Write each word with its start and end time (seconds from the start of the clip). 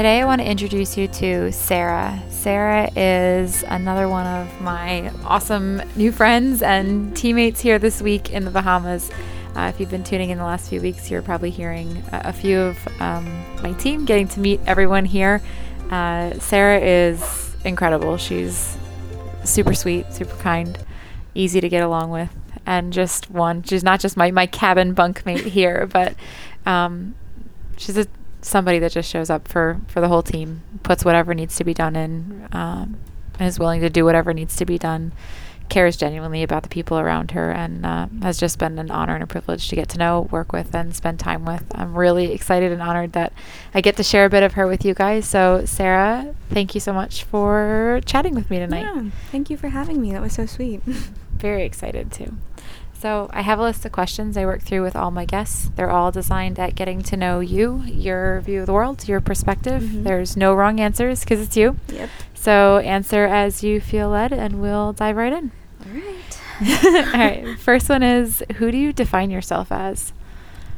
Today, 0.00 0.22
I 0.22 0.24
want 0.24 0.40
to 0.40 0.48
introduce 0.50 0.96
you 0.96 1.08
to 1.08 1.52
Sarah. 1.52 2.22
Sarah 2.30 2.90
is 2.96 3.62
another 3.64 4.08
one 4.08 4.26
of 4.26 4.62
my 4.62 5.12
awesome 5.26 5.82
new 5.94 6.10
friends 6.10 6.62
and 6.62 7.14
teammates 7.14 7.60
here 7.60 7.78
this 7.78 8.00
week 8.00 8.30
in 8.30 8.46
the 8.46 8.50
Bahamas. 8.50 9.10
Uh, 9.54 9.70
if 9.70 9.78
you've 9.78 9.90
been 9.90 10.02
tuning 10.02 10.30
in 10.30 10.38
the 10.38 10.44
last 10.44 10.70
few 10.70 10.80
weeks, 10.80 11.10
you're 11.10 11.20
probably 11.20 11.50
hearing 11.50 12.02
a, 12.12 12.32
few 12.32 12.60
of 12.60 12.78
um, 12.98 13.26
my 13.62 13.74
team 13.74 14.06
getting 14.06 14.26
to 14.28 14.40
meet 14.40 14.58
everyone 14.66 15.04
here. 15.04 15.42
Uh, 15.90 16.32
Sarah 16.38 16.80
is 16.80 17.54
incredible. 17.66 18.16
She's 18.16 18.78
super 19.44 19.74
sweet, 19.74 20.10
super 20.14 20.36
kind, 20.36 20.78
easy 21.34 21.60
to 21.60 21.68
get 21.68 21.82
along 21.82 22.10
with, 22.10 22.30
and 22.64 22.90
just 22.90 23.30
one. 23.30 23.64
She's 23.64 23.84
not 23.84 24.00
just 24.00 24.16
my, 24.16 24.30
my 24.30 24.46
cabin 24.46 24.94
bunkmate 24.94 25.40
here, 25.40 25.86
but 25.92 26.14
um, 26.64 27.14
she's 27.76 27.98
a 27.98 28.06
somebody 28.42 28.78
that 28.78 28.92
just 28.92 29.10
shows 29.10 29.30
up 29.30 29.48
for 29.48 29.80
for 29.88 30.00
the 30.00 30.08
whole 30.08 30.22
team, 30.22 30.62
puts 30.82 31.04
whatever 31.04 31.34
needs 31.34 31.56
to 31.56 31.64
be 31.64 31.74
done 31.74 31.96
in, 31.96 32.48
um, 32.52 32.98
and 33.38 33.48
is 33.48 33.58
willing 33.58 33.80
to 33.80 33.90
do 33.90 34.04
whatever 34.04 34.32
needs 34.32 34.56
to 34.56 34.64
be 34.64 34.78
done. 34.78 35.12
Cares 35.68 35.96
genuinely 35.96 36.42
about 36.42 36.64
the 36.64 36.68
people 36.68 36.98
around 36.98 37.30
her, 37.30 37.52
and 37.52 37.86
uh, 37.86 38.08
has 38.22 38.40
just 38.40 38.58
been 38.58 38.76
an 38.80 38.90
honor 38.90 39.14
and 39.14 39.22
a 39.22 39.26
privilege 39.26 39.68
to 39.68 39.76
get 39.76 39.88
to 39.90 39.98
know, 39.98 40.22
work 40.32 40.52
with, 40.52 40.74
and 40.74 40.96
spend 40.96 41.20
time 41.20 41.44
with. 41.44 41.64
I'm 41.76 41.94
really 41.94 42.32
excited 42.32 42.72
and 42.72 42.82
honored 42.82 43.12
that 43.12 43.32
I 43.72 43.80
get 43.80 43.96
to 43.98 44.02
share 44.02 44.24
a 44.24 44.30
bit 44.30 44.42
of 44.42 44.54
her 44.54 44.66
with 44.66 44.84
you 44.84 44.94
guys. 44.94 45.28
So, 45.28 45.64
Sarah, 45.66 46.34
thank 46.48 46.74
you 46.74 46.80
so 46.80 46.92
much 46.92 47.22
for 47.22 48.00
chatting 48.04 48.34
with 48.34 48.50
me 48.50 48.58
tonight. 48.58 48.82
Yeah, 48.82 49.10
thank 49.30 49.48
you 49.48 49.56
for 49.56 49.68
having 49.68 50.02
me. 50.02 50.10
That 50.10 50.22
was 50.22 50.32
so 50.32 50.44
sweet. 50.44 50.82
Very 50.82 51.62
excited 51.62 52.10
too. 52.10 52.36
So, 53.00 53.30
I 53.32 53.40
have 53.40 53.58
a 53.58 53.62
list 53.62 53.86
of 53.86 53.92
questions 53.92 54.36
I 54.36 54.44
work 54.44 54.60
through 54.60 54.82
with 54.82 54.94
all 54.94 55.10
my 55.10 55.24
guests. 55.24 55.70
They're 55.74 55.88
all 55.88 56.12
designed 56.12 56.58
at 56.58 56.74
getting 56.74 57.00
to 57.04 57.16
know 57.16 57.40
you, 57.40 57.82
your 57.86 58.42
view 58.42 58.60
of 58.60 58.66
the 58.66 58.74
world, 58.74 59.08
your 59.08 59.22
perspective. 59.22 59.82
Mm-hmm. 59.82 60.02
There's 60.02 60.36
no 60.36 60.52
wrong 60.52 60.80
answers 60.80 61.20
because 61.20 61.40
it's 61.40 61.56
you. 61.56 61.78
Yep. 61.88 62.10
So, 62.34 62.76
answer 62.76 63.24
as 63.24 63.64
you 63.64 63.80
feel 63.80 64.10
led, 64.10 64.34
and 64.34 64.60
we'll 64.60 64.92
dive 64.92 65.16
right 65.16 65.32
in. 65.32 65.50
All 65.86 65.92
right. 65.92 66.40
all 67.14 67.18
right. 67.18 67.58
First 67.58 67.88
one 67.88 68.02
is 68.02 68.42
Who 68.56 68.70
do 68.70 68.76
you 68.76 68.92
define 68.92 69.30
yourself 69.30 69.72
as? 69.72 70.12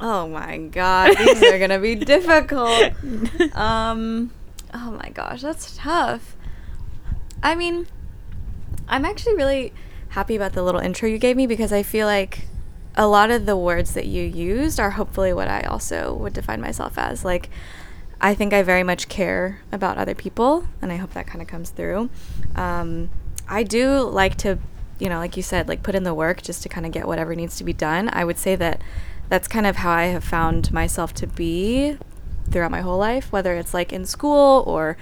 Oh 0.01 0.29
my 0.29 0.59
God. 0.59 1.17
These 1.17 1.43
are 1.43 1.59
going 1.59 1.71
to 1.71 1.81
be 1.81 1.95
difficult. 2.05 2.93
Um, 3.57 4.31
oh 4.73 4.93
my 4.93 5.11
gosh. 5.11 5.43
That's 5.43 5.77
tough. 5.77 6.37
I 7.43 7.57
mean, 7.57 7.89
I'm 8.87 9.05
actually 9.05 9.35
really 9.35 9.73
happy 10.13 10.37
about 10.37 10.53
the 10.53 10.63
little 10.63 10.81
intro 10.81 11.09
you 11.09 11.19
gave 11.19 11.37
me 11.37 11.47
because 11.47 11.73
I 11.73 11.83
feel 11.83 12.07
like 12.07 12.47
a 12.95 13.07
lot 13.07 13.31
of 13.31 13.47
the 13.47 13.57
words 13.57 13.95
that 13.95 14.07
you 14.07 14.23
used 14.23 14.79
are 14.79 14.91
hopefully 14.91 15.33
what 15.33 15.49
I 15.49 15.63
also 15.63 16.13
would 16.15 16.35
define 16.35 16.61
myself 16.61 16.99
as. 16.99 17.25
Like, 17.25 17.49
I 18.21 18.35
think 18.35 18.53
I 18.53 18.63
very 18.63 18.83
much 18.83 19.09
care 19.09 19.63
about 19.73 19.97
other 19.97 20.15
people, 20.15 20.67
and 20.83 20.93
I 20.93 20.97
hope 20.97 21.15
that 21.15 21.27
kind 21.27 21.41
of 21.41 21.49
comes 21.49 21.71
through. 21.71 22.11
Um, 22.55 23.09
I 23.49 23.63
do 23.63 24.01
like 24.01 24.37
to, 24.39 24.59
you 24.99 25.09
know, 25.09 25.19
like 25.19 25.37
you 25.37 25.43
said, 25.43 25.67
like 25.67 25.83
put 25.83 25.95
in 25.95 26.05
the 26.05 26.15
work 26.15 26.43
just 26.43 26.63
to 26.65 26.69
kind 26.69 26.85
of 26.85 26.93
get 26.93 27.07
whatever 27.07 27.35
needs 27.35 27.57
to 27.57 27.65
be 27.65 27.73
done. 27.73 28.11
I 28.13 28.25
would 28.25 28.39
say 28.39 28.55
that 28.57 28.83
that's 29.31 29.49
kind 29.49 29.67
of 29.67 29.77
how 29.77 29.93
I 29.93 30.05
have 30.05 30.25
found 30.25 30.73
myself 30.73 31.15
to 31.15 31.27
be 31.27 31.97
throughout 32.51 32.71
my 32.71 32.83
whole 32.83 32.99
life, 32.99 33.33
whether 33.33 33.55
it's 33.55 33.73
like 33.73 33.95
in 33.95 34.05
school 34.05 34.63
or 34.67 34.99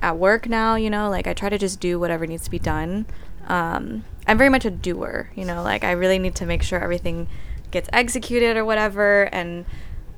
at 0.00 0.16
work 0.16 0.48
now, 0.48 0.76
you 0.76 0.88
know, 0.88 1.10
like 1.10 1.26
I 1.26 1.34
try 1.34 1.48
to 1.48 1.58
just 1.58 1.80
do 1.80 1.98
whatever 1.98 2.26
needs 2.28 2.44
to 2.44 2.50
be 2.50 2.60
done. 2.60 3.06
Um, 3.48 4.04
I'm 4.26 4.38
very 4.38 4.50
much 4.50 4.64
a 4.64 4.70
doer, 4.70 5.30
you 5.34 5.44
know, 5.44 5.62
like 5.62 5.84
I 5.84 5.92
really 5.92 6.18
need 6.18 6.34
to 6.36 6.46
make 6.46 6.62
sure 6.62 6.78
everything 6.78 7.28
gets 7.70 7.88
executed 7.92 8.56
or 8.56 8.64
whatever. 8.64 9.24
And 9.24 9.64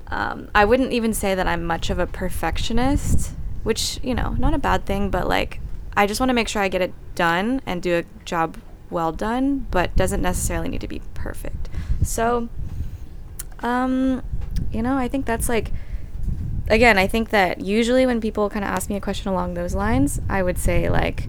um, 0.08 0.50
I 0.54 0.64
wouldn't 0.64 0.92
even 0.92 1.14
say 1.14 1.34
that 1.34 1.46
I'm 1.46 1.64
much 1.64 1.90
of 1.90 1.98
a 1.98 2.06
perfectionist, 2.06 3.32
which, 3.62 3.98
you 4.02 4.14
know, 4.14 4.30
not 4.38 4.54
a 4.54 4.58
bad 4.58 4.84
thing, 4.84 5.10
but 5.10 5.26
like 5.26 5.60
I 5.96 6.06
just 6.06 6.20
want 6.20 6.30
to 6.30 6.34
make 6.34 6.48
sure 6.48 6.60
I 6.60 6.68
get 6.68 6.82
it 6.82 6.92
done 7.14 7.62
and 7.64 7.82
do 7.82 7.96
a 7.98 8.24
job 8.24 8.58
well 8.90 9.12
done, 9.12 9.66
but 9.70 9.94
doesn't 9.96 10.20
necessarily 10.20 10.68
need 10.68 10.80
to 10.82 10.88
be 10.88 11.00
perfect. 11.14 11.68
So, 12.02 12.48
um, 13.60 14.22
you 14.70 14.82
know, 14.82 14.96
I 14.96 15.08
think 15.08 15.24
that's 15.24 15.48
like, 15.48 15.72
again, 16.68 16.98
I 16.98 17.06
think 17.06 17.30
that 17.30 17.60
usually 17.60 18.06
when 18.06 18.20
people 18.20 18.50
kind 18.50 18.64
of 18.64 18.70
ask 18.70 18.90
me 18.90 18.96
a 18.96 19.00
question 19.00 19.30
along 19.30 19.54
those 19.54 19.74
lines, 19.74 20.20
I 20.28 20.42
would 20.42 20.58
say 20.58 20.88
like, 20.88 21.28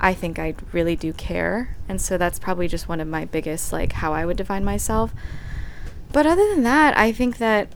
I 0.00 0.14
think 0.14 0.38
I 0.38 0.54
really 0.72 0.96
do 0.96 1.12
care. 1.12 1.76
And 1.88 2.00
so 2.00 2.16
that's 2.16 2.38
probably 2.38 2.68
just 2.68 2.88
one 2.88 3.00
of 3.00 3.08
my 3.08 3.24
biggest, 3.24 3.72
like, 3.72 3.92
how 3.92 4.12
I 4.12 4.24
would 4.24 4.36
define 4.36 4.64
myself. 4.64 5.12
But 6.12 6.26
other 6.26 6.48
than 6.48 6.62
that, 6.62 6.96
I 6.96 7.12
think 7.12 7.38
that 7.38 7.68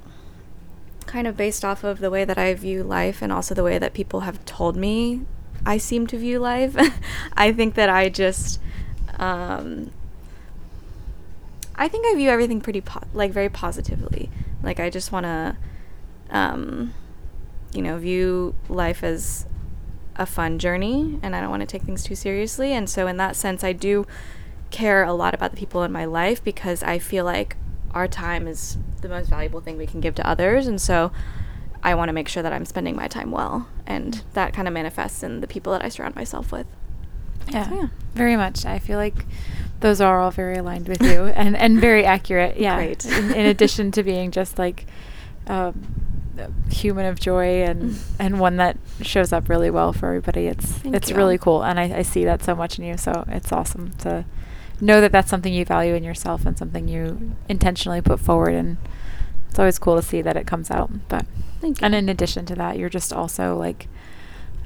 kind 1.07 1.27
of 1.27 1.37
based 1.37 1.65
off 1.65 1.85
of 1.85 1.99
the 1.99 2.11
way 2.11 2.25
that 2.25 2.39
I 2.39 2.55
view 2.55 2.83
life 2.83 3.23
and 3.23 3.33
also 3.33 3.55
the 3.55 3.65
way 3.65 3.79
that 3.79 3.93
people 3.93 4.21
have 4.21 4.45
told 4.45 4.77
me 4.77 5.23
I 5.67 5.77
seem 5.79 6.07
to 6.09 6.19
view 6.19 6.39
life, 6.39 6.77
I 7.35 7.53
think 7.53 7.75
that 7.75 7.89
I 7.89 8.09
just, 8.09 8.61
um, 9.19 9.91
I 11.75 11.89
think 11.89 12.07
I 12.07 12.15
view 12.15 12.31
everything 12.31 12.61
pretty, 12.61 12.81
po- 12.81 13.07
like, 13.13 13.33
very 13.33 13.49
positively. 13.49 14.31
Like, 14.63 14.81
I 14.81 14.91
just 14.91 15.13
want 15.13 15.25
to, 15.25 15.57
um, 16.31 16.95
you 17.73 17.83
know, 17.83 17.99
view 17.99 18.55
life 18.69 19.05
as 19.05 19.47
a 20.17 20.27
fun 20.27 20.59
journey 20.59 21.19
and 21.23 21.35
I 21.35 21.41
don't 21.41 21.51
want 21.51 21.61
to 21.61 21.67
take 21.67 21.83
things 21.83 22.05
too 22.05 22.15
seriously. 22.15 22.73
And 22.73 22.89
so, 22.89 23.07
in 23.07 23.17
that 23.17 23.37
sense, 23.37 23.65
I 23.65 23.73
do 23.73 24.07
care 24.71 25.05
a 25.05 25.13
lot 25.13 25.35
about 25.35 25.51
the 25.51 25.57
people 25.57 25.83
in 25.83 25.93
my 25.93 26.05
life 26.05 26.43
because 26.43 26.83
I 26.83 26.99
feel 26.99 27.25
like 27.25 27.57
our 27.93 28.09
time 28.09 28.47
is 28.47 28.79
the 29.03 29.09
most 29.09 29.29
valuable 29.29 29.61
thing 29.61 29.77
we 29.77 29.87
can 29.87 30.01
give 30.01 30.15
to 30.17 30.27
others. 30.27 30.67
And 30.67 30.81
so, 30.81 31.13
I 31.83 31.95
want 31.95 32.09
to 32.09 32.13
make 32.13 32.29
sure 32.29 32.43
that 32.43 32.53
I'm 32.53 32.65
spending 32.65 32.95
my 32.95 33.09
time 33.09 33.31
well. 33.31 33.69
And 33.87 34.23
that 34.35 34.53
kind 34.53 34.69
of 34.69 34.75
manifests 34.75 35.23
in 35.23 35.41
the 35.41 35.47
people 35.47 35.73
that 35.73 35.85
I 35.85 35.89
surround 35.89 36.15
myself 36.15 36.53
with. 36.53 36.67
Yeah, 37.51 37.69
so, 37.69 37.75
yeah. 37.75 37.89
very 38.15 38.37
much. 38.37 38.65
I 38.65 38.79
feel 38.79 38.99
like 38.99 39.27
those 39.81 40.01
are 40.01 40.21
all 40.21 40.31
very 40.31 40.57
aligned 40.57 40.89
with 40.89 41.03
you 41.03 41.25
and, 41.27 41.57
and 41.57 41.81
very 41.81 42.05
accurate. 42.05 42.57
Yeah. 42.57 42.77
Great. 42.77 43.05
in, 43.05 43.35
in 43.35 43.47
addition 43.47 43.91
to 43.93 44.03
being 44.03 44.31
just 44.31 44.59
like, 44.59 44.87
um, 45.49 46.12
human 46.71 47.07
of 47.07 47.21
joy 47.21 47.63
and 47.63 47.99
and 48.19 48.41
one 48.41 48.57
that 48.57 48.77
shows 49.01 49.33
up 49.33 49.49
really 49.49 49.71
well 49.71 49.93
for 49.93 50.07
everybody. 50.07 50.47
It's 50.47 50.67
Thank 50.67 50.95
it's 50.95 51.11
you. 51.11 51.17
really 51.17 51.39
cool, 51.39 51.63
and 51.63 51.79
I, 51.79 51.99
I 51.99 52.03
see 52.03 52.25
that 52.25 52.43
so 52.43 52.55
much 52.55 52.79
in 52.79 52.85
you. 52.85 52.97
So 52.97 53.25
it's 53.29 53.53
awesome 53.53 53.93
to 53.99 54.25
know 54.81 55.01
that 55.01 55.13
that's 55.13 55.31
something 55.31 55.53
you 55.53 55.65
value 55.65 55.95
in 55.95 56.03
yourself 56.03 56.45
and 56.45 56.59
something 56.59 56.89
you 56.89 57.33
intentionally 57.49 58.01
put 58.01 58.21
forward. 58.21 58.55
And 58.55 58.77
it's 59.49 59.59
always 59.59 59.79
cool 59.79 59.97
to 59.97 60.03
see 60.03 60.23
that 60.23 60.37
it 60.37 60.47
comes 60.47 60.71
out. 60.71 60.91
But 61.09 61.27
and 61.81 61.95
in 61.95 62.09
addition 62.09 62.47
to 62.47 62.55
that, 62.57 62.79
you're 62.79 62.89
just 62.89 63.13
also 63.13 63.57
like 63.57 63.89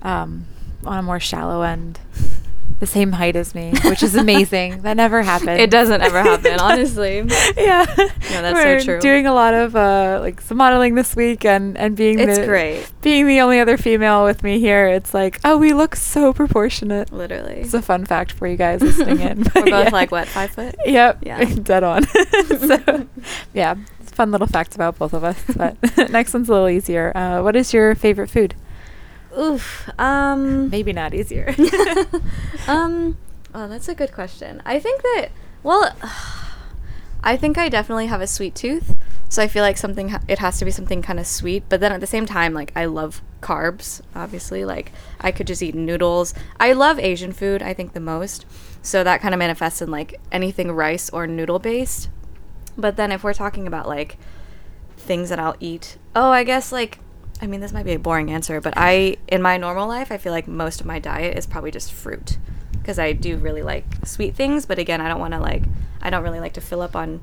um, 0.03 0.47
on 0.85 0.99
a 0.99 1.03
more 1.03 1.21
shallow 1.21 1.63
end 1.63 2.01
the 2.79 2.87
same 2.87 3.13
height 3.13 3.37
as 3.37 3.55
me, 3.55 3.73
which 3.85 4.03
is 4.03 4.15
amazing. 4.15 4.83
that 4.83 4.97
never 4.97 5.23
happened. 5.33 5.61
It 5.61 5.71
doesn't 5.71 6.03
ever 6.03 6.23
happen, 6.23 6.61
honestly. 6.61 7.17
yeah. 7.57 7.87
No, 7.97 8.43
that's 8.43 8.55
We're 8.55 8.81
so 8.81 8.85
true. 8.85 9.01
Doing 9.01 9.27
a 9.27 9.33
lot 9.33 9.55
of 9.55 9.75
uh, 9.75 10.19
like 10.21 10.41
some 10.41 10.59
modeling 10.59 10.95
this 10.95 11.17
week, 11.17 11.45
and 11.45 11.77
and 11.79 11.97
being 11.97 12.19
it's 12.19 12.39
the, 12.39 12.47
great. 12.47 12.87
Being 13.03 13.27
the 13.27 13.41
only 13.41 13.61
other 13.61 13.77
female 13.77 14.25
with 14.25 14.43
me 14.43 14.61
here, 14.61 14.87
it's 14.87 15.15
like 15.15 15.41
oh, 15.45 15.57
we 15.57 15.73
look 15.73 15.97
so 15.97 16.33
proportionate. 16.33 17.13
Literally. 17.13 17.61
It's 17.61 17.75
a 17.75 17.83
fun 17.83 18.05
fact 18.05 18.33
for 18.33 18.47
you 18.47 18.57
guys 18.57 18.83
listening 18.83 19.21
in. 19.21 19.39
We're 19.55 19.65
both 19.65 19.67
yeah. 19.67 19.89
like 19.91 20.11
what 20.11 20.29
five 20.29 20.51
foot. 20.51 20.75
Yep. 20.85 21.21
Yeah. 21.23 21.45
Dead 21.45 21.83
on. 21.83 22.05
so, 22.07 23.07
yeah, 23.55 23.77
fun 24.03 24.31
little 24.31 24.47
facts 24.47 24.75
about 24.75 24.99
both 24.99 25.15
of 25.15 25.25
us. 25.25 25.43
But 25.57 25.77
next 26.11 26.35
one's 26.35 26.49
a 26.49 26.53
little 26.53 26.69
easier. 26.69 27.17
Uh, 27.17 27.43
what 27.43 27.57
is 27.57 27.73
your 27.73 27.95
favorite 27.95 28.29
food? 28.29 28.55
Oof. 29.39 29.91
Um. 29.99 30.71
Maybe 30.71 30.93
not 30.93 31.15
easier. 31.15 31.55
um. 32.69 33.17
Oh, 33.55 33.69
that's 33.69 33.89
a 33.89 33.95
good 33.95 34.13
question. 34.13 34.63
I 34.65 34.79
think 34.79 35.03
that. 35.03 35.29
Well, 35.63 35.95
I 37.23 37.37
think 37.37 37.59
I 37.59 37.69
definitely 37.69 38.07
have 38.07 38.21
a 38.21 38.27
sweet 38.27 38.55
tooth, 38.55 38.97
so 39.29 39.43
I 39.43 39.49
feel 39.49 39.63
like 39.63 39.77
something. 39.77 40.11
Ha- 40.11 40.21
it 40.29 40.39
has 40.39 40.59
to 40.59 40.65
be 40.65 40.71
something 40.71 41.03
kind 41.03 41.19
of 41.19 41.27
sweet, 41.27 41.65
but 41.69 41.81
then 41.81 41.93
at 41.93 42.01
the 42.01 42.07
same 42.07 42.27
time, 42.27 42.55
like 42.55 42.73
I 42.77 42.87
love 42.87 43.23
carbs. 43.41 44.01
Obviously, 44.15 44.65
like 44.65 44.93
I 45.21 45.33
could 45.33 45.47
just 45.47 45.63
eat 45.63 45.75
noodles. 45.75 46.35
I 46.59 46.73
love 46.73 46.99
Asian 46.99 47.33
food. 47.33 47.63
I 47.63 47.75
think 47.75 47.93
the 47.93 48.01
most. 48.01 48.47
So 48.83 49.03
that 49.03 49.21
kind 49.21 49.35
of 49.35 49.39
manifests 49.39 49.83
in 49.83 49.91
like 49.91 50.21
anything 50.31 50.71
rice 50.71 51.11
or 51.11 51.27
noodle 51.27 51.59
based. 51.59 52.09
But 52.79 52.97
then 52.97 53.11
if 53.11 53.25
we're 53.25 53.35
talking 53.35 53.67
about 53.67 53.89
like 53.89 54.17
things 54.97 55.29
that 55.29 55.39
I'll 55.39 55.57
eat, 55.61 55.99
oh, 56.15 56.31
I 56.31 56.45
guess 56.45 56.71
like 56.71 56.99
I 57.41 57.47
mean, 57.47 57.61
this 57.61 57.73
might 57.73 57.85
be 57.85 57.93
a 57.93 57.99
boring 57.99 58.31
answer, 58.31 58.61
but 58.61 58.75
I, 58.77 59.17
in 59.29 59.43
my 59.43 59.57
normal 59.59 59.87
life, 59.87 60.11
I 60.11 60.17
feel 60.17 60.33
like 60.33 60.49
most 60.49 60.81
of 60.81 60.87
my 60.87 60.99
diet 60.99 61.37
is 61.37 61.47
probably 61.47 61.71
just 61.71 61.93
fruit. 61.93 62.39
because 62.87 63.01
I 63.01 63.13
do 63.13 63.37
really 63.37 63.63
like 63.63 63.85
sweet 64.05 64.37
things. 64.37 64.65
But 64.65 64.79
again, 64.79 65.01
I 65.01 65.09
don't 65.09 65.19
want 65.19 65.35
to 65.35 65.41
like 65.41 65.65
I 66.01 66.09
don't 66.09 66.23
really 66.23 66.39
like 66.39 66.53
to 66.53 66.61
fill 66.61 66.83
up 66.83 66.95
on 66.95 67.21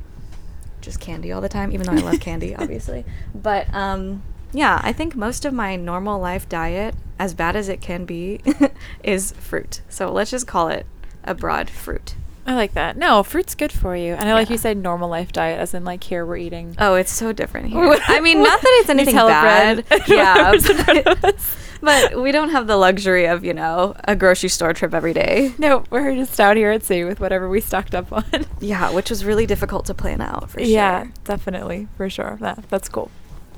just 0.81 0.99
candy 0.99 1.31
all 1.31 1.39
the 1.39 1.47
time, 1.47 1.71
even 1.71 1.85
though 1.85 1.93
I 1.93 2.11
love 2.11 2.19
candy, 2.19 2.53
obviously. 2.57 3.05
But 3.33 3.73
um, 3.73 4.23
yeah, 4.51 4.81
I 4.83 4.91
think 4.91 5.15
most 5.15 5.45
of 5.45 5.53
my 5.53 5.77
normal 5.77 6.19
life 6.19 6.49
diet, 6.49 6.95
as 7.17 7.33
bad 7.33 7.55
as 7.55 7.69
it 7.69 7.79
can 7.79 8.03
be, 8.03 8.41
is 9.03 9.31
fruit. 9.33 9.81
So 9.87 10.11
let's 10.11 10.31
just 10.31 10.47
call 10.47 10.67
it 10.67 10.85
a 11.23 11.33
broad 11.33 11.69
fruit. 11.69 12.15
I 12.45 12.55
like 12.55 12.73
that. 12.73 12.97
No, 12.97 13.23
fruit's 13.23 13.55
good 13.55 13.71
for 13.71 13.95
you. 13.95 14.13
And 14.13 14.27
I 14.27 14.33
like 14.33 14.49
you 14.49 14.57
said 14.57 14.75
normal 14.77 15.07
life 15.09 15.31
diet, 15.31 15.59
as 15.59 15.73
in 15.73 15.85
like 15.85 16.03
here 16.03 16.25
we're 16.25 16.37
eating. 16.37 16.75
Oh, 16.77 16.95
it's 16.95 17.11
so 17.11 17.31
different 17.31 17.67
here. 17.69 17.97
I 18.07 18.19
mean, 18.19 18.43
not 18.43 18.61
that 18.61 18.79
it's 18.81 18.89
anything 18.89 19.15
bad. 19.15 19.85
bread. 19.87 20.03
Yeah, 20.07 20.51
What's 20.51 20.69
in 20.69 20.77
front 20.77 21.07
of 21.07 21.21
but, 21.21 22.11
but 22.11 22.21
we 22.21 22.31
don't 22.31 22.49
have 22.49 22.67
the 22.67 22.75
luxury 22.77 23.25
of 23.25 23.43
you 23.45 23.53
know 23.53 23.95
a 24.05 24.15
grocery 24.15 24.49
store 24.49 24.73
trip 24.73 24.93
every 24.93 25.13
day. 25.13 25.53
No, 25.57 25.83
we're 25.89 26.13
just 26.15 26.39
out 26.39 26.57
here 26.57 26.71
at 26.71 26.83
sea 26.83 27.03
with 27.05 27.19
whatever 27.19 27.47
we 27.47 27.61
stocked 27.61 27.95
up 27.95 28.11
on. 28.11 28.25
Yeah, 28.59 28.91
which 28.91 29.09
was 29.09 29.23
really 29.23 29.45
difficult 29.45 29.85
to 29.85 29.93
plan 29.93 30.19
out 30.21 30.49
for 30.49 30.59
sure. 30.59 30.67
Yeah, 30.67 31.07
definitely, 31.23 31.87
for 31.97 32.09
sure. 32.09 32.37
That, 32.41 32.65
that's 32.69 32.89
cool. 32.89 33.09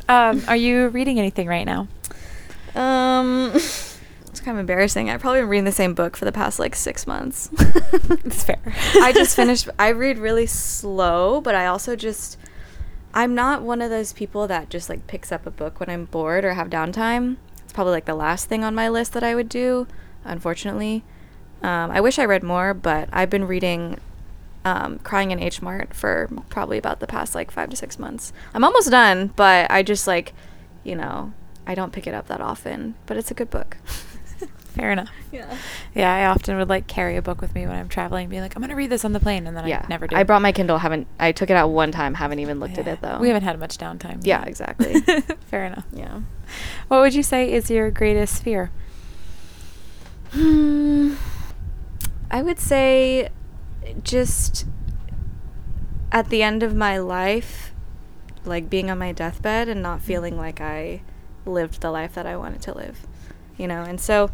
Um, 0.08 0.44
are 0.48 0.56
you 0.56 0.90
reading 0.90 1.18
anything 1.20 1.48
right 1.48 1.66
now? 1.66 1.88
Um, 2.76 3.52
kind 4.46 4.58
of 4.58 4.60
embarrassing. 4.60 5.10
I've 5.10 5.20
probably 5.20 5.42
been 5.42 5.50
reading 5.50 5.66
the 5.66 5.72
same 5.72 5.94
book 5.94 6.16
for 6.16 6.24
the 6.24 6.32
past 6.32 6.60
like 6.60 6.76
six 6.76 7.06
months. 7.06 7.50
It's 8.26 8.44
fair. 8.44 8.62
I 9.02 9.12
just 9.14 9.36
finished. 9.36 9.68
I 9.80 9.90
read 9.90 10.20
really 10.20 10.46
slow, 10.46 11.42
but 11.42 11.56
I 11.56 11.66
also 11.66 11.96
just. 11.96 12.38
I'm 13.14 13.34
not 13.34 13.62
one 13.62 13.82
of 13.82 13.90
those 13.90 14.14
people 14.14 14.48
that 14.48 14.70
just 14.70 14.90
like 14.90 15.08
picks 15.08 15.32
up 15.32 15.46
a 15.46 15.52
book 15.52 15.80
when 15.80 15.90
I'm 15.90 16.06
bored 16.06 16.44
or 16.44 16.54
have 16.54 16.70
downtime. 16.70 17.38
It's 17.64 17.74
probably 17.74 17.94
like 17.94 18.06
the 18.06 18.14
last 18.14 18.48
thing 18.48 18.64
on 18.64 18.76
my 18.76 18.90
list 18.90 19.14
that 19.14 19.24
I 19.24 19.34
would 19.34 19.48
do, 19.50 19.88
unfortunately. 20.26 21.04
Um, 21.64 21.92
I 21.92 22.02
wish 22.02 22.20
I 22.20 22.26
read 22.26 22.44
more, 22.44 22.74
but 22.74 23.10
I've 23.14 23.30
been 23.30 23.48
reading 23.48 24.00
um, 24.66 25.00
Crying 25.00 25.32
in 25.32 25.40
H 25.40 25.62
Mart 25.62 25.94
for 25.94 26.30
probably 26.50 26.78
about 26.78 27.00
the 27.00 27.08
past 27.08 27.34
like 27.34 27.52
five 27.52 27.70
to 27.70 27.76
six 27.76 27.98
months. 27.98 28.34
I'm 28.54 28.64
almost 28.64 28.92
done, 28.92 29.32
but 29.36 29.72
I 29.72 29.82
just 29.82 30.08
like, 30.08 30.34
you 30.84 30.96
know, 30.96 31.34
I 31.66 31.74
don't 31.74 31.94
pick 31.94 32.06
it 32.06 32.14
up 32.14 32.28
that 32.28 32.42
often, 32.42 32.96
but 33.06 33.18
it's 33.18 33.32
a 33.32 33.34
good 33.34 33.50
book. 33.50 33.78
Fair 34.75 34.92
enough. 34.92 35.10
Yeah. 35.31 35.57
Yeah, 35.94 36.13
I 36.13 36.25
often 36.25 36.57
would 36.57 36.68
like 36.68 36.88
carry 36.88 37.16
a 37.16 37.22
book 37.22 37.39
with 37.39 37.56
me 37.56 37.66
when 37.66 37.77
I'm 37.77 37.88
traveling, 37.88 38.27
be 38.27 38.42
like, 38.42 38.56
I'm 38.56 38.62
gonna 38.62 38.75
read 38.75 38.89
this 38.89 39.06
on 39.06 39.13
the 39.13 39.19
plane, 39.19 39.48
and 39.48 39.56
then 39.56 39.68
yeah. 39.68 39.81
I 39.83 39.88
never 39.88 40.06
do. 40.06 40.16
I 40.16 40.24
brought 40.24 40.42
my 40.42 40.51
Kindle. 40.51 40.77
Haven't 40.77 41.07
I 41.19 41.31
took 41.31 41.50
it 41.50 41.56
out 41.56 41.69
one 41.69 41.92
time. 41.92 42.13
Haven't 42.13 42.39
even 42.39 42.60
looked 42.60 42.77
at 42.77 42.88
it 42.88 43.01
though. 43.01 43.18
We 43.19 43.30
haven't 43.30 43.44
had 43.44 43.57
much 43.60 43.77
downtime. 43.77 44.25
Yeah, 44.25 44.39
yet. 44.39 44.48
exactly. 44.48 45.00
Fair 45.48 45.66
enough. 45.66 45.86
Yeah. 45.94 46.22
What 46.89 47.01
would 47.01 47.13
you 47.13 47.24
say 47.24 47.51
is 47.51 47.72
your 47.72 47.89
greatest 47.89 48.44
fear? 48.44 48.72
Hmm. 50.31 51.16
I 52.30 52.42
would 52.42 52.60
say 52.60 53.30
just 54.04 54.66
at 56.12 56.30
the 56.30 56.44
end 56.44 56.63
of 56.63 56.75
my 56.75 56.98
life, 56.98 57.72
like 58.44 58.69
being 58.69 58.89
on 58.89 58.98
my 58.98 59.12
deathbed 59.12 59.69
and 59.69 59.81
not 59.81 60.01
feeling 60.01 60.38
like 60.38 60.60
I 60.60 61.01
lived 61.45 61.81
the 61.81 61.92
life 61.92 62.13
that 62.16 62.25
I 62.25 62.36
wanted 62.36 62.62
to 62.63 62.74
live, 62.74 63.06
you 63.57 63.68
know? 63.68 63.83
And 63.83 64.00
so 64.00 64.31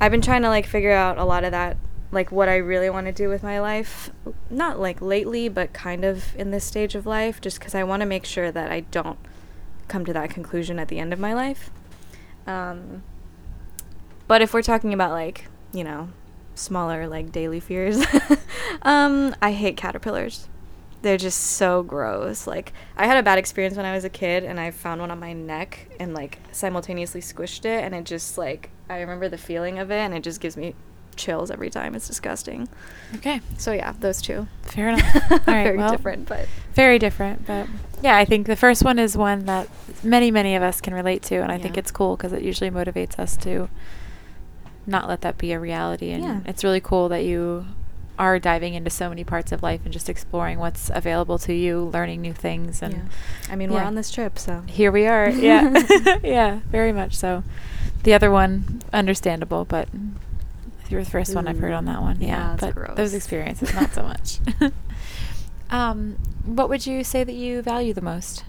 I've 0.00 0.10
been 0.10 0.20
trying 0.20 0.42
to 0.42 0.48
like 0.48 0.66
figure 0.66 0.92
out 0.92 1.18
a 1.18 1.24
lot 1.24 1.44
of 1.44 1.52
that, 1.52 1.76
like 2.10 2.30
what 2.32 2.48
I 2.48 2.56
really 2.56 2.90
want 2.90 3.06
to 3.06 3.12
do 3.12 3.28
with 3.28 3.42
my 3.42 3.60
life. 3.60 4.10
Not 4.50 4.78
like 4.78 5.00
lately, 5.00 5.48
but 5.48 5.72
kind 5.72 6.04
of 6.04 6.36
in 6.36 6.50
this 6.50 6.64
stage 6.64 6.94
of 6.94 7.06
life, 7.06 7.40
just 7.40 7.58
because 7.58 7.74
I 7.74 7.84
want 7.84 8.00
to 8.00 8.06
make 8.06 8.24
sure 8.24 8.50
that 8.50 8.70
I 8.70 8.80
don't 8.80 9.18
come 9.88 10.04
to 10.04 10.12
that 10.12 10.30
conclusion 10.30 10.78
at 10.78 10.88
the 10.88 10.98
end 10.98 11.12
of 11.12 11.18
my 11.18 11.32
life. 11.34 11.70
Um, 12.46 13.02
but 14.26 14.42
if 14.42 14.52
we're 14.52 14.62
talking 14.62 14.92
about 14.92 15.12
like, 15.12 15.46
you 15.72 15.84
know, 15.84 16.08
smaller 16.54 17.06
like 17.06 17.32
daily 17.32 17.60
fears, 17.60 18.04
um, 18.82 19.34
I 19.40 19.52
hate 19.52 19.76
caterpillars. 19.76 20.48
They're 21.04 21.18
just 21.18 21.38
so 21.40 21.82
gross. 21.82 22.46
Like 22.46 22.72
I 22.96 23.06
had 23.06 23.18
a 23.18 23.22
bad 23.22 23.38
experience 23.38 23.76
when 23.76 23.86
I 23.86 23.92
was 23.94 24.04
a 24.04 24.08
kid 24.10 24.42
and 24.42 24.58
I 24.58 24.70
found 24.70 25.00
one 25.02 25.10
on 25.10 25.20
my 25.20 25.32
neck 25.34 25.86
and 26.00 26.14
like 26.14 26.38
simultaneously 26.50 27.20
squished 27.20 27.64
it 27.66 27.84
and 27.84 27.94
it 27.94 28.04
just 28.04 28.38
like 28.38 28.70
I 28.88 29.00
remember 29.00 29.28
the 29.28 29.38
feeling 29.38 29.78
of 29.78 29.90
it 29.90 29.96
and 29.98 30.14
it 30.14 30.22
just 30.22 30.40
gives 30.40 30.56
me 30.56 30.74
chills 31.14 31.50
every 31.50 31.68
time. 31.70 31.94
It's 31.94 32.06
disgusting. 32.08 32.68
Okay, 33.16 33.40
So 33.58 33.72
yeah, 33.72 33.92
those 34.00 34.20
two. 34.22 34.48
fair 34.62 34.88
enough. 34.94 35.14
All 35.30 35.38
right, 35.38 35.44
Very 35.64 35.76
well, 35.76 35.90
different, 35.90 36.26
but 36.26 36.48
Very 36.72 36.98
different, 36.98 37.46
but 37.46 37.68
yeah, 38.02 38.16
I 38.16 38.24
think 38.24 38.46
the 38.46 38.56
first 38.56 38.82
one 38.82 38.98
is 38.98 39.16
one 39.16 39.44
that 39.44 39.68
many, 40.02 40.30
many 40.30 40.56
of 40.56 40.62
us 40.62 40.80
can 40.80 40.92
relate 40.94 41.22
to, 41.24 41.36
and 41.36 41.52
I 41.52 41.58
think 41.58 41.76
it's 41.78 41.90
cool 41.92 42.16
because 42.16 42.32
it 42.32 42.42
usually 42.42 42.70
motivates 42.70 43.18
us 43.18 43.36
to 43.38 43.68
not 44.86 45.08
let 45.08 45.20
that 45.20 45.38
be 45.38 45.52
a 45.52 45.60
reality. 45.60 46.10
And 46.10 46.24
Yeah. 46.24 46.40
it's 46.46 46.64
really 46.64 46.80
cool 46.80 47.08
that 47.10 47.24
you 47.24 47.66
are 48.18 48.38
diving 48.38 48.74
into 48.74 48.90
so 48.90 49.08
many 49.08 49.24
parts 49.24 49.52
of 49.52 49.62
life 49.62 49.80
and 49.84 49.92
just 49.92 50.08
exploring 50.08 50.58
what's 50.58 50.90
available 50.94 51.38
to 51.38 51.52
you, 51.52 51.90
learning 51.92 52.20
new 52.20 52.32
things, 52.32 52.82
and 52.82 52.94
yeah. 52.94 53.02
I 53.50 53.56
mean, 53.56 53.72
we're 53.72 53.82
on 53.82 53.94
this 53.94 54.10
trip, 54.10 54.38
so 54.38 54.62
here 54.68 54.92
we 54.92 55.06
are. 55.06 55.28
Yeah, 55.44 56.18
yeah, 56.22 56.60
very 56.70 56.92
much 56.92 57.14
so. 57.16 57.42
The 58.04 58.14
other 58.14 58.30
one, 58.30 58.82
understandable, 58.92 59.64
but 59.64 59.88
your 60.88 61.04
first 61.04 61.34
one 61.34 61.48
I've 61.48 61.58
heard 61.58 61.72
on 61.72 61.86
that 61.86 62.00
one. 62.00 62.20
Yeah, 62.20 62.28
yeah, 62.28 62.52
it's 62.54 62.60
but 62.60 62.74
gross. 62.74 62.96
those 62.96 63.14
experiences 63.14 63.74
not 63.74 63.92
so 63.92 64.02
much. 64.02 64.38
um, 65.70 66.16
what 66.44 66.68
would 66.68 66.86
you 66.86 67.02
say 67.02 67.24
that 67.24 67.34
you 67.34 67.62
value 67.62 67.92
the 67.92 68.02
most? 68.02 68.44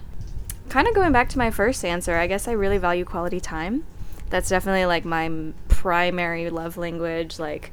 kind 0.70 0.88
of 0.88 0.96
going 0.96 1.12
back 1.12 1.30
to 1.30 1.38
my 1.38 1.52
first 1.52 1.86
answer, 1.86 2.16
I 2.16 2.28
guess 2.28 2.48
I 2.48 2.52
really 2.52 2.78
value 2.78 3.06
quality 3.06 3.40
time. 3.40 3.86
That's 4.30 4.50
definitely 4.50 4.86
like 4.86 5.06
my 5.06 5.26
m- 5.26 5.54
primary 5.68 6.50
love 6.50 6.78
language. 6.78 7.40
Like, 7.40 7.72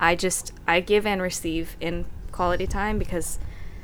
I 0.00 0.16
just 0.16 0.52
I 0.66 0.80
give 0.80 1.06
and 1.06 1.22
receive 1.22 1.76
in 1.80 2.06
quality 2.32 2.66
time 2.66 2.98
because, 2.98 3.38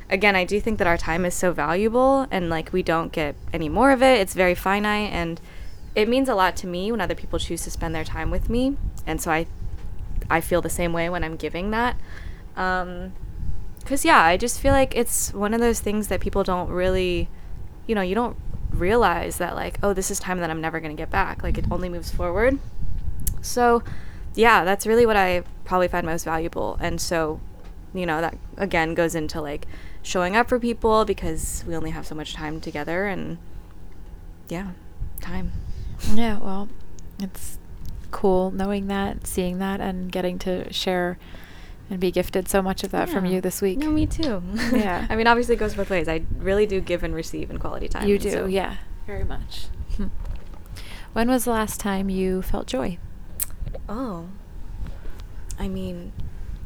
again, 0.09 0.35
I 0.35 0.43
do 0.43 0.59
think 0.59 0.79
that 0.79 0.87
our 0.87 0.97
time 0.97 1.23
is 1.23 1.35
so 1.35 1.53
valuable 1.53 2.27
and 2.31 2.49
like 2.49 2.73
we 2.73 2.83
don't 2.83 3.11
get 3.11 3.35
any 3.53 3.69
more 3.69 3.91
of 3.91 4.01
it. 4.01 4.19
It's 4.19 4.33
very 4.33 4.55
finite 4.55 5.13
and 5.13 5.39
it 5.95 6.09
means 6.09 6.27
a 6.27 6.35
lot 6.35 6.55
to 6.57 6.67
me 6.67 6.91
when 6.91 6.99
other 6.99 7.15
people 7.15 7.39
choose 7.39 7.63
to 7.63 7.71
spend 7.71 7.93
their 7.93 8.03
time 8.03 8.31
with 8.31 8.49
me. 8.49 8.75
And 9.05 9.21
so 9.21 9.31
I, 9.31 9.45
I 10.29 10.41
feel 10.41 10.61
the 10.61 10.69
same 10.69 10.91
way 10.91 11.09
when 11.09 11.23
I'm 11.23 11.35
giving 11.35 11.71
that. 11.71 11.95
Um, 12.55 13.13
Cause 13.87 14.03
yeah, 14.03 14.21
I 14.21 14.35
just 14.35 14.59
feel 14.59 14.73
like 14.73 14.97
it's 14.97 15.33
one 15.33 15.53
of 15.53 15.61
those 15.61 15.79
things 15.79 16.09
that 16.09 16.19
people 16.19 16.43
don't 16.43 16.69
really, 16.69 17.29
you 17.85 17.95
know, 17.95 18.01
you 18.01 18.15
don't 18.15 18.35
realize 18.71 19.37
that 19.37 19.55
like, 19.55 19.79
oh, 19.81 19.93
this 19.93 20.11
is 20.11 20.19
time 20.19 20.39
that 20.39 20.49
I'm 20.49 20.59
never 20.59 20.81
gonna 20.81 20.93
get 20.93 21.09
back. 21.09 21.41
Like 21.41 21.57
it 21.57 21.63
only 21.71 21.87
moves 21.87 22.11
forward. 22.11 22.59
So, 23.41 23.83
yeah, 24.37 24.63
that's 24.63 24.85
really 24.87 25.05
what 25.05 25.17
I 25.17 25.43
probably 25.65 25.87
find 25.87 26.05
most 26.05 26.23
valuable. 26.23 26.77
And 26.79 27.01
so, 27.01 27.41
you 27.93 28.05
know, 28.05 28.21
that 28.21 28.37
again 28.57 28.93
goes 28.93 29.15
into 29.15 29.41
like 29.41 29.67
showing 30.03 30.35
up 30.35 30.47
for 30.47 30.59
people 30.59 31.03
because 31.05 31.63
we 31.67 31.75
only 31.75 31.89
have 31.91 32.05
so 32.05 32.15
much 32.15 32.33
time 32.33 32.61
together 32.61 33.07
and 33.07 33.37
yeah, 34.47 34.71
time. 35.19 35.51
Yeah, 36.13 36.37
well, 36.39 36.69
it's 37.19 37.57
cool 38.11 38.51
knowing 38.51 38.87
that, 38.87 39.25
seeing 39.27 39.57
that, 39.59 39.81
and 39.81 40.11
getting 40.11 40.37
to 40.39 40.71
share 40.71 41.17
and 41.89 41.99
be 41.99 42.11
gifted 42.11 42.47
so 42.47 42.61
much 42.61 42.83
of 42.83 42.91
that 42.91 43.09
from 43.09 43.25
you 43.25 43.39
this 43.41 43.61
week. 43.61 43.79
No, 43.79 43.89
me 43.89 44.05
too. 44.05 44.43
Yeah. 44.73 45.07
I 45.09 45.15
mean, 45.15 45.25
obviously 45.25 45.55
it 45.55 45.57
goes 45.59 45.73
both 45.73 45.89
ways. 45.89 46.07
I 46.07 46.23
really 46.37 46.65
do 46.65 46.79
give 46.81 47.03
and 47.03 47.15
receive 47.15 47.49
in 47.49 47.57
quality 47.59 47.87
time. 47.87 48.07
You 48.07 48.19
do, 48.19 48.29
so- 48.31 48.45
yeah, 48.45 48.77
very 49.05 49.23
much. 49.23 49.67
Hmm. 49.95 50.07
When 51.13 51.29
was 51.29 51.45
the 51.45 51.51
last 51.51 51.79
time 51.79 52.09
you 52.09 52.43
felt 52.43 52.67
joy? 52.67 52.99
Oh. 53.89 54.27
I 55.59 55.67
mean, 55.67 56.11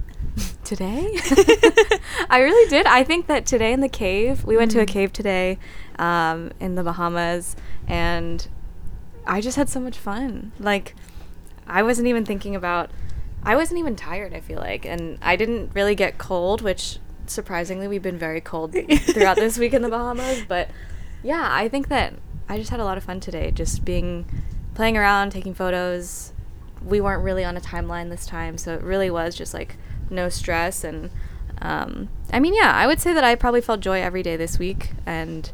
today? 0.64 1.08
I 2.30 2.40
really 2.42 2.70
did. 2.70 2.86
I 2.86 3.04
think 3.04 3.28
that 3.28 3.46
today 3.46 3.74
in 3.74 3.82
the 3.82 3.90
cave, 3.90 4.44
we 4.46 4.58
went 4.58 4.72
to 4.72 4.80
a 4.80 4.86
Mm. 4.86 4.88
cave 4.90 5.14
today 5.14 5.58
um, 6.00 6.52
in 6.60 6.76
the 6.76 6.84
Bahamas, 6.84 7.56
and 7.88 8.48
I 9.26 9.42
just 9.42 9.56
had 9.58 9.70
so 9.70 9.80
much 9.80 9.98
fun. 9.98 10.52
Like, 10.60 10.96
I 11.68 11.84
wasn't 11.84 12.08
even 12.08 12.26
thinking 12.26 12.56
about, 12.56 12.90
I 13.44 13.56
wasn't 13.56 13.80
even 13.80 13.96
tired, 13.96 14.34
I 14.34 14.40
feel 14.40 14.60
like. 14.60 14.86
And 14.86 15.18
I 15.22 15.36
didn't 15.36 15.72
really 15.74 15.96
get 15.96 16.18
cold, 16.18 16.62
which 16.62 16.98
surprisingly, 17.28 17.88
we've 17.88 18.02
been 18.02 18.18
very 18.18 18.42
cold 18.42 18.74
throughout 18.74 19.38
this 19.38 19.58
week 19.58 19.74
in 19.74 19.82
the 19.84 19.90
Bahamas. 19.90 20.44
But 20.48 20.70
yeah, 21.24 21.48
I 21.50 21.70
think 21.70 21.88
that 21.90 22.14
I 22.50 22.58
just 22.58 22.72
had 22.72 22.80
a 22.80 22.84
lot 22.84 22.98
of 22.98 23.04
fun 23.06 23.20
today, 23.20 23.52
just 23.52 23.86
being, 23.86 24.26
playing 24.74 24.98
around, 24.98 25.32
taking 25.32 25.54
photos. 25.54 26.34
We 26.86 27.00
weren't 27.02 27.24
really 27.24 27.44
on 27.44 27.56
a 27.58 27.62
timeline 27.62 28.10
this 28.10 28.26
time, 28.26 28.58
so 28.58 28.74
it 28.74 28.82
really 28.82 29.10
was 29.10 29.36
just 29.36 29.54
like 29.54 29.76
no 30.10 30.30
stress. 30.30 30.84
And 30.84 31.10
um, 31.62 32.10
I 32.34 32.40
mean, 32.40 32.54
yeah, 32.54 32.72
I 32.74 32.88
would 32.88 33.00
say 33.00 33.14
that 33.14 33.24
I 33.24 33.36
probably 33.36 33.62
felt 33.62 33.80
joy 33.82 34.02
every 34.02 34.24
day 34.24 34.36
this 34.36 34.58
week, 34.60 34.92
and 35.06 35.52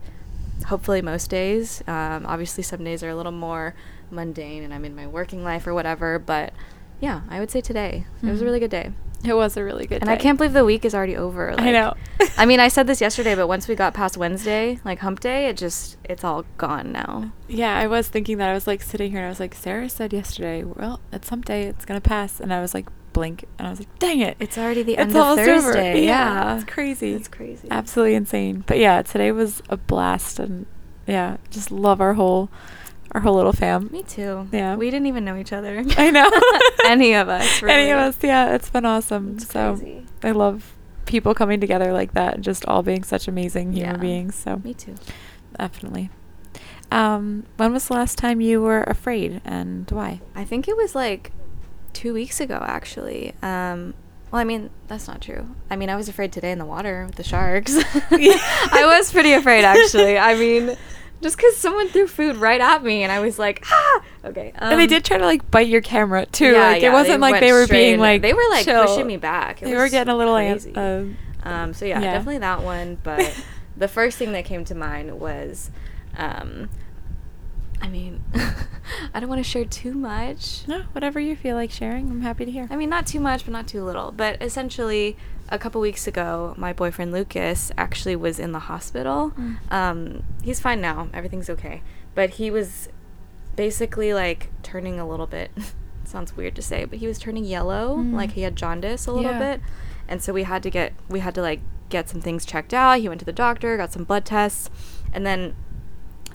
hopefully 0.67 1.01
most 1.01 1.29
days. 1.29 1.83
Um, 1.87 2.25
obviously, 2.25 2.63
some 2.63 2.83
days 2.83 3.03
are 3.03 3.09
a 3.09 3.15
little 3.15 3.31
more 3.31 3.75
mundane, 4.09 4.63
and 4.63 4.73
I'm 4.73 4.85
in 4.85 4.95
my 4.95 5.05
working 5.07 5.43
life 5.43 5.67
or 5.67 5.73
whatever. 5.73 6.17
But 6.17 6.53
yeah, 7.01 7.21
I 7.29 7.39
would 7.39 7.51
say 7.51 7.61
today 7.61 8.05
it 8.23 8.25
was 8.29 8.41
a 8.41 8.43
Mhm. 8.43 8.47
really 8.47 8.59
good 8.59 8.71
day, 8.71 8.91
It 9.27 9.35
was 9.35 9.57
a 9.57 9.63
really 9.63 9.85
good 9.87 9.99
day. 9.99 10.01
and 10.01 10.09
I 10.09 10.15
can't 10.15 10.37
believe 10.37 10.53
the 10.53 10.65
week 10.65 10.85
is 10.85 10.95
already 10.95 11.15
over. 11.15 11.53
I 11.59 11.71
know. 11.71 11.93
I 12.37 12.45
mean, 12.45 12.59
I 12.59 12.67
said 12.75 12.87
this 12.87 13.01
yesterday, 13.01 13.35
but 13.35 13.47
once 13.47 13.67
we 13.67 13.75
got 13.75 13.93
past 13.93 14.17
Wednesday, 14.17 14.79
like 14.85 14.99
Hump 14.99 15.19
Day, 15.19 15.47
it 15.47 15.57
just 15.57 15.97
it's 16.05 16.23
all 16.23 16.45
gone 16.57 16.91
now. 16.91 17.31
Yeah, 17.47 17.77
I 17.77 17.87
was 17.87 18.07
thinking 18.07 18.37
that. 18.37 18.49
I 18.49 18.53
was 18.53 18.67
like 18.67 18.81
sitting 18.81 19.11
here 19.11 19.19
and 19.19 19.27
I 19.27 19.29
was 19.29 19.39
like, 19.39 19.53
Sarah 19.53 19.89
said 19.89 20.13
yesterday, 20.13 20.63
well, 20.63 20.99
at 21.11 21.25
some 21.25 21.41
day 21.41 21.63
it's 21.63 21.85
going 21.85 21.99
to 21.99 22.07
pass. 22.09 22.39
And 22.39 22.53
I 22.53 22.61
was 22.61 22.73
like, 22.73 22.87
blink, 23.13 23.45
and 23.57 23.67
I 23.67 23.71
was 23.71 23.79
like, 23.79 23.99
"Dang 23.99 24.19
it, 24.19 24.37
It's 24.39 24.57
already 24.59 24.83
the 24.83 24.93
it's 24.93 25.01
end 25.01 25.11
of 25.11 25.17
almost 25.17 25.39
over." 25.49 25.61
Thursday. 25.73 26.05
Yeah, 26.05 26.33
Yeah. 26.33 26.55
it's 26.55 26.65
crazy. 26.65 27.13
It's 27.13 27.27
crazy. 27.27 27.67
absolutely 27.71 28.13
insane. 28.15 28.63
But 28.67 28.77
yeah, 28.77 29.01
today 29.01 29.31
was 29.31 29.63
a 29.69 29.77
blast, 29.77 30.37
and 30.39 30.67
yeah, 31.07 31.37
just 31.49 31.71
love 31.71 31.99
our 31.99 32.13
whole 32.13 32.49
our 33.17 33.21
whole 33.23 33.35
little 33.35 33.51
fam. 33.53 33.89
Me 33.91 34.03
too. 34.03 34.47
Yeah. 34.51 34.75
We 34.75 34.91
didn't 34.91 35.07
even 35.07 35.25
know 35.25 35.35
each 35.37 35.51
other. 35.51 35.83
I 35.97 36.11
know. 36.11 36.29
Any 36.85 37.13
of 37.15 37.27
us. 37.29 37.61
Really. 37.61 37.73
Any 37.81 37.91
of 37.91 37.97
us, 37.99 38.17
yeah, 38.21 38.53
it's 38.53 38.69
been 38.69 38.85
awesome. 38.85 39.33
It's 39.35 39.49
so 39.51 39.75
crazy. 39.75 40.05
I 40.23 40.31
love 40.31 40.73
people 41.05 41.33
coming 41.33 41.59
together 41.59 41.91
like 41.93 42.13
that 42.13 42.35
and 42.35 42.43
just 42.43 42.65
all 42.65 42.83
being 42.83 43.03
such 43.03 43.27
amazing 43.27 43.73
human 43.73 43.95
Yeah. 43.95 43.97
beings. 44.01 44.35
So 44.35 44.61
Me 44.63 44.73
too. 44.73 44.95
definitely. 45.57 46.09
Um, 46.91 47.45
when 47.57 47.73
was 47.73 47.87
the 47.87 47.93
last 47.95 48.17
time 48.17 48.39
you 48.39 48.61
were 48.61 48.83
afraid 48.83 49.41
and 49.43 49.89
why? 49.91 50.21
I 50.35 50.43
think 50.45 50.67
it 50.67 50.77
was 50.77 50.95
like 50.95 51.31
two 51.93 52.13
weeks 52.13 52.39
ago, 52.39 52.59
actually. 52.61 53.33
Um, 53.41 53.93
well, 54.31 54.41
I 54.41 54.43
mean, 54.43 54.69
that's 54.87 55.07
not 55.07 55.21
true. 55.21 55.55
I 55.69 55.75
mean, 55.75 55.89
I 55.89 55.95
was 55.95 56.07
afraid 56.07 56.31
today 56.31 56.51
in 56.51 56.59
the 56.59 56.65
water 56.65 57.05
with 57.05 57.15
the 57.15 57.23
sharks. 57.23 57.73
I 58.11 58.83
was 58.85 59.11
pretty 59.11 59.33
afraid, 59.33 59.63
actually. 59.63 60.17
I 60.17 60.35
mean, 60.35 60.77
just 61.21 61.35
because 61.37 61.57
someone 61.57 61.87
threw 61.89 62.07
food 62.07 62.35
right 62.37 62.61
at 62.61 62.83
me, 62.83 63.03
and 63.03 63.11
I 63.11 63.19
was 63.19 63.39
like, 63.39 63.63
ah. 63.71 64.01
Okay. 64.25 64.51
and 64.55 64.79
they 64.79 64.83
um, 64.83 64.89
did 64.89 65.03
try 65.05 65.17
to 65.17 65.25
like 65.25 65.49
bite 65.49 65.67
your 65.67 65.81
camera 65.81 66.25
too. 66.25 66.51
yeah, 66.51 66.67
like 66.67 66.81
yeah, 66.81 66.89
it 66.89 66.93
wasn't 66.93 67.21
like 67.21 67.39
they 67.39 67.51
were 67.53 67.67
being 67.67 67.99
like 67.99 68.21
they 68.21 68.33
were 68.33 68.43
like 68.49 68.65
chill. 68.65 68.85
pushing 68.85 69.07
me 69.07 69.17
back. 69.17 69.61
It 69.61 69.65
They 69.65 69.75
were 69.75 69.89
getting 69.89 70.13
a 70.13 70.17
little 70.17 70.35
an- 70.35 70.59
crazy. 70.59 70.75
uh, 70.75 71.03
Um, 71.49 71.73
so 71.73 71.85
yeah, 71.85 71.99
Yeah. 72.01 72.13
definitely 72.13 72.39
that 72.39 72.61
one. 72.63 72.97
But 73.03 73.41
the 73.77 73.87
first 73.87 74.17
thing 74.17 74.31
that 74.33 74.45
came 74.45 74.65
to 74.65 74.75
mind 74.75 75.19
was, 75.19 75.71
um, 76.17 76.69
I 77.81 77.87
mean, 77.89 78.23
I 79.13 79.19
don't 79.19 79.29
want 79.29 79.39
to 79.43 79.49
share 79.49 79.65
too 79.65 79.93
much. 79.93 80.67
no, 80.67 80.83
whatever 80.91 81.19
you 81.19 81.35
feel 81.35 81.55
like 81.55 81.71
sharing, 81.71 82.09
I'm 82.09 82.21
happy 82.21 82.43
to 82.45 82.51
hear. 82.51 82.67
I 82.71 82.75
mean, 82.75 82.89
not 82.89 83.05
too 83.07 83.19
much, 83.19 83.45
but 83.45 83.51
not 83.53 83.67
too 83.67 83.83
little. 83.83 84.11
But 84.11 84.41
essentially, 84.41 85.15
a 85.49 85.57
couple 85.59 85.79
weeks 85.81 86.07
ago, 86.07 86.53
my 86.57 86.73
boyfriend 86.73 87.11
Lucas 87.11 87.71
actually 87.77 88.15
was 88.15 88.39
in 88.39 88.51
the 88.51 88.59
hospital. 88.59 89.31
Mm. 89.37 89.71
Um, 89.71 90.23
he's 90.43 90.59
fine 90.59 90.81
now. 90.81 91.09
Everything's 91.13 91.49
okay. 91.49 91.81
But 92.15 92.31
he 92.31 92.51
was 92.51 92.89
basically 93.55 94.13
like 94.13 94.49
turning 94.63 94.99
a 94.99 95.07
little 95.07 95.27
bit. 95.27 95.51
sounds 96.05 96.37
weird 96.37 96.55
to 96.55 96.61
say, 96.61 96.85
but 96.85 96.99
he 96.99 97.07
was 97.07 97.19
turning 97.19 97.43
yellow. 97.43 97.97
Mm. 97.97 98.13
Like 98.13 98.31
he 98.31 98.41
had 98.41 98.55
jaundice 98.55 99.07
a 99.07 99.11
little 99.11 99.31
Yeah. 99.31 99.39
bit, 99.57 99.61
and 100.07 100.21
so 100.21 100.31
we 100.33 100.43
had 100.43 100.63
to 100.63 100.69
get 100.69 100.93
we 101.09 101.19
had 101.19 101.35
to 101.35 101.41
like 101.41 101.59
get 101.89 102.09
some 102.09 102.21
things 102.21 102.45
checked 102.45 102.73
out. 102.73 102.99
He 102.99 103.07
went 103.09 103.19
to 103.19 103.25
the 103.25 103.33
doctor, 103.33 103.75
got 103.77 103.91
some 103.93 104.03
blood 104.03 104.25
tests, 104.25 104.69
and 105.13 105.25
then 105.25 105.55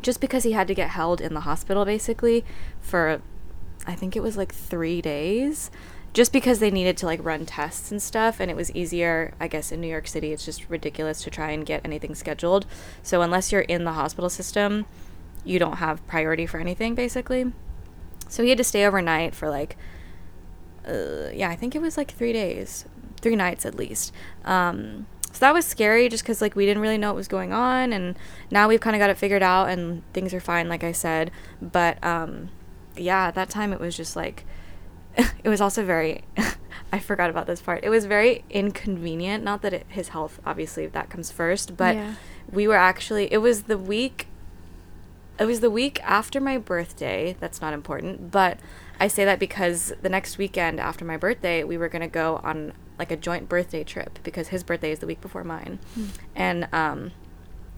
just 0.02 0.21
because 0.21 0.42
he 0.45 0.52
had 0.52 0.66
to 0.69 0.75
get 0.75 0.90
held 0.90 1.21
in 1.21 1.33
the 1.35 1.40
hospital 1.40 1.85
basically 1.85 2.45
for 2.81 3.23
I 3.87 3.95
think 3.95 4.14
it 4.16 4.21
was 4.23 4.37
like 4.37 4.52
3 4.52 5.00
days 5.02 5.71
just 6.12 6.33
because 6.33 6.59
they 6.59 6.71
needed 6.71 6.97
to 6.99 7.07
like 7.07 7.25
run 7.25 7.47
tests 7.47 7.90
and 7.90 8.02
stuff 8.02 8.38
and 8.38 8.50
it 8.50 8.57
was 8.57 8.71
easier 8.73 9.33
I 9.40 9.49
guess 9.49 9.73
in 9.73 9.81
New 9.81 9.88
York 9.88 10.07
City 10.07 10.33
it's 10.33 10.45
just 10.45 10.69
ridiculous 10.69 11.23
to 11.23 11.31
try 11.31 11.50
and 11.50 11.64
get 11.64 11.81
anything 11.85 12.14
scheduled. 12.14 12.66
So 13.02 13.23
unless 13.23 13.52
you're 13.52 13.62
in 13.62 13.85
the 13.85 13.92
hospital 13.92 14.31
system, 14.31 14.87
you 15.45 15.59
don't 15.59 15.78
have 15.78 16.07
priority 16.07 16.47
for 16.47 16.59
anything 16.59 16.95
basically. 16.95 17.52
So 18.28 18.42
he 18.42 18.50
had 18.50 18.59
to 18.59 18.64
stay 18.64 18.85
overnight 18.85 19.35
for 19.35 19.49
like 19.49 19.76
uh, 20.87 21.31
yeah, 21.33 21.49
I 21.49 21.57
think 21.57 21.76
it 21.76 21.81
was 21.81 21.97
like 21.97 22.11
3 22.11 22.33
days. 22.33 22.87
3 23.21 23.37
nights 23.37 23.64
at 23.64 23.75
least. 23.75 24.12
Um 24.45 25.07
so 25.33 25.38
that 25.38 25.54
was 25.54 25.64
scary 25.64 26.11
just 26.11 26.23
because 26.23 26.42
like 26.42 26.54
we 26.54 26.66
didn't 26.66 26.83
really 26.83 26.99
know 26.99 27.09
what 27.09 27.16
was 27.16 27.28
going 27.28 27.54
on 27.54 27.92
and 27.92 28.19
now 28.50 28.69
we've 28.69 28.81
kind 28.81 28.95
of 28.95 29.00
got 29.00 29.09
it 29.09 29.16
figured 29.16 29.42
out 29.42 29.71
and 29.71 30.02
things 30.12 30.35
are 30.35 30.40
fine 30.40 30.69
like 30.69 30.85
i 30.85 30.92
said 30.92 31.31
but 31.62 32.02
um 32.04 32.50
yeah 32.97 33.28
at 33.28 33.35
that 33.35 33.49
time 33.49 33.73
it 33.73 33.81
was 33.81 33.97
just 33.97 34.14
like 34.14 34.45
it 35.45 35.49
was 35.49 35.61
also 35.61 35.85
very 35.85 36.23
i 36.92 36.99
forgot 36.99 37.31
about 37.31 37.47
this 37.47 37.61
part 37.61 37.81
it 37.83 37.88
was 37.90 38.04
very 38.07 38.45
inconvenient 38.50 39.42
not 39.45 39.62
that 39.62 39.73
it, 39.73 39.87
his 39.88 40.09
health 40.09 40.40
obviously 40.47 40.87
that 40.87 41.11
comes 41.11 41.31
first 41.31 41.76
but 41.76 41.95
Yeah. 41.97 42.14
we 42.50 42.66
were 42.69 42.76
actually 42.76 43.33
it 43.33 43.38
was 43.38 43.64
the 43.64 43.78
week 43.78 44.26
it 45.38 45.47
was 45.47 45.61
the 45.61 45.71
week 45.71 45.99
after 46.04 46.40
my 46.40 46.59
birthday. 46.59 47.35
That's 47.40 47.61
not 47.62 47.73
important, 47.73 48.31
but 48.31 48.61
I 49.00 49.09
say 49.09 49.25
that 49.25 49.38
because 49.40 49.92
the 50.02 50.11
next 50.11 50.37
weekend 50.38 50.78
after 50.78 51.04
my 51.07 51.16
birthday, 51.16 51.64
we 51.64 51.78
were 51.78 51.88
going 51.88 52.02
to 52.02 52.07
go 52.07 52.38
on 52.45 52.75
like 52.99 53.11
a 53.11 53.16
joint 53.16 53.49
birthday 53.49 53.83
trip 53.83 54.19
because 54.23 54.49
his 54.49 54.62
birthday 54.62 54.92
is 54.92 54.99
the 55.00 55.07
week 55.07 55.21
before 55.23 55.42
mine. 55.42 55.78
And 56.37 56.69
um 56.73 57.12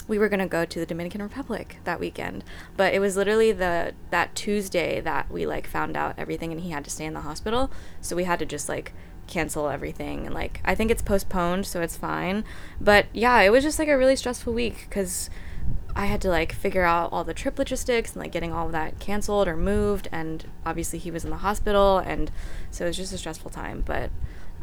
we 0.06 0.18
were 0.18 0.28
going 0.28 0.40
to 0.40 0.46
go 0.46 0.64
to 0.64 0.78
the 0.78 0.86
Dominican 0.86 1.22
Republic 1.22 1.78
that 1.84 2.00
weekend. 2.00 2.44
But 2.76 2.94
it 2.94 3.00
was 3.00 3.16
literally 3.16 3.52
the 3.52 3.94
that 4.10 4.34
Tuesday 4.34 5.00
that 5.00 5.30
we 5.30 5.46
like 5.46 5.66
found 5.66 5.96
out 5.96 6.14
everything 6.18 6.52
and 6.52 6.60
he 6.60 6.70
had 6.70 6.84
to 6.84 6.90
stay 6.90 7.04
in 7.04 7.14
the 7.14 7.20
hospital. 7.20 7.70
So 8.00 8.16
we 8.16 8.24
had 8.24 8.38
to 8.40 8.46
just 8.46 8.68
like 8.68 8.92
cancel 9.26 9.70
everything 9.70 10.26
and 10.26 10.34
like 10.34 10.60
I 10.66 10.74
think 10.74 10.90
it's 10.90 11.02
postponed 11.02 11.66
so 11.66 11.80
it's 11.80 11.96
fine. 11.96 12.44
But 12.80 13.06
yeah, 13.12 13.40
it 13.40 13.50
was 13.50 13.64
just 13.64 13.78
like 13.78 13.88
a 13.88 13.96
really 13.96 14.16
stressful 14.16 14.52
week 14.52 14.88
cuz 14.90 15.30
I 15.96 16.06
had 16.06 16.20
to 16.22 16.28
like 16.28 16.52
figure 16.52 16.82
out 16.82 17.12
all 17.12 17.24
the 17.24 17.34
trip 17.34 17.58
logistics 17.58 18.12
and 18.12 18.22
like 18.22 18.32
getting 18.32 18.52
all 18.52 18.66
of 18.66 18.72
that 18.72 18.98
canceled 18.98 19.46
or 19.46 19.56
moved 19.56 20.08
and 20.10 20.44
obviously 20.66 20.98
he 20.98 21.10
was 21.10 21.24
in 21.24 21.30
the 21.30 21.38
hospital 21.38 21.98
and 21.98 22.30
so 22.70 22.84
it 22.84 22.88
was 22.88 22.96
just 22.96 23.12
a 23.12 23.18
stressful 23.18 23.50
time 23.50 23.82
but 23.86 24.10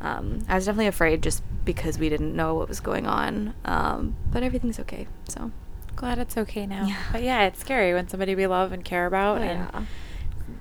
um, 0.01 0.43
I 0.49 0.55
was 0.55 0.65
definitely 0.65 0.87
afraid 0.87 1.21
just 1.23 1.43
because 1.63 1.97
we 1.99 2.09
didn't 2.09 2.35
know 2.35 2.55
what 2.55 2.67
was 2.67 2.79
going 2.79 3.05
on 3.07 3.53
um, 3.65 4.15
but 4.31 4.43
everything's 4.43 4.79
okay 4.79 5.07
so 5.27 5.51
Glad 5.95 6.17
it's 6.19 6.37
okay 6.37 6.65
now. 6.65 6.85
Yeah. 6.87 6.97
But 7.11 7.21
yeah, 7.21 7.43
it's 7.43 7.59
scary 7.59 7.93
when 7.93 8.07
somebody 8.07 8.33
we 8.33 8.47
love 8.47 8.71
and 8.71 8.83
care 8.83 9.05
about 9.05 9.39
Oh, 9.39 9.41
and 9.43 9.69
yeah. 9.73 9.81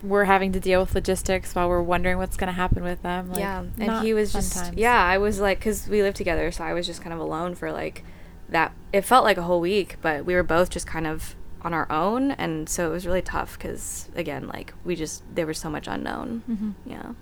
we're 0.03 0.25
having 0.25 0.53
to 0.53 0.61
deal 0.61 0.81
with 0.81 0.95
logistics 0.95 1.55
while 1.55 1.69
we're 1.69 1.81
wondering 1.81 2.19
what's 2.19 2.37
going 2.37 2.49
to 2.49 2.53
happen 2.53 2.83
with 2.83 3.01
them. 3.03 3.31
Like, 3.31 3.39
yeah 3.39 3.65
and 3.79 4.05
he 4.05 4.13
was 4.13 4.33
just 4.33 4.53
times. 4.55 4.77
yeah 4.77 5.03
I 5.03 5.17
was 5.19 5.41
like 5.41 5.59
because 5.61 5.89
we 5.89 6.03
lived 6.03 6.17
together 6.17 6.51
so 6.51 6.65
I 6.65 6.73
was 6.75 6.85
just 6.87 7.01
kind 7.01 7.15
of 7.15 7.21
alone 7.21 7.55
for 7.55 7.71
like 7.73 8.05
that 8.51 8.73
it 8.93 9.03
felt 9.03 9.25
like 9.25 9.39
a 9.39 9.43
whole 9.43 9.61
week 9.61 9.97
but 10.03 10.27
we 10.27 10.35
were 10.35 10.43
both 10.43 10.69
just 10.69 10.87
kind 10.87 11.07
of 11.07 11.37
on 11.63 11.73
our 11.73 11.91
own 11.91 12.33
and 12.33 12.69
so 12.69 12.89
it 12.91 12.93
was 12.93 13.07
really 13.07 13.23
tough 13.23 13.57
because 13.57 14.09
again 14.17 14.49
like 14.49 14.75
we 14.85 14.97
just 14.97 15.23
there 15.35 15.47
was 15.47 15.59
so 15.59 15.71
much 15.71 15.87
unknown 15.87 16.43
Mhm. 16.51 16.75
yeah 16.85 17.13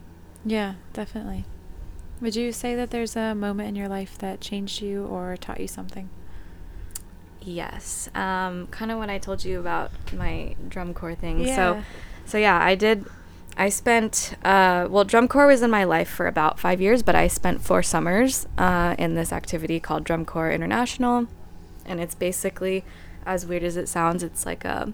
Yeah, 0.45 0.75
definitely. 0.95 1.45
Would 2.21 2.35
you 2.35 2.53
say 2.53 2.75
that 2.75 2.91
there's 2.91 3.15
a 3.17 3.35
moment 3.35 3.69
in 3.69 3.77
your 3.77 3.89
life 3.89 4.19
that 4.19 4.41
changed 4.41 4.83
you 4.83 5.05
or 5.05 5.37
taught 5.37 5.61
you 5.61 5.69
something? 5.69 6.09
Yes. 7.41 8.09
Um, 8.15 8.67
kind 8.69 8.91
of 8.91 8.99
when 8.99 9.09
I 9.09 9.19
told 9.19 9.45
you 9.45 9.61
about 9.61 9.91
my 10.13 10.57
drum 10.69 10.93
corps 10.95 11.15
thing. 11.15 11.41
Yeah. 11.41 11.57
So, 11.57 11.83
so 12.27 12.39
yeah, 12.39 12.63
I 12.63 12.75
did. 12.75 13.07
I 13.57 13.69
spent 13.69 14.35
uh, 14.45 14.87
well, 14.91 15.05
drum 15.05 15.29
corps 15.29 15.47
was 15.47 15.63
in 15.63 15.71
my 15.71 15.85
life 15.85 16.09
for 16.09 16.27
about 16.27 16.59
five 16.59 16.81
years, 16.81 17.03
but 17.03 17.15
I 17.15 17.29
spent 17.29 17.61
four 17.61 17.83
summers 17.83 18.47
uh, 18.57 18.95
in 18.99 19.15
this 19.15 19.33
activity 19.33 19.81
called 19.81 20.05
Drum 20.05 20.25
Corps 20.25 20.51
International, 20.51 21.27
and 21.85 22.01
it's 22.01 22.15
basically, 22.15 22.85
as 23.27 23.47
weird 23.47 23.65
as 23.65 23.77
it 23.77 23.89
sounds, 23.89 24.23
it's 24.23 24.47
like 24.47 24.65
a 24.65 24.93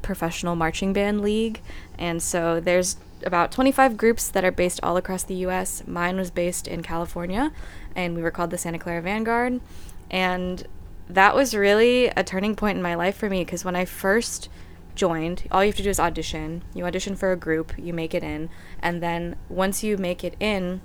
professional 0.00 0.56
marching 0.56 0.92
band 0.94 1.20
league, 1.20 1.60
and 1.98 2.22
so 2.22 2.60
there's 2.60 2.96
about 3.24 3.52
25 3.52 3.96
groups 3.96 4.28
that 4.28 4.44
are 4.44 4.50
based 4.50 4.80
all 4.82 4.96
across 4.96 5.22
the 5.22 5.34
U.S. 5.36 5.82
Mine 5.86 6.16
was 6.16 6.30
based 6.30 6.66
in 6.68 6.82
California, 6.82 7.52
and 7.94 8.14
we 8.14 8.22
were 8.22 8.30
called 8.30 8.50
the 8.50 8.58
Santa 8.58 8.78
Clara 8.78 9.02
Vanguard, 9.02 9.60
and 10.10 10.66
that 11.08 11.34
was 11.34 11.54
really 11.54 12.06
a 12.08 12.22
turning 12.22 12.54
point 12.54 12.76
in 12.76 12.82
my 12.82 12.94
life 12.94 13.16
for 13.16 13.30
me 13.30 13.44
because 13.44 13.64
when 13.64 13.76
I 13.76 13.84
first 13.84 14.48
joined, 14.94 15.44
all 15.50 15.64
you 15.64 15.68
have 15.68 15.76
to 15.76 15.82
do 15.82 15.90
is 15.90 16.00
audition. 16.00 16.62
You 16.74 16.84
audition 16.84 17.16
for 17.16 17.32
a 17.32 17.36
group, 17.36 17.72
you 17.78 17.92
make 17.92 18.14
it 18.14 18.22
in, 18.22 18.50
and 18.82 19.02
then 19.02 19.36
once 19.48 19.82
you 19.82 19.96
make 19.96 20.22
it 20.24 20.34
in, 20.40 20.80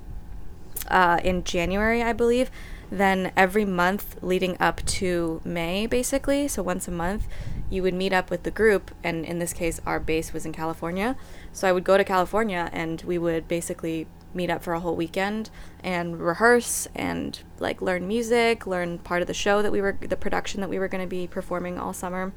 uh, 0.87 1.19
in 1.23 1.43
January, 1.43 2.01
I 2.01 2.13
believe, 2.13 2.49
then 2.91 3.31
every 3.35 3.65
month 3.65 4.17
leading 4.21 4.55
up 4.59 4.85
to 4.85 5.41
May, 5.43 5.87
basically, 5.87 6.47
so 6.47 6.61
once 6.61 6.87
a 6.87 6.91
month, 6.91 7.27
you 7.69 7.81
would 7.83 7.93
meet 7.93 8.13
up 8.13 8.29
with 8.29 8.43
the 8.43 8.51
group, 8.51 8.91
and 9.03 9.25
in 9.25 9.39
this 9.39 9.53
case, 9.53 9.81
our 9.85 9.99
base 9.99 10.33
was 10.33 10.45
in 10.45 10.53
California. 10.53 11.15
So 11.51 11.67
I 11.67 11.71
would 11.71 11.83
go 11.83 11.97
to 11.97 12.03
California, 12.03 12.69
and 12.71 13.01
we 13.03 13.17
would 13.17 13.47
basically 13.47 14.07
meet 14.33 14.49
up 14.49 14.63
for 14.63 14.73
a 14.73 14.79
whole 14.79 14.95
weekend 14.95 15.49
and 15.83 16.19
rehearse 16.19 16.87
and 16.95 17.39
like 17.59 17.81
learn 17.81 18.07
music, 18.07 18.65
learn 18.65 18.97
part 18.99 19.21
of 19.21 19.27
the 19.27 19.33
show 19.33 19.61
that 19.61 19.71
we 19.71 19.81
were, 19.81 19.97
the 20.01 20.17
production 20.17 20.61
that 20.61 20.69
we 20.69 20.79
were 20.79 20.87
going 20.87 21.03
to 21.03 21.09
be 21.09 21.27
performing 21.27 21.77
all 21.77 21.93
summer. 21.93 22.33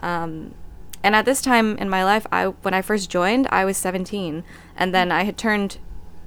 Um, 0.00 0.54
and 1.02 1.14
at 1.14 1.24
this 1.24 1.40
time 1.40 1.76
in 1.78 1.88
my 1.88 2.04
life, 2.04 2.26
I 2.30 2.46
when 2.46 2.74
I 2.74 2.82
first 2.82 3.10
joined, 3.10 3.46
I 3.50 3.64
was 3.64 3.76
17, 3.76 4.44
and 4.76 4.94
then 4.94 5.10
I 5.10 5.24
had 5.24 5.38
turned 5.38 5.78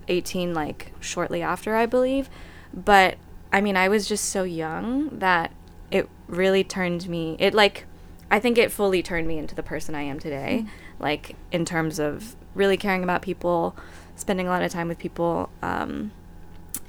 18 0.08 0.54
like 0.54 0.92
shortly 1.00 1.42
after, 1.42 1.76
I 1.76 1.86
believe. 1.86 2.30
But 2.74 3.18
I 3.52 3.62
mean, 3.62 3.78
I 3.78 3.88
was 3.88 4.08
just 4.08 4.26
so 4.26 4.44
young 4.44 5.20
that 5.20 5.52
it 5.92 6.10
really 6.28 6.64
turned 6.64 7.08
me. 7.08 7.36
It 7.40 7.54
like 7.54 7.86
I 8.34 8.40
think 8.40 8.58
it 8.58 8.72
fully 8.72 9.04
turned 9.04 9.28
me 9.28 9.38
into 9.38 9.54
the 9.54 9.62
person 9.62 9.94
I 9.94 10.02
am 10.02 10.20
today. 10.20 10.66
Like 11.00 11.36
in 11.52 11.66
terms 11.66 12.00
of 12.00 12.36
really 12.56 12.78
caring 12.78 13.04
about 13.04 13.22
people, 13.22 13.76
spending 14.16 14.48
a 14.48 14.50
lot 14.50 14.64
of 14.64 14.72
time 14.72 14.88
with 14.88 14.98
people, 14.98 15.52
um, 15.62 16.12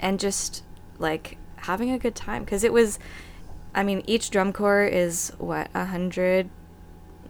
and 0.01 0.19
just 0.19 0.63
like 0.99 1.37
having 1.57 1.91
a 1.91 1.99
good 1.99 2.15
time. 2.15 2.45
Because 2.45 2.65
it 2.65 2.73
was, 2.73 2.99
I 3.75 3.83
mean, 3.83 4.03
each 4.07 4.31
drum 4.31 4.55
corps 4.55 4.85
is 4.85 5.33
what 5.37 5.69
a 5.75 5.85
hundred 5.85 6.49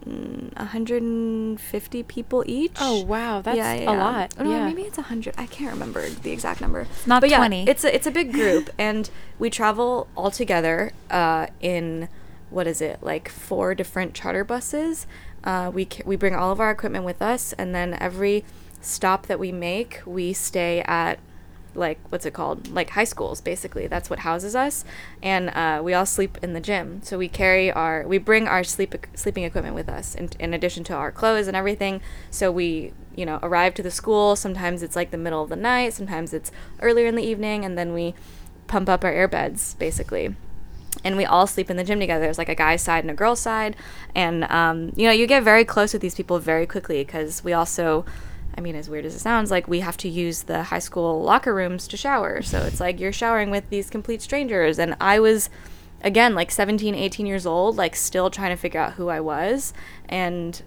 mm, 0.07 0.55
150 0.55 2.03
people 2.03 2.41
each. 2.47 2.71
Oh, 2.79 3.03
wow, 3.03 3.41
that's 3.41 3.59
a 3.59 3.85
lot. 3.87 4.33
Oh, 4.39 4.45
no, 4.45 4.49
Yeah. 4.49 4.65
maybe 4.65 4.83
it's 4.83 4.97
100. 4.97 5.35
I 5.37 5.45
can't 5.45 5.73
remember 5.73 6.07
the 6.09 6.31
exact 6.31 6.61
number. 6.61 6.87
It's 6.89 7.05
not 7.05 7.19
but 7.19 7.29
yeah, 7.29 7.39
20. 7.39 7.67
It's 7.67 7.83
a, 7.83 7.93
it's 7.93 8.07
a 8.07 8.11
big 8.11 8.31
group, 8.31 8.69
and 8.77 9.09
we 9.39 9.49
travel 9.49 10.07
all 10.15 10.31
together 10.31 10.93
uh, 11.11 11.47
in 11.59 12.07
what 12.49 12.67
is 12.67 12.81
it 12.81 12.99
like 13.01 13.29
four 13.29 13.75
different 13.75 14.13
charter 14.13 14.43
buses. 14.43 15.07
Uh, 15.43 15.71
we 15.73 15.87
we 16.05 16.15
bring 16.15 16.35
all 16.35 16.51
of 16.51 16.59
our 16.59 16.71
equipment 16.71 17.05
with 17.05 17.21
us, 17.21 17.53
and 17.53 17.73
then 17.73 17.97
every 17.99 18.43
stop 18.81 19.27
that 19.27 19.39
we 19.39 19.51
make, 19.51 20.01
we 20.05 20.33
stay 20.33 20.81
at 20.81 21.19
like 21.75 21.99
what's 22.09 22.25
it 22.25 22.33
called 22.33 22.69
like 22.69 22.91
high 22.91 23.03
schools 23.03 23.41
basically. 23.41 23.87
That's 23.87 24.09
what 24.09 24.19
houses 24.19 24.55
us. 24.55 24.85
And 25.21 25.49
uh, 25.49 25.81
we 25.83 25.93
all 25.93 26.05
sleep 26.05 26.37
in 26.41 26.53
the 26.53 26.61
gym. 26.61 27.01
So 27.03 27.17
we 27.17 27.27
carry 27.27 27.71
our 27.71 28.07
we 28.07 28.17
bring 28.17 28.47
our 28.47 28.63
sleep 28.63 28.95
sleeping 29.15 29.43
equipment 29.43 29.75
with 29.75 29.89
us 29.89 30.15
in, 30.15 30.29
in 30.39 30.53
addition 30.53 30.83
to 30.85 30.93
our 30.93 31.11
clothes 31.11 31.47
and 31.47 31.57
everything. 31.57 32.01
So 32.31 32.51
we 32.51 32.93
you 33.15 33.25
know 33.25 33.39
arrive 33.43 33.73
to 33.75 33.83
the 33.83 33.91
school. 33.91 34.35
Sometimes 34.35 34.83
it's 34.83 34.95
like 34.95 35.11
the 35.11 35.17
middle 35.17 35.43
of 35.43 35.49
the 35.49 35.55
night. 35.55 35.93
Sometimes 35.93 36.33
it's 36.33 36.51
earlier 36.81 37.07
in 37.07 37.15
the 37.15 37.23
evening. 37.25 37.65
And 37.65 37.77
then 37.77 37.93
we 37.93 38.15
pump 38.67 38.89
up 38.89 39.03
our 39.03 39.11
air 39.11 39.27
beds 39.27 39.75
basically 39.75 40.35
and 41.03 41.17
we 41.17 41.25
all 41.25 41.47
sleep 41.47 41.69
in 41.69 41.77
the 41.77 41.83
gym 41.83 41.99
together. 41.99 42.25
There's 42.25 42.37
like 42.37 42.49
a 42.49 42.55
guy's 42.55 42.81
side 42.81 43.03
and 43.03 43.11
a 43.11 43.13
girl's 43.13 43.39
side, 43.39 43.75
and 44.13 44.43
um, 44.45 44.91
you 44.95 45.05
know 45.05 45.11
you 45.11 45.27
get 45.27 45.43
very 45.43 45.65
close 45.65 45.93
with 45.93 46.01
these 46.01 46.15
people 46.15 46.39
very 46.39 46.65
quickly 46.65 47.03
because 47.03 47.43
we 47.43 47.53
also, 47.53 48.05
I 48.57 48.61
mean, 48.61 48.75
as 48.75 48.89
weird 48.89 49.05
as 49.05 49.15
it 49.15 49.19
sounds, 49.19 49.51
like 49.51 49.67
we 49.67 49.81
have 49.81 49.97
to 49.97 50.09
use 50.09 50.43
the 50.43 50.63
high 50.63 50.79
school 50.79 51.21
locker 51.21 51.53
rooms 51.53 51.87
to 51.89 51.97
shower. 51.97 52.41
So 52.41 52.59
it's 52.63 52.79
like 52.79 52.99
you're 52.99 53.13
showering 53.13 53.51
with 53.51 53.69
these 53.69 53.89
complete 53.89 54.21
strangers, 54.21 54.79
and 54.79 54.95
I 54.99 55.19
was, 55.19 55.49
again, 56.01 56.35
like 56.35 56.51
17, 56.51 56.95
18 56.95 57.25
years 57.25 57.45
old, 57.45 57.77
like 57.77 57.95
still 57.95 58.29
trying 58.29 58.51
to 58.51 58.57
figure 58.57 58.79
out 58.79 58.93
who 58.93 59.09
I 59.09 59.19
was, 59.19 59.73
and 60.07 60.61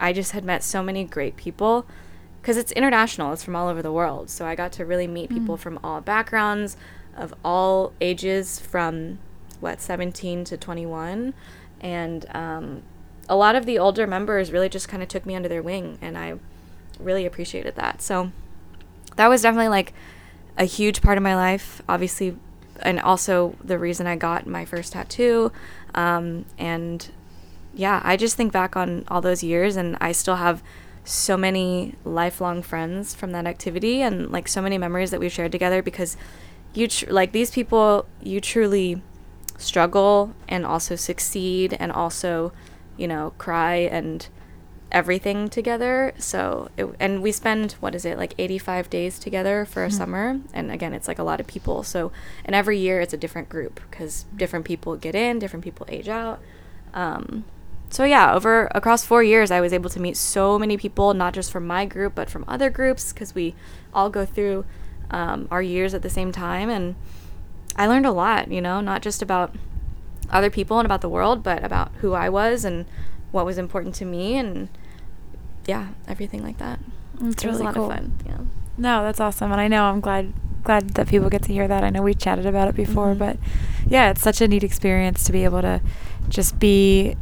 I 0.00 0.12
just 0.12 0.32
had 0.32 0.44
met 0.44 0.62
so 0.62 0.82
many 0.82 1.04
great 1.04 1.36
people 1.36 1.86
because 2.42 2.56
it's 2.56 2.72
international. 2.72 3.32
It's 3.32 3.44
from 3.44 3.54
all 3.54 3.68
over 3.68 3.82
the 3.82 3.92
world. 3.92 4.28
So 4.28 4.44
i 4.44 4.56
got 4.56 4.72
to 4.72 4.84
really 4.84 5.06
meet 5.06 5.30
people 5.30 5.56
from 5.56 5.78
all 5.84 6.00
backgrounds 6.00 6.76
of 7.16 7.32
all 7.44 7.92
ages 8.00 8.58
from 8.58 9.20
what 9.62 9.80
17 9.80 10.44
to 10.44 10.56
21 10.56 11.32
and 11.80 12.26
um, 12.34 12.82
a 13.28 13.36
lot 13.36 13.54
of 13.54 13.64
the 13.64 13.78
older 13.78 14.06
members 14.06 14.52
really 14.52 14.68
just 14.68 14.88
kind 14.88 15.02
of 15.02 15.08
took 15.08 15.24
me 15.24 15.34
under 15.34 15.48
their 15.48 15.62
wing 15.62 15.98
and 16.02 16.18
i 16.18 16.34
really 16.98 17.26
appreciated 17.26 17.74
that. 17.76 18.02
So 18.02 18.30
that 19.16 19.28
was 19.28 19.42
definitely 19.42 19.68
like 19.68 19.92
a 20.56 20.64
huge 20.64 21.02
part 21.02 21.16
of 21.16 21.24
my 21.24 21.34
life 21.34 21.82
obviously 21.88 22.36
and 22.80 23.00
also 23.00 23.56
the 23.62 23.78
reason 23.78 24.06
i 24.06 24.16
got 24.16 24.46
my 24.46 24.64
first 24.64 24.92
tattoo. 24.92 25.52
Um, 25.94 26.46
and 26.58 27.10
yeah, 27.74 28.00
I 28.04 28.16
just 28.16 28.36
think 28.36 28.52
back 28.52 28.76
on 28.76 29.04
all 29.08 29.20
those 29.20 29.42
years 29.42 29.76
and 29.76 29.96
I 30.00 30.12
still 30.12 30.36
have 30.36 30.62
so 31.04 31.36
many 31.36 31.94
lifelong 32.04 32.62
friends 32.62 33.14
from 33.14 33.32
that 33.32 33.46
activity 33.46 34.02
and 34.02 34.30
like 34.30 34.46
so 34.46 34.62
many 34.62 34.78
memories 34.78 35.10
that 35.10 35.20
we've 35.20 35.32
shared 35.32 35.52
together 35.52 35.82
because 35.82 36.16
you 36.74 36.86
tr- 36.88 37.10
like 37.10 37.32
these 37.32 37.50
people 37.50 38.06
you 38.22 38.40
truly 38.40 39.02
struggle 39.62 40.34
and 40.48 40.66
also 40.66 40.96
succeed 40.96 41.76
and 41.78 41.92
also, 41.92 42.52
you 42.96 43.08
know, 43.08 43.32
cry 43.38 43.76
and 43.76 44.28
everything 44.92 45.48
together. 45.48 46.12
So, 46.18 46.70
it, 46.76 46.86
and 47.00 47.22
we 47.22 47.32
spend 47.32 47.72
what 47.80 47.94
is 47.94 48.04
it 48.04 48.18
like 48.18 48.34
85 48.38 48.90
days 48.90 49.18
together 49.18 49.64
for 49.64 49.84
a 49.84 49.90
summer, 49.90 50.40
and 50.52 50.70
again, 50.70 50.92
it's 50.92 51.08
like 51.08 51.18
a 51.18 51.24
lot 51.24 51.40
of 51.40 51.46
people. 51.46 51.82
So, 51.82 52.12
and 52.44 52.54
every 52.54 52.78
year 52.78 53.00
it's 53.00 53.14
a 53.14 53.16
different 53.16 53.48
group 53.48 53.80
because 53.90 54.26
different 54.36 54.64
people 54.64 54.96
get 54.96 55.14
in, 55.14 55.38
different 55.38 55.64
people 55.64 55.86
age 55.88 56.08
out. 56.08 56.40
Um, 56.94 57.44
so 57.88 58.04
yeah, 58.04 58.34
over 58.34 58.68
across 58.74 59.04
four 59.04 59.22
years, 59.22 59.50
I 59.50 59.60
was 59.60 59.72
able 59.72 59.90
to 59.90 60.00
meet 60.00 60.16
so 60.16 60.58
many 60.58 60.76
people, 60.76 61.12
not 61.14 61.34
just 61.34 61.50
from 61.50 61.66
my 61.66 61.84
group, 61.84 62.14
but 62.14 62.30
from 62.30 62.44
other 62.46 62.70
groups, 62.70 63.12
because 63.12 63.34
we 63.34 63.54
all 63.92 64.08
go 64.08 64.24
through 64.24 64.64
um, 65.10 65.48
our 65.50 65.62
years 65.62 65.92
at 65.94 66.02
the 66.02 66.10
same 66.10 66.32
time, 66.32 66.70
and 66.70 66.94
I 67.76 67.86
learned 67.86 68.06
a 68.06 68.12
lot. 68.12 68.50
You 68.50 68.60
know, 68.60 68.80
not 68.80 69.02
just 69.02 69.22
about 69.22 69.54
other 70.30 70.50
people 70.50 70.78
and 70.78 70.86
about 70.86 71.00
the 71.00 71.08
world, 71.08 71.42
but 71.42 71.62
about 71.64 71.92
who 72.00 72.12
I 72.14 72.28
was 72.28 72.64
and 72.64 72.86
what 73.30 73.44
was 73.46 73.58
important 73.58 73.94
to 73.96 74.04
me, 74.04 74.36
and 74.36 74.68
yeah, 75.66 75.88
everything 76.08 76.42
like 76.42 76.58
that. 76.58 76.78
It's 77.22 77.44
it 77.44 77.48
was 77.48 77.56
a 77.60 77.64
really 77.64 77.64
lot 77.64 77.74
cool. 77.74 77.90
of 77.90 77.96
fun. 77.96 78.18
Yeah. 78.26 78.38
No, 78.78 79.02
that's 79.02 79.20
awesome, 79.20 79.52
and 79.52 79.60
I 79.60 79.68
know 79.68 79.84
I'm 79.84 80.00
glad 80.00 80.32
glad 80.64 80.90
that 80.90 81.08
people 81.08 81.28
get 81.28 81.42
to 81.42 81.52
hear 81.52 81.66
that. 81.66 81.82
I 81.82 81.90
know 81.90 82.02
we 82.02 82.14
chatted 82.14 82.46
about 82.46 82.68
it 82.68 82.74
before, 82.76 83.14
Mhm. 83.14 83.18
but 83.18 83.36
yeah, 83.86 84.10
it's 84.10 84.20
such 84.22 84.40
a 84.40 84.46
neat 84.48 84.62
experience 84.62 85.24
to 85.24 85.32
be 85.32 85.42
able 85.44 85.60
to 85.62 85.80
just 86.28 86.58
be 86.60 87.16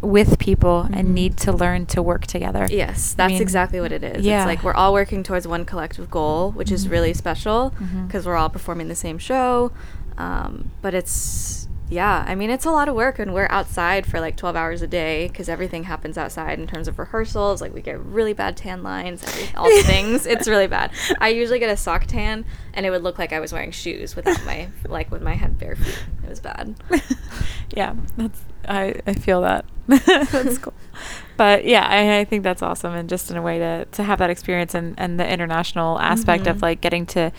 with 0.00 0.38
people 0.38 0.86
Mhm. 0.88 0.96
and 0.98 1.14
need 1.14 1.36
to 1.38 1.52
learn 1.52 1.86
to 1.86 2.00
work 2.02 2.26
together. 2.26 2.66
Yes, 2.70 3.14
I 3.14 3.16
that's 3.24 3.32
mean, 3.32 3.42
exactly 3.42 3.80
what 3.80 3.90
it 3.92 4.04
is. 4.04 4.24
yeah. 4.24 4.40
It's 4.42 4.46
like 4.46 4.62
we're 4.62 4.74
all 4.74 4.92
working 4.92 5.22
towards 5.22 5.46
one 5.48 5.64
collective 5.64 6.10
goal, 6.10 6.52
which 6.52 6.70
is 6.70 6.86
Mhm. 6.86 6.90
really 6.90 7.14
special 7.14 7.72
Mhm. 7.80 8.06
because 8.06 8.24
we're 8.24 8.36
all 8.36 8.48
performing 8.48 8.88
the 8.88 8.94
same 8.94 9.18
show. 9.18 9.72
Um, 10.16 10.70
but 10.82 10.94
it's, 10.94 11.66
yeah, 11.90 12.24
I 12.28 12.34
mean, 12.34 12.50
it's 12.50 12.64
a 12.64 12.70
lot 12.70 12.88
of 12.88 12.94
work, 12.94 13.18
and 13.18 13.32
we're 13.32 13.48
outside 13.50 14.04
for 14.06 14.20
like 14.20 14.36
12 14.36 14.54
hours 14.56 14.82
a 14.82 14.86
day 14.86 15.26
because 15.28 15.48
everything 15.48 15.84
happens 15.84 16.16
outside 16.18 16.58
in 16.60 16.66
terms 16.66 16.86
of 16.86 16.98
rehearsals. 16.98 17.60
Like, 17.60 17.72
we 17.74 17.80
get 17.82 17.98
really 17.98 18.32
bad 18.34 18.56
tan 18.56 18.82
lines, 18.84 19.24
every, 19.24 19.48
all 19.56 19.68
the 19.68 19.82
things. 19.82 20.26
It's 20.26 20.46
really 20.46 20.66
bad. 20.68 20.90
I 21.20 21.28
usually 21.30 21.58
get 21.58 21.70
a 21.70 21.76
sock 21.76 22.06
tan, 22.06 22.44
and 22.74 22.84
it 22.86 22.90
would 22.90 23.02
look 23.02 23.18
like 23.18 23.32
I 23.32 23.40
was 23.40 23.52
wearing 23.52 23.70
shoes 23.72 24.14
without 24.14 24.44
my, 24.44 24.68
like, 24.86 25.10
with 25.10 25.22
my 25.22 25.34
head 25.34 25.58
bare 25.58 25.74
feet. 25.76 25.98
It 26.24 26.28
was 26.30 26.40
bad. 26.40 26.74
yeah, 27.74 27.94
that's 28.16 28.40
I, 28.68 28.94
I 29.06 29.14
feel 29.14 29.40
that. 29.42 29.64
that's 30.06 30.58
cool. 30.58 30.74
But 31.36 31.64
yeah, 31.64 31.86
I, 31.88 32.20
I 32.20 32.24
think 32.24 32.42
that's 32.42 32.62
awesome 32.62 32.94
and 32.94 33.08
just 33.08 33.30
in 33.30 33.36
a 33.36 33.42
way 33.42 33.58
to, 33.58 33.84
to 33.86 34.02
have 34.02 34.18
that 34.18 34.30
experience 34.30 34.74
and, 34.74 34.94
and 34.98 35.18
the 35.18 35.26
international 35.28 35.98
aspect 36.00 36.46
of 36.46 36.58
Mhm. 36.58 36.62
like 36.62 36.80
getting 36.80 37.06
to 37.06 37.32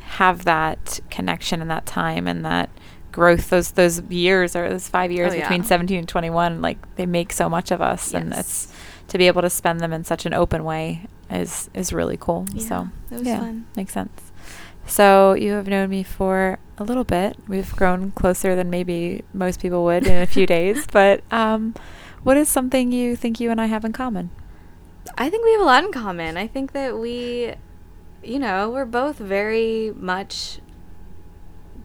have 0.00 0.44
that 0.44 1.00
connection 1.10 1.60
and 1.62 1.70
that 1.70 1.86
time 1.86 2.26
and 2.26 2.44
that 2.44 2.68
growth 3.12 3.48
those 3.50 3.70
those 3.72 4.02
years 4.10 4.54
or 4.56 4.68
those 4.68 4.88
five 4.88 5.10
years 5.12 5.32
Oh, 5.32 5.38
between 5.38 5.62
yeah. 5.62 5.66
17 5.68 5.98
and 6.00 6.08
21 6.08 6.60
like 6.60 6.78
they 6.96 7.06
make 7.06 7.32
so 7.32 7.48
much 7.48 7.70
of 7.70 7.80
us 7.80 8.12
and 8.12 8.32
it's 8.34 8.72
to 9.08 9.18
be 9.18 9.28
able 9.28 9.42
to 9.42 9.50
spend 9.50 9.80
them 9.80 9.92
in 9.92 10.02
such 10.04 10.26
an 10.26 10.34
open 10.34 10.64
way 10.64 11.06
is 11.30 11.70
is 11.74 11.92
really 11.92 12.16
cool 12.16 12.44
Yeah, 12.52 12.68
so 12.68 12.88
it 13.12 13.18
was 13.20 13.22
yeah 13.26 13.38
fun. 13.38 13.66
makes 13.76 13.92
sense 13.92 14.32
so 14.86 15.34
you 15.34 15.52
have 15.52 15.66
known 15.66 15.88
me 15.90 16.02
for 16.02 16.58
a 16.78 16.84
little 16.84 17.04
bit. 17.04 17.36
We've 17.48 17.70
grown 17.76 18.10
closer 18.12 18.54
than 18.56 18.70
maybe 18.70 19.22
most 19.32 19.60
people 19.60 19.84
would 19.84 20.06
in 20.06 20.22
a 20.22 20.26
few 20.26 20.46
days. 20.56 20.86
But 20.90 21.22
um, 21.32 21.74
what 22.22 22.36
is 22.36 22.48
something 22.48 22.92
you 22.92 23.16
think 23.16 23.40
you 23.40 23.50
and 23.50 23.60
I 23.60 23.66
have 23.66 23.84
in 23.84 23.92
common? 23.92 24.30
I 25.16 25.30
think 25.30 25.44
we 25.44 25.52
have 25.52 25.60
a 25.60 25.64
lot 25.64 25.84
in 25.84 25.92
common. 25.92 26.36
I 26.36 26.46
think 26.46 26.72
that 26.72 26.98
we, 26.98 27.54
you 28.22 28.38
know, 28.38 28.70
we're 28.70 28.84
both 28.86 29.16
very 29.18 29.92
much 29.96 30.58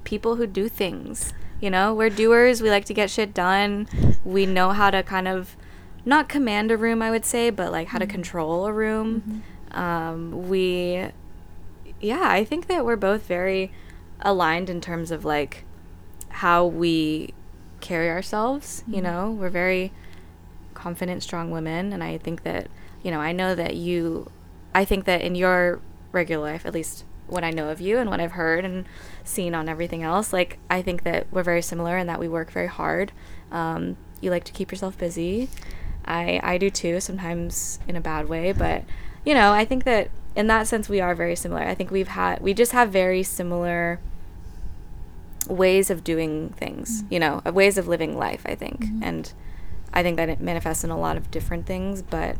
people 0.03 0.35
who 0.37 0.47
do 0.47 0.67
things. 0.69 1.33
You 1.61 1.69
know, 1.69 1.93
we're 1.93 2.09
doers. 2.09 2.61
We 2.61 2.69
like 2.69 2.85
to 2.85 2.93
get 2.93 3.09
shit 3.09 3.33
done. 3.33 3.87
We 4.23 4.45
know 4.45 4.71
how 4.71 4.89
to 4.91 5.03
kind 5.03 5.27
of 5.27 5.55
not 6.05 6.29
command 6.29 6.71
a 6.71 6.77
room, 6.77 7.01
I 7.01 7.11
would 7.11 7.25
say, 7.25 7.49
but 7.49 7.71
like 7.71 7.89
how 7.89 7.99
to 7.99 8.07
Mhm. 8.07 8.09
control 8.09 8.65
a 8.65 8.73
room. 8.73 9.43
Mhm. 9.73 9.77
Um, 9.77 10.49
we, 10.49 11.09
yeah, 11.99 12.27
I 12.29 12.43
think 12.43 12.67
that 12.67 12.85
we're 12.85 12.95
both 12.95 13.23
very 13.23 13.71
aligned 14.21 14.69
in 14.69 14.81
terms 14.81 15.11
of 15.11 15.23
like 15.25 15.63
how 16.29 16.65
we 16.65 17.33
carry 17.81 18.09
ourselves. 18.09 18.83
You 18.87 18.99
Mhm. 18.99 19.03
know, 19.03 19.31
we're 19.31 19.49
very 19.49 19.91
confident, 20.73 21.23
strong 21.23 21.51
women, 21.51 21.91
and 21.93 22.03
I 22.03 22.17
think 22.17 22.43
that 22.43 22.67
you 23.01 23.11
know, 23.11 23.19
I 23.21 23.31
know 23.31 23.55
that 23.55 23.77
you, 23.77 24.29
I 24.75 24.83
think 24.83 25.05
that 25.05 25.21
in 25.21 25.33
your 25.33 25.79
regular 26.11 26.51
life, 26.51 26.65
at 26.65 26.73
least 26.73 27.05
what 27.27 27.45
I 27.45 27.51
know 27.51 27.69
of 27.69 27.79
you 27.79 27.97
and 27.97 28.09
what 28.09 28.19
I've 28.19 28.33
heard 28.33 28.65
and 28.65 28.85
seen 29.23 29.55
on 29.55 29.69
everything 29.69 30.03
else, 30.03 30.33
like 30.33 30.57
I 30.69 30.81
think 30.81 31.03
that 31.03 31.27
we're 31.31 31.43
very 31.43 31.61
similar 31.61 31.95
and 31.95 32.09
that 32.09 32.19
we 32.19 32.27
work 32.27 32.51
very 32.51 32.67
hard. 32.67 33.13
Um, 33.53 33.95
you 34.19 34.31
like 34.31 34.43
to 34.45 34.51
keep 34.51 34.69
yourself 34.71 34.97
busy. 34.97 35.47
I 36.03 36.41
I 36.43 36.57
do 36.57 36.69
too, 36.69 36.99
sometimes 36.99 37.79
in 37.87 37.95
a 37.95 38.01
bad 38.01 38.27
way, 38.27 38.51
but 38.51 38.83
you 39.23 39.33
know, 39.33 39.53
I 39.53 39.63
think 39.63 39.85
that 39.85 40.09
in 40.39 40.47
that 40.47 40.63
sense 40.71 40.85
we 40.95 40.99
are 41.05 41.13
very 41.23 41.35
similar. 41.35 41.61
I 41.61 41.75
think 41.75 41.91
we've 41.91 42.13
had 42.21 42.39
we 42.41 42.51
just 42.53 42.71
have 42.71 42.87
very 43.03 43.23
similar 43.23 43.99
ways 45.47 45.89
of 45.89 46.03
doing 46.03 46.49
things, 46.57 47.01
Mm. 47.03 47.11
you 47.13 47.19
know, 47.19 47.41
uh, 47.45 47.51
ways 47.51 47.77
of 47.77 47.87
living 47.87 48.17
life, 48.17 48.41
I 48.45 48.55
think. 48.55 48.79
Mhm. 48.85 48.99
And 49.03 49.33
I 49.93 50.03
think 50.03 50.17
that 50.17 50.29
it 50.29 50.39
manifests 50.39 50.83
in 50.83 50.91
a 50.91 50.97
lot 50.99 51.17
of 51.17 51.31
different 51.31 51.65
things, 51.65 52.01
but 52.01 52.35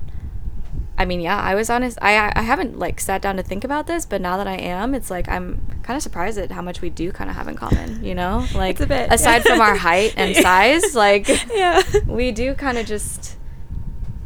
I 1.01 1.05
mean, 1.05 1.21
yeah, 1.21 1.37
I 1.39 1.55
was 1.55 1.69
honest. 1.69 1.97
I 2.01 2.31
I 2.35 2.41
haven't 2.41 2.77
like 2.77 2.99
sat 2.99 3.21
down 3.21 3.37
to 3.37 3.43
think 3.43 3.63
about 3.63 3.87
this, 3.87 4.05
but 4.05 4.19
now 4.21 4.35
that 4.37 4.47
I 4.47 4.57
am, 4.57 4.93
it's 4.93 5.09
like 5.09 5.27
I'm 5.29 5.61
kind 5.81 5.95
of 5.97 6.03
surprised 6.03 6.37
at 6.37 6.51
how 6.51 6.61
much 6.61 6.81
we 6.81 6.89
do 6.89 7.11
kind 7.13 7.29
of 7.29 7.35
have 7.37 7.47
in 7.47 7.55
common. 7.55 8.03
You 8.03 8.13
know, 8.15 8.45
like 8.53 8.71
It's 8.75 8.81
a 8.81 8.87
bit, 8.87 9.11
aside 9.11 9.41
yeah. 9.45 9.51
from 9.51 9.61
our 9.61 9.75
height 9.75 10.13
and 10.17 10.35
size, 10.47 10.93
like 10.95 11.25
Yeah. 11.63 11.81
we 12.05 12.31
do 12.31 12.53
kind 12.53 12.77
of 12.77 12.85
just. 12.85 13.37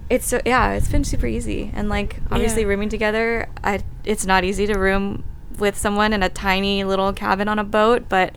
It's 0.09 0.27
so 0.27 0.41
yeah, 0.45 0.73
it's 0.73 0.89
been 0.89 1.03
super 1.03 1.25
easy, 1.27 1.71
and 1.73 1.89
like 1.89 2.17
obviously 2.31 2.61
Yeah. 2.63 2.67
rooming 2.69 2.89
together, 2.89 3.47
I 3.63 3.81
it's 4.03 4.25
not 4.25 4.43
easy 4.43 4.67
to 4.67 4.77
room 4.77 5.23
with 5.57 5.77
someone 5.77 6.13
in 6.13 6.23
a 6.23 6.29
tiny 6.29 6.83
little 6.83 7.13
cabin 7.13 7.47
on 7.47 7.59
a 7.59 7.63
boat, 7.63 8.09
but 8.09 8.33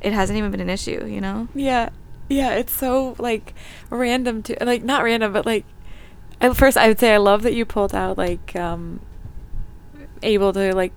it 0.00 0.12
hasn't 0.12 0.38
even 0.38 0.50
been 0.50 0.60
an 0.60 0.70
issue, 0.70 1.06
you 1.06 1.20
know. 1.20 1.48
Yeah. 1.54 1.90
Yeah, 2.28 2.54
it's 2.54 2.72
so 2.72 3.16
like 3.18 3.54
random 3.90 4.42
to 4.44 4.56
like 4.64 4.84
not 4.84 5.02
random, 5.02 5.32
but 5.32 5.44
like 5.46 5.64
at 6.40 6.56
first 6.56 6.76
I 6.76 6.88
would 6.88 6.98
say 7.00 7.14
I 7.14 7.16
love 7.16 7.42
that 7.42 7.54
you 7.54 7.64
pulled 7.64 7.94
out 7.94 8.16
like 8.18 8.54
um 8.54 9.00
able 10.22 10.52
to 10.52 10.74
like 10.74 10.92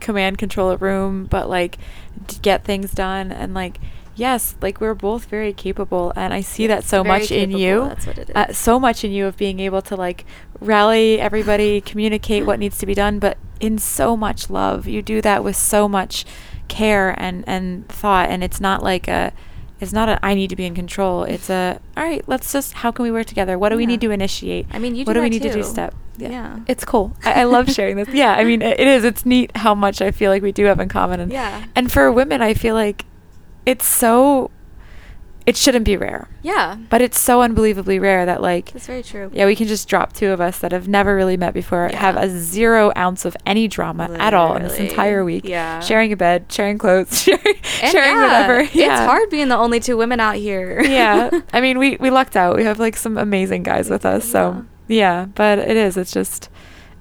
command 0.00 0.36
control 0.38 0.70
a 0.70 0.76
room, 0.76 1.24
but 1.24 1.48
like 1.48 1.78
to 2.26 2.38
get 2.40 2.64
things 2.64 2.92
done 2.92 3.32
and 3.32 3.54
like 3.54 3.78
yes, 4.14 4.56
like 4.62 4.80
we're 4.80 4.94
both 4.94 5.26
very 5.26 5.52
capable, 5.52 6.12
and 6.16 6.32
I 6.34 6.40
see 6.40 6.66
that 6.66 6.84
so 6.84 7.02
very 7.02 7.18
much 7.20 7.30
in 7.32 7.50
you. 7.50 7.88
that's 7.88 8.06
what 8.06 8.18
it 8.18 8.30
Uh, 8.34 8.52
so 8.52 8.78
much 8.80 9.04
in 9.04 9.12
you 9.12 9.26
of 9.26 9.36
being 9.36 9.60
able 9.60 9.82
to 9.82 9.96
like 9.96 10.24
rally 10.60 11.20
everybody, 11.20 11.80
communicate 11.92 12.46
what 12.46 12.58
needs 12.58 12.78
to 12.78 12.86
be 12.86 12.94
done, 12.94 13.18
but 13.18 13.36
in 13.60 13.78
so 13.78 14.16
much 14.16 14.50
love. 14.50 14.86
You 14.86 15.02
do 15.02 15.20
that 15.22 15.42
with 15.44 15.56
so 15.56 15.88
much 15.88 16.24
care 16.68 17.14
and 17.18 17.44
and 17.46 17.88
thought, 17.88 18.30
and 18.30 18.42
it's 18.44 18.60
not 18.60 18.82
like 18.82 19.08
a. 19.08 19.32
It's 19.80 19.92
not 19.92 20.08
a 20.08 20.18
I 20.24 20.34
need 20.34 20.48
to 20.50 20.56
be 20.56 20.64
in 20.64 20.74
control. 20.74 21.24
It's 21.24 21.50
a 21.50 21.78
all 21.96 22.04
right. 22.04 22.26
Let's 22.26 22.52
just 22.52 22.72
how 22.74 22.90
can 22.92 23.02
we 23.02 23.10
work 23.10 23.26
together? 23.26 23.58
What 23.58 23.68
do 23.68 23.76
we 23.76 23.84
need 23.86 24.00
to 24.02 24.10
initiate? 24.12 24.66
I 24.70 24.78
mean, 24.78 24.94
you 24.94 25.04
do 25.04 25.08
what 25.08 25.14
do 25.14 25.20
we 25.20 25.28
need 25.28 25.42
to 25.42 25.48
do 25.52 25.56
too. 25.62 25.62
step? 25.64 25.94
Yeah. 26.16 26.60
it's 26.68 26.84
cool. 26.84 27.14
I, 27.24 27.40
I 27.40 27.44
love 27.44 27.68
sharing 27.70 27.96
this. 27.96 28.08
Yeah, 28.14 28.32
I 28.34 28.44
mean, 28.44 28.62
it, 28.62 28.78
it 28.78 28.86
is. 28.86 29.02
It's 29.04 29.26
neat 29.26 29.54
how 29.56 29.74
much 29.74 30.00
I 30.00 30.10
feel 30.12 30.30
like 30.30 30.42
we 30.42 30.52
do 30.52 30.64
have 30.66 30.78
in 30.78 30.88
common. 30.88 31.18
And 31.20 31.32
Yeah. 31.32 31.64
and 31.74 31.90
for 31.92 32.10
women, 32.12 32.40
I 32.40 32.54
feel 32.54 32.74
like 32.76 33.04
it's 33.66 33.86
so. 33.86 34.50
It 35.46 35.58
shouldn't 35.58 35.84
be 35.84 35.98
rare, 35.98 36.30
Yeah. 36.40 36.78
but 36.88 37.02
it's 37.02 37.18
so 37.18 37.42
unbelievably 37.42 37.98
rare 37.98 38.24
that 38.24 38.40
like 38.40 38.72
That's 38.72 38.86
very 38.86 39.02
true. 39.02 39.30
yeah, 39.34 39.44
we 39.44 39.54
can 39.54 39.66
just 39.66 39.86
drop 39.86 40.14
two 40.14 40.30
of 40.30 40.40
us 40.40 40.60
that 40.60 40.72
have 40.72 40.88
never 40.88 41.14
really 41.14 41.36
met 41.36 41.52
before, 41.52 41.90
have 41.92 42.16
a 42.16 42.30
zero 42.30 42.92
ounce 42.96 43.26
of 43.26 43.36
any 43.44 43.68
drama 43.68 44.08
at 44.18 44.32
all 44.32 44.56
in 44.56 44.62
this 44.62 44.78
entire 44.78 45.22
week. 45.22 45.44
Yeah. 45.44 45.80
sharing 45.80 46.14
a 46.14 46.16
bed, 46.16 46.46
sharing 46.50 46.78
clothes, 46.78 47.20
sharing, 47.22 47.56
sharing 47.62 48.16
yeah, 48.16 48.22
whatever. 48.48 48.60
It's 48.72 49.00
hard 49.00 49.28
being 49.28 49.48
the 49.48 49.56
only 49.58 49.80
two 49.80 49.98
women 49.98 50.18
out 50.18 50.36
here. 50.36 50.82
yeah, 50.86 51.28
I 51.52 51.60
mean, 51.60 51.78
we 51.78 51.98
we 52.00 52.08
lucked 52.08 52.36
out. 52.36 52.56
We 52.56 52.64
have 52.64 52.78
like 52.78 52.96
some 52.96 53.18
amazing 53.18 53.64
guys 53.64 53.90
with 53.90 54.06
us. 54.06 54.24
So 54.24 54.64
yeah, 54.88 55.26
but 55.34 55.58
it 55.58 55.76
is. 55.76 55.98
It's 55.98 56.10
just. 56.10 56.48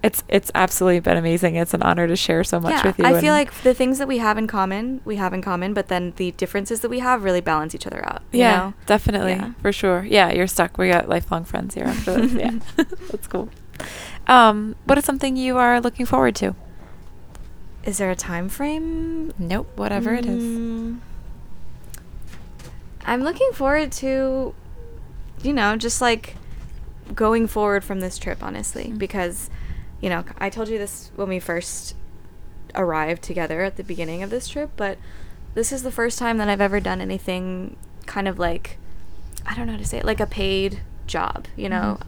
It's 0.04 0.22
it's 0.28 0.52
absolutely 0.54 1.00
been 1.00 1.16
amazing. 1.16 1.56
It's 1.56 1.74
an 1.74 1.82
honor 1.82 2.08
to 2.08 2.16
share 2.18 2.44
so 2.44 2.60
much 2.60 2.74
yeah, 2.74 2.88
with 2.88 3.00
you. 3.00 3.06
I 3.06 3.22
feel 3.22 3.34
like 3.34 3.54
the 3.64 3.74
things 3.74 4.00
that 4.00 4.08
we 4.08 4.18
have 4.18 4.38
in 4.38 4.48
common, 4.48 5.00
we 5.06 5.16
have 5.16 5.34
in 5.34 5.42
common, 5.42 5.74
but 5.74 5.88
then 5.88 6.12
the 6.18 6.32
differences 6.32 6.82
that 6.82 6.90
we 6.90 7.00
have 7.00 7.24
really 7.24 7.40
balance 7.40 7.74
each 7.74 7.88
other 7.88 8.06
out. 8.06 8.22
you 8.34 8.40
Yeah, 8.42 8.58
know? 8.58 8.74
definitely. 8.86 9.32
Yeah. 9.32 9.54
For 9.62 9.72
sure. 9.72 10.04
Yeah, 10.04 10.30
you're 10.34 10.48
stuck. 10.48 10.78
We 10.78 10.90
got 10.90 11.08
lifelong 11.08 11.46
friends 11.46 11.74
here 11.76 11.86
after 11.86 12.20
this. 12.28 12.34
yeah. 12.44 12.60
That's 13.12 13.28
cool. 13.28 13.48
Um, 14.28 14.76
what 14.84 14.98
is 14.98 15.06
something 15.06 15.38
you 15.38 15.58
are 15.58 15.80
looking 15.80 16.06
forward 16.06 16.36
to? 16.36 16.54
Is 17.86 17.98
there 17.98 18.12
a 18.12 18.16
time 18.16 18.50
frame? 18.50 19.34
Nope, 19.40 19.72
whatever 19.78 20.14
it 20.14 20.26
is. 20.26 20.44
Mm, 20.44 21.00
I'm 23.06 23.24
looking 23.24 23.52
forward 23.54 23.92
to, 23.94 24.54
you 25.44 25.54
know, 25.54 25.76
just 25.76 26.02
like 26.02 26.36
going 27.14 27.48
forward 27.48 27.84
from 27.84 28.00
this 28.00 28.18
trip, 28.18 28.42
honestly, 28.42 28.86
Mm. 28.86 28.98
because, 28.98 29.50
you 30.04 30.10
know, 30.10 30.26
I 30.38 30.50
told 30.50 30.68
you 30.68 30.78
this 30.78 31.12
when 31.16 31.30
we 31.30 31.40
first 31.40 31.96
arrived 32.76 33.22
together 33.24 33.62
at 33.62 33.78
the 33.78 33.84
beginning 33.84 34.22
of 34.22 34.30
this 34.30 34.50
trip, 34.50 34.72
but 34.76 34.98
this 35.54 35.72
is 35.72 35.84
the 35.84 35.92
first 35.92 36.20
time 36.20 36.38
that 36.40 36.50
I've 36.50 36.60
ever 36.60 36.82
done 36.82 37.00
anything 37.00 37.78
kind 38.06 38.28
of 38.28 38.38
like, 38.38 38.78
I 39.46 39.56
don't 39.56 39.66
know 39.68 39.74
how 39.74 39.80
to 39.80 39.86
say 39.86 40.00
it, 40.00 40.06
like 40.06 40.20
a 40.20 40.26
paid 40.26 40.82
job, 41.08 41.46
you 41.56 41.70
know, 41.70 42.00
Mhm. 42.02 42.06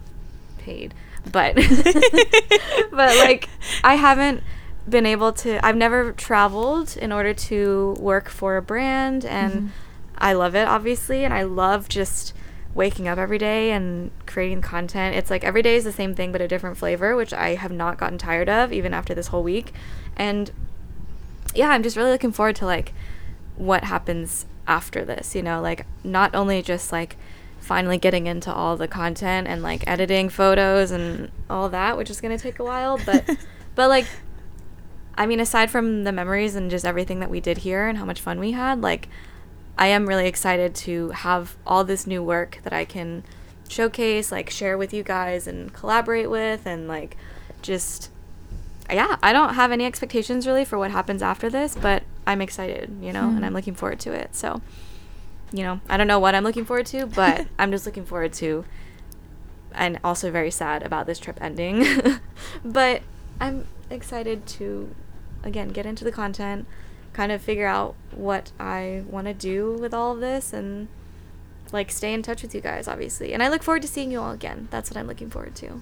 paid, 0.58 0.94
but, 1.32 1.56
but 2.92 3.18
like, 3.18 3.48
I 3.84 3.96
haven't 3.96 4.44
been 4.90 5.06
able 5.06 5.32
to, 5.34 5.66
I've 5.66 5.78
never 5.78 6.12
traveled 6.12 6.98
in 6.98 7.12
order 7.14 7.34
to 7.34 7.96
work 8.00 8.28
for 8.30 8.58
a 8.58 8.62
brand 8.62 9.24
and 9.26 9.54
Mhm. 9.64 9.70
I 10.18 10.34
love 10.34 10.54
it 10.56 10.68
obviously 10.68 11.24
and 11.24 11.34
I 11.34 11.44
love 11.44 11.88
just 11.90 12.34
waking 12.76 13.08
up 13.08 13.18
every 13.18 13.38
day 13.38 13.72
and 13.72 14.12
creating 14.28 14.62
content. 14.62 15.16
It's 15.16 15.32
like 15.32 15.44
every 15.44 15.62
day 15.62 15.76
is 15.76 15.86
the 15.86 15.92
same 15.92 16.14
thing 16.14 16.32
but 16.32 16.42
a 16.42 16.48
different 16.48 16.78
flavor, 16.78 17.16
which 17.16 17.34
I 17.34 17.56
have 17.56 17.72
not 17.72 17.98
gotten 17.98 18.18
tired 18.18 18.50
of 18.50 18.72
even 18.72 18.94
after 18.94 19.16
this 19.16 19.28
whole 19.28 19.42
week. 19.42 19.74
And 20.16 20.52
yeah, 21.56 21.70
I'm 21.70 21.82
just 21.82 21.96
really 21.96 22.12
looking 22.12 22.34
forward 22.34 22.58
to 22.58 22.66
like 22.66 22.94
what 23.56 23.86
happens 23.86 24.46
after 24.68 25.06
this, 25.06 25.34
you 25.34 25.42
know, 25.42 25.62
like 25.62 25.86
not 26.04 26.36
only 26.36 26.62
just 26.62 26.92
like 26.92 27.16
finally 27.60 27.98
getting 27.98 28.28
into 28.28 28.54
all 28.54 28.76
the 28.78 28.88
content 28.88 29.48
and 29.48 29.64
like 29.64 29.88
editing 29.88 30.30
photos 30.30 30.92
and 30.92 31.32
all 31.50 31.70
that, 31.70 31.98
which 31.98 32.10
is 32.10 32.20
going 32.20 32.38
to 32.38 32.42
take 32.42 32.60
a 32.60 32.64
while, 32.64 33.00
but 33.06 33.26
but 33.76 33.88
like 33.88 34.06
I 35.18 35.26
mean, 35.26 35.40
aside 35.40 35.72
from 35.72 36.04
the 36.04 36.12
memories 36.12 36.56
and 36.56 36.70
just 36.70 36.86
everything 36.86 37.22
that 37.22 37.30
we 37.30 37.40
did 37.40 37.60
here 37.60 37.88
and 37.88 37.98
how 37.98 38.06
much 38.06 38.20
fun 38.20 38.38
we 38.38 38.52
had, 38.52 38.82
like, 38.82 39.08
I 39.78 39.88
am 39.88 40.06
really 40.08 40.28
excited 40.28 40.74
to 40.76 41.10
have 41.10 41.56
all 41.68 41.84
this 41.84 42.08
new 42.08 42.24
work 42.24 42.60
that 42.64 42.74
I 42.74 42.86
can 42.86 43.24
showcase, 43.68 44.32
like, 44.32 44.50
share 44.50 44.78
with 44.78 44.94
you 44.94 45.04
guys 45.04 45.48
and 45.48 45.74
collaborate 45.74 46.30
with, 46.30 46.66
and, 46.66 46.88
like, 46.88 47.18
just, 47.62 48.10
yeah, 48.90 49.18
I 49.22 49.34
don't 49.34 49.56
have 49.56 49.72
any 49.72 49.86
expectations 49.86 50.46
really 50.48 50.64
for 50.66 50.78
what 50.78 50.92
happens 50.92 51.22
after 51.22 51.50
this, 51.50 51.76
but 51.76 52.04
I'm 52.28 52.42
excited, 52.42 52.98
you 53.02 53.12
know, 53.12 53.30
Hmm. 53.30 53.38
and 53.38 53.46
I'm 53.46 53.54
looking 53.54 53.76
forward 53.76 54.00
to 54.02 54.14
it. 54.14 54.36
So, 54.36 54.62
you 55.52 55.64
know, 55.64 55.82
I 55.90 55.98
don't 55.98 56.08
know 56.08 56.20
what 56.20 56.36
I'm 56.36 56.44
looking 56.44 56.66
forward 56.66 56.86
to, 56.88 57.06
but 57.08 57.48
I'm 57.60 57.72
just 57.72 57.86
looking 57.86 58.06
forward 58.06 58.34
to, 58.34 58.66
and 59.74 60.00
also 60.04 60.32
very 60.32 60.52
sad 60.52 60.84
about 60.84 61.06
this 61.06 61.20
trip 61.20 61.38
ending. 61.42 61.86
but 62.64 63.02
I'm 63.42 63.68
excited 63.90 64.46
to, 64.48 64.96
again, 65.44 65.70
get 65.70 65.86
into 65.86 66.04
the 66.06 66.12
content, 66.12 66.66
kind 67.16 67.32
of 67.32 67.42
figure 67.42 67.66
out 67.66 67.96
what 68.12 68.52
I 68.60 69.04
want 69.10 69.28
to 69.28 69.34
do 69.34 69.78
with 69.80 69.94
all 69.94 70.14
of 70.14 70.20
this, 70.20 70.52
and 70.52 70.90
like 71.72 71.90
stay 71.90 72.14
in 72.14 72.22
touch 72.22 72.42
with 72.42 72.54
you 72.54 72.62
guys, 72.62 72.88
obviously. 72.88 73.34
And 73.34 73.42
I 73.42 73.48
look 73.48 73.64
forward 73.64 73.82
to 73.84 73.88
seeing 73.88 74.12
you 74.12 74.20
all 74.20 74.32
again. 74.32 74.68
That's 74.70 74.90
what 74.90 74.98
I'm 74.98 75.08
looking 75.08 75.30
forward 75.30 75.56
to. 75.56 75.82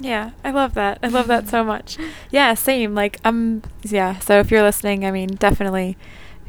Yeah, 0.00 0.30
I 0.42 0.50
love 0.50 0.72
that. 0.74 0.98
I 1.02 1.08
love 1.08 1.26
that 1.26 1.48
so 1.48 1.62
much. 1.62 1.98
Yeah, 2.30 2.54
same. 2.54 2.94
Like, 2.94 3.18
um, 3.24 3.62
yeah. 3.82 4.18
So 4.20 4.38
if 4.38 4.50
you're 4.50 4.62
listening, 4.62 5.04
I 5.04 5.10
mean, 5.10 5.28
definitely 5.34 5.98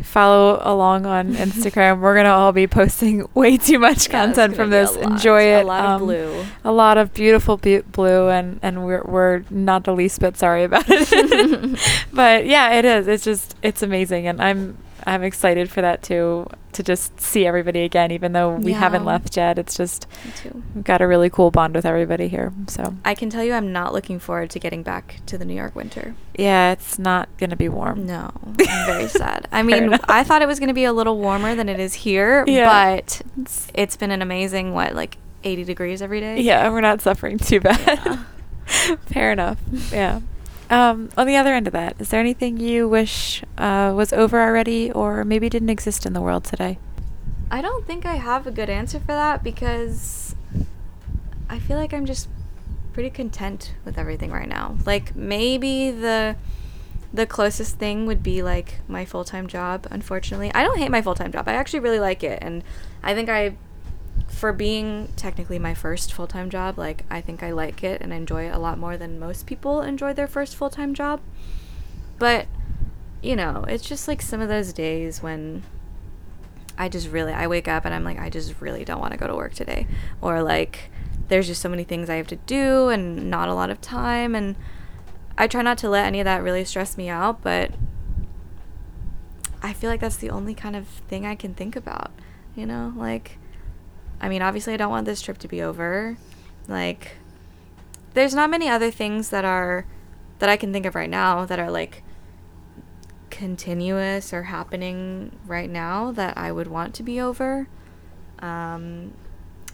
follow 0.02 0.60
along 0.64 1.06
on 1.06 1.34
Instagram. 1.36 2.00
We're 2.00 2.16
gonna 2.16 2.30
all 2.30 2.52
be 2.52 2.68
posting 2.68 3.28
way 3.34 3.58
too 3.58 3.80
much 3.80 4.08
Yeah, 4.08 4.26
content 4.26 4.56
from 4.56 4.70
this. 4.70 4.96
lot. 4.96 5.04
Enjoy 5.12 5.40
A 5.42 5.60
it. 5.62 5.66
lot 5.66 5.86
of 5.86 5.92
Um, 5.92 6.02
blue. 6.08 6.46
A 6.64 6.72
lot 6.72 6.98
of 6.98 7.14
beautiful 7.14 7.58
bu- 7.58 7.84
blue, 7.84 8.30
and 8.30 8.60
and 8.62 8.86
we're 8.86 9.04
we're 9.04 9.44
not 9.50 9.84
the 9.84 9.94
least 9.94 10.20
bit 10.20 10.38
sorry 10.38 10.64
about 10.64 10.86
it. 10.88 11.80
but 12.14 12.46
yeah, 12.46 12.74
it 12.74 12.86
is. 12.86 13.08
It's 13.08 13.24
just 13.24 13.56
it's 13.62 13.82
amazing, 13.84 14.28
and 14.28 14.42
I'm 14.42 14.78
I'm 15.06 15.24
excited 15.24 15.70
for 15.70 15.82
that 15.82 16.04
too. 16.04 16.48
To 16.74 16.84
just 16.84 17.20
see 17.20 17.46
everybody 17.46 17.82
again, 17.84 18.12
even 18.12 18.32
though 18.32 18.56
we 18.56 18.72
haven't 18.74 19.04
left 19.06 19.36
yet. 19.38 19.58
It's 19.60 19.76
just 19.76 20.08
we've 20.74 20.84
got 20.84 21.02
a 21.02 21.08
really 21.08 21.30
cool 21.30 21.52
bond 21.52 21.76
with 21.76 21.86
everybody 21.86 22.28
here. 22.28 22.54
So 22.68 22.96
I 23.04 23.14
can 23.16 23.30
tell 23.30 23.44
you, 23.44 23.54
I'm 23.54 23.72
not 23.74 23.94
looking 23.94 24.20
forward 24.20 24.50
to 24.52 24.60
getting 24.60 24.82
back 24.84 25.18
to 25.26 25.38
the 25.38 25.46
New 25.46 25.54
York 25.56 25.76
winter. 25.76 26.16
yeah, 26.36 26.72
it's 26.72 26.98
not 26.98 27.28
gonna 27.38 27.56
be 27.58 27.68
warm. 27.70 28.06
No, 28.06 28.32
I'm 28.46 28.86
very 28.86 29.08
sad. 29.08 29.48
I 29.52 29.64
mean. 29.64 29.94
I 30.08 30.24
thought 30.24 30.42
it 30.42 30.48
was 30.48 30.60
going 30.60 30.70
to 30.70 30.74
be 30.74 30.86
a 30.86 30.94
little 30.94 31.18
warmer 31.18 31.56
than 31.56 31.68
it 31.70 31.80
is 31.80 31.94
here, 31.94 32.44
Yeah. 32.48 32.66
but 32.96 33.22
it's 33.74 33.98
been 33.98 34.12
an 34.12 34.22
amazing, 34.22 34.74
what, 34.74 34.94
like 34.96 35.18
80 35.44 35.64
degrees 35.66 36.02
every 36.02 36.20
day? 36.20 36.42
Yeah, 36.42 36.70
we're 36.70 36.82
not 36.82 37.02
suffering 37.02 37.38
too 37.38 37.60
bad. 37.60 37.80
Yeah. 38.06 38.96
Fair 39.08 39.32
enough. 39.32 39.60
Yeah. 39.92 40.22
Um, 40.72 41.10
on 41.18 41.28
the 41.28 41.36
other 41.36 41.54
end 41.54 41.68
of 41.68 41.74
that, 41.74 41.98
is 42.00 42.10
there 42.10 42.20
anything 42.22 42.58
you 42.58 42.88
wish 42.88 43.44
uh, 43.58 43.92
was 43.94 44.14
over 44.14 44.42
already, 44.42 44.90
or 44.90 45.26
maybe 45.26 45.50
didn't 45.50 45.70
exist 45.70 46.06
in 46.06 46.14
the 46.14 46.22
world 46.22 46.46
today? 46.46 46.80
I 47.52 47.62
don't 47.62 47.86
think 47.86 48.06
I 48.06 48.16
have 48.16 48.48
a 48.48 48.52
good 48.52 48.70
answer 48.70 48.98
for 49.02 49.08
that 49.08 49.44
because 49.44 50.34
I 51.50 51.60
feel 51.60 51.76
like 51.76 51.94
I'm 51.94 52.06
just 52.06 52.30
pretty 52.94 53.10
content 53.10 53.76
with 53.84 53.98
everything 53.98 54.32
right 54.32 54.48
now. 54.48 54.78
Like 54.86 55.14
maybe 55.14 55.92
the 55.92 56.38
the 57.14 57.26
closest 57.26 57.78
thing 57.78 58.06
would 58.06 58.24
be 58.24 58.42
like 58.42 58.76
my 58.88 59.04
full-time 59.04 59.48
job, 59.48 59.86
unfortunately. 59.92 60.50
I 60.54 60.64
don't 60.64 60.78
hate 60.78 60.90
my 60.90 61.02
full-time 61.02 61.34
job. 61.34 61.50
I 61.50 61.54
actually 61.54 61.82
really 61.82 62.00
like 62.00 62.24
it 62.24 62.40
and 62.42 62.64
I 63.04 63.14
think 63.14 63.28
I 63.28 63.58
for 64.42 64.52
being 64.52 65.08
technically 65.16 65.60
my 65.60 65.76
first 65.76 66.12
full-time 66.12 66.50
job, 66.50 66.76
like 66.76 67.06
I 67.12 67.22
think 67.22 67.44
I 67.44 67.52
like 67.52 67.84
it 67.84 68.02
and 68.02 68.12
enjoy 68.12 68.48
it 68.48 68.56
a 68.56 68.58
lot 68.58 68.80
more 68.80 68.98
than 68.98 69.20
most 69.20 69.46
people 69.46 69.84
enjoy 69.84 70.14
their 70.14 70.26
first 70.26 70.56
full-time 70.56 70.96
job. 70.96 71.22
But 72.18 72.48
you 73.22 73.36
know, 73.36 73.66
it's 73.68 73.88
just 73.88 74.08
like 74.08 74.20
some 74.20 74.42
of 74.42 74.50
those 74.50 74.74
days 74.74 75.22
when 75.22 75.62
I 76.76 76.90
just 76.90 77.10
really 77.10 77.32
I 77.32 77.46
wake 77.46 77.68
up 77.68 77.86
and 77.86 77.94
I'm 77.94 78.04
like 78.04 78.18
I 78.18 78.32
just 78.32 78.60
really 78.60 78.84
don't 78.84 79.00
want 79.00 79.12
to 79.12 79.18
go 79.20 79.28
to 79.28 79.36
work 79.36 79.54
today 79.54 79.86
or 80.22 80.42
like 80.42 80.90
there's 81.28 81.46
just 81.46 81.62
so 81.62 81.70
many 81.70 81.84
things 81.84 82.10
I 82.10 82.16
have 82.16 82.26
to 82.30 82.36
do 82.36 82.90
and 82.90 83.30
not 83.30 83.48
a 83.48 83.54
lot 83.54 83.70
of 83.70 83.80
time 83.80 84.34
and 84.34 84.56
I 85.38 85.46
try 85.46 85.62
not 85.62 85.78
to 85.80 85.90
let 85.90 86.08
any 86.08 86.20
of 86.20 86.26
that 86.26 86.42
really 86.42 86.66
stress 86.66 86.98
me 86.98 87.10
out 87.10 87.44
but 87.44 87.74
I 89.62 89.72
feel 89.74 89.92
like 89.92 90.00
that's 90.00 90.18
the 90.18 90.32
only 90.32 90.56
kind 90.56 90.76
of 90.76 90.88
thing 90.88 91.28
I 91.28 91.36
can 91.36 91.54
think 91.54 91.76
about 91.76 92.10
you 92.56 92.66
know 92.66 92.92
like 92.98 93.38
I 94.22 94.30
mean 94.30 94.42
obviously 94.42 94.74
I 94.74 94.78
don't 94.78 94.92
want 94.92 95.06
this 95.06 95.22
trip 95.22 95.38
to 95.40 95.48
be 95.50 95.62
over 95.62 96.16
like 96.68 97.18
there's 98.14 98.34
not 98.34 98.50
many 98.50 98.70
other 98.70 98.92
things 98.92 99.30
that 99.30 99.44
are 99.44 99.86
that 100.40 100.50
I 100.50 100.58
can 100.58 100.72
think 100.72 100.86
of 100.86 100.96
right 100.96 101.10
now 101.10 101.46
that 101.46 101.60
are 101.60 101.70
like 101.70 102.04
continuous 103.30 104.34
or 104.34 104.44
happening 104.44 105.32
right 105.48 105.70
now 105.70 106.12
that 106.12 106.38
I 106.38 106.52
would 106.52 106.68
want 106.68 106.94
to 106.96 107.04
be 107.04 107.20
over. 107.20 107.68
Um, 108.40 109.14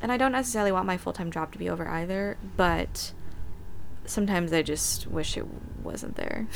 and 0.01 0.11
I 0.11 0.17
don't 0.17 0.31
necessarily 0.31 0.71
want 0.71 0.85
my 0.85 0.97
full 0.97 1.13
time 1.13 1.31
job 1.31 1.51
to 1.53 1.59
be 1.59 1.69
over 1.69 1.87
either, 1.87 2.37
but 2.55 3.11
sometimes 4.05 4.53
I 4.53 4.61
just 4.61 5.07
wish 5.07 5.37
it 5.37 5.45
wasn't 5.83 6.15
there. 6.15 6.47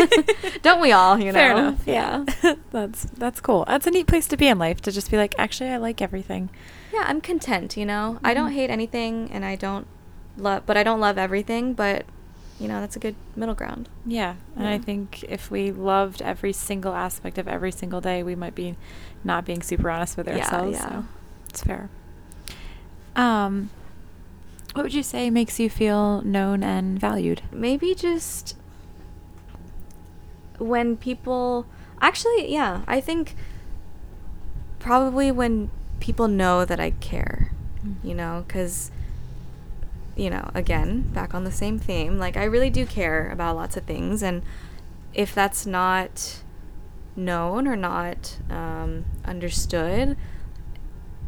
don't 0.62 0.80
we 0.80 0.92
all? 0.92 1.18
You 1.18 1.26
know. 1.32 1.38
Fair 1.38 1.52
enough. 1.52 1.82
Yeah, 1.86 2.24
that's 2.70 3.04
that's 3.04 3.40
cool. 3.40 3.64
That's 3.66 3.86
a 3.86 3.90
neat 3.90 4.06
place 4.06 4.26
to 4.28 4.36
be 4.36 4.48
in 4.48 4.58
life 4.58 4.80
to 4.82 4.92
just 4.92 5.10
be 5.10 5.16
like, 5.16 5.34
actually, 5.38 5.70
I 5.70 5.76
like 5.76 6.00
everything. 6.00 6.50
Yeah, 6.96 7.04
I'm 7.08 7.20
content. 7.20 7.76
You 7.76 7.84
know, 7.86 8.18
I 8.24 8.32
don't 8.34 8.50
Mhm. 8.50 8.54
hate 8.54 8.70
anything, 8.70 9.30
and 9.32 9.44
I 9.44 9.54
don't 9.56 9.86
love, 10.38 10.64
but 10.66 10.76
I 10.76 10.82
don't 10.82 11.00
love 11.00 11.18
everything. 11.18 11.74
But 11.74 12.06
you 12.58 12.68
know, 12.68 12.80
that's 12.80 12.96
a 12.96 12.98
good 12.98 13.16
middle 13.34 13.54
ground. 13.54 13.88
Yeah, 14.06 14.36
and 14.56 14.66
I 14.66 14.78
think 14.78 15.22
if 15.28 15.50
we 15.50 15.70
loved 15.70 16.22
every 16.22 16.52
single 16.54 16.94
aspect 16.94 17.36
of 17.36 17.46
every 17.46 17.70
single 17.70 18.00
day, 18.00 18.22
we 18.22 18.34
might 18.34 18.54
be 18.54 18.76
not 19.22 19.44
being 19.44 19.60
super 19.62 19.90
honest 19.90 20.16
with 20.16 20.26
Yeah, 20.26 20.36
ourselves. 20.38 20.72
yeah. 20.72 20.88
So 20.88 21.04
it's 21.50 21.62
fair. 21.62 21.90
Um, 23.14 23.68
what 24.72 24.84
would 24.84 24.94
you 24.94 25.02
say 25.02 25.28
makes 25.30 25.58
you 25.60 25.68
feel 25.68 26.22
known 26.22 26.62
and 26.62 26.98
valued? 26.98 27.42
maybe 27.52 27.94
just 27.94 28.56
when 30.58 30.96
people 30.96 31.66
actually 32.00 32.50
yeah 32.52 32.82
i 32.86 33.00
think 33.00 33.34
probably 34.78 35.30
when 35.30 35.70
people 36.00 36.28
know 36.28 36.64
that 36.64 36.80
i 36.80 36.90
care 36.90 37.52
you 38.02 38.14
know 38.14 38.44
because 38.46 38.90
you 40.16 40.30
know 40.30 40.50
again 40.54 41.02
back 41.12 41.34
on 41.34 41.44
the 41.44 41.50
same 41.50 41.78
theme 41.78 42.18
like 42.18 42.36
i 42.36 42.44
really 42.44 42.70
do 42.70 42.86
care 42.86 43.30
about 43.30 43.56
lots 43.56 43.76
of 43.76 43.84
things 43.84 44.22
and 44.22 44.42
if 45.14 45.34
that's 45.34 45.66
not 45.66 46.42
known 47.14 47.66
or 47.66 47.76
not 47.76 48.38
um, 48.50 49.04
understood 49.24 50.16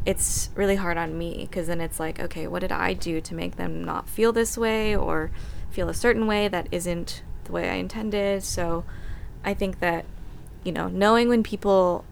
it's 0.05 0.49
really 0.55 0.75
hard 0.75 0.97
on 0.97 1.17
me 1.17 1.47
because 1.49 1.67
then 1.67 1.81
it's 1.81 1.99
like, 1.99 2.19
okay, 2.19 2.47
what 2.47 2.59
did 2.59 2.71
I 2.71 2.93
do 2.93 3.19
to 3.21 3.35
make 3.35 3.57
them 3.57 3.83
not 3.83 4.07
feel 4.07 4.31
this 4.31 4.57
way 4.57 4.95
or 4.95 5.29
feel 5.69 5.89
a 5.89 5.93
certain 5.93 6.25
way 6.25 6.47
that 6.47 6.67
isn't 6.71 7.21
the 7.43 7.51
way 7.51 7.69
I 7.69 7.75
intended? 7.75 8.43
So 8.43 8.85
I 9.43 9.53
think 9.53 9.79
that, 9.79 10.05
you 10.63 10.71
know, 10.71 10.87
knowing 10.87 11.29
when 11.29 11.43
people 11.43 12.05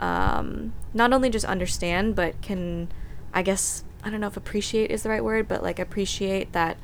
um, 0.00 0.72
not 0.94 1.12
only 1.12 1.30
just 1.30 1.44
understand, 1.44 2.14
but 2.14 2.40
can, 2.42 2.88
I 3.32 3.42
guess, 3.42 3.84
I 4.02 4.10
don't 4.10 4.20
know 4.20 4.26
if 4.26 4.36
appreciate 4.36 4.90
is 4.90 5.02
the 5.02 5.10
right 5.10 5.24
word, 5.24 5.48
but 5.48 5.62
like 5.62 5.78
appreciate 5.78 6.52
that, 6.52 6.76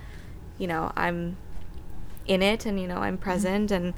you 0.59 0.67
know, 0.67 0.93
I'm 0.97 1.37
in 2.27 2.43
it 2.43 2.67
and, 2.67 2.79
you 2.81 2.87
know, 2.87 2.99
I'm 2.99 3.19
present 3.19 3.71
and 3.71 3.95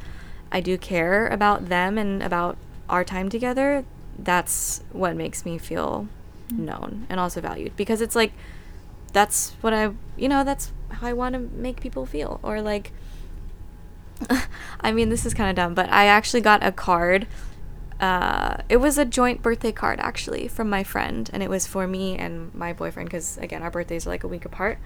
I 0.53 0.61
do 0.61 0.79
care 0.79 1.27
about 1.29 1.69
them 1.69 1.99
and 1.99 2.23
about 2.23 2.57
our 2.89 3.05
time 3.05 3.29
together, 3.29 3.85
that's 4.19 4.83
what 4.93 5.17
makes 5.17 5.45
me 5.45 5.59
feel 5.59 6.09
Mm. 6.53 6.59
known 6.59 7.07
and 7.09 7.21
also 7.21 7.41
valued. 7.41 7.77
Because 7.77 8.01
it's 8.01 8.17
like 8.17 8.33
that's 9.13 9.53
what 9.61 9.73
I 9.73 9.93
you 10.17 10.29
know 10.29 10.45
that's 10.45 10.73
how 10.91 11.07
I 11.07 11.13
want 11.13 11.35
to 11.35 11.39
make 11.39 11.81
people 11.81 12.07
feel. 12.07 12.41
Or 12.43 12.61
like 12.61 12.93
I 14.81 14.93
mean 14.93 15.09
this 15.09 15.25
is 15.25 15.35
kind 15.35 15.49
of 15.51 15.57
dumb 15.57 15.75
but 15.75 15.89
I 15.91 16.07
actually 16.07 16.41
got 16.41 16.65
a 16.65 16.73
card 16.73 17.27
uh, 18.01 18.57
it 18.71 18.79
was 18.79 18.97
a 18.97 19.05
joint 19.05 19.43
birthday 19.43 19.73
card 19.73 20.01
actually 20.01 20.49
from 20.49 20.71
my 20.71 20.83
friend 20.83 21.29
and 21.35 21.43
it 21.43 21.51
was 21.51 21.67
for 21.67 21.87
me 21.87 22.17
and 22.17 22.53
my 22.55 22.73
boyfriend 22.73 23.11
because 23.11 23.37
again 23.39 23.63
our 23.63 23.71
birthdays 23.71 24.07
are 24.07 24.11
like 24.11 24.25
a 24.25 24.29
week 24.29 24.47
apart. 24.47 24.79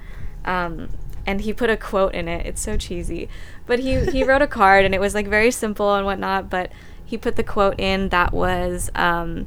Um, 0.45 0.91
and 1.27 1.41
he 1.41 1.55
put 1.55 1.71
a 1.71 1.77
quote 1.77 2.15
in 2.15 2.29
it. 2.29 2.45
It's 2.45 2.61
so 2.61 2.77
cheesy. 2.77 3.29
But 3.67 3.79
he 3.79 4.05
he 4.11 4.25
wrote 4.25 4.43
a 4.43 4.49
card 4.49 4.85
and 4.85 4.95
it 4.95 5.01
was 5.01 5.15
like 5.15 5.29
very 5.29 5.53
simple 5.53 5.95
and 5.95 6.05
whatnot 6.05 6.51
but 6.51 6.73
he 7.05 7.17
put 7.17 7.37
the 7.37 7.45
quote 7.45 7.79
in 7.79 8.09
that 8.09 8.33
was 8.33 8.91
um, 8.97 9.47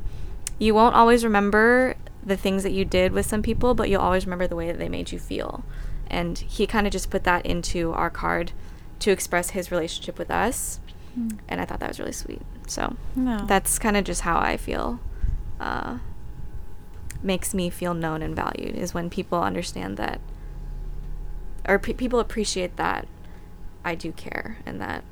you 0.59 0.73
won't 0.73 0.95
always 0.95 1.25
remember 1.25 1.95
the 2.23 2.37
things 2.37 2.63
that 2.63 2.71
you 2.71 2.85
did 2.85 3.11
with 3.11 3.25
some 3.25 3.41
people 3.41 3.73
but 3.73 3.89
you'll 3.89 4.01
always 4.01 4.25
remember 4.25 4.47
the 4.47 4.55
way 4.55 4.67
that 4.67 4.79
they 4.79 4.89
made 4.89 5.11
you 5.11 5.19
feel. 5.19 5.65
And 6.09 6.37
he 6.37 6.65
kind 6.67 6.87
of 6.87 6.93
just 6.93 7.09
put 7.09 7.25
that 7.25 7.45
into 7.45 7.91
our 7.91 8.09
card 8.09 8.53
to 8.99 9.11
express 9.11 9.49
his 9.49 9.71
relationship 9.71 10.17
with 10.17 10.31
us 10.31 10.79
Mm. 11.17 11.39
and 11.47 11.59
i 11.61 11.65
thought 11.65 11.79
that 11.79 11.89
was 11.89 11.99
really 11.99 12.11
sweet 12.11 12.41
so 12.67 12.95
No. 13.15 13.45
that's 13.47 13.79
kind 13.79 13.95
of 13.97 14.03
just 14.03 14.21
how 14.21 14.37
I 14.37 14.57
feel. 14.57 14.99
Uh, 15.59 15.97
makes 17.23 17.53
me 17.53 17.69
feel 17.69 17.93
known 17.93 18.21
and 18.21 18.35
valued 18.35 18.75
is 18.75 18.93
when 18.93 19.09
people 19.09 19.41
understand 19.41 19.97
that, 19.97 20.19
or 21.67 21.79
pe- 21.79 21.93
people 21.93 22.19
appreciate 22.19 22.75
that 22.77 23.07
I 23.83 23.95
do 23.95 24.11
care 24.11 24.57
and 24.65 24.79
that, 24.81 25.03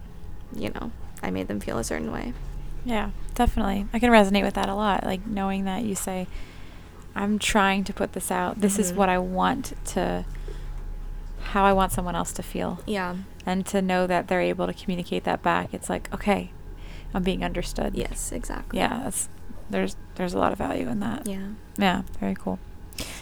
you 0.54 0.70
know, 0.70 0.92
I 1.24 1.32
made 1.32 1.48
them 1.48 1.60
feel 1.60 1.78
a 1.78 1.84
certain 1.84 2.12
way. 2.12 2.34
Yeah, 2.84 3.12
definitely. 3.34 3.88
I 3.94 4.00
can 4.00 4.12
resonate 4.12 4.44
with 4.44 4.54
that 4.56 4.70
a 4.70 4.76
lot. 4.76 5.04
Like 5.04 5.26
knowing 5.26 5.64
that 5.66 5.84
you 5.84 5.96
say, 5.96 6.28
I'm 7.16 7.40
trying 7.40 7.84
to 7.86 7.94
put 7.94 8.14
this 8.14 8.30
out. 8.30 8.60
This 8.62 8.78
is 8.78 8.92
Mhm. 8.92 8.96
what 8.98 9.10
I 9.10 9.18
want 9.18 9.74
to, 9.96 10.26
how 11.46 11.64
I 11.66 11.74
want 11.74 11.92
someone 11.92 12.16
else 12.16 12.32
to 12.34 12.44
feel. 12.44 12.80
Yeah. 12.86 13.16
And 13.46 13.66
to 13.68 13.82
know 13.82 14.08
that 14.08 14.28
they're 14.28 14.42
able 14.42 14.68
to 14.68 14.74
communicate 14.74 15.24
that 15.26 15.42
back, 15.42 15.74
it's 15.74 15.90
like, 15.90 16.14
okay, 16.14 16.52
I'm 17.14 17.24
being 17.24 17.44
understood. 17.44 17.96
Yes, 17.96 18.32
exactly. 18.32 18.80
Yeah, 18.80 19.02
that's, 19.04 19.30
there's 19.70 19.96
there's 20.16 20.34
a 20.34 20.40
lot 20.40 20.52
of 20.52 20.58
value 20.58 20.88
in 20.88 21.00
that. 21.00 21.28
Yeah. 21.28 21.50
Yeah, 21.78 22.04
very 22.20 22.36
cool. 22.36 22.60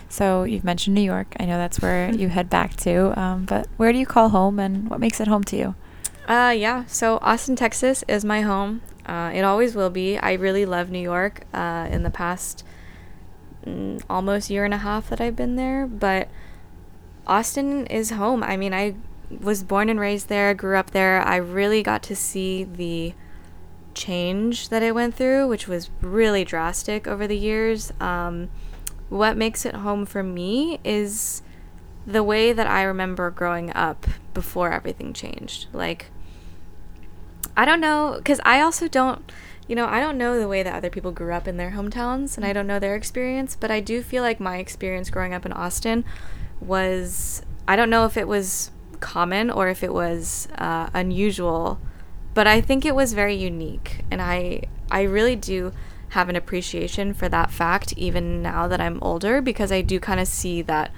So 0.10 0.44
you've 0.44 0.64
mentioned 0.64 0.94
New 0.94 1.02
York. 1.02 1.36
I 1.40 1.46
know 1.46 1.58
that's 1.58 1.80
where 1.80 2.12
you 2.16 2.30
head 2.30 2.50
back 2.50 2.76
to. 2.78 3.20
Um, 3.20 3.46
but 3.46 3.68
where 3.78 3.92
do 3.92 4.00
you 4.00 4.06
call 4.06 4.30
home, 4.30 4.60
and 4.60 4.90
what 4.90 5.00
makes 5.00 5.20
it 5.20 5.28
home 5.28 5.44
to 5.46 5.58
you? 5.58 5.76
Uh, 6.28 6.54
yeah. 6.56 6.86
So 6.86 7.20
Austin, 7.22 7.56
Texas 7.56 8.04
is 8.08 8.24
my 8.24 8.42
home. 8.42 8.82
Uh, 9.06 9.32
it 9.34 9.42
always 9.42 9.76
will 9.76 9.90
be. 9.90 10.18
I 10.18 10.34
really 10.34 10.66
love 10.66 10.90
New 10.90 11.00
York. 11.00 11.46
Uh, 11.54 11.88
in 11.92 12.04
the 12.04 12.10
past 12.10 12.64
mm, 13.66 14.02
almost 14.10 14.50
year 14.50 14.66
and 14.66 14.74
a 14.74 14.78
half 14.78 15.10
that 15.10 15.20
I've 15.20 15.36
been 15.36 15.56
there, 15.56 15.88
but 15.88 16.30
Austin 17.26 17.86
is 17.88 18.12
home. 18.12 18.44
I 18.44 18.58
mean, 18.58 18.74
I 18.74 18.96
was 19.42 19.64
born 19.64 19.90
and 19.90 20.00
raised 20.00 20.30
there, 20.30 20.54
grew 20.54 20.78
up 20.78 20.92
there. 20.92 21.22
I 21.22 21.38
really 21.38 21.82
got 21.84 22.04
to 22.04 22.16
see 22.16 22.64
the 22.64 23.14
change 23.94 24.70
that 24.70 24.84
it 24.84 24.94
went 24.96 25.16
through, 25.16 25.48
which 25.48 25.68
was 25.68 25.90
really 26.02 26.44
drastic 26.44 27.08
over 27.08 27.28
the 27.28 27.38
years. 27.38 27.92
Um, 28.00 28.50
what 29.10 29.38
makes 29.38 29.66
it 29.66 29.76
home 29.76 30.06
for 30.06 30.24
me 30.24 30.80
is 30.84 31.42
the 32.06 32.24
way 32.24 32.52
that 32.52 32.68
I 32.68 32.84
remember 32.84 33.30
growing 33.30 33.72
up 33.74 34.08
before 34.34 34.72
everything 34.72 35.14
changed. 35.14 35.68
Like, 35.72 36.08
I 37.56 37.66
don't 37.66 37.80
know, 37.80 38.16
because 38.18 38.42
I 38.44 38.62
also 38.62 38.88
don't, 38.88 39.32
you 39.68 39.76
know, 39.76 39.86
I 39.86 40.00
don't 40.00 40.18
know 40.18 40.40
the 40.40 40.48
way 40.48 40.64
that 40.64 40.74
other 40.74 40.90
people 40.90 41.12
grew 41.12 41.34
up 41.34 41.48
in 41.48 41.58
their 41.58 41.72
hometowns 41.72 42.36
and 42.36 42.46
I 42.46 42.52
don't 42.52 42.68
know 42.68 42.80
their 42.80 42.96
experience, 42.96 43.56
but 43.58 43.72
I 43.72 43.80
do 43.80 44.02
feel 44.02 44.24
like 44.24 44.40
my 44.40 44.58
experience 44.58 45.10
growing 45.10 45.34
up 45.34 45.46
in 45.46 45.54
Austin 45.54 46.04
was, 46.66 47.42
I 47.68 47.76
don't 47.76 47.90
know 47.90 48.06
if 48.06 48.18
it 48.18 48.28
was 48.28 48.72
common 49.00 49.50
or 49.50 49.70
if 49.70 49.84
it 49.84 49.94
was 49.94 50.48
uh, 50.58 50.90
unusual, 50.94 51.80
but 52.34 52.48
I 52.48 52.62
think 52.62 52.86
it 52.86 52.96
was 52.96 53.14
very 53.14 53.36
unique. 53.36 54.04
And 54.10 54.22
I, 54.22 54.64
I 54.90 55.04
really 55.04 55.36
do 55.36 55.72
have 56.10 56.30
an 56.30 56.36
appreciation 56.36 57.14
for 57.14 57.28
that 57.28 57.50
fact 57.50 57.94
even 57.98 58.42
now 58.42 58.68
that 58.68 58.80
I'm 58.80 59.02
older 59.02 59.42
because 59.42 59.72
I 59.72 59.82
do 59.82 60.00
kind 60.00 60.20
of 60.20 60.28
see 60.28 60.62
that 60.64 60.92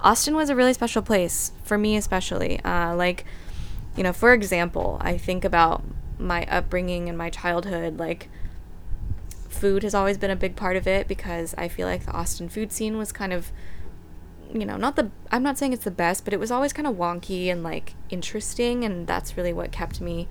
Austin 0.00 0.34
was 0.34 0.48
a 0.48 0.56
really 0.56 0.72
special 0.72 1.02
place 1.02 1.52
for 1.62 1.76
me, 1.76 1.96
especially. 1.96 2.58
Uh, 2.64 2.94
like, 2.96 3.24
you 3.96 4.02
know, 4.02 4.12
for 4.12 4.32
example, 4.32 4.96
I 5.00 5.18
think 5.18 5.44
about 5.44 5.84
my 6.18 6.46
upbringing 6.46 7.08
and 7.08 7.18
my 7.18 7.28
childhood. 7.28 7.98
Like, 7.98 8.28
food 9.48 9.82
has 9.82 9.94
always 9.94 10.16
been 10.16 10.30
a 10.30 10.36
big 10.36 10.56
part 10.56 10.76
of 10.76 10.86
it 10.86 11.06
because 11.06 11.54
I 11.58 11.68
feel 11.68 11.86
like 11.86 12.06
the 12.06 12.12
Austin 12.12 12.48
food 12.48 12.72
scene 12.72 12.96
was 12.96 13.12
kind 13.12 13.32
of, 13.32 13.52
you 14.52 14.66
know, 14.66 14.76
not 14.76 14.96
the, 14.96 15.10
I'm 15.30 15.42
not 15.42 15.58
saying 15.58 15.72
it's 15.72 15.84
the 15.84 15.90
best, 15.90 16.24
but 16.24 16.34
it 16.34 16.40
was 16.40 16.50
always 16.50 16.72
kind 16.72 16.86
of 16.86 16.96
wonky 16.96 17.46
and 17.46 17.62
like 17.62 17.94
interesting. 18.08 18.84
And 18.84 19.06
that's 19.06 19.36
really 19.36 19.52
what 19.52 19.72
kept 19.72 20.00
me 20.00 20.28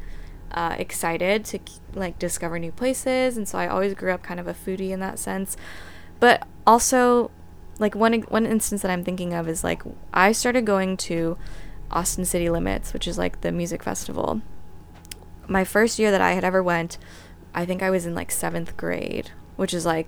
uh, 0.51 0.75
excited 0.77 1.45
to 1.45 1.59
like 1.93 2.19
discover 2.19 2.59
new 2.59 2.71
places. 2.71 3.37
And 3.37 3.47
so 3.47 3.57
I 3.57 3.67
always 3.67 3.93
grew 3.93 4.11
up 4.11 4.23
kind 4.23 4.39
of 4.39 4.47
a 4.47 4.53
foodie 4.53 4.91
in 4.91 4.99
that 4.99 5.19
sense. 5.19 5.57
But 6.19 6.47
also, 6.67 7.31
like 7.79 7.95
one 7.95 8.13
one 8.23 8.45
instance 8.45 8.81
that 8.81 8.91
I'm 8.91 9.03
thinking 9.03 9.33
of 9.33 9.47
is 9.47 9.63
like 9.63 9.81
I 10.13 10.33
started 10.33 10.65
going 10.65 10.97
to 10.97 11.37
Austin 11.91 12.25
City 12.25 12.49
Limits, 12.49 12.93
which 12.93 13.07
is 13.07 13.17
like 13.17 13.41
the 13.41 13.51
music 13.51 13.83
festival. 13.83 14.41
My 15.47 15.63
first 15.63 15.97
year 15.97 16.11
that 16.11 16.21
I 16.21 16.33
had 16.33 16.43
ever 16.43 16.61
went, 16.61 16.97
I 17.55 17.65
think 17.65 17.81
I 17.81 17.89
was 17.89 18.05
in 18.05 18.13
like 18.13 18.31
seventh 18.31 18.75
grade, 18.77 19.31
which 19.55 19.73
is 19.73 19.85
like 19.85 20.07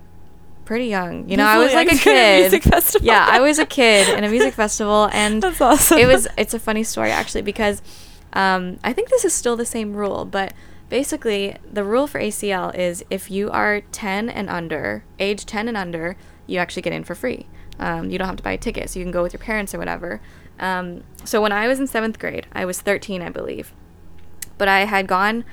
pretty 0.72 0.86
young. 0.86 1.28
You 1.28 1.36
know, 1.36 1.44
I 1.44 1.58
was 1.58 1.74
like 1.74 1.92
a 1.92 1.94
a 1.94 1.98
kid. 1.98 2.62
festival. 2.64 3.06
Yeah, 3.06 3.26
I 3.28 3.40
was 3.40 3.58
a 3.58 3.66
kid 3.78 4.08
in 4.16 4.24
a 4.24 4.28
music 4.30 4.54
festival, 4.54 5.10
and 5.12 5.42
That's 5.42 5.60
awesome. 5.60 5.98
it 5.98 6.06
was. 6.06 6.26
It's 6.38 6.54
a 6.54 6.58
funny 6.58 6.82
story 6.82 7.10
actually 7.10 7.42
because 7.42 7.82
um, 8.32 8.78
I 8.82 8.94
think 8.94 9.10
this 9.10 9.26
is 9.26 9.34
still 9.34 9.54
the 9.54 9.66
same 9.66 9.92
rule, 9.92 10.24
but 10.24 10.54
basically 10.88 11.56
the 11.70 11.84
rule 11.84 12.06
for 12.06 12.18
ACL 12.18 12.74
is 12.74 13.04
if 13.10 13.30
you 13.30 13.50
are 13.50 13.82
10 13.92 14.30
and 14.30 14.48
under, 14.48 15.04
age 15.18 15.44
10 15.44 15.68
and 15.68 15.76
under, 15.76 16.16
you 16.46 16.58
actually 16.58 16.82
get 16.82 16.94
in 16.94 17.04
for 17.04 17.14
free. 17.14 17.46
Um, 17.78 18.08
you 18.08 18.16
don't 18.16 18.28
have 18.28 18.36
to 18.36 18.42
buy 18.42 18.52
a 18.52 18.58
ticket, 18.58 18.88
so 18.88 18.98
you 18.98 19.04
can 19.04 19.12
go 19.12 19.22
with 19.22 19.34
your 19.34 19.40
parents 19.40 19.74
or 19.74 19.78
whatever. 19.78 20.22
Um, 20.58 21.04
so 21.24 21.42
when 21.42 21.52
I 21.52 21.68
was 21.68 21.80
in 21.80 21.86
seventh 21.86 22.18
grade, 22.18 22.46
I 22.52 22.64
was 22.64 22.80
13, 22.80 23.20
I 23.20 23.28
believe, 23.28 23.74
but 24.56 24.68
I 24.68 24.86
had 24.86 25.06
gone 25.06 25.44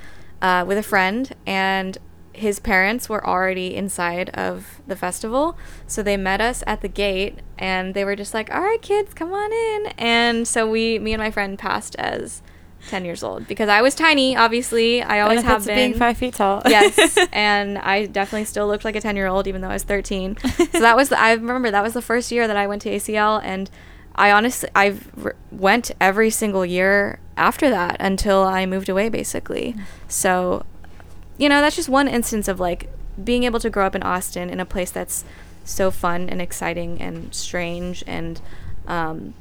uh, 0.41 0.63
with 0.65 0.77
a 0.77 0.83
friend, 0.83 1.35
and 1.45 1.97
his 2.39 2.59
parents 2.59 3.09
were 3.09 3.25
already 3.25 3.75
inside 3.75 4.29
of 4.29 4.81
the 4.87 4.95
festival. 4.95 5.57
So 5.87 6.01
they 6.01 6.17
met 6.17 6.39
us 6.39 6.63
at 6.65 6.81
the 6.81 6.87
gate 6.87 7.39
and 7.57 7.93
they 7.93 8.05
were 8.05 8.15
just 8.15 8.33
like, 8.33 8.53
all 8.53 8.61
right, 8.61 8.81
kids, 8.81 9.13
come 9.13 9.33
on 9.33 9.51
in. 9.51 9.93
And 9.97 10.47
so 10.47 10.69
we, 10.69 10.99
me 10.99 11.13
and 11.13 11.21
my 11.21 11.31
friend 11.31 11.59
passed 11.59 11.95
as 11.97 12.41
10 12.87 13.03
years 13.03 13.23
old 13.23 13.45
because 13.45 13.67
I 13.67 13.81
was 13.81 13.93
tiny, 13.93 14.37
obviously. 14.37 15.03
I 15.03 15.19
always 15.19 15.41
have 15.41 15.65
been. 15.65 15.75
being 15.75 15.93
five 15.95 16.17
feet 16.17 16.33
tall. 16.33 16.61
yes. 16.65 17.17
And 17.33 17.77
I 17.77 18.05
definitely 18.05 18.45
still 18.45 18.67
looked 18.67 18.85
like 18.85 18.95
a 18.95 19.01
10 19.01 19.17
year 19.17 19.27
old 19.27 19.45
even 19.47 19.59
though 19.61 19.69
I 19.69 19.73
was 19.73 19.83
13. 19.83 20.37
So 20.71 20.79
that 20.79 20.95
was, 20.95 21.09
the, 21.09 21.19
I 21.19 21.33
remember 21.33 21.71
that 21.71 21.83
was 21.83 21.93
the 21.93 22.01
first 22.01 22.31
year 22.31 22.47
that 22.47 22.55
I 22.55 22.67
went 22.67 22.81
to 22.83 22.89
ACL 22.89 23.41
and 23.43 23.69
I 24.15 24.31
honestly, 24.31 24.69
I 24.75 24.95
went 25.51 25.91
every 25.99 26.29
single 26.29 26.65
year 26.65 27.19
after 27.35 27.69
that 27.69 27.97
until 27.99 28.43
I 28.43 28.65
moved 28.65 28.87
away, 28.87 29.09
basically. 29.09 29.73
Mm. 29.73 29.83
So, 30.07 30.65
you 31.39 31.47
know, 31.47 31.61
that's 31.61 31.77
just 31.77 31.89
one 31.89 32.07
instance 32.07 32.47
of 32.47 32.59
like 32.59 32.89
being 33.23 33.43
able 33.43 33.59
to 33.61 33.69
grow 33.69 33.87
up 33.87 33.95
in 33.95 34.03
Austin 34.03 34.49
in 34.49 34.59
a 34.59 34.65
place 34.65 34.91
that's 34.91 35.23
so 35.63 35.89
fun 35.89 36.29
and 36.29 36.41
exciting 36.41 37.01
and 37.01 37.33
strange. 37.33 38.03
And 38.05 38.41
um, 38.87 39.33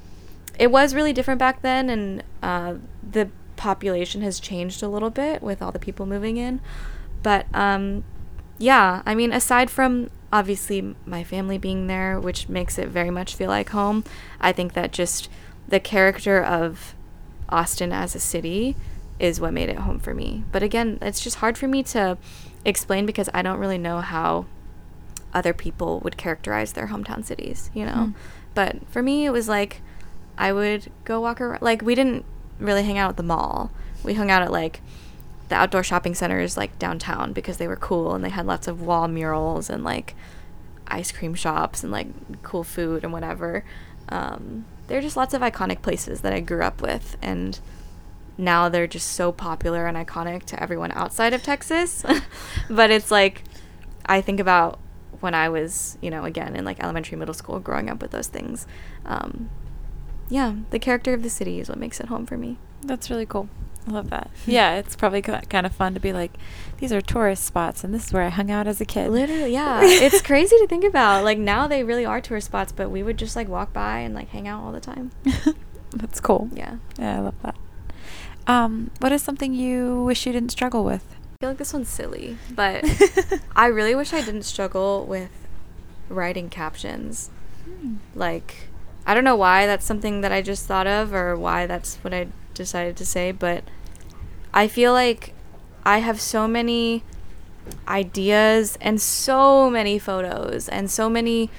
it 0.59 0.71
was 0.71 0.95
really 0.95 1.13
different 1.13 1.41
back 1.41 1.61
then. 1.61 1.91
And 1.91 2.23
uh, 2.41 2.75
the 3.03 3.29
population 3.57 4.23
has 4.23 4.39
changed 4.39 4.81
a 4.81 4.89
little 4.89 5.11
bit 5.11 5.43
with 5.43 5.61
all 5.61 5.73
the 5.73 5.81
people 5.81 6.07
moving 6.07 6.37
in. 6.37 6.61
But 7.25 7.47
um, 7.53 8.05
yeah, 8.59 9.03
I 9.05 9.17
mean, 9.17 9.33
aside 9.33 9.69
from 9.69 10.09
obviously 10.33 10.95
my 11.05 11.25
family 11.25 11.59
being 11.59 11.89
there, 11.89 12.21
which 12.21 12.49
makes 12.49 12.79
it 12.79 12.89
very 12.89 13.11
much 13.11 13.35
feel 13.35 13.49
like 13.49 13.71
home, 13.71 14.05
I 14.41 14.53
think 14.53 14.75
that 14.75 14.93
just 14.93 15.29
the 15.67 15.81
character 15.81 16.41
of 16.41 16.95
Austin 17.49 17.93
as 17.93 18.15
a 18.15 18.21
city 18.21 18.77
is 19.19 19.41
what 19.41 19.53
made 19.53 19.69
it 19.69 19.79
home 19.79 19.99
for 19.99 20.15
me. 20.15 20.45
But 20.53 20.63
again, 20.63 20.99
it's 21.03 21.21
just 21.21 21.37
hard 21.37 21.59
for 21.59 21.69
me 21.69 21.83
to 21.85 22.19
explain 22.65 23.07
because 23.07 23.29
I 23.35 23.43
don't 23.43 23.59
really 23.59 23.79
know 23.79 24.01
how 24.01 24.47
other 25.35 25.53
people 25.53 26.01
would 26.01 26.17
characterize 26.17 26.73
their 26.73 26.89
hometown 26.89 27.25
cities, 27.25 27.71
you 27.75 27.85
know? 27.85 27.93
Mm. 27.93 28.15
But 28.55 28.89
for 28.89 29.03
me, 29.03 29.25
it 29.27 29.31
was 29.31 29.49
like 29.49 29.83
I 30.37 30.53
would 30.53 30.91
go 31.05 31.21
walk 31.21 31.41
around. 31.41 31.63
Like, 31.63 31.83
we 31.83 31.95
didn't 31.95 32.25
really 32.59 32.85
hang 32.85 32.99
out 32.99 33.11
at 33.11 33.17
the 33.17 33.23
mall. 33.23 33.71
We 34.03 34.15
hung 34.15 34.31
out 34.31 34.43
at 34.43 34.53
like 34.53 34.81
the 35.49 35.57
outdoor 35.57 35.83
shopping 35.83 36.15
centers 36.15 36.57
like 36.57 36.79
downtown 36.79 37.33
because 37.33 37.57
they 37.57 37.67
were 37.67 37.77
cool 37.77 38.15
and 38.15 38.25
they 38.25 38.29
had 38.29 38.47
lots 38.47 38.69
of 38.69 38.83
wall 38.83 39.09
murals 39.09 39.71
and 39.71 39.83
like 39.83 40.15
ice 40.87 41.11
cream 41.11 41.35
shops 41.35 41.83
and 41.83 41.93
like 41.93 42.09
cool 42.43 42.65
food 42.65 43.03
and 43.03 43.13
whatever. 43.13 43.65
Um, 44.09 44.67
they're 44.87 45.01
just 45.01 45.17
lots 45.17 45.35
of 45.35 45.43
iconic 45.43 45.83
places 45.83 46.21
that 46.23 46.33
I 46.33 46.41
grew 46.41 46.63
up 46.63 46.81
with 46.81 47.17
and 47.21 47.59
now 48.39 48.69
they're 48.69 48.87
just 48.87 49.09
so 49.09 49.33
popular 49.33 49.87
and 49.87 49.97
iconic 49.97 50.45
to 50.45 50.63
everyone 50.63 50.93
outside 50.93 51.35
of 51.35 51.43
Texas. 51.43 52.05
but 52.71 52.91
it's 52.91 53.11
like 53.11 53.43
I 54.07 54.21
think 54.21 54.41
about 54.41 54.79
when 55.21 55.35
I 55.35 55.49
was, 55.49 55.99
you 56.01 56.11
know, 56.11 56.25
again 56.25 56.57
in 56.57 56.65
like 56.65 56.83
elementary, 56.83 57.19
middle 57.19 57.35
school, 57.35 57.59
growing 57.59 57.91
up 57.91 58.01
with 58.01 58.13
those 58.13 58.29
things. 58.29 58.67
Um, 59.05 59.51
yeah, 60.29 60.57
the 60.71 60.79
character 60.79 61.13
of 61.13 61.23
the 61.23 61.31
city 61.31 61.59
is 61.59 61.69
what 61.69 61.79
makes 61.79 62.01
it 62.01 62.07
home 62.07 62.27
for 62.27 62.37
me. 62.37 62.59
That's 62.83 63.11
really 63.11 63.27
cool. 63.27 63.49
I 63.87 63.91
love 63.91 64.11
that. 64.11 64.31
Yeah, 64.47 64.77
it's 64.77 64.97
probably 64.97 65.23
kind 65.23 65.67
of 65.67 65.75
fun 65.75 65.95
to 65.95 66.01
be 66.01 66.13
like, 66.13 66.33
these 66.79 66.93
are 66.93 67.01
tourist 67.01 67.45
spots, 67.45 67.83
and 67.83 67.93
this 67.93 68.07
is 68.07 68.13
where 68.13 68.23
I 68.23 68.29
hung 68.29 68.51
out 68.51 68.67
as 68.67 68.81
a 68.81 68.85
kid. 68.85 69.11
Literally, 69.11 69.53
yeah. 69.53 69.81
it's 69.83 70.23
crazy 70.23 70.57
to 70.59 70.67
think 70.67 70.85
about. 70.85 71.25
Like 71.25 71.39
now 71.39 71.67
they 71.67 71.83
really 71.83 72.05
are 72.05 72.21
tourist 72.21 72.47
spots, 72.47 72.73
but 72.73 72.91
we 72.91 73.03
would 73.03 73.19
just 73.19 73.35
like 73.35 73.49
walk 73.49 73.73
by 73.73 73.99
and 74.01 74.15
like 74.15 74.29
hang 74.29 74.47
out 74.47 74.63
all 74.63 74.73
the 74.73 74.81
time. 74.81 75.11
That's 75.95 76.21
cool. 76.21 76.51
Yeah. 76.53 76.77
Yeah, 76.99 77.19
I 77.19 77.21
love 77.21 77.43
that. 77.43 77.57
Um, 78.49 78.91
what 79.01 79.13
is 79.13 79.23
something 79.23 79.53
you 79.55 80.03
wish 80.05 80.27
you 80.27 80.33
didn't 80.33 80.51
struggle 80.51 80.83
with? 80.83 81.05
I 81.13 81.37
feel 81.41 81.51
like 81.51 81.59
this 81.59 81.75
one's 81.75 81.91
silly, 81.91 82.39
but 82.51 82.83
I 83.57 83.67
really 83.67 83.95
wish 83.95 84.15
I 84.15 84.23
didn't 84.23 84.45
struggle 84.45 85.05
with 85.05 85.31
writing 86.09 86.49
captions. 86.49 87.31
Hmm. 87.65 87.97
Like, 88.15 88.69
I 89.07 89.13
don't 89.13 89.25
know 89.25 89.37
why 89.37 89.67
that's 89.67 89.85
something 89.85 90.23
that 90.23 90.33
I 90.33 90.41
just 90.41 90.67
thought 90.67 90.87
of 90.87 91.13
or 91.13 91.37
why 91.37 91.67
that's 91.67 91.97
what 91.97 92.15
I 92.15 92.29
decided 92.55 92.97
to 92.97 93.05
say, 93.07 93.33
but 93.33 93.65
I 94.55 94.67
feel 94.67 94.95
like 94.95 95.35
I 95.85 95.99
have 95.99 96.19
so 96.19 96.49
many 96.49 97.05
ideas 97.87 98.79
and 98.81 98.99
so 98.99 99.69
many 99.69 99.99
photos 99.99 100.71
and 100.71 100.91
so 100.91 101.11
many 101.11 101.51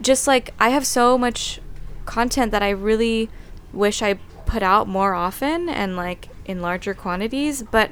just 0.00 0.26
like 0.26 0.52
I 0.58 0.70
have 0.70 0.84
so 0.84 1.16
much 1.16 1.60
content 2.04 2.50
that 2.50 2.64
I 2.64 2.70
really 2.70 3.30
wish 3.72 4.02
I 4.02 4.14
put 4.44 4.62
out 4.62 4.88
more 4.88 5.14
often 5.14 5.68
and 5.68 5.96
like 5.96 6.28
in 6.44 6.60
larger 6.60 6.94
quantities, 6.94 7.62
but 7.62 7.90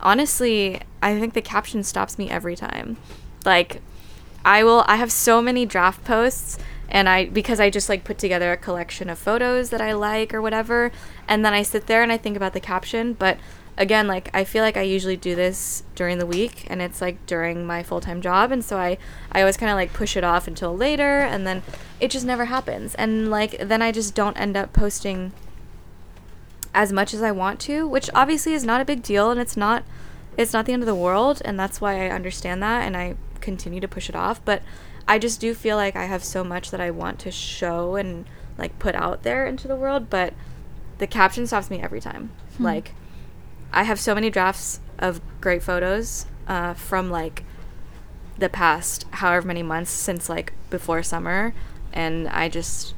honestly, 0.00 0.80
I 1.02 1.18
think 1.18 1.34
the 1.34 1.42
caption 1.42 1.82
stops 1.82 2.18
me 2.18 2.30
every 2.30 2.56
time. 2.56 2.96
Like 3.44 3.80
I 4.44 4.64
will 4.64 4.84
I 4.86 4.96
have 4.96 5.12
so 5.12 5.40
many 5.40 5.66
draft 5.66 6.04
posts 6.04 6.58
and 6.88 7.08
I 7.08 7.26
because 7.26 7.60
I 7.60 7.70
just 7.70 7.88
like 7.88 8.04
put 8.04 8.18
together 8.18 8.52
a 8.52 8.56
collection 8.56 9.08
of 9.08 9.18
photos 9.18 9.70
that 9.70 9.80
I 9.80 9.92
like 9.92 10.34
or 10.34 10.42
whatever 10.42 10.90
and 11.28 11.44
then 11.44 11.54
I 11.54 11.62
sit 11.62 11.86
there 11.86 12.02
and 12.02 12.12
I 12.12 12.16
think 12.16 12.36
about 12.36 12.52
the 12.52 12.60
caption, 12.60 13.14
but 13.14 13.38
again, 13.78 14.06
like 14.06 14.28
I 14.34 14.44
feel 14.44 14.62
like 14.62 14.76
I 14.76 14.82
usually 14.82 15.16
do 15.16 15.34
this 15.34 15.82
during 15.94 16.18
the 16.18 16.26
week 16.26 16.66
and 16.68 16.82
it's 16.82 17.00
like 17.00 17.24
during 17.26 17.64
my 17.64 17.82
full-time 17.82 18.20
job 18.20 18.52
and 18.52 18.64
so 18.64 18.76
I 18.76 18.98
I 19.30 19.40
always 19.40 19.56
kind 19.56 19.70
of 19.70 19.76
like 19.76 19.92
push 19.92 20.16
it 20.16 20.24
off 20.24 20.46
until 20.46 20.76
later 20.76 21.20
and 21.20 21.46
then 21.46 21.62
it 22.00 22.10
just 22.10 22.26
never 22.26 22.46
happens. 22.46 22.94
And 22.96 23.30
like 23.30 23.58
then 23.58 23.82
I 23.82 23.92
just 23.92 24.14
don't 24.14 24.36
end 24.36 24.56
up 24.56 24.72
posting 24.72 25.32
as 26.74 26.92
much 26.92 27.12
as 27.12 27.22
I 27.22 27.32
want 27.32 27.60
to, 27.60 27.86
which 27.86 28.08
obviously 28.14 28.54
is 28.54 28.64
not 28.64 28.80
a 28.80 28.84
big 28.84 29.02
deal 29.02 29.30
and 29.30 29.40
it's 29.40 29.56
not 29.56 29.84
it's 30.36 30.54
not 30.54 30.64
the 30.64 30.72
end 30.72 30.82
of 30.82 30.86
the 30.86 30.94
world 30.94 31.42
and 31.44 31.58
that's 31.58 31.80
why 31.80 32.06
I 32.06 32.10
understand 32.10 32.62
that 32.62 32.86
and 32.86 32.96
I 32.96 33.16
continue 33.40 33.80
to 33.80 33.88
push 33.88 34.08
it 34.08 34.16
off, 34.16 34.42
but 34.44 34.62
I 35.06 35.18
just 35.18 35.40
do 35.40 35.52
feel 35.52 35.76
like 35.76 35.96
I 35.96 36.06
have 36.06 36.24
so 36.24 36.42
much 36.42 36.70
that 36.70 36.80
I 36.80 36.90
want 36.90 37.18
to 37.20 37.30
show 37.30 37.96
and 37.96 38.24
like 38.56 38.78
put 38.78 38.94
out 38.94 39.24
there 39.24 39.46
into 39.46 39.68
the 39.68 39.76
world, 39.76 40.08
but 40.08 40.32
the 40.98 41.06
caption 41.06 41.46
stops 41.46 41.68
me 41.68 41.82
every 41.82 42.00
time. 42.00 42.30
Hmm. 42.56 42.64
Like 42.64 42.94
I 43.72 43.82
have 43.82 44.00
so 44.00 44.14
many 44.14 44.30
drafts 44.30 44.80
of 44.98 45.20
great 45.40 45.62
photos 45.62 46.26
uh, 46.46 46.74
from 46.74 47.10
like 47.10 47.44
the 48.38 48.48
past 48.48 49.04
however 49.10 49.46
many 49.46 49.62
months 49.62 49.90
since 49.90 50.28
like 50.28 50.52
before 50.70 51.02
summer 51.02 51.54
and 51.92 52.28
I 52.28 52.48
just 52.48 52.94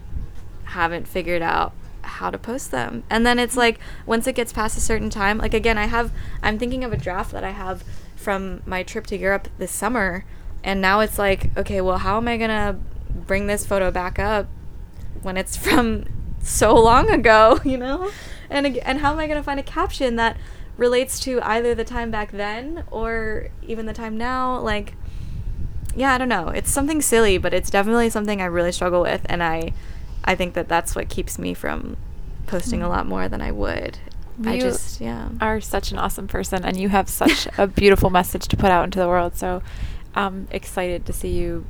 haven't 0.65 1.09
figured 1.09 1.43
out 1.43 1.73
how 2.05 2.31
to 2.31 2.39
post 2.39 2.71
them. 2.71 3.05
And 3.11 3.27
then 3.27 3.39
it's 3.39 3.57
like 3.57 3.79
once 4.07 4.27
it 4.27 4.35
gets 4.35 4.53
past 4.53 4.77
a 4.77 4.81
certain 4.81 5.11
time, 5.11 5.39
like 5.39 5.55
again, 5.55 5.79
I 5.79 5.87
have 5.87 6.13
I'm 6.43 6.59
thinking 6.59 6.85
of 6.85 6.93
a 6.93 6.97
draft 6.97 7.33
that 7.33 7.45
I 7.45 7.51
have 7.51 7.85
from 8.17 8.63
my 8.65 8.83
trip 8.83 9.07
to 9.09 9.19
Europe 9.19 9.49
this 9.59 9.73
summer 9.73 10.25
and 10.65 10.81
now 10.81 11.01
it's 11.01 11.19
like, 11.19 11.57
okay, 11.59 11.83
well, 11.83 11.99
how 11.99 12.17
am 12.17 12.27
I 12.27 12.39
going 12.39 12.49
to 12.49 12.77
bring 13.15 13.47
this 13.47 13.67
photo 13.67 13.91
back 13.91 14.19
up 14.19 14.49
when 15.23 15.37
it's 15.37 15.57
from 15.57 16.07
so 16.43 16.75
long 16.75 17.11
ago, 17.11 17.61
you 17.65 17.77
know? 17.77 18.11
And 18.51 18.79
and 18.79 19.01
how 19.01 19.13
am 19.13 19.19
I 19.19 19.27
going 19.27 19.39
to 19.39 19.43
find 19.43 19.61
a 19.61 19.65
caption 19.65 20.17
that 20.17 20.37
relates 20.77 21.21
to 21.21 21.41
either 21.43 21.75
the 21.75 21.85
time 21.85 22.11
back 22.11 22.33
then 22.33 22.85
or 22.91 23.49
even 23.63 23.87
the 23.87 23.93
time 23.93 24.17
now? 24.17 24.59
Like 24.59 24.95
yeah, 25.97 26.13
I 26.13 26.19
don't 26.19 26.29
know. 26.29 26.49
It's 26.49 26.71
something 26.71 27.01
silly, 27.01 27.39
but 27.39 27.55
it's 27.55 27.71
definitely 27.71 28.11
something 28.11 28.43
I 28.43 28.47
really 28.47 28.73
struggle 28.73 29.03
with 29.03 29.23
and 29.27 29.43
I 29.43 29.73
I 30.25 30.35
think 30.35 30.55
that 30.55 30.69
that's 30.69 30.95
what 30.97 31.09
keeps 31.09 31.39
me 31.39 31.55
from 31.55 31.97
posting 32.47 32.83
a 32.83 32.87
Hmm. 32.87 32.91
lot 32.93 33.07
more 33.07 33.29
than 33.29 33.41
I 33.41 33.51
would. 33.53 33.99
I 34.45 34.55
You 34.55 34.61
just 34.63 35.01
yeah. 35.01 35.29
are 35.41 35.61
such 35.61 35.93
an 35.93 35.99
awesome 35.99 36.27
person 36.27 36.65
and 36.65 36.77
you 36.77 36.89
have 36.89 37.09
such 37.09 37.47
a 37.59 37.67
beautiful 37.67 38.11
message 38.11 38.49
to 38.49 38.57
put 38.57 38.71
out 38.71 38.85
into 38.85 38.99
the 38.99 39.07
world. 39.09 39.37
So 39.37 39.63
I'm 40.15 40.49
excited 40.51 41.07
to 41.07 41.13
see 41.13 41.29
you 41.29 41.67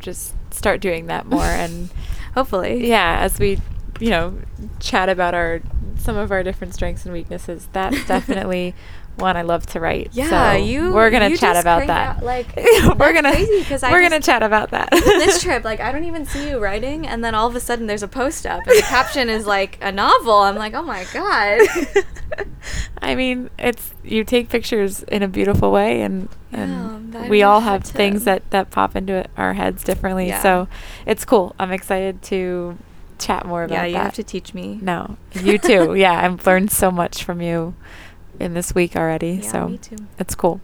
just 0.00 0.34
start 0.50 0.80
doing 0.80 1.06
that 1.06 1.26
more 1.26 1.42
and 1.64 1.90
Hopefully. 2.34 2.88
yeah, 2.88 3.18
as 3.20 3.38
we, 3.38 3.60
you 4.00 4.10
know, 4.10 4.38
chat 4.80 5.08
about 5.08 5.34
our 5.34 5.60
some 5.96 6.16
of 6.16 6.30
our 6.32 6.42
different 6.42 6.74
strengths 6.74 7.04
and 7.04 7.12
weaknesses, 7.14 7.68
that's 7.72 8.04
definitely 8.08 8.74
one 9.16 9.36
I 9.36 9.42
love 9.42 9.66
to 9.66 9.80
write. 9.80 10.10
Yeah, 10.12 10.52
So 10.54 10.58
you. 10.58 10.92
We're 10.92 11.10
gonna 11.10 11.28
you 11.28 11.36
chat 11.36 11.56
about 11.56 11.86
that. 11.86 12.16
out, 12.16 12.22
like 12.22 12.54
we're 12.56 13.12
gonna 13.12 13.34
we're 13.90 14.02
gonna 14.02 14.20
chat 14.20 14.42
about 14.42 14.70
that. 14.70 14.90
this 14.92 15.42
trip, 15.42 15.64
like 15.64 15.80
I 15.80 15.92
don't 15.92 16.04
even 16.04 16.26
see 16.26 16.50
you 16.50 16.58
writing, 16.58 17.06
and 17.06 17.24
then 17.24 17.34
all 17.34 17.46
of 17.46 17.54
a 17.54 17.60
sudden 17.60 17.86
there's 17.86 18.02
a 18.02 18.08
post 18.08 18.46
up, 18.46 18.66
and 18.66 18.76
the 18.76 18.82
caption 18.82 19.28
is 19.28 19.46
like 19.46 19.78
a 19.80 19.92
novel. 19.92 20.34
I'm 20.34 20.56
like, 20.56 20.74
oh 20.74 20.82
my 20.82 21.04
god. 21.12 21.60
I 22.98 23.14
mean, 23.14 23.50
it's 23.58 23.92
you 24.02 24.24
take 24.24 24.48
pictures 24.48 25.02
in 25.04 25.22
a 25.22 25.28
beautiful 25.28 25.70
way, 25.70 26.02
and 26.02 26.28
and 26.52 27.12
that 27.12 27.28
we 27.28 27.42
all 27.42 27.60
have 27.60 27.84
to- 27.84 27.92
things 27.92 28.24
that 28.24 28.48
that 28.50 28.70
pop 28.70 28.96
into 28.96 29.24
our 29.36 29.54
heads 29.54 29.84
differently. 29.84 30.28
Yeah. 30.28 30.42
So 30.42 30.68
it's 31.06 31.24
cool. 31.24 31.54
I'm 31.58 31.70
excited 31.70 32.22
to 32.22 32.78
chat 33.18 33.46
more 33.46 33.62
about 33.62 33.74
yeah, 33.74 33.84
you 33.84 33.92
that. 33.94 34.02
have 34.04 34.14
to 34.14 34.24
teach 34.24 34.54
me. 34.54 34.78
No, 34.82 35.16
you 35.34 35.58
too. 35.58 35.94
yeah, 35.94 36.24
I've 36.24 36.44
learned 36.46 36.72
so 36.72 36.90
much 36.90 37.22
from 37.22 37.40
you 37.40 37.74
in 38.40 38.54
this 38.54 38.74
week 38.74 38.96
already. 38.96 39.40
Yeah, 39.42 39.50
so 39.50 39.68
me 39.68 39.78
too. 39.78 39.96
it's 40.18 40.34
cool. 40.34 40.60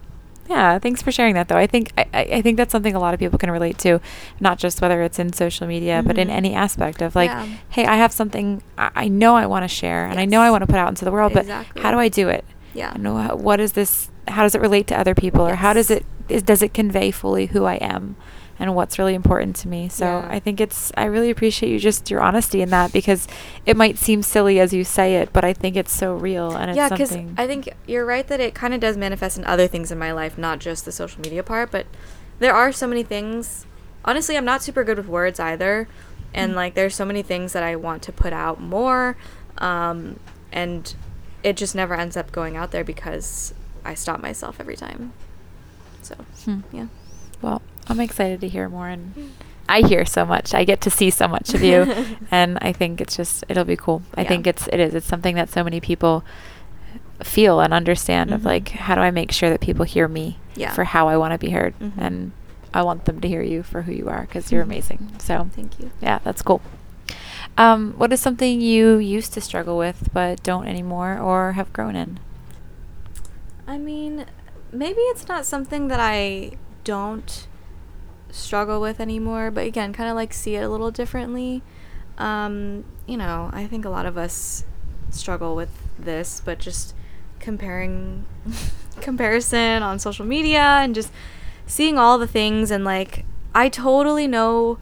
Yeah, 0.49 0.81
thanks 0.81 1.01
for 1.01 1.12
sharing 1.12 1.35
that. 1.35 1.47
Though 1.47 1.57
I 1.57 1.68
think 1.68 1.93
I, 1.97 2.07
I 2.12 2.43
think 2.43 2.57
that's 2.57 2.73
something 2.73 2.95
a 2.95 2.99
lot 2.99 3.14
of 3.14 3.21
people 3.21 3.39
can 3.39 3.51
relate 3.53 3.79
to, 3.79 4.01
not 4.41 4.59
just 4.59 4.81
whether 4.83 5.01
it's 5.03 5.18
in 5.21 5.33
social 5.33 5.66
media, 5.68 6.03
but 6.05 6.18
in 6.18 6.27
Mhm. 6.29 6.33
any 6.33 6.55
aspect 6.55 7.03
of 7.03 7.14
like, 7.14 7.31
Yeah. 7.31 7.47
hey, 7.71 7.87
I 7.87 7.95
have 7.97 8.12
something 8.12 8.61
I, 8.77 8.91
I 8.97 9.09
know 9.09 9.37
I 9.37 9.47
want 9.47 9.62
to 9.62 9.68
share, 9.68 10.07
and 10.07 10.18
I 10.18 10.25
know 10.25 10.41
I 10.41 10.51
want 10.51 10.62
to 10.62 10.66
put 10.66 10.77
out 10.77 10.89
into 10.89 11.05
the 11.05 11.12
world, 11.12 11.33
but 11.35 11.47
how 11.49 11.93
do 11.93 11.99
I 12.01 12.09
do 12.09 12.29
it? 12.29 12.45
Yeah. 12.75 12.95
Know 12.99 13.14
what 13.37 13.61
is 13.61 13.73
this? 13.73 14.11
How 14.27 14.43
does 14.43 14.55
it 14.57 14.61
relate 14.61 14.87
to 14.89 14.99
other 14.99 15.14
people, 15.14 15.47
or 15.47 15.55
how 15.57 15.73
does 15.73 15.89
Yes. 15.89 16.01
it 16.01 16.07
is, 16.29 16.43
does 16.43 16.62
it 16.62 16.75
convey 16.75 17.11
fully 17.12 17.47
who 17.47 17.64
I 17.64 17.75
am 17.77 18.16
and 18.61 18.74
what's 18.76 18.98
really 18.98 19.14
important 19.14 19.56
to 19.56 19.68
me. 19.68 19.88
So 19.88 20.04
Yeah. 20.04 20.28
I 20.30 20.38
think 20.38 20.61
it's 20.61 20.92
I 20.96 21.06
really 21.06 21.30
appreciate 21.30 21.72
you 21.72 21.78
just 21.80 22.11
your 22.11 22.20
honesty 22.20 22.61
in 22.62 22.70
that 22.70 22.92
because 22.92 23.26
it 23.66 23.76
might 23.76 23.98
seem 23.98 24.22
silly 24.22 24.61
as 24.61 24.72
you 24.72 24.84
say 24.84 25.16
it, 25.16 25.32
but 25.32 25.44
I 25.44 25.52
think 25.52 25.74
it's 25.76 25.92
so 25.92 26.14
real 26.14 26.52
and 26.54 26.70
it's 26.70 26.76
yeah, 26.76 26.88
because 26.90 27.16
I 27.38 27.46
think 27.46 27.70
you're 27.88 28.04
right 28.06 28.26
that 28.28 28.38
it 28.38 28.54
kind 28.54 28.74
of 28.74 28.80
does 28.80 28.96
manifest 28.96 29.38
in 29.38 29.44
other 29.46 29.66
things 29.66 29.90
in 29.90 29.98
my 29.98 30.12
life, 30.12 30.36
not 30.38 30.58
just 30.61 30.84
the 30.84 30.92
social 30.92 31.20
media 31.22 31.42
part. 31.42 31.70
But 31.72 31.86
there 32.38 32.54
are 32.54 32.70
so 32.70 32.86
many 32.86 33.02
things. 33.02 33.66
Honestly, 34.04 34.36
I'm 34.36 34.44
not 34.44 34.62
super 34.62 34.84
good 34.84 34.96
with 34.98 35.08
words 35.08 35.40
either, 35.40 35.88
and 36.34 36.52
Mm. 36.52 36.56
like 36.56 36.74
there's 36.74 36.94
so 36.94 37.04
many 37.04 37.22
things 37.22 37.52
that 37.54 37.62
I 37.62 37.76
want 37.76 38.02
to 38.04 38.12
put 38.12 38.32
out 38.32 38.61
more, 38.61 39.16
um, 39.58 40.20
and 40.52 40.94
it 41.42 41.56
just 41.56 41.74
never 41.74 41.94
ends 41.94 42.16
up 42.16 42.30
going 42.32 42.56
out 42.56 42.70
there 42.70 42.84
because 42.84 43.52
I 43.84 43.94
stop 43.94 44.20
myself 44.20 44.56
every 44.61 44.76
time. 44.76 45.12
So 46.02 46.14
Hmm. 46.44 46.61
yeah. 46.72 46.86
Well, 47.42 47.62
I'm 47.91 48.01
excited 48.01 48.41
to 48.43 48.49
hear 48.49 48.68
more 48.68 48.88
and 48.88 49.32
I 49.68 49.82
hear 49.82 50.05
so 50.05 50.24
much. 50.24 50.55
I 50.55 50.64
get 50.64 50.80
to 50.82 50.91
see 50.91 51.11
so 51.11 51.28
much 51.28 51.55
of 51.55 51.62
you 51.62 51.82
and 52.30 52.59
I 52.62 52.72
think 52.72 53.01
it's 53.01 53.16
just 53.16 53.45
it'll 53.49 53.64
be 53.64 53.76
cool. 53.76 54.03
I 54.14 54.22
Yeah. 54.22 54.28
think 54.28 54.47
it's 54.47 54.66
it 54.68 54.80
is. 54.80 54.95
It's 54.95 55.07
something 55.07 55.34
that 55.36 55.49
so 55.51 55.62
many 55.64 55.80
people 55.80 56.24
feel 57.22 57.61
and 57.61 57.74
understand 57.74 58.32
of 58.32 58.41
Mhm. 58.43 58.45
like 58.47 58.68
how 58.70 58.95
do 58.95 59.01
I 59.03 59.11
make 59.11 59.30
sure 59.32 59.51
that 59.51 59.61
people 59.61 59.84
hear 59.84 60.09
me 60.09 60.38
Yeah. 60.57 60.72
for 60.72 60.84
how 60.84 61.09
I 61.09 61.16
want 61.18 61.32
to 61.32 61.38
be 61.38 61.51
heard 61.51 61.74
Mhm. 61.78 61.93
and 61.99 62.32
I 62.72 62.82
want 62.82 63.05
them 63.05 63.20
to 63.20 63.28
hear 63.28 63.43
you 63.43 63.62
for 63.62 63.82
who 63.82 63.93
you 63.93 64.09
are 64.09 64.22
because 64.22 64.51
you're 64.51 64.62
Mhm. 64.62 64.66
amazing. 64.72 65.09
So 65.18 65.51
Thank 65.55 65.78
you. 65.80 65.91
yeah, 66.01 66.20
that's 66.24 66.41
cool. 66.43 66.62
Um, 67.59 67.95
what 67.99 68.12
is 68.12 68.20
something 68.20 68.61
you 68.61 68.97
used 68.99 69.34
to 69.34 69.41
struggle 69.41 69.76
with 69.76 70.09
but 70.12 70.43
don't 70.43 70.66
anymore 70.66 71.18
or 71.18 71.53
have 71.53 71.72
grown 71.72 71.95
in? 71.97 72.18
I 73.66 73.76
mean, 73.76 74.24
maybe 74.72 75.01
it's 75.12 75.28
not 75.28 75.45
something 75.45 75.88
that 75.88 76.01
I 76.01 76.53
don't 76.84 77.47
struggle 78.33 78.81
with 78.81 79.01
anymore, 79.01 79.51
but 79.51 79.66
again, 79.66 79.93
kind 79.93 80.09
of 80.09 80.16
like 80.16 80.33
see 80.33 80.57
it 80.57 80.62
a 80.62 80.68
little 80.68 80.91
differently. 80.91 81.62
Um, 82.18 82.85
you 83.07 83.16
know, 83.16 83.51
I 83.53 83.66
think 83.66 83.85
a 83.85 83.89
lot 83.89 84.07
of 84.07 84.18
us 84.18 84.64
struggle 85.11 85.57
with 85.57 85.70
this, 85.99 86.43
but 86.45 86.59
just 86.59 86.95
comparing 87.41 88.26
comparison 89.01 89.83
on 89.83 89.99
social 89.99 90.24
media 90.24 90.61
and 90.61 90.95
just 90.95 91.11
seeing 91.66 91.99
all 91.99 92.18
the 92.18 92.26
things 92.26 92.70
and 92.70 92.85
like 92.85 93.24
I 93.55 93.68
totally 93.68 94.26
know 94.26 94.78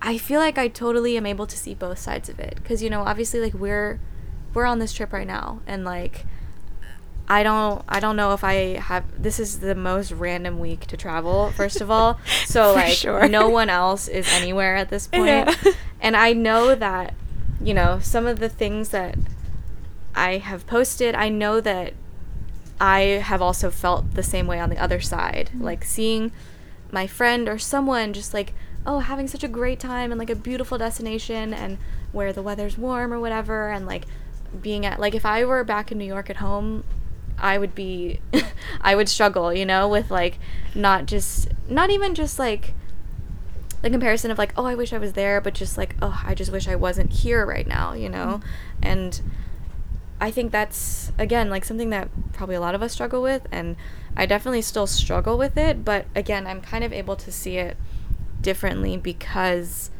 I 0.00 0.18
feel 0.18 0.40
like 0.40 0.58
I 0.58 0.66
totally 0.66 1.16
am 1.16 1.26
able 1.26 1.46
to 1.46 1.56
see 1.56 1.74
both 1.74 1.98
sides 1.98 2.28
of 2.28 2.40
it 2.40 2.64
cuz 2.64 2.82
you 2.82 2.90
know, 2.90 3.02
obviously 3.02 3.40
like 3.40 3.54
we're 3.54 4.00
we're 4.52 4.66
on 4.66 4.78
this 4.80 4.92
trip 4.92 5.12
right 5.12 5.26
now 5.26 5.60
and 5.66 5.84
like 5.84 6.26
I 7.32 7.42
don't 7.42 7.82
I 7.88 7.98
don't 7.98 8.16
know 8.16 8.34
if 8.34 8.44
I 8.44 8.76
have 8.78 9.04
this 9.22 9.40
is 9.40 9.60
the 9.60 9.74
most 9.74 10.12
random 10.12 10.58
week 10.58 10.86
to 10.88 10.98
travel 10.98 11.50
first 11.52 11.80
of 11.80 11.90
all. 11.90 12.20
So 12.44 12.74
like 12.74 12.92
sure. 12.92 13.26
no 13.28 13.48
one 13.48 13.70
else 13.70 14.06
is 14.06 14.30
anywhere 14.30 14.76
at 14.76 14.90
this 14.90 15.06
point. 15.06 15.26
Yeah. 15.26 15.54
And 16.02 16.14
I 16.14 16.34
know 16.34 16.74
that 16.74 17.14
you 17.62 17.72
know 17.72 18.00
some 18.02 18.26
of 18.26 18.38
the 18.38 18.50
things 18.50 18.90
that 18.90 19.16
I 20.14 20.38
have 20.38 20.66
posted, 20.66 21.14
I 21.14 21.30
know 21.30 21.58
that 21.62 21.94
I 22.78 23.00
have 23.30 23.40
also 23.40 23.70
felt 23.70 24.12
the 24.12 24.22
same 24.22 24.46
way 24.46 24.60
on 24.60 24.68
the 24.68 24.76
other 24.76 25.00
side. 25.00 25.48
Mm-hmm. 25.54 25.64
Like 25.64 25.84
seeing 25.84 26.32
my 26.90 27.06
friend 27.06 27.48
or 27.48 27.58
someone 27.58 28.12
just 28.12 28.34
like, 28.34 28.52
oh, 28.84 28.98
having 28.98 29.26
such 29.26 29.42
a 29.42 29.48
great 29.48 29.80
time 29.80 30.12
and 30.12 30.18
like 30.18 30.28
a 30.28 30.36
beautiful 30.36 30.76
destination 30.76 31.54
and 31.54 31.78
where 32.10 32.30
the 32.34 32.42
weather's 32.42 32.76
warm 32.76 33.10
or 33.10 33.18
whatever 33.20 33.70
and 33.70 33.86
like 33.86 34.04
being 34.60 34.84
at 34.84 35.00
like 35.00 35.14
if 35.14 35.24
I 35.24 35.46
were 35.46 35.64
back 35.64 35.90
in 35.90 35.96
New 35.96 36.04
York 36.04 36.28
at 36.28 36.36
home, 36.36 36.84
I 37.42 37.58
would 37.58 37.74
be 37.74 38.20
I 38.80 38.94
would 38.94 39.08
struggle, 39.08 39.52
you 39.52 39.66
know, 39.66 39.88
with 39.88 40.10
like 40.10 40.38
not 40.74 41.06
just 41.06 41.48
not 41.68 41.90
even 41.90 42.14
just 42.14 42.38
like 42.38 42.74
the 43.82 43.90
comparison 43.90 44.30
of 44.30 44.38
like, 44.38 44.54
oh, 44.56 44.64
I 44.64 44.76
wish 44.76 44.92
I 44.92 44.98
was 44.98 45.14
there, 45.14 45.40
but 45.40 45.54
just 45.54 45.76
like, 45.76 45.96
oh, 46.00 46.22
I 46.24 46.34
just 46.34 46.52
wish 46.52 46.68
I 46.68 46.76
wasn't 46.76 47.12
here 47.12 47.44
right 47.44 47.66
now, 47.66 47.94
you 47.94 48.08
know? 48.08 48.40
Mm-hmm. 48.40 48.84
And 48.84 49.22
I 50.20 50.30
think 50.30 50.52
that's 50.52 51.10
again 51.18 51.50
like 51.50 51.64
something 51.64 51.90
that 51.90 52.08
probably 52.32 52.54
a 52.54 52.60
lot 52.60 52.76
of 52.76 52.82
us 52.82 52.92
struggle 52.92 53.20
with 53.20 53.46
and 53.50 53.76
I 54.16 54.24
definitely 54.24 54.62
still 54.62 54.86
struggle 54.86 55.36
with 55.36 55.56
it, 55.56 55.84
but 55.84 56.06
again, 56.14 56.46
I'm 56.46 56.60
kind 56.60 56.84
of 56.84 56.92
able 56.92 57.16
to 57.16 57.32
see 57.32 57.56
it 57.56 57.76
differently 58.40 58.96
because 58.96 59.90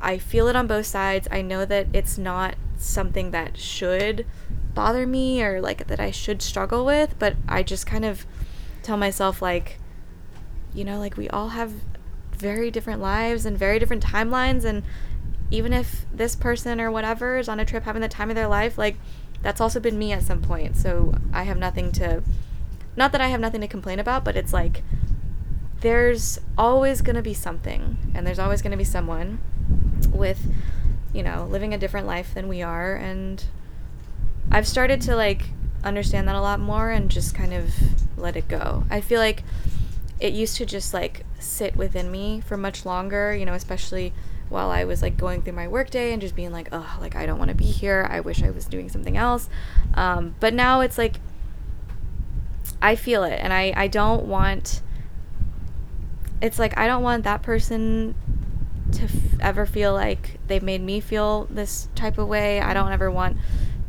I 0.00 0.18
feel 0.18 0.48
it 0.48 0.56
on 0.56 0.66
both 0.66 0.86
sides. 0.86 1.28
I 1.30 1.42
know 1.42 1.64
that 1.66 1.88
it's 1.92 2.16
not 2.16 2.54
something 2.78 3.30
that 3.30 3.58
should 3.58 4.26
bother 4.74 5.06
me 5.06 5.42
or 5.42 5.60
like 5.60 5.86
that 5.86 6.00
I 6.00 6.10
should 6.10 6.42
struggle 6.42 6.84
with, 6.84 7.18
but 7.18 7.36
I 7.48 7.62
just 7.62 7.86
kind 7.86 8.04
of 8.04 8.26
tell 8.82 8.96
myself 8.96 9.42
like 9.42 9.78
you 10.72 10.84
know, 10.84 10.98
like 10.98 11.16
we 11.16 11.28
all 11.28 11.48
have 11.48 11.72
very 12.32 12.70
different 12.70 13.00
lives 13.00 13.44
and 13.44 13.58
very 13.58 13.78
different 13.78 14.04
timelines 14.04 14.64
and 14.64 14.82
even 15.50 15.72
if 15.72 16.06
this 16.12 16.36
person 16.36 16.80
or 16.80 16.90
whatever 16.90 17.38
is 17.38 17.48
on 17.48 17.58
a 17.58 17.64
trip 17.64 17.82
having 17.82 18.02
the 18.02 18.08
time 18.08 18.30
of 18.30 18.36
their 18.36 18.46
life, 18.46 18.78
like 18.78 18.96
that's 19.42 19.60
also 19.60 19.80
been 19.80 19.98
me 19.98 20.12
at 20.12 20.22
some 20.22 20.40
point. 20.40 20.76
So 20.76 21.14
I 21.32 21.42
have 21.42 21.56
nothing 21.56 21.92
to 21.92 22.22
not 22.96 23.12
that 23.12 23.20
I 23.20 23.28
have 23.28 23.40
nothing 23.40 23.60
to 23.60 23.68
complain 23.68 23.98
about, 23.98 24.24
but 24.24 24.36
it's 24.36 24.52
like 24.52 24.82
there's 25.80 26.38
always 26.58 27.00
going 27.00 27.16
to 27.16 27.22
be 27.22 27.34
something 27.34 27.96
and 28.14 28.26
there's 28.26 28.38
always 28.38 28.62
going 28.62 28.72
to 28.72 28.76
be 28.76 28.84
someone 28.84 29.40
with 30.12 30.46
you 31.12 31.22
know, 31.22 31.46
living 31.50 31.74
a 31.74 31.78
different 31.78 32.06
life 32.06 32.34
than 32.34 32.46
we 32.46 32.62
are 32.62 32.94
and 32.94 33.44
I've 34.50 34.66
started 34.66 35.00
to 35.02 35.16
like 35.16 35.50
understand 35.84 36.28
that 36.28 36.34
a 36.34 36.40
lot 36.40 36.60
more 36.60 36.90
and 36.90 37.10
just 37.10 37.34
kind 37.34 37.52
of 37.52 37.72
let 38.16 38.36
it 38.36 38.48
go. 38.48 38.84
I 38.90 39.00
feel 39.00 39.20
like 39.20 39.42
it 40.18 40.32
used 40.34 40.56
to 40.56 40.66
just 40.66 40.92
like 40.92 41.24
sit 41.38 41.76
within 41.76 42.10
me 42.10 42.42
for 42.44 42.56
much 42.56 42.84
longer, 42.84 43.34
you 43.34 43.44
know, 43.46 43.54
especially 43.54 44.12
while 44.48 44.70
I 44.70 44.84
was 44.84 45.00
like 45.00 45.16
going 45.16 45.42
through 45.42 45.52
my 45.54 45.68
workday 45.68 46.12
and 46.12 46.20
just 46.20 46.34
being 46.34 46.52
like, 46.52 46.68
oh, 46.72 46.98
like 47.00 47.14
I 47.16 47.24
don't 47.24 47.38
want 47.38 47.50
to 47.50 47.54
be 47.54 47.64
here. 47.64 48.06
I 48.10 48.20
wish 48.20 48.42
I 48.42 48.50
was 48.50 48.66
doing 48.66 48.88
something 48.88 49.16
else. 49.16 49.48
Um, 49.94 50.34
but 50.40 50.52
now 50.52 50.80
it's 50.80 50.98
like 50.98 51.20
I 52.82 52.96
feel 52.96 53.24
it 53.24 53.38
and 53.40 53.52
I, 53.52 53.72
I 53.76 53.86
don't 53.86 54.26
want 54.26 54.82
it's 56.40 56.58
like 56.58 56.76
I 56.78 56.86
don't 56.86 57.02
want 57.02 57.24
that 57.24 57.42
person 57.42 58.14
to 58.92 59.04
f- 59.04 59.40
ever 59.40 59.66
feel 59.66 59.92
like 59.92 60.38
they've 60.46 60.62
made 60.62 60.80
me 60.80 61.00
feel 61.00 61.46
this 61.50 61.88
type 61.94 62.18
of 62.18 62.28
way. 62.28 62.60
I 62.60 62.74
don't 62.74 62.92
ever 62.92 63.10
want 63.10 63.36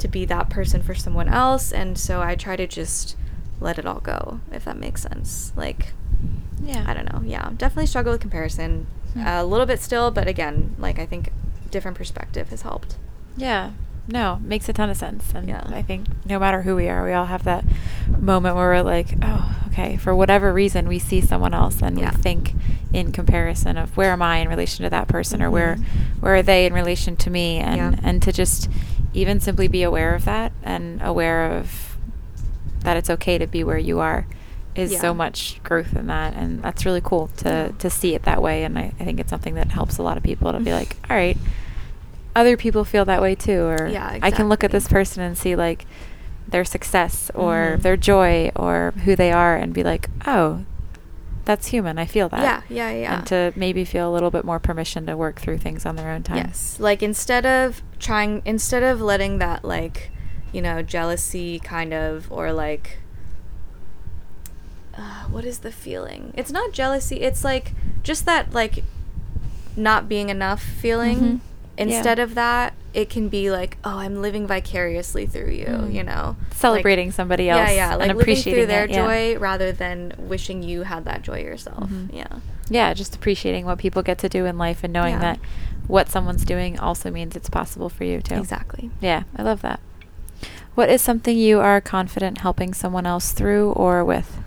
to 0.02 0.08
be 0.08 0.26
that 0.26 0.49
person 0.49 0.82
for 0.82 0.93
someone 0.95 1.28
else 1.30 1.72
and 1.72 1.97
so 1.97 2.22
I 2.22 2.36
try 2.36 2.56
to 2.56 2.68
just 2.68 3.16
let 3.60 3.78
it 3.80 3.86
all 3.86 3.99
go 3.99 4.39
if 4.52 4.66
that 4.66 4.78
makes 4.78 5.02
sense. 5.04 5.54
Like 5.56 5.93
Yeah. 6.64 6.84
I 6.88 6.93
don't 6.93 7.12
know. 7.12 7.22
Yeah, 7.26 7.49
definitely 7.58 7.88
struggle 7.88 8.12
with 8.12 8.22
comparison 8.22 8.88
Hmm. 9.14 9.24
a 9.28 9.43
little 9.43 9.66
bit 9.66 9.80
still, 9.82 10.10
but 10.12 10.28
again, 10.28 10.76
like 10.80 10.97
I 10.99 11.06
think 11.06 11.32
different 11.70 11.97
perspective 11.97 12.49
has 12.49 12.62
helped. 12.62 12.95
Yeah. 13.36 13.72
No, 14.08 14.39
makes 14.43 14.68
a 14.70 14.74
ton 14.74 14.89
of 14.89 14.97
sense. 14.97 15.32
And 15.36 15.47
Yeah. 15.49 15.64
I 15.68 15.82
think 15.82 16.08
no 16.26 16.39
matter 16.39 16.62
who 16.64 16.76
we 16.76 16.88
are, 16.89 17.04
we 17.06 17.14
all 17.14 17.26
have 17.28 17.43
that 17.43 17.64
moment 18.20 18.56
where 18.56 18.70
we're 18.70 18.82
like, 18.82 19.16
oh, 19.22 19.56
okay, 19.68 19.97
for 19.97 20.16
whatever 20.16 20.52
reason, 20.54 20.88
we 20.88 20.97
see 20.99 21.20
someone 21.22 21.54
else 21.54 21.82
and 21.82 21.97
Yeah. 21.99 22.12
we 22.16 22.22
think 22.22 22.56
in 22.93 23.12
comparison 23.12 23.78
of 23.78 23.95
where 23.97 24.12
am 24.12 24.22
I 24.22 24.38
in 24.38 24.47
relation 24.49 24.84
to 24.84 24.89
that 24.89 25.08
person 25.08 25.41
or 25.41 25.49
where 25.52 25.76
Mhm. 25.76 25.84
where 26.22 26.36
are 26.36 26.41
they 26.43 26.66
in 26.66 26.74
relation 26.74 27.16
to 27.18 27.30
me 27.30 27.58
and 27.58 27.78
Yeah. 27.93 27.99
and 28.04 28.22
to 28.22 28.32
just 28.32 28.70
even 29.14 29.39
simply 29.39 29.68
be 29.68 29.84
aware 29.84 30.16
of 30.16 30.26
that 30.26 30.51
and 30.64 31.01
aware 31.01 31.51
of 31.51 31.97
that 32.80 32.97
it's 32.97 33.09
okay 33.09 33.38
to 33.38 33.45
be 33.47 33.64
where 33.64 33.78
you 33.78 33.99
are 33.99 34.26
is 34.74 34.91
Yeah. 34.93 34.99
so 35.01 35.14
much 35.14 35.62
growth 35.64 35.95
in 35.95 36.07
that 36.07 36.34
and 36.34 36.62
that's 36.64 36.86
really 36.86 37.01
cool 37.03 37.28
to 37.38 37.74
to 37.78 37.89
see 37.89 38.16
it 38.16 38.24
that 38.24 38.41
way 38.41 38.64
and 38.64 38.78
I, 38.80 38.93
I 38.99 39.03
think 39.05 39.20
it's 39.20 39.30
something 39.30 39.55
that 39.55 39.68
helps 39.72 39.97
a 39.97 40.03
lot 40.03 40.16
of 40.18 40.24
people 40.24 40.51
to 40.53 40.59
be 40.59 40.72
like 40.80 40.95
all 41.09 41.16
right 41.18 41.38
other 42.36 42.55
people 42.55 42.86
feel 42.86 43.03
that 43.05 43.22
way 43.22 43.36
too 43.36 43.64
or 43.64 43.88
Yeah, 43.88 44.18
i 44.22 44.32
can 44.32 44.47
look 44.47 44.64
at 44.64 44.72
this 44.72 44.88
person 44.88 45.22
and 45.22 45.38
see 45.38 45.55
like 45.55 45.86
their 46.47 46.64
success 46.66 47.30
or 47.36 47.76
Mhm. 47.78 47.82
their 47.82 47.97
joy 47.97 48.51
or 48.55 48.93
who 49.03 49.16
they 49.16 49.32
are 49.32 49.55
and 49.57 49.74
be 49.74 49.84
like 49.84 50.09
oh 50.26 50.64
that's 51.52 51.68
human 51.68 51.99
i 51.99 52.06
feel 52.06 52.30
that 52.30 52.41
Yeah, 52.41 52.62
yeah, 52.89 52.91
yeah. 53.04 53.18
and 53.18 53.28
to 53.28 53.52
maybe 53.58 53.84
feel 53.84 54.10
a 54.10 54.14
little 54.14 54.32
bit 54.32 54.45
more 54.45 54.58
permission 54.60 55.06
to 55.08 55.18
work 55.18 55.41
through 55.41 55.58
things 55.58 55.86
on 55.86 55.97
their 55.97 56.10
own 56.10 56.24
time 56.24 56.38
Yes. 56.38 56.78
Like 56.80 57.04
instead 57.04 57.45
of 57.45 57.82
trying 57.99 58.41
instead 58.45 58.84
of 58.84 59.02
letting 59.02 59.39
that 59.39 59.66
like, 59.66 60.12
you 60.54 60.62
know, 60.62 60.82
jealousy 60.82 61.60
kind 61.60 61.93
of 61.93 62.32
or 62.32 62.54
like 62.54 62.99
uh, 64.97 65.24
what 65.30 65.45
is 65.45 65.60
the 65.60 65.72
feeling? 65.72 66.34
It's 66.36 66.52
not 66.52 66.72
jealousy, 66.72 67.18
it's 67.22 67.43
like 67.43 67.74
just 68.04 68.26
that 68.26 68.54
like 68.54 68.84
not 69.76 70.08
being 70.08 70.30
enough 70.30 70.62
feeling. 70.64 71.20
Mhm. 71.20 71.39
Instead 71.78 72.20
of 72.20 72.36
that, 72.36 72.74
it 72.94 73.10
can 73.10 73.28
be 73.30 73.50
like, 73.50 73.78
oh, 73.84 73.98
I'm 73.98 74.22
living 74.22 74.46
vicariously 74.46 75.26
through 75.26 75.52
you, 75.52 75.66
Mm. 75.66 75.94
you 75.94 76.04
know. 76.04 76.36
celebrating 76.54 77.08
Like- 77.08 77.16
somebody 77.16 77.50
else 77.50 77.70
Yeah, 77.70 77.76
yeah, 77.76 77.90
and 77.92 78.00
like 78.00 78.08
living 78.10 78.22
appreciating 78.22 78.54
through 78.54 78.68
their 78.68 78.84
it, 78.84 78.92
yeah. 78.92 79.06
joy 79.34 79.40
rather 79.40 79.72
than 79.72 80.14
wishing 80.20 80.62
you 80.62 80.84
had 80.84 81.06
that 81.06 81.22
joy 81.24 81.40
yourself. 81.42 81.90
Mhm. 81.90 82.14
Yeah. 82.14 82.28
yeah 82.70 82.94
just 82.94 83.16
appreciating 83.16 83.66
what 83.66 83.78
people 83.80 84.02
get 84.04 84.18
to 84.20 84.30
do 84.30 84.46
in 84.46 84.58
life 84.58 84.84
and 84.84 84.94
knowing 84.94 85.14
Yeah. 85.16 85.20
that 85.20 85.40
what 85.88 86.08
someone's 86.10 86.46
doing 86.46 86.78
also 86.80 87.10
means 87.10 87.36
it's 87.36 87.50
possible 87.50 87.90
for 87.90 88.04
you 88.04 88.22
too 88.22 88.36
Exactly. 88.36 88.92
yeah 89.02 89.24
i 89.36 89.42
love 89.42 89.62
that 89.62 89.80
what 90.76 90.88
is 90.90 91.02
something 91.02 91.38
you 91.38 91.60
are 91.60 91.82
confident 91.82 92.38
helping 92.40 92.74
someone 92.74 93.06
else 93.06 93.32
through 93.32 93.72
or 93.72 94.06
with 94.06 94.38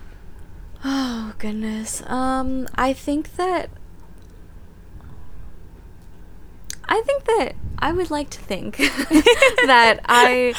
Oh 0.85 1.33
goodness. 1.39 2.03
Um 2.07 2.68
I 2.77 2.93
think 2.93 3.37
that 3.37 3.70
I 6.89 7.01
think 7.03 7.24
that 7.24 7.55
I 7.78 7.93
would 7.93 8.11
like 8.11 8.30
to 8.30 8.41
think 8.41 8.76
that 8.78 10.01
I 10.07 10.55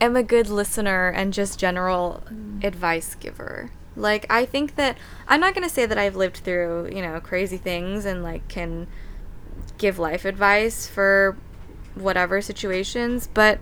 am 0.00 0.16
a 0.16 0.22
good 0.22 0.48
listener 0.48 1.08
and 1.08 1.32
just 1.32 1.58
general 1.58 2.22
mm. 2.30 2.64
advice 2.64 3.14
giver. 3.14 3.70
Like 3.96 4.26
I 4.30 4.46
think 4.46 4.76
that 4.76 4.96
I'm 5.28 5.40
not 5.40 5.54
going 5.54 5.68
to 5.68 5.72
say 5.72 5.86
that 5.86 5.98
I've 5.98 6.16
lived 6.16 6.38
through, 6.38 6.90
you 6.94 7.02
know, 7.02 7.20
crazy 7.20 7.56
things 7.56 8.04
and 8.04 8.22
like 8.22 8.48
can 8.48 8.86
give 9.78 9.98
life 9.98 10.24
advice 10.24 10.86
for 10.86 11.36
whatever 11.94 12.40
situations, 12.40 13.28
but 13.32 13.58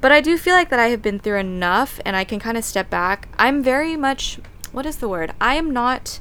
but 0.00 0.10
I 0.10 0.20
do 0.20 0.36
feel 0.36 0.54
like 0.54 0.68
that 0.70 0.80
I 0.80 0.88
have 0.88 1.00
been 1.00 1.20
through 1.20 1.38
enough 1.38 2.00
and 2.04 2.16
I 2.16 2.24
can 2.24 2.40
kind 2.40 2.56
of 2.58 2.64
step 2.64 2.90
back. 2.90 3.28
I'm 3.38 3.62
very 3.62 3.96
much 3.96 4.40
what 4.72 4.86
is 4.86 4.96
the 4.96 5.08
word? 5.08 5.32
I 5.40 5.54
am 5.54 5.70
not 5.70 6.18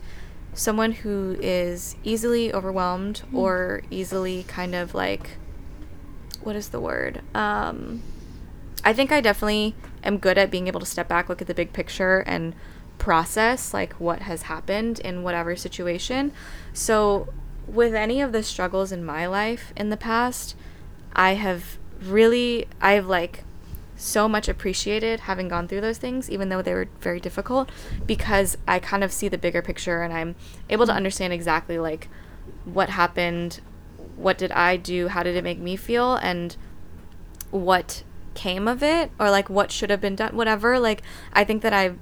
someone 0.53 0.91
who 0.91 1.37
is 1.39 1.95
easily 2.03 2.53
overwhelmed 2.53 3.23
mm. 3.31 3.37
or 3.37 3.81
easily 3.89 4.43
kind 4.43 4.75
of 4.75 4.93
like 4.93 5.37
what 6.43 6.55
is 6.55 6.69
the 6.69 6.79
word? 6.79 7.21
Um 7.35 8.01
I 8.83 8.93
think 8.93 9.11
I 9.11 9.21
definitely 9.21 9.75
am 10.03 10.17
good 10.17 10.37
at 10.37 10.49
being 10.49 10.67
able 10.67 10.79
to 10.79 10.85
step 10.85 11.07
back, 11.07 11.29
look 11.29 11.41
at 11.41 11.47
the 11.47 11.53
big 11.53 11.71
picture 11.71 12.19
and 12.19 12.55
process 12.97 13.73
like 13.73 13.93
what 13.93 14.21
has 14.21 14.43
happened 14.43 14.99
in 14.99 15.23
whatever 15.23 15.55
situation. 15.55 16.31
So 16.73 17.29
with 17.67 17.93
any 17.93 18.21
of 18.21 18.31
the 18.31 18.43
struggles 18.43 18.91
in 18.91 19.03
my 19.03 19.25
life 19.27 19.73
in 19.75 19.89
the 19.89 19.97
past, 19.97 20.55
I 21.13 21.33
have 21.33 21.77
really 22.01 22.67
I've 22.81 23.07
like 23.07 23.43
so 24.01 24.27
much 24.27 24.49
appreciated 24.49 25.21
having 25.21 25.47
gone 25.47 25.67
through 25.67 25.81
those 25.81 25.99
things, 25.99 26.29
even 26.29 26.49
though 26.49 26.61
they 26.61 26.73
were 26.73 26.89
very 26.99 27.19
difficult, 27.19 27.69
because 28.05 28.57
I 28.67 28.79
kind 28.79 29.03
of 29.03 29.11
see 29.11 29.27
the 29.27 29.37
bigger 29.37 29.61
picture 29.61 30.01
and 30.01 30.11
I'm 30.11 30.35
able 30.69 30.87
to 30.87 30.91
understand 30.91 31.33
exactly 31.33 31.77
like 31.77 32.09
what 32.65 32.89
happened, 32.89 33.61
what 34.15 34.37
did 34.37 34.51
I 34.51 34.75
do, 34.75 35.07
how 35.09 35.21
did 35.21 35.35
it 35.35 35.43
make 35.43 35.59
me 35.59 35.75
feel, 35.75 36.15
and 36.15 36.55
what 37.51 38.03
came 38.33 38.67
of 38.67 38.81
it, 38.81 39.11
or 39.19 39.29
like 39.29 39.49
what 39.49 39.71
should 39.71 39.91
have 39.91 40.01
been 40.01 40.15
done, 40.15 40.35
whatever. 40.35 40.79
Like, 40.79 41.03
I 41.33 41.43
think 41.43 41.61
that 41.61 41.73
I 41.73 41.93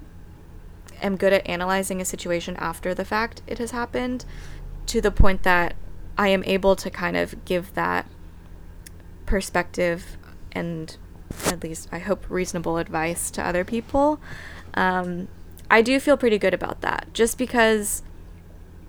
am 1.01 1.17
good 1.17 1.33
at 1.33 1.47
analyzing 1.47 1.99
a 1.99 2.05
situation 2.05 2.55
after 2.57 2.93
the 2.93 3.05
fact 3.05 3.41
it 3.45 3.57
has 3.57 3.71
happened 3.71 4.25
to 4.85 5.01
the 5.01 5.11
point 5.11 5.43
that 5.43 5.75
I 6.17 6.29
am 6.29 6.43
able 6.45 6.75
to 6.77 6.89
kind 6.89 7.17
of 7.17 7.43
give 7.45 7.73
that 7.73 8.05
perspective 9.25 10.17
and 10.51 10.95
at 11.45 11.63
least 11.63 11.89
I 11.91 11.99
hope 11.99 12.29
reasonable 12.29 12.77
advice 12.77 13.31
to 13.31 13.45
other 13.45 13.63
people. 13.63 14.19
Um, 14.73 15.27
I 15.69 15.81
do 15.81 15.99
feel 15.99 16.17
pretty 16.17 16.37
good 16.37 16.53
about 16.53 16.81
that 16.81 17.07
just 17.13 17.37
because 17.37 18.03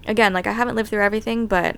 again, 0.07 0.33
like 0.33 0.47
I 0.47 0.53
haven't 0.53 0.77
lived 0.77 0.91
through 0.91 1.03
everything, 1.03 1.47
but 1.47 1.77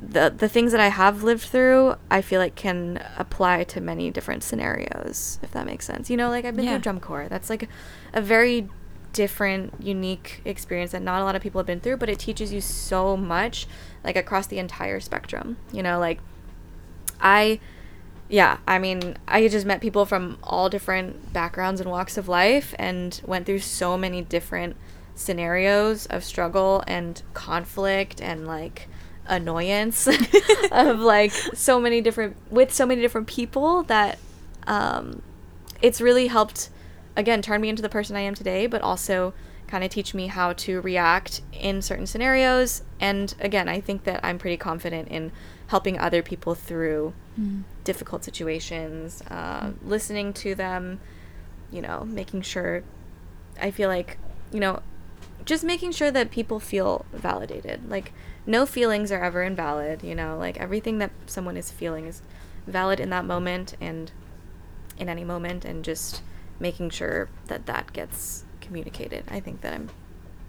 the 0.00 0.32
the 0.34 0.48
things 0.48 0.72
that 0.72 0.80
I 0.80 0.88
have 0.88 1.22
lived 1.22 1.42
through, 1.42 1.96
I 2.10 2.22
feel 2.22 2.40
like 2.40 2.54
can 2.54 3.04
apply 3.16 3.64
to 3.64 3.80
many 3.80 4.10
different 4.10 4.42
scenarios, 4.42 5.38
if 5.42 5.50
that 5.52 5.66
makes 5.66 5.86
sense. 5.86 6.10
You 6.10 6.16
know, 6.16 6.28
like 6.28 6.44
I've 6.44 6.56
been 6.56 6.64
yeah. 6.64 6.72
through 6.72 6.82
drum 6.82 7.00
corps. 7.00 7.28
That's 7.28 7.50
like 7.50 7.68
a 8.12 8.22
very 8.22 8.68
different, 9.12 9.74
unique 9.80 10.40
experience 10.44 10.92
that 10.92 11.02
not 11.02 11.20
a 11.20 11.24
lot 11.24 11.34
of 11.34 11.42
people 11.42 11.58
have 11.58 11.66
been 11.66 11.80
through, 11.80 11.96
but 11.96 12.08
it 12.08 12.18
teaches 12.18 12.52
you 12.52 12.60
so 12.60 13.16
much, 13.16 13.66
like 14.04 14.16
across 14.16 14.46
the 14.46 14.58
entire 14.58 15.00
spectrum. 15.00 15.56
You 15.72 15.82
know, 15.82 15.98
like 15.98 16.20
I 17.20 17.60
yeah, 18.30 18.58
I 18.66 18.78
mean, 18.78 19.16
I 19.26 19.48
just 19.48 19.66
met 19.66 19.80
people 19.80 20.06
from 20.06 20.38
all 20.42 20.68
different 20.68 21.32
backgrounds 21.32 21.80
and 21.80 21.90
walks 21.90 22.16
of 22.16 22.28
life 22.28 22.74
and 22.78 23.20
went 23.26 23.44
through 23.44 23.58
so 23.58 23.98
many 23.98 24.22
different 24.22 24.76
scenarios 25.16 26.06
of 26.06 26.22
struggle 26.22 26.84
and 26.86 27.20
conflict 27.34 28.22
and 28.22 28.46
like 28.46 28.88
annoyance 29.26 30.06
of 30.72 31.00
like 31.00 31.32
so 31.32 31.80
many 31.80 32.00
different 32.00 32.36
with 32.50 32.72
so 32.72 32.86
many 32.86 33.00
different 33.00 33.26
people 33.26 33.82
that 33.84 34.18
um 34.66 35.20
it's 35.82 36.00
really 36.00 36.26
helped 36.28 36.70
again 37.16 37.42
turn 37.42 37.60
me 37.60 37.68
into 37.68 37.82
the 37.82 37.88
person 37.88 38.16
I 38.16 38.20
am 38.20 38.34
today, 38.34 38.66
but 38.66 38.80
also 38.82 39.34
kind 39.66 39.84
of 39.84 39.90
teach 39.90 40.14
me 40.14 40.26
how 40.26 40.52
to 40.52 40.80
react 40.80 41.42
in 41.52 41.80
certain 41.80 42.06
scenarios. 42.06 42.82
And 42.98 43.32
again, 43.40 43.68
I 43.68 43.80
think 43.80 44.04
that 44.04 44.20
I'm 44.24 44.38
pretty 44.38 44.56
confident 44.56 45.08
in 45.08 45.30
helping 45.68 45.98
other 45.98 46.22
people 46.22 46.54
through 46.56 47.14
mm. 47.40 47.62
Difficult 47.90 48.22
situations, 48.30 49.22
uh, 49.30 49.72
listening 49.94 50.32
to 50.32 50.54
them, 50.54 51.00
you 51.70 51.82
know, 51.82 51.98
making 52.20 52.42
sure. 52.42 52.82
I 53.60 53.70
feel 53.70 53.88
like, 53.96 54.16
you 54.52 54.60
know, 54.60 54.74
just 55.44 55.64
making 55.64 55.92
sure 55.92 56.10
that 56.12 56.30
people 56.30 56.60
feel 56.60 57.04
validated. 57.12 57.90
Like, 57.90 58.12
no 58.46 58.64
feelings 58.64 59.10
are 59.12 59.22
ever 59.28 59.42
invalid, 59.42 60.02
you 60.02 60.14
know, 60.14 60.38
like 60.38 60.56
everything 60.66 60.98
that 60.98 61.10
someone 61.26 61.56
is 61.56 61.70
feeling 61.70 62.06
is 62.06 62.22
valid 62.66 63.00
in 63.00 63.10
that 63.10 63.24
moment 63.24 63.74
and 63.80 64.12
in 64.96 65.08
any 65.08 65.24
moment, 65.24 65.64
and 65.64 65.84
just 65.84 66.22
making 66.60 66.90
sure 66.90 67.28
that 67.46 67.66
that 67.66 67.92
gets 67.92 68.44
communicated. 68.60 69.24
I 69.28 69.40
think 69.40 69.62
that 69.62 69.72
I'm 69.74 69.88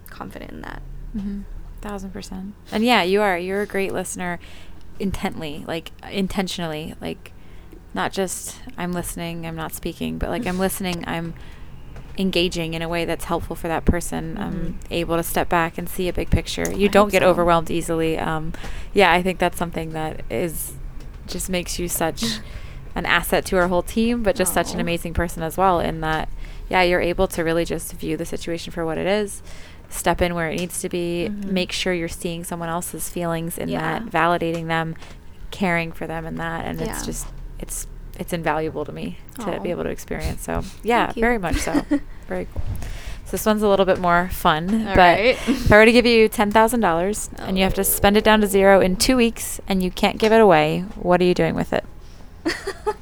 confident 0.06 0.52
in 0.52 0.60
that. 0.60 0.82
Mm-hmm. 1.16 1.40
Thousand 1.80 2.12
percent. 2.12 2.54
And 2.70 2.84
yeah, 2.84 3.02
you 3.02 3.20
are. 3.20 3.36
You're 3.36 3.62
a 3.62 3.66
great 3.66 3.92
listener 3.92 4.38
intently, 5.00 5.64
like 5.66 5.90
intentionally, 6.10 6.94
like 7.00 7.31
not 7.94 8.12
just 8.12 8.60
I'm 8.76 8.92
listening, 8.92 9.46
I'm 9.46 9.56
not 9.56 9.72
speaking, 9.72 10.18
but 10.18 10.28
like 10.30 10.46
I'm 10.46 10.58
listening, 10.66 11.04
I'm 11.06 11.34
engaging 12.18 12.74
in 12.74 12.82
a 12.82 12.88
way 12.88 13.04
that's 13.04 13.24
helpful 13.24 13.56
for 13.56 13.68
that 13.68 13.84
person. 13.84 14.34
Mm-hmm. 14.34 14.42
I'm 14.42 14.78
able 14.90 15.16
to 15.16 15.22
step 15.22 15.48
back 15.48 15.78
and 15.78 15.88
see 15.88 16.08
a 16.08 16.12
big 16.12 16.30
picture. 16.30 16.70
You 16.72 16.88
I 16.88 16.92
don't 16.92 17.10
get 17.10 17.22
so. 17.22 17.28
overwhelmed 17.28 17.70
easily. 17.70 18.18
Um, 18.18 18.52
yeah, 18.92 19.12
I 19.12 19.22
think 19.22 19.38
that's 19.38 19.58
something 19.58 19.90
that 19.90 20.22
is 20.30 20.74
just 21.26 21.48
makes 21.48 21.78
you 21.78 21.88
such 21.88 22.24
an 22.94 23.06
asset 23.06 23.46
to 23.46 23.56
our 23.56 23.68
whole 23.68 23.82
team, 23.82 24.22
but 24.22 24.36
just 24.36 24.52
Aww. 24.52 24.54
such 24.54 24.74
an 24.74 24.80
amazing 24.80 25.14
person 25.14 25.42
as 25.42 25.56
well. 25.56 25.80
In 25.80 26.00
that, 26.00 26.28
yeah, 26.68 26.82
you're 26.82 27.00
able 27.00 27.26
to 27.28 27.42
really 27.42 27.64
just 27.64 27.92
view 27.94 28.16
the 28.16 28.26
situation 28.26 28.72
for 28.72 28.84
what 28.84 28.98
it 28.98 29.06
is 29.06 29.42
step 29.92 30.22
in 30.22 30.34
where 30.34 30.50
it 30.50 30.58
needs 30.58 30.80
to 30.80 30.88
be, 30.88 31.28
mm-hmm. 31.28 31.52
make 31.52 31.70
sure 31.70 31.92
you're 31.92 32.08
seeing 32.08 32.44
someone 32.44 32.68
else's 32.68 33.08
feelings 33.08 33.58
in 33.58 33.68
yeah. 33.68 33.98
that, 33.98 34.06
validating 34.06 34.66
them, 34.66 34.96
caring 35.50 35.92
for 35.92 36.06
them 36.06 36.26
in 36.26 36.36
that, 36.36 36.64
and 36.64 36.80
yeah. 36.80 36.90
it's 36.90 37.04
just 37.04 37.26
it's 37.62 37.86
it's 38.18 38.32
invaluable 38.32 38.84
to 38.84 38.92
me 38.92 39.18
to 39.36 39.42
Aww. 39.42 39.62
be 39.62 39.70
able 39.70 39.84
to 39.84 39.88
experience. 39.88 40.42
So 40.42 40.62
yeah, 40.82 41.12
very 41.12 41.38
much 41.38 41.56
so. 41.56 41.84
very 42.28 42.46
cool. 42.52 42.62
So 43.24 43.30
this 43.32 43.46
one's 43.46 43.62
a 43.62 43.68
little 43.68 43.86
bit 43.86 43.98
more 43.98 44.28
fun, 44.30 44.68
All 44.88 44.94
but 44.94 44.96
right. 44.96 45.48
if 45.48 45.72
I 45.72 45.76
were 45.78 45.86
to 45.86 45.92
give 45.92 46.04
you 46.04 46.28
ten 46.28 46.50
thousand 46.50 46.80
dollars 46.80 47.30
and 47.38 47.56
you 47.56 47.64
have 47.64 47.74
to 47.74 47.84
spend 47.84 48.16
it 48.16 48.24
down 48.24 48.40
to 48.42 48.46
zero 48.46 48.80
in 48.80 48.96
two 48.96 49.16
weeks 49.16 49.60
and 49.66 49.82
you 49.82 49.90
can't 49.90 50.18
give 50.18 50.32
it 50.32 50.40
away, 50.40 50.80
what 50.96 51.20
are 51.20 51.24
you 51.24 51.34
doing 51.34 51.54
with 51.54 51.72
it? 51.72 51.84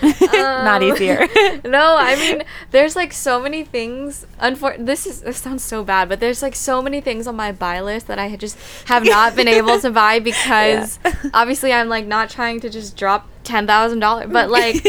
Not 0.32 0.82
um, 0.82 0.92
easier. 0.92 1.26
no, 1.64 1.96
I 1.98 2.14
mean, 2.16 2.44
there's 2.70 2.94
like 2.94 3.12
so 3.12 3.40
many 3.40 3.64
things. 3.64 4.26
Unfor- 4.40 4.84
this 4.84 5.06
is 5.06 5.22
this 5.22 5.38
sounds 5.38 5.64
so 5.64 5.82
bad, 5.82 6.08
but 6.08 6.20
there's 6.20 6.40
like 6.40 6.54
so 6.54 6.80
many 6.80 7.00
things 7.00 7.26
on 7.26 7.34
my 7.34 7.50
buy 7.50 7.80
list 7.80 8.06
that 8.06 8.18
I 8.18 8.36
just 8.36 8.56
have 8.86 9.04
not 9.04 9.34
been 9.34 9.48
able 9.48 9.80
to 9.80 9.90
buy 9.90 10.20
because 10.20 11.00
yeah. 11.04 11.14
obviously 11.34 11.72
I'm 11.72 11.88
like 11.88 12.06
not 12.06 12.30
trying 12.30 12.60
to 12.60 12.70
just 12.70 12.96
drop 12.96 13.28
ten 13.48 13.66
thousand 13.66 13.98
dollars, 13.98 14.28
but 14.30 14.50
like 14.60 14.86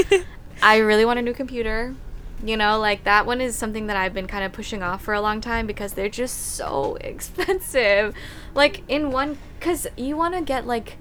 I 0.62 0.78
really 0.78 1.06
want 1.06 1.18
a 1.18 1.22
new 1.22 1.34
computer. 1.34 1.96
You 2.44 2.56
know, 2.56 2.80
like 2.80 3.04
that 3.04 3.26
one 3.26 3.42
is 3.42 3.56
something 3.56 3.88
that 3.88 3.98
I've 3.98 4.14
been 4.14 4.28
kind 4.28 4.46
of 4.46 4.54
pushing 4.54 4.82
off 4.82 5.02
for 5.04 5.14
a 5.14 5.20
long 5.20 5.42
time 5.42 5.68
because 5.68 5.94
they're 5.94 6.08
just 6.10 6.56
so 6.56 6.96
expensive. 7.02 8.14
Like 8.54 8.84
in 8.88 9.12
one, 9.12 9.38
because 9.60 9.88
you 9.98 10.16
want 10.16 10.36
to 10.36 10.42
get 10.42 10.68
like 10.68 10.98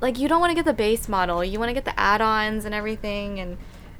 like 0.00 0.18
you 0.18 0.28
don't 0.28 0.40
want 0.40 0.50
to 0.50 0.54
get 0.54 0.64
the 0.64 0.72
base 0.72 1.08
model. 1.08 1.44
You 1.44 1.58
want 1.58 1.68
to 1.68 1.74
get 1.74 1.84
the 1.84 1.98
add-ons 1.98 2.64
and 2.64 2.74
everything 2.74 3.38
and 3.38 3.58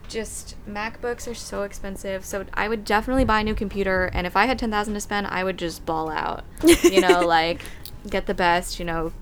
just 0.09 0.57
MacBooks 0.69 1.31
are 1.31 1.35
so 1.35 1.63
expensive. 1.63 2.25
So 2.25 2.45
I 2.55 2.69
would 2.69 2.85
definitely 2.85 3.25
buy 3.25 3.41
a 3.41 3.45
new 3.45 3.55
computer 3.55 4.11
and 4.13 4.27
if 4.27 4.37
I 4.37 4.47
had 4.47 4.59
10,000 4.59 4.95
to 4.95 5.01
spend, 5.01 5.29
I 5.29 5.45
would 5.45 5.59
just 5.59 5.87
ball 5.87 6.11
out. 6.11 6.45
you 6.83 7.01
know, 7.01 7.21
like 7.27 7.63
get 8.09 8.27
the 8.27 8.35
best, 8.35 8.81
you 8.81 8.85
know, 8.85 9.13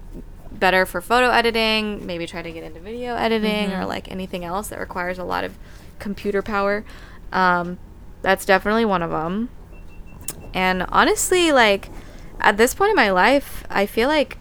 better 0.59 0.87
for 0.87 1.01
photo 1.01 1.31
editing, 1.31 2.05
maybe 2.07 2.27
try 2.27 2.43
to 2.43 2.51
get 2.51 2.65
into 2.65 2.81
video 2.81 3.15
editing 3.15 3.71
mm-hmm. 3.71 3.81
or 3.81 3.87
like 3.87 4.11
anything 4.11 4.45
else 4.45 4.69
that 4.69 4.79
requires 4.79 5.19
a 5.19 5.25
lot 5.25 5.45
of 5.45 5.57
computer 5.99 6.43
power. 6.43 6.85
Um, 7.33 7.79
that's 8.23 8.45
definitely 8.45 8.85
one 8.85 9.03
of 9.03 9.11
them. 9.11 9.51
And 10.55 10.85
honestly, 10.89 11.53
like 11.53 11.91
at 12.41 12.57
this 12.57 12.75
point 12.75 12.91
in 12.91 12.97
my 12.97 13.11
life, 13.11 13.65
I 13.71 13.87
feel 13.87 14.09
like 14.09 14.39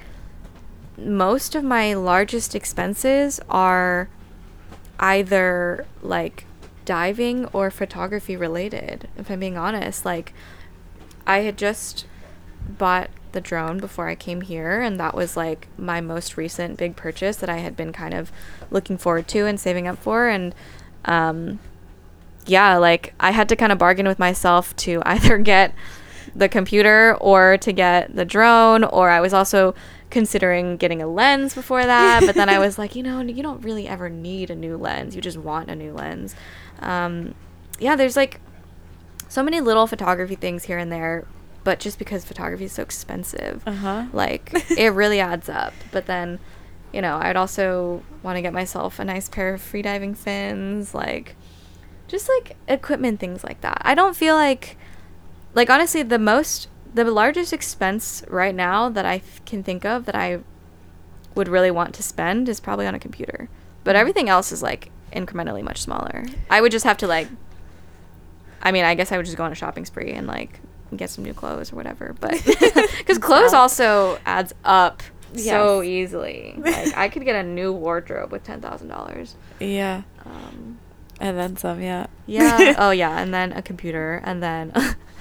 most 0.97 1.55
of 1.55 1.63
my 1.63 1.93
largest 1.93 2.55
expenses 2.55 3.39
are 3.49 4.09
either 4.99 5.85
like 6.01 6.45
diving 6.85 7.45
or 7.47 7.69
photography 7.69 8.35
related, 8.35 9.07
if 9.17 9.29
I'm 9.29 9.39
being 9.39 9.57
honest. 9.57 10.05
Like, 10.05 10.33
I 11.27 11.39
had 11.39 11.57
just 11.57 12.05
bought 12.67 13.09
the 13.31 13.41
drone 13.41 13.77
before 13.79 14.07
I 14.07 14.15
came 14.15 14.41
here, 14.41 14.81
and 14.81 14.99
that 14.99 15.15
was 15.15 15.37
like 15.37 15.67
my 15.77 16.01
most 16.01 16.37
recent 16.37 16.77
big 16.77 16.95
purchase 16.95 17.37
that 17.37 17.49
I 17.49 17.57
had 17.57 17.75
been 17.75 17.91
kind 17.93 18.13
of 18.13 18.31
looking 18.71 18.97
forward 18.97 19.27
to 19.29 19.45
and 19.45 19.59
saving 19.59 19.87
up 19.87 19.97
for. 19.97 20.27
And, 20.27 20.53
um, 21.05 21.59
yeah, 22.45 22.77
like 22.77 23.13
I 23.19 23.31
had 23.31 23.49
to 23.49 23.55
kind 23.55 23.71
of 23.71 23.77
bargain 23.77 24.07
with 24.07 24.19
myself 24.19 24.75
to 24.77 25.01
either 25.05 25.37
get 25.37 25.73
the 26.35 26.49
computer 26.49 27.15
or 27.19 27.57
to 27.57 27.71
get 27.71 28.15
the 28.15 28.25
drone, 28.25 28.83
or 28.83 29.09
I 29.09 29.19
was 29.19 29.33
also 29.33 29.75
considering 30.09 30.77
getting 30.77 31.01
a 31.01 31.07
lens 31.07 31.53
before 31.53 31.85
that. 31.85 32.23
but 32.25 32.35
then 32.35 32.49
I 32.49 32.59
was 32.65 32.77
like, 32.77 32.95
you 32.95 33.03
know, 33.03 33.21
you 33.21 33.43
don't 33.43 33.61
really 33.61 33.87
ever 33.87 34.09
need 34.09 34.49
a 34.49 34.55
new 34.55 34.77
lens. 34.77 35.15
You 35.15 35.21
just 35.21 35.37
want 35.37 35.69
a 35.69 35.75
new 35.75 35.93
lens. 35.93 36.35
Um, 36.79 37.35
yeah, 37.79 37.95
there's 37.95 38.15
like 38.15 38.39
so 39.27 39.43
many 39.43 39.61
little 39.61 39.87
photography 39.87 40.35
things 40.35 40.65
here 40.65 40.77
and 40.77 40.91
there, 40.91 41.25
but 41.67 41.81
just 41.81 41.99
because 41.99 42.23
photography 42.23 42.63
is 42.63 42.71
so 42.71 42.81
expensive, 42.81 43.61
Uh-huh. 43.67 44.05
like 44.13 44.53
it 44.77 44.93
really 44.93 45.19
adds 45.19 45.49
up. 45.49 45.73
But 45.91 46.05
then, 46.05 46.39
you 46.93 47.01
know, 47.01 47.17
I'd 47.21 47.35
also 47.35 48.03
want 48.23 48.37
to 48.37 48.41
get 48.41 48.53
myself 48.53 48.99
a 48.99 49.03
nice 49.03 49.27
pair 49.27 49.53
of 49.53 49.59
freediving 49.61 50.15
fins, 50.15 50.93
like 50.95 51.35
just 52.07 52.29
like 52.29 52.55
equipment 52.69 53.19
things 53.19 53.43
like 53.43 53.59
that. 53.61 53.81
I 53.83 53.95
don't 53.95 54.15
feel 54.15 54.35
like 54.35 54.77
like 55.53 55.69
honestly 55.69 56.03
the 56.03 56.17
most 56.19 56.69
the 56.93 57.03
largest 57.03 57.51
expense 57.51 58.23
right 58.29 58.55
now 58.55 58.87
that 58.87 59.05
I 59.05 59.21
can 59.45 59.61
think 59.61 59.83
of 59.83 60.05
that 60.05 60.15
I 60.15 60.39
would 61.35 61.49
really 61.49 61.69
want 61.69 61.93
to 61.95 62.01
spend 62.01 62.47
is 62.47 62.61
probably 62.61 62.87
on 62.87 62.95
a 62.95 62.99
computer. 62.99 63.49
But 63.83 63.97
everything 63.97 64.29
else 64.29 64.53
is 64.53 64.63
like 64.63 64.89
incrementally 65.11 65.63
much 65.63 65.81
smaller. 65.81 66.23
I 66.49 66.61
would 66.61 66.71
just 66.71 66.85
have 66.85 66.97
to 67.03 67.07
like 67.07 67.27
I 68.61 68.71
mean, 68.71 68.85
I 68.85 68.95
guess 68.95 69.11
I 69.11 69.17
would 69.17 69.25
just 69.25 69.37
go 69.37 69.43
on 69.43 69.51
a 69.51 69.55
shopping 69.55 69.83
spree 69.83 70.11
and 70.13 70.27
like 70.27 70.61
get 70.95 71.09
some 71.09 71.23
new 71.25 71.33
clothes 71.33 71.73
or 71.73 71.75
whatever. 71.75 72.15
But 72.19 72.31
because 72.97 73.17
clothes 73.17 73.53
also 73.53 74.19
adds 74.25 74.53
up 74.63 75.03
so 75.35 75.81
easily. 75.83 76.55
Like 76.57 76.95
I 76.97 77.09
could 77.09 77.25
get 77.25 77.35
a 77.35 77.43
new 77.43 77.73
wardrobe 77.73 78.31
with 78.31 78.43
ten 78.43 78.61
thousand 78.61 78.87
dollars. 78.87 79.35
Yeah. 79.59 80.03
Um, 80.25 80.79
And 81.19 81.37
then 81.37 81.57
some, 81.57 81.81
yeah. 81.81 82.07
yeah. 82.27 82.75
oh 82.79 82.91
yeah, 82.91 83.19
and 83.19 83.33
then 83.33 83.51
a 83.51 83.61
computer, 83.61 84.21
and 84.23 84.41
then 84.41 84.71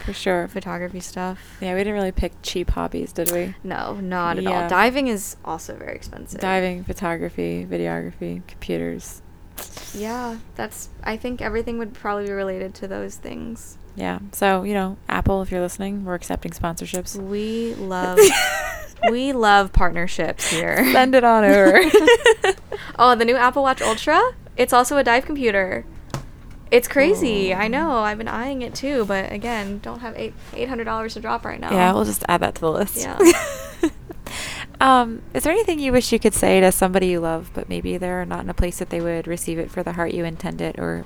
For 0.05 0.13
sure. 0.13 0.47
photography 0.47 1.01
stuff. 1.01 1.39
Yeah, 1.61 1.73
we 1.75 1.81
didn't 1.81 1.95
really 1.95 2.13
pick 2.13 2.33
cheap 2.43 2.71
hobbies, 2.71 3.13
did 3.13 3.33
we? 3.33 3.55
No, 3.65 3.95
not 3.95 4.37
at 4.37 4.45
Yeah. 4.45 4.63
all. 4.65 4.69
Diving 4.69 5.09
is 5.09 5.37
also 5.45 5.75
very 5.75 5.97
expensive. 5.97 6.41
Diving, 6.41 6.85
photography, 6.85 7.67
videography, 7.69 8.47
computers. 8.47 9.23
Yeah, 9.95 10.37
that's. 10.55 10.91
I 11.03 11.17
think 11.17 11.41
everything 11.41 11.79
would 11.79 11.95
probably 11.95 12.27
be 12.27 12.33
related 12.33 12.75
to 12.75 12.87
those 12.89 13.17
things. 13.17 13.79
Yeah. 13.97 14.19
So, 14.33 14.63
you 14.63 14.75
know, 14.75 14.99
Apple, 15.09 15.43
if 15.43 15.51
you're 15.51 15.61
listening, 15.61 16.05
we're 16.05 16.15
accepting 16.15 16.53
sponsorships. 16.53 17.17
We 17.17 17.75
love. 17.75 18.19
we 19.11 19.33
love 19.33 19.73
partnerships 19.73 20.51
here. 20.51 20.85
Send 20.93 21.15
it 21.15 21.25
on 21.25 21.45
over. 21.45 21.81
oh, 22.99 23.15
the 23.15 23.25
new 23.25 23.37
Apple 23.37 23.63
Watch 23.63 23.83
Ultra. 23.83 24.35
It's 24.57 24.73
also 24.73 24.97
a 24.97 25.05
dive 25.05 25.25
computer. 25.25 25.85
It's 26.71 26.89
crazy. 26.89 27.55
Oh. 27.55 27.59
I 27.59 27.69
know. 27.69 27.91
I've 27.99 28.19
been 28.19 28.29
eyeing 28.29 28.63
it 28.63 28.75
too, 28.75 29.05
but 29.05 29.33
again, 29.33 29.79
don't 29.79 30.01
have 30.01 30.17
eight 30.17 30.35
eight 30.53 30.69
hundred 30.69 30.85
dollars 30.85 31.15
to 31.15 31.21
drop 31.21 31.45
right 31.45 31.61
now. 31.61 31.71
Yeah, 31.71 31.93
we'll 31.93 32.05
just 32.05 32.25
add 32.29 32.41
that 32.41 32.57
to 32.57 32.61
the 32.61 32.71
list. 32.71 32.97
Yeah. 32.97 33.19
um, 34.81 35.23
is 35.33 35.45
there 35.45 35.53
anything 35.53 35.79
you 35.79 35.93
wish 35.93 36.13
you 36.13 36.19
could 36.19 36.35
say 36.35 36.61
to 36.61 36.73
somebody 36.73 37.07
you 37.07 37.21
love, 37.21 37.51
but 37.55 37.69
maybe 37.69 37.99
they're 37.99 38.25
not 38.25 38.41
in 38.41 38.51
a 38.51 38.55
place 38.55 38.79
that 38.79 38.91
they 38.91 39.01
would 39.01 39.29
receive 39.29 39.59
it 39.59 39.71
for 39.71 39.83
the 39.83 39.93
heart 39.93 40.13
you 40.13 40.25
intend 40.25 40.61
it, 40.61 40.79
or 40.79 41.05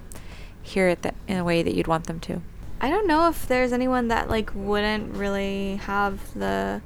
hear 0.63 0.89
it 0.89 1.03
that 1.03 1.15
in 1.29 1.37
a 1.37 1.45
way 1.45 1.63
that 1.63 1.75
you'd 1.75 1.87
want 1.87 2.07
them 2.07 2.21
to? 2.21 2.41
I 2.81 2.89
don't 2.89 3.07
know 3.07 3.29
if 3.29 3.47
there's 3.47 3.73
anyone 3.73 4.09
that 4.09 4.29
like 4.29 4.51
wouldn't 4.55 5.15
really 5.15 5.77
have 5.77 6.33
the 6.35 6.81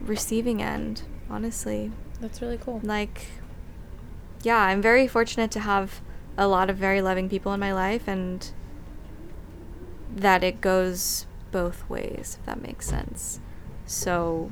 receiving 0.00 0.62
end, 0.62 1.02
honestly. 1.28 1.92
That's 2.20 2.40
really 2.40 2.58
cool. 2.58 2.80
Like 2.82 3.26
yeah, 4.42 4.58
I'm 4.58 4.80
very 4.80 5.06
fortunate 5.06 5.50
to 5.52 5.60
have 5.60 6.00
a 6.36 6.46
lot 6.46 6.70
of 6.70 6.76
very 6.76 7.02
loving 7.02 7.28
people 7.28 7.52
in 7.52 7.60
my 7.60 7.72
life 7.72 8.08
and 8.08 8.50
that 10.16 10.42
it 10.42 10.60
goes 10.60 11.26
both 11.50 11.88
ways, 11.88 12.38
if 12.40 12.46
that 12.46 12.62
makes 12.62 12.86
sense. 12.86 13.40
So 13.86 14.50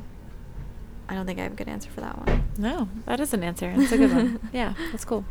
I 1.09 1.15
don't 1.15 1.27
think 1.27 1.39
I 1.39 1.45
have 1.45 1.53
a 1.53 1.57
good 1.57 1.69
answer 1.69 1.91
for 1.91 2.01
that 2.03 2.27
one. 2.27 2.45
No, 2.59 2.89
that 3.07 3.21
is 3.21 3.33
an 3.33 3.43
answer. 3.43 3.73
That's 3.77 3.93
a 3.93 3.99
good 3.99 4.13
one. 4.13 4.41
Yeah, 4.53 4.75
that's 4.93 5.05
cool. 5.05 5.25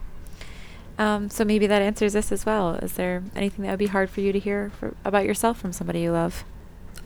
Um, 0.97 1.29
so 1.29 1.45
maybe 1.45 1.67
that 1.67 1.81
answers 1.81 2.13
this 2.13 2.31
as 2.31 2.45
well. 2.45 2.75
Is 2.75 2.93
there 2.93 3.23
anything 3.35 3.63
that 3.65 3.71
would 3.71 3.79
be 3.79 3.87
hard 3.87 4.09
for 4.09 4.21
you 4.21 4.31
to 4.31 4.39
hear 4.39 4.71
for, 4.79 4.95
about 5.05 5.25
yourself 5.25 5.59
from 5.59 5.71
somebody 5.71 6.01
you 6.01 6.11
love? 6.11 6.43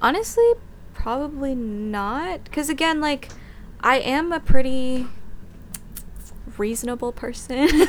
Honestly, 0.02 0.54
probably 0.94 1.56
not. 1.56 2.44
Because 2.46 2.70
again, 2.70 3.02
like, 3.02 3.30
I 3.82 4.00
am 4.00 4.32
a 4.32 4.40
pretty 4.40 5.08
reasonable 6.58 7.12
person. 7.12 7.68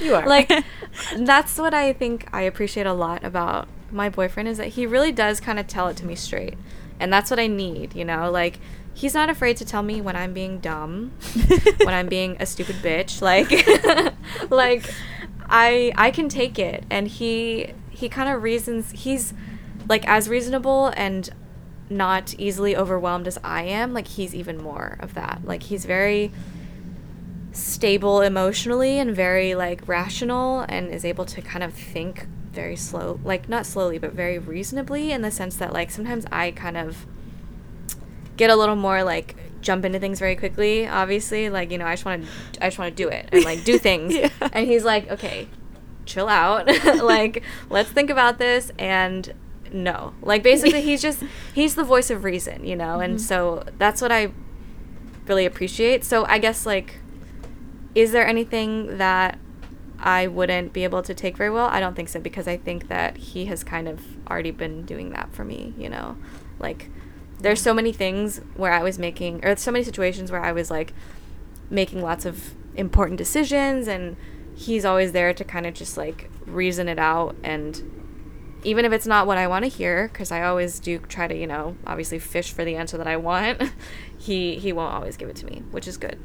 You 0.00 0.14
are. 0.14 0.26
like, 0.26 0.50
that's 1.18 1.58
what 1.58 1.74
I 1.74 1.92
think 1.92 2.28
I 2.32 2.42
appreciate 2.42 2.86
a 2.86 2.92
lot 2.92 3.24
about 3.24 3.68
my 3.90 4.08
boyfriend 4.08 4.48
is 4.48 4.58
that 4.58 4.68
he 4.68 4.86
really 4.86 5.12
does 5.12 5.40
kind 5.40 5.58
of 5.58 5.66
tell 5.66 5.88
it 5.88 5.96
to 5.98 6.06
me 6.06 6.14
straight. 6.14 6.54
And 6.98 7.12
that's 7.12 7.30
what 7.30 7.38
I 7.38 7.46
need, 7.46 7.94
you 7.94 8.04
know? 8.04 8.30
Like, 8.30 8.58
he's 8.92 9.14
not 9.14 9.28
afraid 9.28 9.56
to 9.58 9.64
tell 9.64 9.82
me 9.82 10.00
when 10.00 10.16
I'm 10.16 10.32
being 10.32 10.58
dumb, 10.60 11.12
when 11.82 11.94
I'm 11.94 12.08
being 12.08 12.36
a 12.40 12.46
stupid 12.46 12.76
bitch. 12.76 13.20
Like, 13.20 13.50
like, 14.50 14.92
I 15.48 15.92
I 15.96 16.10
can 16.10 16.28
take 16.28 16.58
it, 16.58 16.84
and 16.90 17.08
he 17.08 17.72
he 17.90 18.08
kind 18.08 18.28
of 18.28 18.42
reasons 18.42 18.90
he's 18.92 19.34
like 19.88 20.06
as 20.08 20.28
reasonable 20.28 20.92
and 20.96 21.30
not 21.90 22.34
easily 22.38 22.76
overwhelmed 22.76 23.26
as 23.26 23.38
I 23.44 23.62
am. 23.64 23.92
Like 23.92 24.08
he's 24.08 24.34
even 24.34 24.62
more 24.62 24.96
of 25.00 25.14
that. 25.14 25.42
Like 25.44 25.64
he's 25.64 25.84
very 25.84 26.32
stable 27.52 28.20
emotionally 28.20 28.98
and 28.98 29.14
very 29.14 29.54
like 29.54 29.86
rational 29.86 30.64
and 30.68 30.88
is 30.88 31.04
able 31.04 31.24
to 31.24 31.40
kind 31.40 31.62
of 31.62 31.72
think 31.72 32.26
very 32.50 32.74
slow 32.74 33.20
like 33.24 33.48
not 33.48 33.64
slowly 33.64 33.96
but 33.96 34.12
very 34.12 34.38
reasonably 34.38 35.12
in 35.12 35.22
the 35.22 35.30
sense 35.30 35.56
that 35.56 35.72
like 35.72 35.88
sometimes 35.90 36.24
I 36.32 36.50
kind 36.50 36.76
of 36.76 37.06
get 38.36 38.50
a 38.50 38.56
little 38.56 38.74
more 38.76 39.04
like 39.04 39.36
jump 39.64 39.84
into 39.84 39.98
things 39.98 40.18
very 40.18 40.36
quickly 40.36 40.86
obviously 40.86 41.48
like 41.50 41.70
you 41.72 41.78
know 41.78 41.86
I 41.86 41.94
just 41.94 42.04
want 42.04 42.24
to 42.52 42.64
I 42.64 42.68
just 42.68 42.78
want 42.78 42.94
to 42.96 43.02
do 43.02 43.08
it 43.08 43.28
and 43.32 43.44
like 43.44 43.64
do 43.64 43.78
things 43.88 44.14
Yeah. 44.14 44.28
and 44.52 44.66
he's 44.68 44.84
like 44.84 45.10
okay 45.10 45.48
chill 46.06 46.28
out 46.28 46.66
like 47.02 47.42
let's 47.70 47.90
think 47.90 48.10
about 48.10 48.38
this 48.38 48.70
and 48.78 49.32
no 49.72 50.12
like 50.22 50.42
basically 50.42 50.82
he's 50.82 51.00
just 51.02 51.22
he's 51.54 51.74
the 51.74 51.82
voice 51.84 52.10
of 52.10 52.22
reason 52.24 52.64
you 52.64 52.76
know 52.76 53.00
and 53.00 53.16
Mhm. 53.16 53.20
so 53.20 53.64
that's 53.78 54.00
what 54.02 54.12
I 54.12 54.30
really 55.26 55.46
appreciate 55.46 56.04
so 56.04 56.24
I 56.26 56.38
guess 56.38 56.66
like 56.66 56.96
is 57.94 58.12
there 58.12 58.26
anything 58.26 58.98
that 58.98 59.38
I 59.98 60.26
wouldn't 60.26 60.72
be 60.74 60.84
able 60.84 61.02
to 61.02 61.14
take 61.14 61.36
very 61.36 61.48
well? 61.48 61.66
I 61.68 61.78
don't 61.80 61.94
think 61.94 62.08
so 62.10 62.20
because 62.20 62.46
I 62.48 62.56
think 62.58 62.88
that 62.88 63.16
he 63.16 63.46
has 63.46 63.62
kind 63.64 63.88
of 63.88 64.00
already 64.28 64.50
been 64.50 64.84
doing 64.84 65.10
that 65.10 65.32
for 65.32 65.44
me, 65.44 65.72
you 65.78 65.88
know? 65.88 66.16
Like 66.58 66.90
there's 67.44 67.60
so 67.60 67.72
many 67.74 67.92
things 67.92 68.40
where 68.56 68.72
I 68.72 68.82
was 68.82 68.98
making 68.98 69.44
or 69.44 69.54
so 69.56 69.70
many 69.70 69.84
situations 69.84 70.32
where 70.32 70.42
I 70.42 70.50
was 70.52 70.70
like 70.70 70.92
making 71.70 72.02
lots 72.02 72.24
of 72.24 72.54
important 72.74 73.18
decisions 73.18 73.86
and 73.86 74.16
he's 74.56 74.84
always 74.84 75.12
there 75.12 75.32
to 75.34 75.44
kind 75.44 75.66
of 75.66 75.74
just 75.74 75.96
like 75.96 76.30
reason 76.46 76.88
it 76.88 76.98
out 76.98 77.36
and 77.44 77.82
even 78.64 78.84
if 78.86 78.92
it's 78.92 79.06
not 79.06 79.26
what 79.26 79.36
I 79.36 79.46
want 79.46 79.64
to 79.64 79.68
hear 79.68 80.08
cuz 80.08 80.32
I 80.32 80.42
always 80.42 80.80
do 80.80 80.98
try 80.98 81.26
to, 81.28 81.36
you 81.36 81.46
know, 81.46 81.76
obviously 81.86 82.18
fish 82.18 82.50
for 82.52 82.64
the 82.64 82.76
answer 82.76 82.96
that 82.96 83.06
I 83.06 83.16
want, 83.16 83.62
he 84.18 84.56
he 84.56 84.72
won't 84.72 84.94
always 84.94 85.16
give 85.16 85.28
it 85.28 85.36
to 85.36 85.46
me, 85.46 85.62
which 85.70 85.86
is 85.86 85.96
good. 85.98 86.18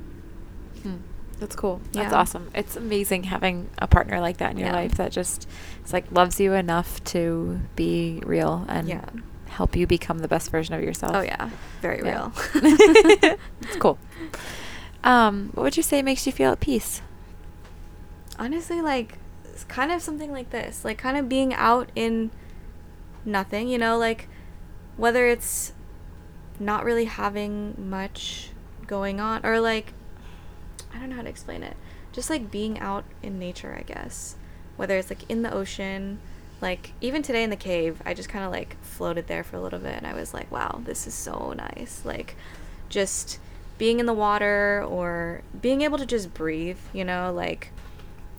Hmm. 0.84 0.96
That's 1.40 1.56
cool. 1.56 1.80
That's 1.94 2.14
awesome. 2.14 2.50
It's 2.54 2.76
amazing 2.76 3.24
having 3.24 3.70
a 3.78 3.88
partner 3.88 4.20
like 4.20 4.38
that 4.38 4.52
in 4.52 4.58
your 4.58 4.68
Yeah. 4.70 4.74
life 4.82 4.96
that 4.96 5.12
just 5.12 5.48
it's 5.82 5.94
like 5.94 6.06
loves 6.12 6.40
you 6.40 6.54
enough 6.54 7.04
to 7.16 7.60
be 7.76 8.22
real 8.26 8.66
and 8.70 8.88
Yeah. 8.88 9.06
Help 9.50 9.76
you 9.76 9.86
become 9.88 10.20
the 10.20 10.28
best 10.28 10.50
version 10.52 10.74
of 10.76 10.82
yourself. 10.84 11.16
Oh 11.16 11.22
yeah, 11.22 11.50
very 11.82 12.00
Yeah. 12.04 12.32
real. 12.32 12.34
it's 13.62 13.76
cool. 13.78 13.98
Um, 15.04 15.52
what 15.54 15.64
would 15.64 15.78
you 15.78 15.84
say 15.84 16.02
makes 16.02 16.26
you 16.26 16.32
feel 16.32 16.52
at 16.52 16.60
peace? 16.60 17.02
Honestly, 18.38 18.82
like 18.82 19.18
it's 19.46 19.64
kind 19.66 19.92
of 19.92 20.02
something 20.02 20.32
like 20.32 20.50
this, 20.52 20.86
like 20.86 20.98
kind 20.98 21.18
of 21.18 21.28
being 21.28 21.54
out 21.54 21.90
in 21.96 22.32
nothing, 23.26 23.68
you 23.68 23.78
know, 23.78 23.98
like 23.98 24.28
whether 24.98 25.28
it's 25.28 25.74
not 26.60 26.84
really 26.84 27.06
having 27.06 27.74
much 27.90 28.50
going 28.88 29.20
on 29.20 29.46
or 29.46 29.60
like 29.60 29.94
I 30.94 31.00
don't 31.00 31.10
know 31.10 31.16
how 31.18 31.22
to 31.22 31.30
explain 31.30 31.64
it. 31.64 31.76
Just 32.12 32.30
like 32.30 32.50
being 32.52 32.80
out 32.80 33.04
in 33.22 33.38
nature, 33.40 33.76
I 33.78 33.84
guess. 33.84 34.36
Whether 34.78 34.98
it's 34.98 35.10
like 35.10 35.30
in 35.30 35.42
the 35.44 35.54
ocean, 35.54 36.20
like 36.62 36.94
even 37.02 37.22
today 37.22 37.44
in 37.44 37.50
the 37.50 37.56
cave, 37.56 38.02
I 38.06 38.14
just 38.14 38.30
kind 38.30 38.46
of 38.46 38.52
like 38.52 38.76
floated 38.82 39.28
there 39.28 39.44
for 39.44 39.56
a 39.56 39.62
little 39.62 39.80
bit 39.80 39.94
and 39.94 40.08
I 40.08 40.14
was 40.14 40.34
like, 40.34 40.52
wow, 40.52 40.82
this 40.84 41.08
is 41.08 41.14
so 41.14 41.54
nice. 41.54 42.02
Like 42.04 42.36
just 42.90 43.40
being 43.78 44.00
in 44.00 44.06
the 44.06 44.14
water 44.14 44.84
or 44.88 45.42
being 45.62 45.82
able 45.82 45.98
to 45.98 46.06
just 46.06 46.34
breathe, 46.34 46.80
you 46.94 47.06
know, 47.06 47.32
like 47.34 47.72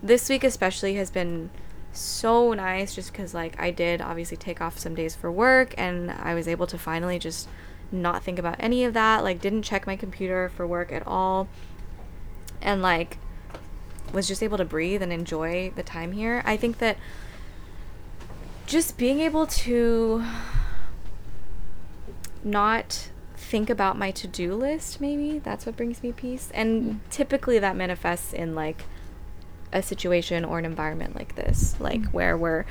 this 0.03 0.29
week 0.29 0.45
especially 0.45 0.95
has 0.95 1.11
been 1.11 1.51
so 1.93 2.53
nice 2.53 2.95
just 2.95 3.13
because 3.13 3.35
like 3.35 3.61
i 3.61 3.71
did 3.71 4.01
obviously 4.01 4.37
take 4.37 4.61
off 4.61 4.79
some 4.79 4.95
days 4.95 5.17
for 5.17 5.31
work 5.31 5.75
and 5.77 6.11
i 6.11 6.35
was 6.35 6.47
able 6.47 6.67
to 6.67 6.79
finally 6.79 7.19
just 7.19 7.49
not 7.91 8.23
think 8.23 8.39
about 8.39 8.55
any 8.61 8.85
of 8.85 8.95
that 8.95 9.25
like 9.25 9.41
didn't 9.41 9.63
check 9.63 9.87
my 9.87 9.97
computer 9.97 10.49
for 10.51 10.67
work 10.67 10.93
at 10.93 11.05
all 11.07 11.49
and 12.63 12.81
like 12.81 13.19
was 14.13 14.29
just 14.29 14.43
able 14.43 14.57
to 14.57 14.65
breathe 14.65 15.03
and 15.03 15.13
enjoy 15.13 15.73
the 15.75 15.83
time 15.83 16.13
here 16.13 16.43
i 16.47 16.57
think 16.57 16.79
that 16.79 16.97
just 18.71 18.97
being 18.97 19.19
able 19.21 19.47
to 19.47 20.23
not 22.45 23.11
think 23.37 23.69
about 23.69 23.99
my 23.99 24.11
to-do 24.11 24.55
list 24.55 25.01
maybe 25.01 25.39
that's 25.41 25.67
what 25.67 25.77
brings 25.77 26.03
me 26.03 26.13
peace 26.13 26.51
and 26.55 27.01
typically 27.11 27.59
that 27.59 27.75
manifests 27.75 28.33
in 28.33 28.55
like 28.55 28.85
a 29.73 29.83
situation 29.83 30.45
or 30.45 30.59
an 30.59 30.65
environment 30.65 31.15
like 31.17 31.35
this 31.35 31.75
like 31.81 32.05
where 32.13 32.37
we're 32.37 32.65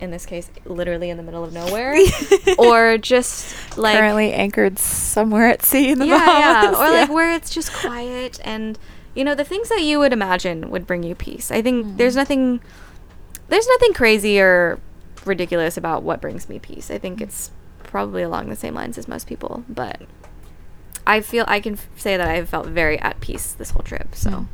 in 0.00 0.10
this 0.10 0.26
case 0.26 0.50
literally 0.64 1.10
in 1.10 1.16
the 1.16 1.22
middle 1.22 1.42
of 1.44 1.52
nowhere 1.52 1.96
or 2.58 2.96
just 2.98 3.76
like 3.76 3.96
Currently 3.96 4.32
anchored 4.32 4.78
somewhere 4.78 5.48
at 5.48 5.62
sea 5.62 5.90
in 5.90 5.98
the 5.98 6.06
yeah, 6.06 6.16
yeah, 6.38 6.70
Bahamas. 6.70 6.78
or 6.78 6.92
like 6.92 7.10
where 7.10 7.32
it's 7.34 7.50
just 7.50 7.72
quiet 7.72 8.38
and 8.44 8.78
you 9.14 9.24
know 9.24 9.34
the 9.34 9.44
things 9.44 9.68
that 9.70 9.82
you 9.82 9.98
would 9.98 10.12
imagine 10.12 10.70
would 10.70 10.86
bring 10.88 11.02
you 11.04 11.14
peace. 11.14 11.50
I 11.52 11.62
think 11.62 11.86
Mm. 11.86 11.96
there's 11.96 12.16
nothing 12.16 12.60
there's 13.48 13.66
nothing 13.66 13.92
crazy 13.92 14.40
or 14.40 14.78
ridiculous 15.24 15.76
about 15.76 16.02
what 16.02 16.20
brings 16.20 16.48
me 16.48 16.58
peace. 16.58 16.90
I 16.90 16.98
think 16.98 17.20
it's 17.20 17.50
probably 17.82 18.22
along 18.22 18.48
the 18.48 18.56
same 18.56 18.74
lines 18.74 18.98
as 18.98 19.06
most 19.08 19.26
people, 19.26 19.64
but 19.68 20.02
I 21.06 21.20
feel 21.20 21.44
I 21.48 21.60
can 21.60 21.74
f- 21.74 21.88
say 21.96 22.16
that 22.16 22.28
I've 22.28 22.48
felt 22.48 22.66
very 22.66 22.98
at 23.00 23.20
peace 23.20 23.52
this 23.52 23.70
whole 23.70 23.82
trip. 23.82 24.14
So 24.14 24.30
Mm. 24.30 24.46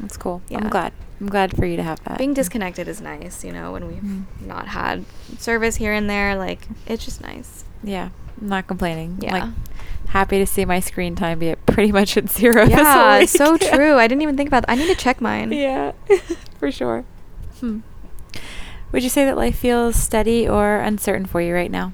That's 0.00 0.16
cool. 0.16 0.42
Yeah. 0.48 0.58
I'm 0.58 0.68
glad. 0.70 0.92
I'm 1.20 1.28
glad 1.28 1.56
for 1.56 1.64
you 1.64 1.76
to 1.76 1.82
have 1.84 2.02
that. 2.04 2.18
being 2.18 2.34
disconnected 2.34 2.88
is 2.88 3.00
nice, 3.00 3.44
you 3.44 3.52
know, 3.52 3.70
when 3.72 3.86
we've 3.86 4.02
Mm. 4.02 4.24
not 4.44 4.66
had 4.68 5.04
service 5.38 5.76
here 5.76 5.92
and 5.92 6.10
there, 6.10 6.34
like 6.36 6.66
it's 6.86 7.04
just 7.04 7.20
nice. 7.22 7.64
Yeah, 7.84 8.08
I'm 8.40 8.48
not 8.48 8.66
complaining. 8.66 9.18
Yeah. 9.20 9.32
Like, 9.32 9.44
happy 10.08 10.38
to 10.38 10.46
see 10.46 10.64
my 10.64 10.80
screen 10.80 11.14
time 11.14 11.38
be 11.38 11.50
at 11.50 11.64
pretty 11.66 11.92
much 11.92 12.16
at 12.16 12.28
zero. 12.28 12.64
Yeah, 12.68 13.24
so 13.26 13.56
true. 13.56 13.96
I 13.96 14.08
didn't 14.08 14.22
even 14.22 14.36
think 14.36 14.48
about 14.48 14.66
that. 14.66 14.72
I 14.72 14.74
need 14.74 14.88
to 14.88 14.96
check 14.96 15.20
mine. 15.20 15.52
yeah, 15.68 15.92
for 16.58 16.72
sure. 16.72 17.04
Hmm. 17.60 17.80
Would 18.94 19.02
you 19.02 19.08
say 19.08 19.24
that 19.24 19.36
life 19.36 19.58
feels 19.58 19.96
steady 19.96 20.48
or 20.48 20.76
uncertain 20.76 21.26
for 21.26 21.40
you 21.40 21.52
right 21.52 21.68
now? 21.68 21.92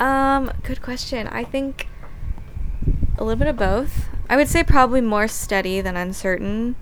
Um, 0.00 0.50
good 0.64 0.82
question. 0.82 1.28
I 1.28 1.44
think 1.44 1.86
a 3.16 3.22
little 3.22 3.38
bit 3.38 3.46
of 3.46 3.56
both. 3.56 4.06
I 4.28 4.34
would 4.34 4.48
say 4.48 4.64
probably 4.64 5.00
more 5.00 5.28
steady 5.28 5.80
than 5.80 5.96
uncertain, 5.96 6.74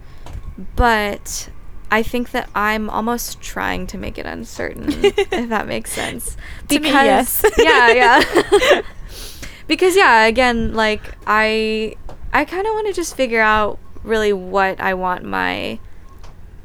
but 0.77 1.51
I 1.91 2.03
think 2.03 2.31
that 2.31 2.49
I'm 2.55 2.89
almost 2.89 3.43
trying 3.43 3.87
to 3.89 3.99
make 3.99 4.17
it 4.17 4.25
uncertain, 4.25 4.87
if 5.05 5.51
that 5.51 5.69
makes 5.69 5.93
sense. 5.93 6.39
To 6.69 6.81
me, 6.81 6.89
yes. 6.89 7.45
yeah, 7.59 7.93
yeah. 7.93 8.81
because 9.67 9.95
yeah, 9.95 10.25
again, 10.25 10.73
like 10.73 11.03
I 11.27 11.97
I 12.33 12.47
kind 12.47 12.67
of 12.67 12.73
want 12.73 12.87
to 12.87 12.95
just 12.95 13.15
figure 13.15 13.43
out 13.43 13.79
really 14.05 14.33
what 14.33 14.81
I 14.81 14.95
want 14.95 15.23
my 15.23 15.81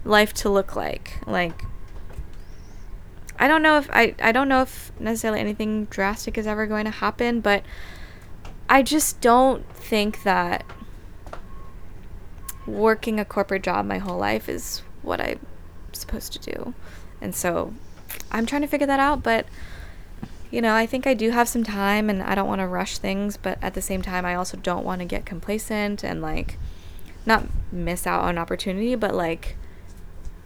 life 0.05 0.33
to 0.35 0.49
look 0.49 0.77
like. 0.77 1.19
Like 1.27 1.66
I 3.39 3.47
don't 3.47 3.61
know 3.61 3.77
if 3.77 3.89
I 3.91 4.15
I 4.21 4.31
don't 4.31 4.49
know 4.49 4.61
if 4.61 4.91
necessarily 4.99 5.39
anything 5.39 5.85
drastic 5.85 6.37
is 6.37 6.47
ever 6.47 6.65
going 6.65 6.85
to 6.85 6.91
happen, 6.91 7.41
but 7.41 7.63
I 8.69 8.81
just 8.81 9.21
don't 9.21 9.67
think 9.73 10.23
that 10.23 10.65
working 12.65 13.19
a 13.19 13.25
corporate 13.25 13.63
job 13.63 13.85
my 13.85 13.97
whole 13.97 14.17
life 14.17 14.49
is 14.49 14.81
what 15.01 15.21
I'm 15.21 15.39
supposed 15.93 16.33
to 16.33 16.39
do. 16.39 16.73
And 17.21 17.33
so 17.33 17.73
I'm 18.31 18.45
trying 18.45 18.61
to 18.61 18.67
figure 18.67 18.87
that 18.87 18.99
out, 18.99 19.23
but 19.23 19.45
you 20.51 20.61
know, 20.61 20.73
I 20.73 20.85
think 20.85 21.05
I 21.05 21.13
do 21.13 21.31
have 21.31 21.47
some 21.47 21.63
time 21.63 22.09
and 22.09 22.23
I 22.23 22.35
don't 22.35 22.47
want 22.47 22.61
to 22.61 22.67
rush 22.67 22.97
things, 22.97 23.37
but 23.37 23.57
at 23.61 23.73
the 23.73 23.81
same 23.81 24.01
time 24.01 24.25
I 24.25 24.35
also 24.35 24.57
don't 24.57 24.85
want 24.85 24.99
to 24.99 25.05
get 25.05 25.25
complacent 25.25 26.03
and 26.03 26.21
like 26.21 26.57
not 27.25 27.45
miss 27.71 28.07
out 28.07 28.21
on 28.21 28.37
opportunity, 28.37 28.95
but 28.95 29.13
like 29.13 29.57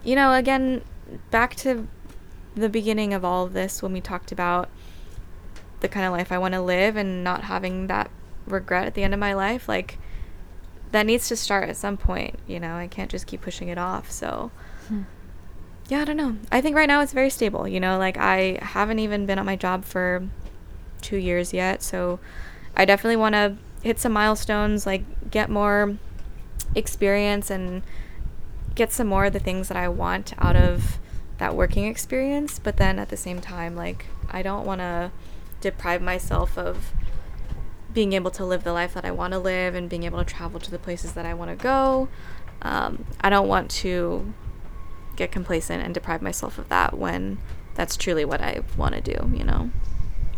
you 0.03 0.15
know, 0.15 0.33
again, 0.33 0.81
back 1.29 1.55
to 1.55 1.87
the 2.55 2.69
beginning 2.69 3.13
of 3.13 3.23
all 3.23 3.45
of 3.45 3.53
this 3.53 3.81
when 3.81 3.93
we 3.93 4.01
talked 4.01 4.31
about 4.31 4.69
the 5.79 5.87
kind 5.87 6.05
of 6.05 6.11
life 6.11 6.31
I 6.31 6.37
want 6.37 6.53
to 6.53 6.61
live 6.61 6.95
and 6.95 7.23
not 7.23 7.43
having 7.45 7.87
that 7.87 8.11
regret 8.45 8.85
at 8.85 8.93
the 8.93 9.03
end 9.03 9.13
of 9.13 9.19
my 9.19 9.33
life, 9.33 9.67
like 9.67 9.97
that 10.91 11.05
needs 11.05 11.27
to 11.29 11.35
start 11.35 11.69
at 11.69 11.77
some 11.77 11.97
point, 11.97 12.37
you 12.47 12.59
know. 12.59 12.75
I 12.75 12.87
can't 12.87 13.09
just 13.09 13.25
keep 13.27 13.41
pushing 13.41 13.69
it 13.69 13.77
off. 13.77 14.11
So, 14.11 14.51
Hmm. 14.89 15.03
yeah, 15.87 16.01
I 16.01 16.05
don't 16.05 16.17
know. 16.17 16.35
I 16.51 16.61
think 16.61 16.75
right 16.75 16.87
now 16.87 17.01
it's 17.01 17.13
very 17.13 17.29
stable, 17.29 17.67
you 17.67 17.79
know, 17.79 17.97
like 17.97 18.17
I 18.17 18.59
haven't 18.61 18.99
even 18.99 19.25
been 19.25 19.39
at 19.39 19.45
my 19.45 19.55
job 19.55 19.85
for 19.85 20.23
2 21.01 21.17
years 21.17 21.53
yet, 21.53 21.81
so 21.81 22.19
I 22.75 22.85
definitely 22.85 23.15
want 23.15 23.33
to 23.33 23.55
hit 23.81 23.99
some 23.99 24.11
milestones, 24.11 24.85
like 24.85 25.03
get 25.31 25.49
more 25.49 25.97
experience 26.75 27.49
and 27.49 27.81
get 28.75 28.91
some 28.91 29.07
more 29.07 29.25
of 29.25 29.33
the 29.33 29.39
things 29.39 29.67
that 29.67 29.77
I 29.77 29.87
want 29.87 30.33
out 30.37 30.55
of 30.55 30.99
that 31.41 31.55
working 31.55 31.85
experience, 31.85 32.59
but 32.59 32.77
then 32.77 32.99
at 32.99 33.09
the 33.09 33.17
same 33.17 33.41
time, 33.41 33.75
like 33.75 34.05
I 34.29 34.43
don't 34.43 34.63
want 34.63 34.79
to 34.79 35.11
deprive 35.59 35.99
myself 35.99 36.55
of 36.55 36.93
being 37.91 38.13
able 38.13 38.29
to 38.29 38.45
live 38.45 38.63
the 38.63 38.71
life 38.71 38.93
that 38.93 39.05
I 39.05 39.09
want 39.09 39.33
to 39.33 39.39
live 39.39 39.73
and 39.73 39.89
being 39.89 40.03
able 40.03 40.19
to 40.19 40.23
travel 40.23 40.59
to 40.59 40.69
the 40.69 40.77
places 40.77 41.13
that 41.13 41.25
I 41.25 41.33
want 41.33 41.49
to 41.49 41.57
go. 41.57 42.09
Um, 42.61 43.05
I 43.21 43.31
don't 43.31 43.47
want 43.47 43.71
to 43.71 44.31
get 45.15 45.31
complacent 45.31 45.83
and 45.83 45.95
deprive 45.95 46.21
myself 46.21 46.59
of 46.59 46.69
that 46.69 46.95
when 46.95 47.39
that's 47.73 47.97
truly 47.97 48.23
what 48.23 48.39
I 48.39 48.61
want 48.77 48.93
to 48.93 49.01
do, 49.01 49.35
you 49.35 49.43
know? 49.43 49.71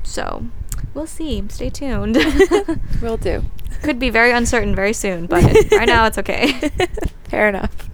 So 0.04 0.46
we'll 0.94 1.06
see. 1.06 1.44
Stay 1.50 1.70
tuned. 1.70 2.18
We'll 3.02 3.18
do. 3.18 3.44
Could 3.82 4.00
be 4.00 4.10
very 4.10 4.32
uncertain 4.32 4.74
very 4.74 4.94
soon, 4.94 5.26
but 5.26 5.44
right 5.74 5.86
now 5.86 6.06
it's 6.06 6.18
okay. 6.18 6.54
Fair 7.26 7.50
enough. 7.50 7.90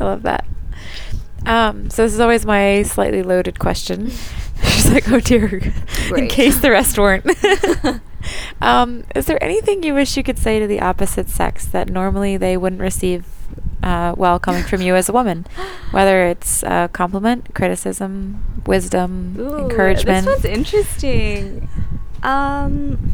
I 0.00 0.04
love 0.04 0.22
that. 0.22 0.46
Um, 1.46 1.88
so 1.90 2.02
this 2.02 2.12
is 2.12 2.20
always 2.20 2.44
my 2.44 2.82
slightly 2.82 3.22
loaded 3.22 3.58
question. 3.58 4.10
She's 4.62 4.90
like, 4.90 5.10
oh 5.10 5.20
dear, 5.20 5.72
in 6.14 6.28
case 6.28 6.60
the 6.60 6.70
rest 6.70 6.98
weren't. 6.98 7.26
um, 8.60 9.04
is 9.14 9.26
there 9.26 9.42
anything 9.42 9.82
you 9.82 9.94
wish 9.94 10.16
you 10.16 10.22
could 10.22 10.38
say 10.38 10.58
to 10.58 10.66
the 10.66 10.80
opposite 10.80 11.28
sex 11.28 11.64
that 11.66 11.88
normally 11.88 12.36
they 12.36 12.56
wouldn't 12.56 12.80
receive 12.80 13.26
uh, 13.82 14.14
well 14.16 14.38
coming 14.38 14.62
from 14.62 14.80
you 14.80 14.94
as 14.94 15.08
a 15.08 15.12
woman? 15.12 15.46
Whether 15.90 16.26
it's 16.26 16.62
uh, 16.64 16.88
compliment, 16.88 17.54
criticism, 17.54 18.62
wisdom, 18.66 19.36
Ooh, 19.38 19.58
encouragement. 19.58 20.26
This 20.26 20.44
one's 20.44 20.44
interesting. 20.44 21.68
Um, 22.22 23.12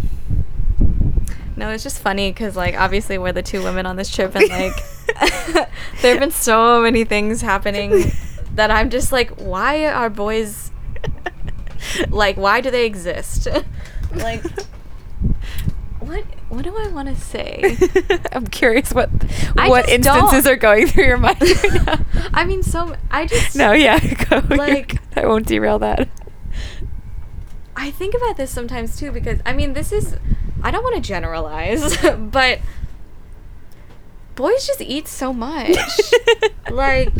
no, 1.57 1.71
it's 1.71 1.83
just 1.83 2.01
funny 2.01 2.31
because, 2.31 2.57
like, 2.57 2.75
obviously 2.79 3.19
we're 3.19 3.33
the 3.33 3.43
two 3.43 3.63
women 3.63 3.87
on 3.87 3.97
this 3.97 4.09
trip, 4.11 4.35
and 4.35 4.49
like, 4.49 4.73
there 6.03 6.13
have 6.13 6.21
been 6.21 6.31
so 6.31 6.81
many 6.81 7.05
things 7.05 7.41
happening 7.41 8.13
that 8.55 8.71
I'm 8.71 8.91
just 8.91 9.13
like, 9.13 9.31
why 9.41 9.87
are 9.87 10.09
boys 10.11 10.71
like? 12.11 12.37
Why 12.37 12.61
do 12.61 12.71
they 12.71 12.87
exist? 12.87 13.49
like, 14.15 14.43
what? 16.01 16.25
What 16.49 16.65
do 16.65 16.77
I 16.77 16.89
want 16.89 17.09
to 17.09 17.17
say? 17.17 17.79
I'm 18.33 18.47
curious 18.47 18.93
what 18.93 19.09
I 19.57 19.69
what 19.71 19.89
instances 19.89 20.45
don't- 20.45 20.53
are 20.53 20.57
going 20.57 20.87
through 20.87 21.05
your 21.05 21.17
mind 21.17 21.41
right 21.41 21.87
now. 21.87 21.99
I 22.35 22.45
mean, 22.45 22.63
so 22.63 22.95
I 23.11 23.27
just 23.27 23.57
No, 23.57 23.73
yeah, 23.73 23.99
go. 24.25 24.43
Like- 24.55 24.99
I 25.17 25.27
won't 25.27 25.47
derail 25.47 25.79
that. 25.79 26.09
I 27.75 27.91
think 27.91 28.15
about 28.15 28.37
this 28.37 28.51
sometimes 28.51 28.99
too 28.99 29.11
because 29.13 29.41
I 29.47 29.55
mean 29.55 29.73
this 29.73 29.93
is 29.93 30.17
I 30.63 30.71
don't 30.71 30.83
want 30.83 30.97
to 30.97 31.03
generalize, 31.03 31.97
but 32.19 32.61
boys 34.35 34.67
just 34.67 34.81
eat 34.81 35.09
so 35.09 35.33
much. 35.33 35.77
like 36.71 37.13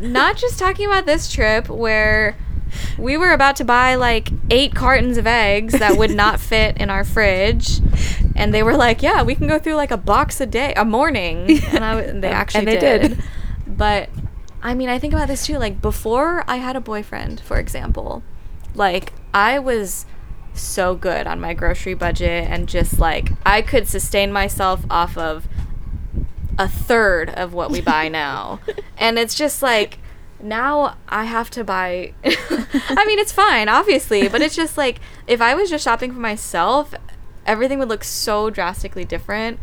not 0.00 0.36
just 0.36 0.58
talking 0.58 0.86
about 0.86 1.06
this 1.06 1.30
trip 1.32 1.68
where 1.68 2.36
we 2.98 3.16
were 3.16 3.32
about 3.32 3.56
to 3.56 3.64
buy 3.64 3.94
like 3.94 4.30
8 4.50 4.74
cartons 4.74 5.16
of 5.16 5.26
eggs 5.26 5.74
that 5.78 5.96
would 5.96 6.10
not 6.14 6.38
fit 6.50 6.76
in 6.78 6.90
our 6.90 7.04
fridge 7.04 7.80
and 8.36 8.54
they 8.54 8.62
were 8.62 8.76
like, 8.76 9.02
"Yeah, 9.02 9.22
we 9.22 9.34
can 9.34 9.46
go 9.48 9.58
through 9.58 9.74
like 9.74 9.90
a 9.90 9.96
box 9.96 10.40
a 10.40 10.46
day, 10.46 10.72
a 10.74 10.84
morning." 10.84 11.60
And 11.68 11.84
I 11.84 12.00
they 12.00 12.10
And 12.10 12.24
actually 12.24 12.64
they 12.66 12.78
did. 12.78 13.00
did. 13.02 13.22
But 13.66 14.08
I 14.62 14.74
mean, 14.74 14.88
I 14.88 14.98
think 14.98 15.12
about 15.12 15.28
this 15.28 15.46
too 15.46 15.58
like 15.58 15.80
before 15.82 16.44
I 16.46 16.56
had 16.56 16.76
a 16.76 16.80
boyfriend, 16.80 17.40
for 17.40 17.58
example, 17.58 18.22
like 18.74 19.12
I 19.34 19.58
was 19.58 20.06
so 20.54 20.94
good 20.94 21.26
on 21.26 21.40
my 21.40 21.54
grocery 21.54 21.94
budget 21.94 22.48
and 22.48 22.68
just 22.68 22.98
like 22.98 23.30
I 23.44 23.62
could 23.62 23.88
sustain 23.88 24.32
myself 24.32 24.84
off 24.90 25.16
of 25.16 25.46
a 26.58 26.68
third 26.68 27.30
of 27.30 27.52
what 27.54 27.70
we 27.70 27.80
buy 27.80 28.08
now. 28.24 28.60
and 28.98 29.18
it's 29.18 29.34
just 29.34 29.62
like 29.62 29.98
now 30.42 30.96
I 31.08 31.24
have 31.24 31.50
to 31.50 31.64
buy 31.64 32.12
I 32.24 33.04
mean 33.06 33.18
it's 33.18 33.32
fine 33.32 33.68
obviously, 33.68 34.28
but 34.28 34.42
it's 34.42 34.56
just 34.56 34.76
like 34.76 35.00
if 35.26 35.40
I 35.40 35.54
was 35.54 35.70
just 35.70 35.84
shopping 35.84 36.12
for 36.12 36.20
myself, 36.20 36.94
everything 37.46 37.78
would 37.78 37.88
look 37.88 38.04
so 38.04 38.50
drastically 38.50 39.04
different. 39.04 39.58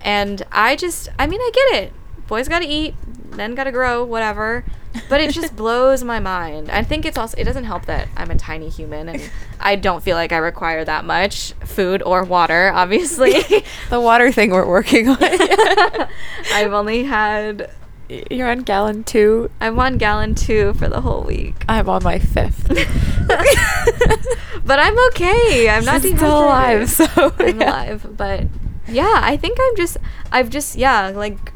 And 0.00 0.42
I 0.52 0.76
just 0.76 1.08
I 1.18 1.26
mean 1.26 1.40
I 1.40 1.50
get 1.52 1.82
it. 1.82 1.92
Boys 2.26 2.48
got 2.48 2.58
to 2.60 2.66
eat, 2.66 2.94
men 3.36 3.54
got 3.54 3.64
to 3.64 3.72
grow, 3.72 4.04
whatever. 4.04 4.64
But 5.08 5.20
it 5.20 5.30
just 5.30 5.54
blows 5.56 6.02
my 6.02 6.20
mind. 6.20 6.70
I 6.70 6.82
think 6.82 7.04
it's 7.04 7.18
also 7.18 7.36
it 7.38 7.44
doesn't 7.44 7.64
help 7.64 7.86
that 7.86 8.08
I'm 8.16 8.30
a 8.30 8.36
tiny 8.36 8.68
human 8.68 9.08
and 9.08 9.30
I 9.60 9.76
don't 9.76 10.02
feel 10.02 10.16
like 10.16 10.32
I 10.32 10.38
require 10.38 10.84
that 10.84 11.04
much 11.04 11.52
food 11.64 12.02
or 12.02 12.24
water, 12.24 12.70
obviously. 12.74 13.32
the 13.90 14.00
water 14.00 14.32
thing 14.32 14.50
we're 14.50 14.66
working 14.66 15.08
on. 15.08 15.18
I've 15.20 16.72
only 16.72 17.04
had 17.04 17.70
You're 18.30 18.48
on 18.48 18.60
gallon 18.60 19.04
two. 19.04 19.50
I'm 19.60 19.78
on 19.78 19.98
gallon 19.98 20.34
two 20.34 20.74
for 20.74 20.88
the 20.88 21.00
whole 21.00 21.22
week. 21.22 21.64
I'm 21.68 21.88
on 21.88 22.02
my 22.02 22.18
fifth. 22.18 22.68
but 24.64 24.78
I'm 24.78 24.98
okay. 25.08 25.68
I'm 25.68 25.84
not 25.84 26.00
still 26.00 26.44
alive, 26.44 26.88
so 26.88 27.06
I'm 27.38 27.60
yeah. 27.60 27.70
alive. 27.70 28.16
But 28.16 28.46
yeah, 28.88 29.20
I 29.22 29.36
think 29.36 29.58
I'm 29.60 29.76
just 29.76 29.96
I've 30.32 30.50
just 30.50 30.76
yeah, 30.76 31.08
like 31.08 31.52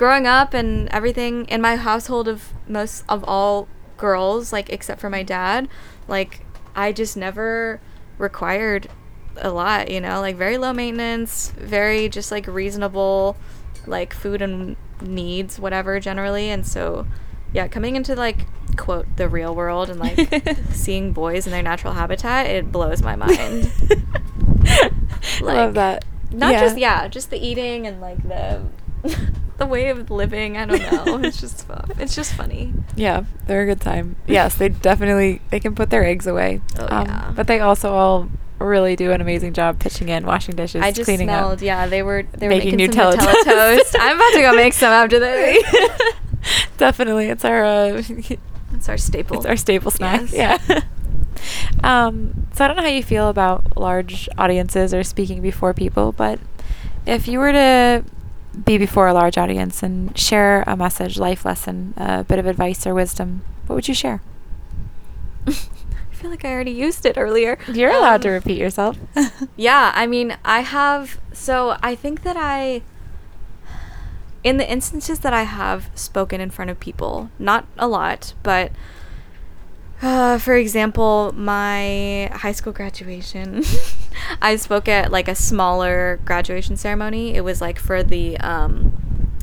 growing 0.00 0.26
up 0.26 0.54
and 0.54 0.88
everything 0.88 1.44
in 1.48 1.60
my 1.60 1.76
household 1.76 2.26
of 2.26 2.54
most 2.66 3.04
of 3.06 3.22
all 3.24 3.68
girls, 3.98 4.50
like 4.50 4.70
except 4.70 4.98
for 4.98 5.10
my 5.10 5.22
dad, 5.22 5.68
like 6.08 6.40
I 6.74 6.90
just 6.90 7.18
never 7.18 7.82
required 8.16 8.88
a 9.36 9.50
lot, 9.50 9.90
you 9.90 10.00
know, 10.00 10.22
like 10.22 10.36
very 10.36 10.56
low 10.56 10.72
maintenance, 10.72 11.50
very 11.50 12.08
just 12.08 12.32
like 12.32 12.46
reasonable 12.46 13.36
like 13.86 14.14
food 14.14 14.40
and 14.40 14.74
needs 15.02 15.58
whatever 15.60 16.00
generally 16.00 16.48
and 16.48 16.66
so 16.66 17.06
yeah, 17.52 17.68
coming 17.68 17.94
into 17.94 18.14
like 18.14 18.46
quote 18.78 19.04
the 19.18 19.28
real 19.28 19.54
world 19.54 19.90
and 19.90 20.00
like 20.00 20.18
seeing 20.72 21.12
boys 21.12 21.44
in 21.46 21.52
their 21.52 21.62
natural 21.62 21.92
habitat, 21.92 22.46
it 22.46 22.72
blows 22.72 23.02
my 23.02 23.16
mind. 23.16 23.70
I 24.64 24.90
love 25.42 25.42
Like, 25.42 25.74
that. 25.74 26.04
Not 26.32 26.54
just 26.54 26.78
yeah, 26.78 27.06
just 27.06 27.28
the 27.28 27.36
eating 27.38 27.86
and 27.86 28.00
like 28.00 28.26
the 28.26 28.62
the 29.58 29.66
way 29.66 29.88
of 29.88 30.10
living. 30.10 30.56
I 30.56 30.66
don't 30.66 30.80
know. 31.06 31.18
it's 31.26 31.40
just 31.40 31.66
fu- 31.66 31.74
it's 31.98 32.14
just 32.14 32.34
funny. 32.34 32.72
Yeah, 32.96 33.24
they're 33.46 33.62
a 33.62 33.66
good 33.66 33.80
time. 33.80 34.16
Yes, 34.26 34.54
they 34.56 34.68
definitely 34.68 35.40
they 35.50 35.60
can 35.60 35.74
put 35.74 35.90
their 35.90 36.04
eggs 36.04 36.26
away. 36.26 36.60
Oh, 36.78 36.86
Um, 36.90 37.06
yeah. 37.06 37.32
But 37.34 37.46
they 37.46 37.60
also 37.60 37.92
all 37.94 38.28
really 38.58 38.94
do 38.96 39.10
an 39.10 39.20
amazing 39.22 39.54
job 39.54 39.78
pitching 39.78 40.10
in, 40.10 40.26
washing 40.26 40.54
dishes, 40.54 40.82
I 40.82 40.92
just 40.92 41.06
cleaning 41.06 41.28
smelled. 41.28 41.54
up. 41.54 41.62
Yeah, 41.62 41.86
they 41.86 42.02
were 42.02 42.24
they 42.32 42.46
were 42.46 42.50
Making 42.54 42.76
making, 42.76 42.92
some 42.92 43.12
Nutella 43.14 43.16
toast. 43.18 43.44
toast. 43.46 43.96
I'm 43.98 44.16
about 44.16 44.32
to 44.32 44.40
go 44.42 44.52
make 44.54 44.72
some 44.74 44.92
after 44.92 45.18
this. 45.18 45.64
definitely, 46.76 47.28
it's 47.28 47.44
our 47.44 47.64
uh, 47.64 48.02
It's 48.72 48.88
our 48.88 48.96
staple. 48.98 49.36
it's 49.38 49.46
our 49.46 49.56
staple 49.56 49.90
snack. 49.90 50.30
Yes. 50.32 50.62
Yeah. 50.68 50.80
um, 51.82 52.46
so 52.54 52.64
I 52.64 52.68
don't 52.68 52.76
know 52.76 52.82
how 52.82 52.88
you 52.88 53.02
feel 53.02 53.28
about 53.28 53.76
large 53.76 54.28
audiences 54.38 54.94
or 54.94 55.02
speaking 55.02 55.42
before 55.42 55.74
people, 55.74 56.12
but 56.12 56.38
if 57.06 57.26
you 57.26 57.38
were 57.38 57.52
to 57.52 58.04
be 58.64 58.78
before 58.78 59.06
a 59.08 59.14
large 59.14 59.38
audience 59.38 59.82
and 59.82 60.16
share 60.18 60.62
a 60.66 60.76
message, 60.76 61.18
life 61.18 61.44
lesson, 61.44 61.94
a 61.96 62.24
bit 62.24 62.38
of 62.38 62.46
advice 62.46 62.86
or 62.86 62.94
wisdom, 62.94 63.42
what 63.66 63.74
would 63.76 63.88
you 63.88 63.94
share? 63.94 64.20
I 65.46 65.52
feel 66.22 66.30
like 66.30 66.44
I 66.44 66.52
already 66.52 66.72
used 66.72 67.06
it 67.06 67.16
earlier. 67.16 67.58
You're 67.68 67.90
allowed 67.92 68.22
to 68.22 68.28
Um, 68.28 68.34
repeat 68.34 68.58
yourself. 68.58 68.98
Yeah, 69.56 69.92
I 69.94 70.06
mean, 70.06 70.36
I 70.44 70.60
have. 70.60 71.18
So 71.32 71.76
I 71.82 71.94
think 71.94 72.22
that 72.24 72.36
I, 72.36 72.82
in 74.44 74.56
the 74.58 74.70
instances 74.70 75.20
that 75.20 75.32
I 75.32 75.44
have 75.44 75.88
spoken 75.94 76.40
in 76.40 76.50
front 76.50 76.70
of 76.70 76.78
people, 76.80 77.30
not 77.38 77.66
a 77.78 77.86
lot, 77.88 78.34
but 78.42 78.72
uh, 80.02 80.38
for 80.38 80.54
example, 80.56 81.32
my 81.36 82.30
high 82.32 82.52
school 82.52 82.72
graduation, 82.72 83.62
I 84.42 84.56
spoke 84.56 84.88
at 84.88 85.10
like 85.10 85.28
a 85.28 85.34
smaller 85.34 86.20
graduation 86.24 86.76
ceremony. 86.76 87.34
It 87.34 87.42
was 87.42 87.60
like 87.60 87.78
for 87.78 88.02
the. 88.02 88.36
Um, 88.38 88.96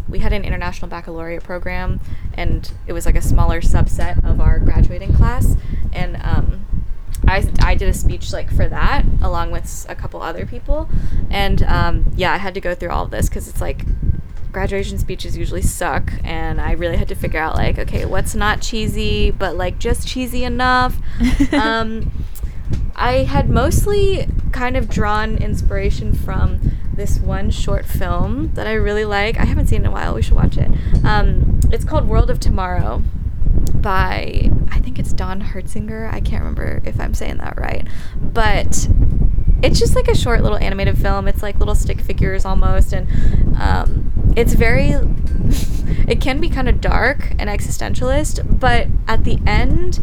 we 0.10 0.20
had 0.20 0.32
an 0.32 0.46
international 0.46 0.90
baccalaureate 0.90 1.44
program, 1.44 2.00
and 2.34 2.72
it 2.88 2.94
was 2.94 3.06
like 3.06 3.18
a 3.18 3.22
smaller 3.22 3.60
subset 3.60 4.24
of 4.24 4.40
our 4.40 4.58
graduating 4.58 5.14
class, 5.14 5.58
and 5.92 6.16
um, 6.24 6.68
I, 7.28 7.50
I 7.62 7.76
did 7.76 7.90
a 7.90 7.94
speech 7.94 8.32
like 8.32 8.52
for 8.52 8.68
that 8.68 9.06
along 9.22 9.52
with 9.52 9.86
a 9.90 9.96
couple 9.96 10.22
other 10.22 10.46
people 10.46 10.90
and 11.30 11.64
um, 11.64 12.12
yeah 12.16 12.34
i 12.34 12.38
had 12.38 12.54
to 12.54 12.62
go 12.62 12.76
through 12.76 12.90
all 12.90 13.06
of 13.06 13.12
this 13.12 13.28
because 13.28 13.48
it's 13.48 13.62
like 13.62 13.86
graduation 14.52 14.98
speeches 14.98 15.38
usually 15.38 15.62
suck 15.62 16.12
and 16.24 16.60
i 16.62 16.72
really 16.72 16.98
had 16.98 17.08
to 17.08 17.16
figure 17.16 17.40
out 17.40 17.56
like 17.56 17.78
okay 17.78 18.06
what's 18.06 18.34
not 18.34 18.62
cheesy 18.62 19.30
but 19.30 19.56
like 19.56 19.78
just 19.78 20.08
cheesy 20.08 20.44
enough 20.44 20.98
um, 21.54 22.12
i 22.98 23.24
had 23.24 23.50
mostly 23.50 24.28
kind 24.52 24.76
of 24.76 24.90
drawn 24.90 25.38
inspiration 25.38 26.14
from 26.14 26.60
this 26.94 27.20
one 27.20 27.50
short 27.50 27.86
film 27.86 28.52
that 28.56 28.68
i 28.68 28.74
really 28.74 29.06
like 29.06 29.38
i 29.38 29.46
haven't 29.46 29.68
seen 29.68 29.82
it 29.82 29.86
in 29.86 29.90
a 29.90 29.92
while 29.92 30.14
we 30.16 30.22
should 30.22 30.36
watch 30.36 30.58
it 30.58 30.70
um, 31.06 31.60
it's 31.72 31.86
called 31.86 32.08
world 32.08 32.30
of 32.30 32.40
tomorrow 32.40 33.04
by 33.74 34.50
I 34.72 34.80
think 34.80 35.00
it's 35.00 35.14
Don 35.14 35.42
Hertzinger. 35.42 36.12
I 36.12 36.20
can't 36.20 36.42
remember 36.42 36.82
if 36.86 37.00
I'm 37.00 37.14
saying 37.14 37.38
that 37.38 37.58
right. 37.58 37.88
But 38.16 38.88
it's 39.64 39.80
just 39.80 39.96
like 39.96 40.08
a 40.08 40.16
short 40.16 40.44
little 40.44 40.58
animated 40.58 40.98
film. 40.98 41.28
It's 41.28 41.42
like 41.42 41.60
little 41.60 41.76
stick 41.76 42.02
figures 42.02 42.46
almost 42.46 42.94
and 42.94 43.08
um, 43.58 44.12
it's 44.38 44.54
very 44.54 44.92
it 46.08 46.22
can 46.22 46.40
be 46.40 46.48
kind 46.48 46.70
of 46.70 46.80
dark 46.80 47.32
and 47.40 47.50
existentialist, 47.50 48.60
but 48.60 48.88
at 49.08 49.24
the 49.24 49.40
end 49.46 49.96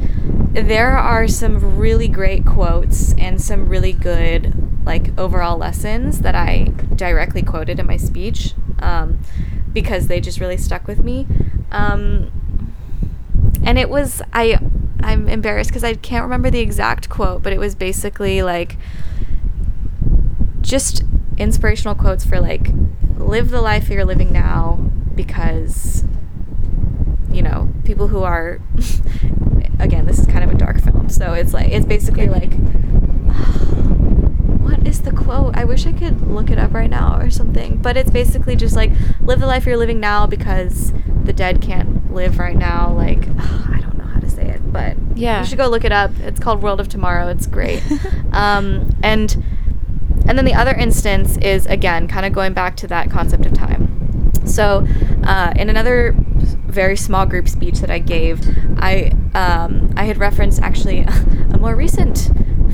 there 0.53 0.99
are 0.99 1.26
some 1.26 1.78
really 1.78 2.09
great 2.09 2.45
quotes 2.45 3.14
and 3.14 3.41
some 3.41 3.68
really 3.68 3.93
good 3.93 4.53
like 4.85 5.16
overall 5.18 5.57
lessons 5.57 6.20
that 6.20 6.35
I 6.35 6.72
directly 6.95 7.43
quoted 7.43 7.78
in 7.78 7.87
my 7.87 7.97
speech 7.97 8.55
um, 8.80 9.20
because 9.72 10.09
they 10.09 10.20
just 10.20 10.41
really 10.41 10.57
stuck 10.57 10.87
with 10.87 11.03
me. 11.03 11.26
Um, 11.70 12.30
and 13.64 13.78
it 13.78 13.89
was 13.89 14.20
I 14.32 14.59
I'm 15.01 15.28
embarrassed 15.28 15.70
because 15.70 15.85
I 15.85 15.95
can't 15.95 16.24
remember 16.24 16.51
the 16.51 16.61
exact 16.61 17.09
quote, 17.09 17.43
but 17.43 17.53
it 17.53 17.61
was 17.61 17.76
basically 17.76 18.43
like 18.43 18.76
just 20.61 21.05
inspirational 21.39 21.95
quotes 21.95 22.24
for 22.24 22.41
like 22.41 22.68
live 23.16 23.51
the 23.51 23.61
life 23.61 23.89
you're 23.89 24.05
living 24.05 24.32
now 24.32 24.74
because 25.14 26.05
you 27.30 27.43
know 27.43 27.68
people 27.85 28.09
who 28.09 28.22
are 28.22 28.61
again 29.80 30.07
this 30.07 30.18
is 30.18 30.26
kind 30.26 30.45
of 30.45 30.51
a 30.51 30.55
dark 30.55 30.80
film 30.82 31.09
so 31.09 31.32
it's 31.32 31.53
like 31.53 31.70
it's 31.70 31.87
basically 31.87 32.28
like 32.28 32.53
what 34.64 34.87
is 34.87 35.03
the 35.03 35.11
quote? 35.12 35.57
I 35.57 35.64
wish 35.64 35.87
i 35.87 35.93
could 35.93 36.20
look 36.28 36.51
it 36.51 36.59
up 36.59 36.72
right 36.72 36.91
now 36.91 37.18
or 37.20 37.30
something 37.30 37.78
but 37.78 37.97
it's 37.97 38.11
basically 38.11 38.57
just 38.57 38.76
like 38.76 38.91
live 39.20 39.41
the 39.41 39.47
life 39.47 39.66
you're 39.66 39.76
living 39.76 40.01
now 40.01 40.26
because 40.26 40.93
the 41.24 41.32
dead 41.32 41.61
can't 41.62 42.12
live 42.12 42.39
right 42.39 42.57
now 42.57 42.93
like 42.93 43.18
i 43.39 43.78
don't 43.80 43.97
know 43.99 44.05
how 44.05 44.20
to 44.20 44.30
say 44.30 44.47
it 44.49 44.61
but 44.72 44.97
Yeah. 45.14 45.41
you 45.41 45.47
should 45.47 45.59
go 45.59 45.68
look 45.68 45.85
it 45.85 45.93
up. 45.93 46.11
It's 46.20 46.41
called 46.41 46.61
world 46.62 46.80
of 46.80 46.89
tomorrow. 46.89 47.28
It's 47.28 47.47
great. 47.47 47.82
Um, 48.32 48.91
and 49.05 49.45
and 50.27 50.39
then 50.39 50.45
the 50.45 50.55
other 50.55 50.72
instance 50.72 51.37
is 51.39 51.66
again 51.66 52.09
kind 52.09 52.27
of 52.27 52.33
going 52.33 52.53
back 52.53 52.77
to 52.77 52.87
that 52.89 53.11
concept 53.11 53.47
of 53.47 53.53
time. 53.53 54.33
So 54.47 54.87
uh, 55.25 55.53
in 55.57 55.70
another 55.70 56.14
very 56.75 56.97
small 56.97 57.25
group 57.25 57.49
speech 57.49 57.79
that 57.79 57.91
i 57.91 58.01
gave 58.01 58.41
i 58.79 59.12
um, 59.35 59.93
i 59.97 60.05
had 60.05 60.18
referenced 60.18 60.61
actually 60.61 61.01
a 61.53 61.59
more 61.59 61.77
recent 61.77 62.31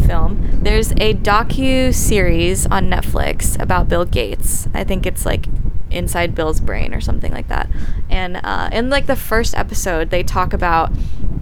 film. 0.07 0.61
There's 0.63 0.93
a 0.93 1.15
docu 1.15 1.95
series 1.95 2.67
on 2.67 2.91
netflix 2.91 3.61
about 3.61 3.89
bill 3.89 4.05
gates. 4.05 4.67
I 4.75 4.85
think 4.85 5.07
it's 5.07 5.27
like 5.27 5.47
inside 5.91 6.35
bill's 6.35 6.61
brain 6.61 6.95
or 6.95 7.01
something 7.01 7.33
like 7.33 7.49
that. 7.49 7.69
And 8.09 8.41
uh, 8.43 8.71
in 8.73 8.91
like 8.91 9.07
the 9.07 9.17
first 9.17 9.55
episode 9.55 10.11
they 10.11 10.23
talk 10.23 10.53
about 10.53 10.93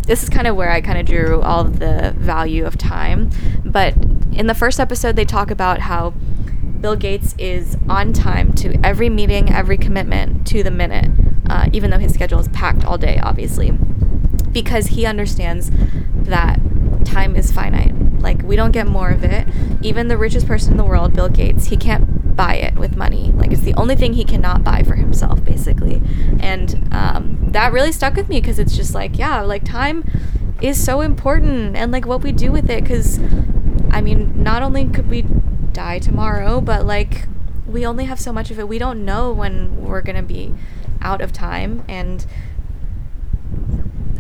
this 0.06 0.22
is 0.22 0.28
kind 0.28 0.46
of 0.46 0.56
where 0.56 0.70
I 0.70 0.80
kind 0.80 0.98
of 0.98 1.06
drew 1.06 1.40
all 1.42 1.60
of 1.60 1.78
the 1.78 2.14
value 2.16 2.64
of 2.64 2.76
time. 2.78 3.30
But 3.64 3.94
in 4.38 4.46
the 4.46 4.54
first 4.54 4.78
episode, 4.78 5.16
they 5.16 5.24
talk 5.24 5.50
about 5.50 5.80
how 5.80 6.10
Bill 6.80 6.94
Gates 6.94 7.34
is 7.38 7.76
on 7.88 8.12
time 8.12 8.52
to 8.54 8.78
every 8.86 9.10
meeting, 9.10 9.52
every 9.52 9.76
commitment 9.76 10.46
to 10.46 10.62
the 10.62 10.70
minute, 10.70 11.10
uh, 11.50 11.68
even 11.72 11.90
though 11.90 11.98
his 11.98 12.14
schedule 12.14 12.38
is 12.38 12.46
packed 12.48 12.84
all 12.84 12.96
day, 12.96 13.18
obviously, 13.20 13.72
because 14.52 14.86
he 14.86 15.04
understands 15.04 15.70
that 16.14 16.60
time 17.04 17.34
is 17.34 17.50
finite. 17.50 17.94
Like, 18.20 18.42
we 18.42 18.54
don't 18.54 18.70
get 18.70 18.86
more 18.86 19.10
of 19.10 19.24
it. 19.24 19.48
Even 19.82 20.06
the 20.06 20.16
richest 20.16 20.46
person 20.46 20.72
in 20.72 20.76
the 20.76 20.84
world, 20.84 21.14
Bill 21.14 21.28
Gates, 21.28 21.66
he 21.66 21.76
can't 21.76 22.36
buy 22.36 22.54
it 22.54 22.76
with 22.76 22.96
money. 22.96 23.32
Like, 23.32 23.50
it's 23.50 23.62
the 23.62 23.74
only 23.74 23.96
thing 23.96 24.12
he 24.12 24.24
cannot 24.24 24.62
buy 24.62 24.84
for 24.84 24.94
himself, 24.94 25.42
basically. 25.44 26.00
And 26.38 26.88
um, 26.92 27.38
that 27.50 27.72
really 27.72 27.90
stuck 27.90 28.14
with 28.14 28.28
me 28.28 28.40
because 28.40 28.60
it's 28.60 28.76
just 28.76 28.94
like, 28.94 29.18
yeah, 29.18 29.40
like, 29.40 29.64
time 29.64 30.04
is 30.62 30.82
so 30.82 31.00
important 31.00 31.76
and, 31.76 31.90
like, 31.90 32.06
what 32.06 32.22
we 32.22 32.30
do 32.30 32.52
with 32.52 32.70
it. 32.70 32.84
Because, 32.84 33.18
I 33.90 34.00
mean, 34.00 34.42
not 34.42 34.62
only 34.62 34.86
could 34.86 35.08
we 35.08 35.22
die 35.72 35.98
tomorrow, 35.98 36.60
but, 36.60 36.86
like, 36.86 37.26
we 37.66 37.84
only 37.86 38.04
have 38.06 38.20
so 38.20 38.32
much 38.32 38.50
of 38.50 38.58
it. 38.58 38.68
We 38.68 38.78
don't 38.78 39.04
know 39.04 39.32
when 39.32 39.84
we're 39.84 40.02
going 40.02 40.16
to 40.16 40.22
be 40.22 40.54
out 41.00 41.20
of 41.20 41.32
time. 41.32 41.84
And, 41.88 42.26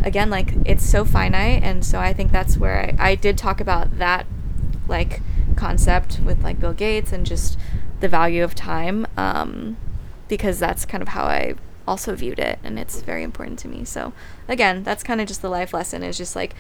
again 0.04 0.30
like 0.30 0.54
it's 0.64 0.84
so 0.84 1.04
finite 1.04 1.62
and 1.62 1.84
so 1.84 1.98
i 1.98 2.12
think 2.12 2.32
that's 2.32 2.56
where 2.56 2.96
i, 2.98 3.10
I 3.10 3.14
did 3.14 3.36
talk 3.36 3.60
about 3.60 3.98
that 3.98 4.26
like 4.86 5.20
concept 5.56 6.20
with 6.20 6.42
like 6.42 6.60
bill 6.60 6.72
gates 6.72 7.12
and 7.12 7.26
just 7.26 7.58
the 8.00 8.08
value 8.08 8.44
of 8.44 8.54
time 8.54 9.06
um, 9.16 9.76
because 10.28 10.58
that's 10.58 10.84
kind 10.84 11.02
of 11.02 11.08
how 11.08 11.24
i 11.24 11.54
also 11.86 12.14
viewed 12.14 12.38
it 12.38 12.58
and 12.62 12.78
it's 12.78 13.00
very 13.00 13.22
important 13.22 13.58
to 13.60 13.68
me 13.68 13.84
so 13.84 14.12
again 14.46 14.82
that's 14.82 15.02
kind 15.02 15.20
of 15.20 15.26
just 15.26 15.42
the 15.42 15.48
life 15.48 15.72
lesson 15.72 16.02
is 16.02 16.18
just 16.18 16.36
like 16.36 16.54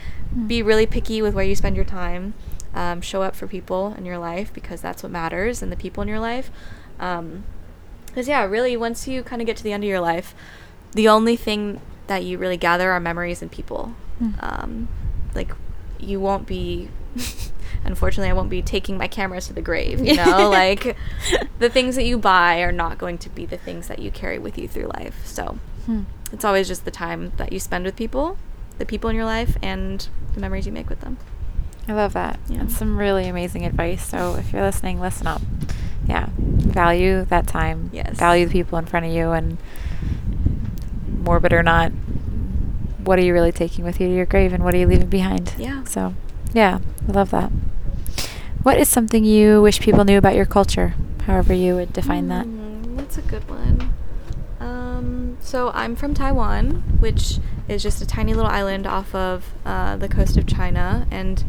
be 0.46 0.62
really 0.62 0.86
picky 0.86 1.20
with 1.20 1.34
where 1.34 1.44
you 1.44 1.54
spend 1.54 1.76
your 1.76 1.84
time 1.84 2.34
um, 2.78 3.00
show 3.00 3.20
up 3.22 3.34
for 3.34 3.46
people 3.46 3.94
in 3.98 4.04
your 4.06 4.18
life 4.18 4.52
because 4.52 4.80
that's 4.80 5.02
what 5.02 5.10
matters 5.12 5.62
and 5.62 5.70
the 5.72 5.76
people 5.76 6.00
in 6.02 6.08
your 6.08 6.20
life 6.20 6.50
because 6.96 8.26
yeah 8.28 8.44
really 8.44 8.76
once 8.76 9.06
you 9.08 9.22
kind 9.22 9.40
of 9.42 9.46
get 9.46 9.56
to 9.56 9.62
the 9.64 9.72
end 9.72 9.82
of 9.84 9.88
your 9.88 10.00
life 10.00 10.34
the 10.92 11.08
only 11.08 11.36
thing 11.36 11.80
that 12.06 12.24
you 12.24 12.38
really 12.38 12.56
gather 12.56 12.90
are 12.90 12.98
memories 13.00 13.42
and 13.42 13.52
people. 13.52 13.94
Hmm. 14.18 14.30
Um, 14.40 14.88
like 15.34 15.52
you 16.00 16.18
won't 16.18 16.46
be. 16.46 16.88
Unfortunately, 17.84 18.30
I 18.30 18.32
won't 18.32 18.48
be 18.50 18.62
taking 18.62 18.96
my 18.98 19.06
cameras 19.06 19.46
to 19.48 19.52
the 19.52 19.60
grave. 19.62 20.00
You 20.00 20.16
know, 20.16 20.48
like 20.62 20.96
the 21.58 21.68
things 21.68 21.94
that 21.96 22.04
you 22.04 22.18
buy 22.18 22.60
are 22.62 22.72
not 22.72 22.96
going 22.98 23.18
to 23.18 23.28
be 23.30 23.44
the 23.46 23.58
things 23.58 23.88
that 23.88 23.98
you 23.98 24.10
carry 24.10 24.38
with 24.38 24.58
you 24.58 24.66
through 24.66 24.86
life. 24.94 25.26
So 25.26 25.58
Hmm. 25.84 26.02
it's 26.32 26.44
always 26.44 26.66
just 26.68 26.84
the 26.86 26.90
time 26.90 27.32
that 27.36 27.52
you 27.52 27.60
spend 27.60 27.84
with 27.84 27.94
people, 27.96 28.38
the 28.78 28.86
people 28.86 29.08
in 29.10 29.14
your 29.16 29.24
life, 29.26 29.56
and 29.62 30.08
the 30.34 30.40
memories 30.40 30.66
you 30.66 30.72
make 30.72 30.88
with 30.88 31.00
them. 31.00 31.18
I 31.88 31.94
love 31.94 32.12
that. 32.12 32.38
Yeah. 32.48 32.58
That's 32.58 32.76
some 32.76 32.98
really 32.98 33.28
amazing 33.28 33.64
advice. 33.64 34.06
So 34.06 34.34
if 34.36 34.52
you're 34.52 34.62
listening, 34.62 35.00
listen 35.00 35.26
up. 35.26 35.42
Yeah. 36.06 36.28
Value 36.36 37.24
that 37.26 37.46
time. 37.46 37.90
Yes. 37.92 38.18
Value 38.18 38.46
the 38.46 38.52
people 38.52 38.78
in 38.78 38.86
front 38.86 39.06
of 39.06 39.12
you 39.12 39.30
and 39.32 39.58
morbid 41.08 41.52
or 41.52 41.62
not, 41.62 41.90
what 43.04 43.18
are 43.18 43.22
you 43.22 43.32
really 43.32 43.52
taking 43.52 43.84
with 43.84 44.00
you 44.00 44.08
to 44.08 44.14
your 44.14 44.26
grave 44.26 44.52
and 44.52 44.62
what 44.62 44.74
are 44.74 44.78
you 44.78 44.86
leaving 44.86 45.08
behind? 45.08 45.54
Yeah. 45.58 45.84
So 45.84 46.14
yeah, 46.52 46.78
I 47.08 47.12
love 47.12 47.30
that. 47.30 47.50
What 48.62 48.78
is 48.78 48.88
something 48.88 49.24
you 49.24 49.62
wish 49.62 49.80
people 49.80 50.04
knew 50.04 50.18
about 50.18 50.34
your 50.34 50.46
culture? 50.46 50.94
However 51.26 51.52
you 51.52 51.74
would 51.74 51.92
define 51.92 52.28
that. 52.28 52.46
Mm, 52.46 52.96
that's 52.96 53.18
a 53.18 53.22
good 53.22 53.48
one. 53.48 53.94
Um, 54.60 55.36
so 55.40 55.70
I'm 55.74 55.94
from 55.94 56.14
Taiwan, 56.14 56.98
which 57.00 57.38
is 57.68 57.82
just 57.82 58.02
a 58.02 58.06
tiny 58.06 58.34
little 58.34 58.50
island 58.50 58.86
off 58.86 59.14
of 59.14 59.52
uh, 59.64 59.96
the 59.96 60.08
coast 60.08 60.36
of 60.36 60.46
China, 60.46 61.06
and 61.10 61.44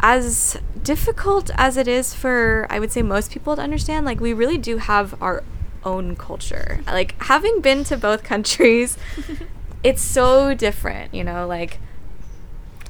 as 0.00 0.58
difficult 0.82 1.50
as 1.56 1.76
it 1.76 1.86
is 1.86 2.14
for 2.14 2.66
I 2.70 2.78
would 2.78 2.90
say 2.90 3.02
most 3.02 3.30
people 3.30 3.56
to 3.56 3.62
understand, 3.62 4.06
like 4.06 4.20
we 4.20 4.32
really 4.32 4.58
do 4.58 4.78
have 4.78 5.20
our 5.22 5.44
own 5.84 6.16
culture. 6.16 6.80
Like 6.86 7.20
having 7.22 7.60
been 7.60 7.84
to 7.84 7.96
both 7.96 8.22
countries, 8.32 8.96
it's 9.82 10.02
so 10.02 10.54
different, 10.54 11.14
you 11.14 11.24
know, 11.24 11.46
like 11.46 11.78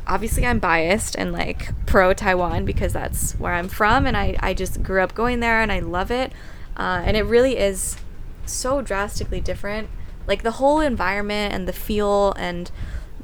obviously 0.06 0.44
I'm 0.44 0.58
biased 0.58 1.14
and 1.16 1.32
like 1.32 1.72
pro 1.86 2.12
Taiwan 2.12 2.64
because 2.64 2.92
that's 2.92 3.32
where 3.32 3.54
I'm 3.54 3.68
from 3.68 4.06
and 4.06 4.16
I, 4.16 4.36
I 4.40 4.54
just 4.54 4.82
grew 4.82 5.02
up 5.02 5.14
going 5.14 5.40
there 5.40 5.60
and 5.60 5.70
I 5.70 5.80
love 5.80 6.10
it. 6.10 6.32
Uh, 6.76 7.02
and 7.04 7.16
it 7.16 7.22
really 7.22 7.58
is 7.58 7.96
so 8.46 8.82
drastically 8.82 9.40
different. 9.40 9.88
Like 10.26 10.42
the 10.42 10.52
whole 10.52 10.80
environment 10.80 11.54
and 11.54 11.66
the 11.66 11.72
feel 11.72 12.32
and 12.32 12.70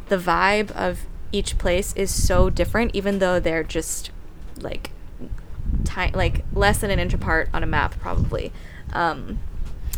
the 0.09 0.16
vibe 0.16 0.70
of 0.72 1.07
each 1.33 1.59
place 1.59 1.93
is 1.95 2.11
so 2.12 2.51
different, 2.51 2.95
even 2.95 3.18
though 3.18 3.39
they're 3.41 3.64
just 3.64 4.11
like 4.61 4.91
ti- 5.85 6.11
like 6.14 6.45
less 6.53 6.79
than 6.79 6.91
an 6.91 6.99
inch 6.99 7.14
apart 7.14 7.49
on 7.53 7.62
a 7.62 7.66
map, 7.66 7.99
probably. 7.99 8.53
Um, 8.93 9.39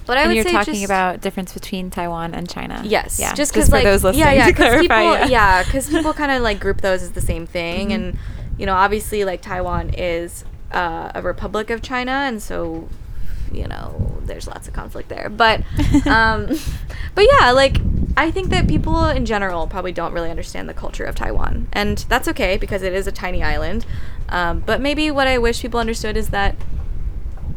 but 0.07 0.17
I 0.17 0.23
and 0.23 0.29
would 0.31 0.37
you're 0.37 0.45
say 0.45 0.53
talking 0.53 0.85
about 0.85 1.21
difference 1.21 1.53
between 1.53 1.91
Taiwan 1.91 2.35
and 2.35 2.49
China. 2.49 2.81
Yes, 2.85 3.19
Yeah. 3.21 3.35
just 3.35 3.53
because 3.53 3.69
for 3.69 3.77
like 3.77 3.85
those 3.85 4.03
listening 4.03 4.25
yeah, 4.25 4.33
yeah, 4.33 4.47
to 4.47 4.53
clarify. 4.55 4.81
people, 5.17 5.31
yeah, 5.31 5.63
because 5.63 5.89
people 5.89 6.13
kind 6.23 6.33
of 6.33 6.43
like 6.43 6.59
group 6.61 6.81
those 6.81 7.03
as 7.03 7.13
the 7.13 7.21
same 7.21 7.47
thing, 7.47 7.89
Mhm. 7.91 7.95
and 7.95 8.19
you 8.57 8.67
know, 8.67 8.75
obviously, 8.75 9.25
like 9.25 9.43
Taiwan 9.43 9.91
is 9.91 10.45
uh, 10.73 11.13
a 11.15 11.23
republic 11.23 11.71
of 11.71 11.83
China, 11.83 12.11
and 12.11 12.43
so 12.43 12.89
you 13.53 13.67
know, 13.67 14.19
there's 14.23 14.47
lots 14.47 14.69
of 14.69 14.75
conflict 14.75 15.09
there. 15.09 15.29
But, 15.29 15.63
um, 16.07 16.47
but 17.15 17.27
yeah, 17.31 17.51
like 17.53 17.79
I 18.17 18.31
think 18.33 18.51
that 18.51 18.67
people 18.67 19.05
in 19.07 19.27
general 19.27 19.69
probably 19.69 19.93
don't 19.93 20.13
really 20.13 20.31
understand 20.31 20.69
the 20.69 20.75
culture 20.75 21.05
of 21.05 21.15
Taiwan, 21.15 21.69
and 21.73 21.99
that's 22.09 22.27
okay 22.29 22.57
because 22.57 22.83
it 22.83 22.93
is 22.93 23.07
a 23.07 23.13
tiny 23.13 23.45
island. 23.45 23.87
Um, 24.29 24.61
but 24.61 24.81
maybe 24.81 25.11
what 25.11 25.29
I 25.29 25.39
wish 25.39 25.63
people 25.63 25.79
understood 25.79 26.17
is 26.17 26.31
that 26.31 26.57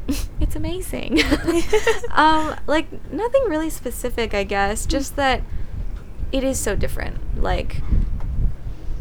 it's 0.39 0.56
amazing. 0.56 1.20
um, 2.12 2.56
like 2.68 3.12
nothing 3.12 3.44
really 3.48 3.70
specific, 3.70 4.34
I 4.34 4.44
guess. 4.44 4.86
Just 4.86 5.16
that 5.16 5.42
it 6.32 6.44
is 6.44 6.60
so 6.60 6.76
different. 6.76 7.42
Like 7.42 7.82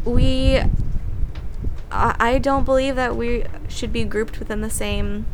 we, 0.03 0.61
I, 1.91 2.15
I 2.19 2.37
don't 2.39 2.63
believe 2.63 2.95
that 2.95 3.15
we 3.15 3.45
should 3.67 3.93
be 3.93 4.03
grouped 4.03 4.39
within 4.39 4.61
the 4.61 4.69
same 4.69 5.25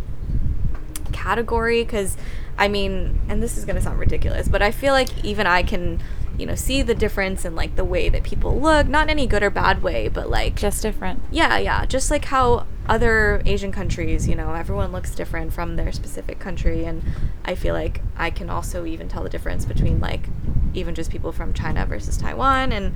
category 1.27 1.83
because 1.83 2.15
I 2.57 2.67
mean, 2.67 3.19
and 3.29 3.43
this 3.43 3.57
is 3.57 3.65
gonna 3.65 3.81
sound 3.81 3.99
ridiculous, 3.99 4.47
but 4.47 4.61
I 4.61 4.71
feel 4.71 4.93
like 4.93 5.23
even 5.23 5.45
I 5.45 5.61
can, 5.61 6.01
you 6.39 6.45
know, 6.45 6.55
see 6.55 6.81
the 6.81 6.95
difference 6.95 7.45
in 7.45 7.55
like 7.55 7.75
the 7.75 7.83
way 7.85 8.09
that 8.09 8.23
people 8.23 8.59
look, 8.59 8.87
not 8.87 9.03
in 9.03 9.09
any 9.11 9.27
good 9.27 9.43
or 9.43 9.49
bad 9.51 9.83
way, 9.83 10.07
but 10.07 10.29
like 10.29 10.55
Just 10.55 10.81
different. 10.81 11.21
yeah, 11.31 11.57
yeah. 11.57 11.85
Just 11.85 12.09
like 12.09 12.25
how 12.25 12.65
other 12.87 13.41
Asian 13.45 13.71
countries, 13.71 14.27
you 14.27 14.35
know, 14.35 14.53
everyone 14.53 14.91
looks 14.91 15.13
different 15.13 15.53
from 15.53 15.75
their 15.75 15.91
specific 15.91 16.39
country. 16.39 16.85
And 16.85 17.03
I 17.45 17.53
feel 17.55 17.73
like 17.75 18.01
I 18.15 18.29
can 18.31 18.49
also 18.49 18.85
even 18.85 19.07
tell 19.07 19.23
the 19.23 19.29
difference 19.29 19.65
between 19.65 19.99
like 19.99 20.29
even 20.73 20.95
just 20.95 21.11
people 21.11 21.31
from 21.31 21.53
China 21.53 21.85
versus 21.85 22.17
Taiwan. 22.17 22.71
And 22.71 22.95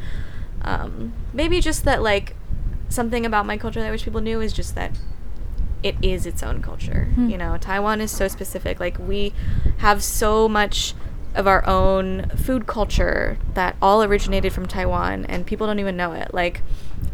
um, 0.63 1.13
maybe 1.33 1.59
just 1.59 1.83
that, 1.85 2.01
like, 2.01 2.35
something 2.89 3.25
about 3.25 3.45
my 3.45 3.57
culture 3.57 3.79
that 3.79 3.87
I 3.87 3.91
wish 3.91 4.03
people 4.03 4.21
knew 4.21 4.41
is 4.41 4.53
just 4.53 4.75
that 4.75 4.91
it 5.83 5.95
is 6.01 6.25
its 6.25 6.43
own 6.43 6.61
culture. 6.61 7.05
Hmm. 7.15 7.29
You 7.29 7.37
know, 7.37 7.57
Taiwan 7.57 8.01
is 8.01 8.11
so 8.11 8.27
specific. 8.27 8.79
Like, 8.79 8.97
we 8.99 9.33
have 9.77 10.03
so 10.03 10.47
much 10.47 10.93
of 11.33 11.47
our 11.47 11.65
own 11.67 12.27
food 12.29 12.67
culture 12.67 13.37
that 13.53 13.75
all 13.81 14.03
originated 14.03 14.51
from 14.51 14.67
Taiwan 14.67 15.25
and 15.25 15.45
people 15.45 15.65
don't 15.65 15.79
even 15.79 15.95
know 15.95 16.11
it. 16.11 16.33
Like 16.33 16.61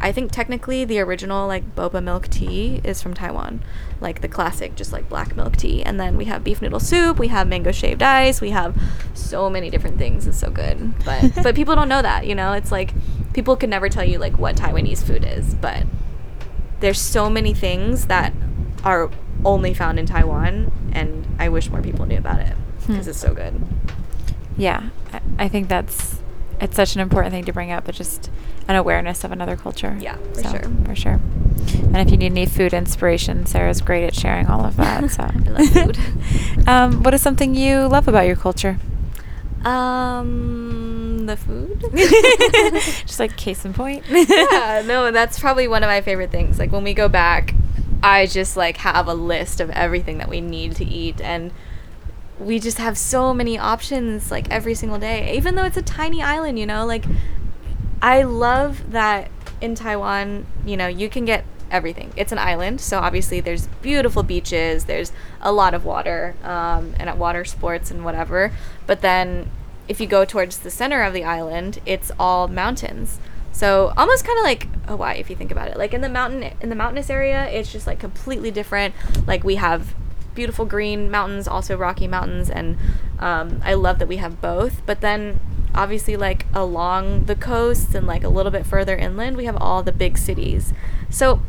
I 0.02 0.12
think 0.12 0.32
technically 0.32 0.86
the 0.86 1.00
original 1.00 1.48
like 1.48 1.76
boba 1.76 2.04
milk 2.04 2.28
tea 2.28 2.82
is 2.84 3.02
from 3.02 3.14
Taiwan. 3.14 3.64
Like 4.02 4.22
the 4.22 4.28
classic 4.28 4.76
just 4.76 4.92
like 4.92 5.08
black 5.08 5.36
milk 5.36 5.56
tea. 5.56 5.84
And 5.84 6.00
then 6.00 6.18
we 6.18 6.26
have 6.26 6.44
beef 6.44 6.62
noodle 6.62 6.80
soup, 6.80 7.20
we 7.20 7.28
have 7.28 7.48
mango 7.48 7.72
shaved 7.72 8.02
ice, 8.02 8.42
we 8.42 8.50
have 8.52 8.80
so 9.14 9.50
many 9.50 9.70
different 9.70 9.98
things. 9.98 10.26
It's 10.26 10.40
so 10.40 10.50
good. 10.50 10.94
But 11.06 11.34
but 11.44 11.56
people 11.56 11.76
don't 11.76 11.90
know 11.90 12.02
that, 12.02 12.26
you 12.26 12.34
know? 12.34 12.54
It's 12.54 12.72
like 12.72 12.94
people 13.34 13.56
can 13.56 13.70
never 13.70 13.88
tell 13.88 14.04
you 14.04 14.18
like 14.18 14.38
what 14.40 14.56
Taiwanese 14.56 15.04
food 15.04 15.26
is, 15.26 15.54
but 15.56 15.86
there's 16.80 17.00
so 17.00 17.30
many 17.30 17.54
things 17.54 18.08
that 18.08 18.34
are 18.84 19.10
only 19.46 19.74
found 19.74 20.00
in 20.00 20.06
Taiwan 20.06 20.72
and 20.94 21.26
I 21.40 21.50
wish 21.50 21.70
more 21.70 21.82
people 21.82 22.06
knew 22.06 22.18
about 22.18 22.40
it 22.40 22.56
because 22.88 23.06
Hmm. 23.06 23.10
it's 23.10 23.20
so 23.20 23.34
good. 23.34 23.54
Yeah, 24.58 24.90
I, 25.14 25.20
I 25.40 25.48
think 25.48 25.68
that's 25.68 26.16
it's 26.60 26.76
such 26.76 26.96
an 26.96 27.02
important 27.02 27.32
thing 27.34 27.46
to 27.46 27.54
bring 27.54 27.72
up, 27.72 27.86
but 27.86 27.94
just 27.94 28.32
an 28.68 28.76
awareness 28.76 29.24
of 29.24 29.32
another 29.32 29.56
culture. 29.56 29.96
Yeah, 30.00 30.18
for 30.34 30.42
So, 30.44 30.50
sure. 30.50 30.62
For 30.86 30.96
sure. 30.96 31.20
And 31.74 31.98
if 31.98 32.10
you 32.10 32.18
need 32.18 32.32
any 32.32 32.46
food 32.48 32.74
inspiration, 32.74 33.46
Sarah's 33.46 33.80
great 33.82 34.04
at 34.04 34.16
sharing 34.16 34.48
all 34.48 34.66
of 34.66 34.76
that. 34.78 35.12
So 35.12 35.24
I 35.24 35.50
love 35.50 35.70
food. 35.70 36.00
um, 36.68 37.04
what 37.04 37.14
is 37.14 37.22
something 37.22 37.54
you 37.54 37.88
love 37.88 38.08
about 38.08 38.26
your 38.26 38.36
culture? 38.36 38.80
Um, 39.64 41.26
the 41.26 41.38
food. 41.38 41.84
just 43.06 43.20
like 43.20 43.36
case 43.38 43.64
in 43.66 43.74
point. 43.74 44.04
yeah, 44.10 44.82
no, 44.86 45.12
that's 45.12 45.40
probably 45.40 45.68
one 45.68 45.84
of 45.84 45.88
my 45.88 46.02
favorite 46.02 46.32
things. 46.32 46.58
Like 46.58 46.72
when 46.72 46.84
we 46.84 46.94
go 46.94 47.08
back, 47.08 47.54
I 48.04 48.26
just 48.26 48.56
like 48.56 48.78
have 48.78 49.08
a 49.08 49.14
list 49.14 49.60
of 49.60 49.70
everything 49.72 50.18
that 50.20 50.30
we 50.30 50.42
need 50.42 50.76
to 50.78 50.86
eat 50.86 51.20
and 51.22 51.52
we 52.40 52.60
just 52.60 52.78
have 52.78 52.98
so 52.98 53.34
many 53.34 53.58
options 53.58 54.30
like 54.30 54.50
every 54.52 54.76
single 54.76 55.00
day. 55.00 55.36
Even 55.36 55.56
though 55.56 55.66
it's 55.66 55.78
a 55.78 55.82
tiny 55.82 56.22
island, 56.22 56.60
you 56.60 56.66
know, 56.66 56.86
like 56.86 57.06
I 58.02 58.24
love 58.24 58.92
that 58.92 59.32
in 59.60 59.74
Taiwan, 59.76 60.46
you 60.66 60.78
know, 60.78 60.88
you 60.88 61.10
can 61.10 61.26
get 61.26 61.46
everything. 61.72 62.14
It's 62.16 62.32
an 62.32 62.38
island, 62.38 62.80
so 62.80 63.00
obviously 63.00 63.40
there's 63.40 63.68
beautiful 63.82 64.24
beaches, 64.24 64.86
there's 64.86 65.12
a 65.42 65.52
lot 65.52 65.74
of 65.74 65.84
water, 65.84 66.36
um, 66.44 66.94
and 67.00 67.10
at 67.10 67.18
water 67.18 67.44
sports 67.44 67.92
and 67.92 68.06
whatever. 68.06 68.52
But 68.86 69.02
then 69.02 69.50
if 69.88 70.00
you 70.00 70.08
go 70.08 70.26
towards 70.26 70.60
the 70.60 70.70
center 70.70 71.02
of 71.02 71.14
the 71.14 71.24
island, 71.24 71.80
it's 71.86 72.12
all 72.20 72.48
mountains. 72.48 73.20
So 73.58 73.92
almost 73.98 74.24
kind 74.24 74.38
of 74.38 74.44
like 74.44 74.68
Hawaii 74.86 75.18
if 75.18 75.32
you 75.32 75.36
think 75.36 75.52
about 75.52 75.68
it. 75.68 75.78
Like 75.78 75.92
in 75.92 76.02
the 76.02 76.10
mountain 76.10 76.54
in 76.62 76.70
the 76.70 76.76
mountainous 76.76 77.10
area, 77.10 77.50
it's 77.50 77.72
just 77.72 77.88
like 77.88 77.98
completely 77.98 78.52
different. 78.52 78.94
Like 79.26 79.44
we 79.44 79.56
have 79.56 79.96
beautiful 80.36 80.64
green 80.64 81.10
mountains, 81.10 81.48
also 81.48 81.76
rocky 81.76 82.08
mountains, 82.08 82.52
and 82.52 82.78
um, 83.18 83.60
I 83.64 83.74
love 83.74 83.98
that 83.98 84.08
we 84.08 84.18
have 84.18 84.40
both. 84.42 84.86
But 84.86 85.02
then 85.02 85.40
obviously 85.74 86.16
like 86.16 86.46
along 86.54 87.26
the 87.26 87.36
coast 87.36 87.96
and 87.96 88.06
like 88.06 88.24
a 88.24 88.30
little 88.30 88.52
bit 88.52 88.64
further 88.64 88.96
inland, 88.96 89.36
we 89.36 89.46
have 89.46 89.58
all 89.58 89.82
the 89.82 89.92
big 89.92 90.20
cities. 90.20 90.72
So 91.10 91.42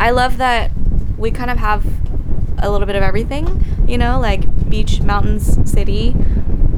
I 0.00 0.10
love 0.10 0.36
that 0.38 0.72
we 1.16 1.30
kind 1.30 1.48
of 1.48 1.58
have 1.58 1.86
a 2.58 2.68
little 2.72 2.88
bit 2.88 2.96
of 2.96 3.04
everything, 3.04 3.64
you 3.86 3.98
know, 3.98 4.18
like 4.18 4.68
beach, 4.68 5.00
mountains, 5.00 5.70
city, 5.70 6.16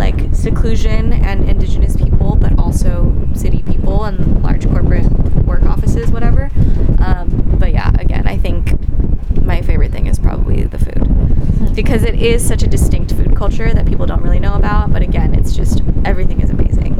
like 0.00 0.34
seclusion 0.34 1.12
and 1.12 1.46
indigenous 1.46 1.94
people, 1.94 2.34
but 2.34 2.58
also 2.58 3.14
city 3.34 3.62
people 3.62 4.04
and 4.04 4.42
large 4.42 4.66
corporate 4.66 5.04
work 5.44 5.62
offices, 5.64 6.10
whatever. 6.10 6.50
Um, 7.00 7.56
but 7.60 7.72
yeah, 7.72 7.92
again, 7.98 8.26
I 8.26 8.38
think 8.38 8.72
my 9.44 9.60
favorite 9.60 9.92
thing 9.92 10.06
is 10.06 10.18
probably 10.18 10.64
the 10.64 10.78
food 10.78 11.74
because 11.76 12.02
it 12.02 12.14
is 12.14 12.46
such 12.46 12.62
a 12.62 12.66
distinct 12.66 13.12
food 13.12 13.36
culture 13.36 13.74
that 13.74 13.86
people 13.86 14.06
don't 14.06 14.22
really 14.22 14.40
know 14.40 14.54
about. 14.54 14.90
But 14.90 15.02
again, 15.02 15.34
it's 15.34 15.54
just 15.54 15.82
everything 16.06 16.40
is 16.40 16.48
amazing. 16.48 16.94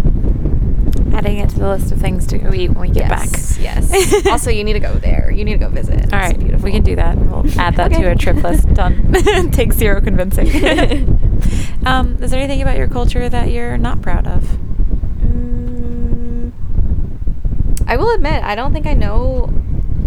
Adding 1.20 1.38
it 1.38 1.50
to 1.50 1.58
the 1.58 1.68
list 1.68 1.92
of 1.92 1.98
things 2.00 2.26
to 2.28 2.38
go 2.38 2.50
eat 2.54 2.70
when 2.70 2.80
we 2.80 2.88
get 2.88 3.10
yes, 3.10 3.58
back. 3.58 3.62
Yes. 3.62 4.26
also, 4.26 4.50
you 4.50 4.64
need 4.64 4.72
to 4.72 4.80
go 4.80 4.94
there. 4.94 5.30
You 5.30 5.44
need 5.44 5.52
to 5.52 5.58
go 5.58 5.68
visit. 5.68 6.10
All 6.14 6.18
right, 6.18 6.38
beautiful. 6.38 6.64
we 6.64 6.72
can 6.72 6.82
do 6.82 6.96
that. 6.96 7.18
We'll 7.18 7.44
add 7.60 7.76
that 7.76 7.88
to 7.88 7.96
Okay. 7.96 8.10
a 8.10 8.16
trip 8.16 8.36
list. 8.36 8.72
Done. 8.72 9.12
Take 9.52 9.74
zero 9.74 10.00
convincing. 10.00 10.48
Um, 11.84 12.16
is 12.22 12.30
there 12.30 12.40
anything 12.40 12.62
about 12.62 12.78
your 12.78 12.88
culture 12.88 13.28
that 13.28 13.50
you're 13.50 13.76
not 13.76 14.00
proud 14.00 14.26
of? 14.26 14.44
Mm, 15.22 16.52
I 17.86 17.98
will 17.98 18.14
admit, 18.14 18.42
I 18.42 18.54
don't 18.54 18.72
think 18.72 18.86
I 18.86 18.94
know 18.94 19.52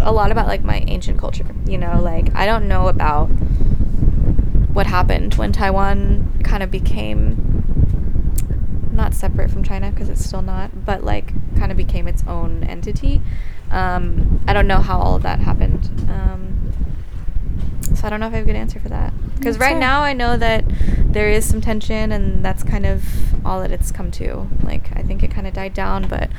a 0.02 0.12
lot 0.12 0.32
about 0.32 0.48
like 0.48 0.64
my 0.64 0.84
ancient 0.88 1.20
culture. 1.20 1.46
You 1.68 1.78
know, 1.78 2.02
like 2.02 2.34
I 2.36 2.48
don't 2.48 2.68
know 2.68 2.88
about 2.88 3.28
what 4.74 4.88
happened 4.88 5.36
when 5.36 5.52
Taiwan 5.52 6.42
kind 6.44 6.64
of 6.64 6.72
became 6.72 7.53
not 8.94 9.14
separate 9.14 9.50
from 9.52 9.64
China 9.64 9.92
because 9.92 10.10
it's 10.10 10.24
still 10.24 10.42
not, 10.42 10.86
but 10.86 11.04
like 11.04 11.34
kind 11.58 11.72
of 11.72 11.78
became 11.78 12.08
its 12.08 12.24
own 12.28 12.64
entity. 12.64 13.22
Um, 13.72 14.40
I 14.48 14.54
don't 14.54 14.68
know 14.68 14.80
how 14.80 15.00
all 15.00 15.16
of 15.16 15.24
that 15.24 15.40
happened. 15.40 15.90
Um, 16.10 16.72
so 17.96 18.08
I 18.08 18.10
don't 18.10 18.20
know 18.20 18.28
if 18.28 18.34
I 18.34 18.38
have 18.38 18.46
a 18.46 18.48
good 18.48 18.56
answer 18.56 18.80
for 18.80 18.90
that. 18.90 19.14
Because 19.38 19.58
right 19.60 19.72
fair. 19.72 19.80
now 19.80 20.02
I 20.02 20.14
know 20.14 20.38
that 20.38 20.64
there 21.06 21.30
is 21.30 21.46
some 21.46 21.60
tension, 21.62 22.12
and 22.12 22.44
that's 22.46 22.64
kind 22.64 22.86
of 22.86 23.04
all 23.46 23.60
that 23.62 23.72
it's 23.72 23.92
come 23.92 24.10
to. 24.12 24.48
Like 24.64 24.96
I 24.96 25.02
think 25.04 25.22
it 25.22 25.32
kind 25.32 25.46
of 25.48 25.54
died 25.54 25.74
down, 25.74 26.08
but 26.08 26.30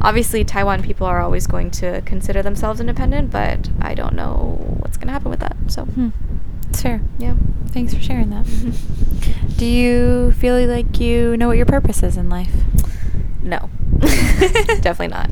obviously 0.00 0.44
Taiwan 0.44 0.82
people 0.82 1.06
are 1.06 1.20
always 1.20 1.46
going 1.46 1.70
to 1.72 2.00
consider 2.02 2.42
themselves 2.42 2.80
independent. 2.80 3.30
But 3.30 3.68
I 3.80 3.94
don't 3.94 4.14
know 4.14 4.76
what's 4.80 4.96
going 4.96 5.08
to 5.08 5.12
happen 5.12 5.30
with 5.30 5.40
that. 5.40 5.56
So 5.68 5.84
Hmm. 5.84 6.08
It's 6.70 6.82
fair. 6.82 7.00
yeah. 7.18 7.34
Thanks 7.68 7.92
for 7.94 8.00
sharing 8.00 8.30
that. 8.30 8.46
Do 9.56 9.66
you 9.66 10.32
feel 10.32 10.66
like 10.66 11.00
you 11.00 11.36
know 11.36 11.48
what 11.48 11.56
your 11.56 11.66
purpose 11.66 12.02
is 12.02 12.16
in 12.16 12.28
life? 12.28 12.52
No, 13.42 13.70
definitely 14.80 15.08
not. 15.08 15.30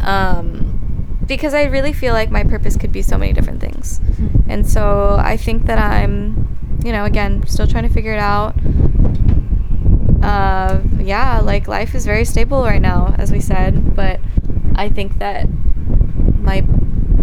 Um, 0.00 1.18
because 1.26 1.54
I 1.54 1.64
really 1.64 1.92
feel 1.92 2.12
like 2.12 2.30
my 2.30 2.44
purpose 2.44 2.76
could 2.76 2.92
be 2.92 3.02
so 3.02 3.16
many 3.16 3.32
different 3.32 3.60
things. 3.60 3.98
Hmm. 3.98 4.28
And 4.48 4.68
so 4.68 5.16
I 5.18 5.36
think 5.36 5.66
that 5.66 5.78
I'm, 5.78 6.58
you 6.84 6.92
know, 6.92 7.04
again, 7.04 7.46
still 7.46 7.66
trying 7.66 7.84
to 7.84 7.92
figure 7.92 8.12
it 8.12 8.18
out. 8.18 8.54
Uh, 10.22 10.80
yeah, 10.98 11.40
like 11.40 11.66
life 11.66 11.94
is 11.94 12.04
very 12.04 12.24
stable 12.24 12.62
right 12.62 12.82
now, 12.82 13.14
as 13.18 13.32
we 13.32 13.40
said, 13.40 13.96
but 13.96 14.20
I 14.74 14.88
think 14.88 15.18
that 15.18 15.48
my 16.38 16.64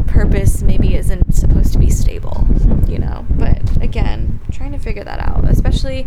purpose 0.09 0.61
maybe 0.61 0.95
isn't 0.95 1.33
supposed 1.33 1.71
to 1.73 1.79
be 1.79 1.89
stable, 1.89 2.45
mm-hmm. 2.49 2.91
you 2.91 2.97
know. 2.97 3.25
But 3.29 3.81
again, 3.81 4.39
trying 4.51 4.71
to 4.71 4.79
figure 4.79 5.03
that 5.03 5.19
out, 5.19 5.45
especially, 5.45 6.05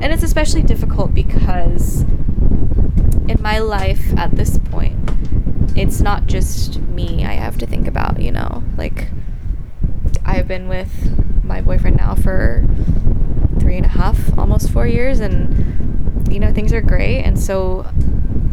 and 0.00 0.12
it's 0.12 0.22
especially 0.22 0.62
difficult 0.62 1.12
because 1.14 2.02
in 3.28 3.36
my 3.40 3.58
life 3.58 4.16
at 4.16 4.32
this 4.32 4.58
point, 4.58 4.98
it's 5.76 6.00
not 6.00 6.26
just 6.26 6.80
me 6.80 7.24
I 7.24 7.32
have 7.32 7.58
to 7.58 7.66
think 7.66 7.86
about, 7.86 8.20
you 8.20 8.32
know. 8.32 8.62
Like, 8.76 9.08
I've 10.24 10.48
been 10.48 10.68
with 10.68 11.44
my 11.44 11.60
boyfriend 11.60 11.96
now 11.96 12.14
for 12.14 12.64
three 13.58 13.76
and 13.76 13.84
a 13.84 13.90
half, 13.90 14.38
almost 14.38 14.70
four 14.70 14.86
years, 14.86 15.20
and 15.20 16.32
you 16.32 16.38
know, 16.38 16.52
things 16.52 16.72
are 16.72 16.80
great. 16.80 17.22
And 17.22 17.38
so 17.38 17.90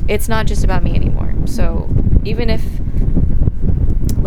it's 0.07 0.27
not 0.27 0.47
just 0.47 0.63
about 0.63 0.83
me 0.83 0.95
anymore. 0.95 1.33
So 1.45 1.89
even 2.25 2.49
if 2.49 2.63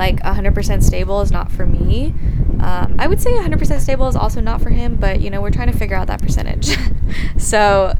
like 0.00 0.18
100% 0.22 0.82
stable 0.82 1.20
is 1.20 1.30
not 1.30 1.52
for 1.52 1.66
me, 1.66 2.14
um, 2.60 2.96
I 2.98 3.06
would 3.06 3.20
say 3.20 3.32
100% 3.32 3.80
stable 3.80 4.08
is 4.08 4.16
also 4.16 4.40
not 4.40 4.60
for 4.62 4.70
him, 4.70 4.96
but 4.96 5.20
you 5.20 5.28
know, 5.30 5.40
we're 5.42 5.50
trying 5.50 5.70
to 5.70 5.76
figure 5.78 5.96
out 5.96 6.06
that 6.08 6.20
percentage. 6.22 6.76
so 7.38 7.94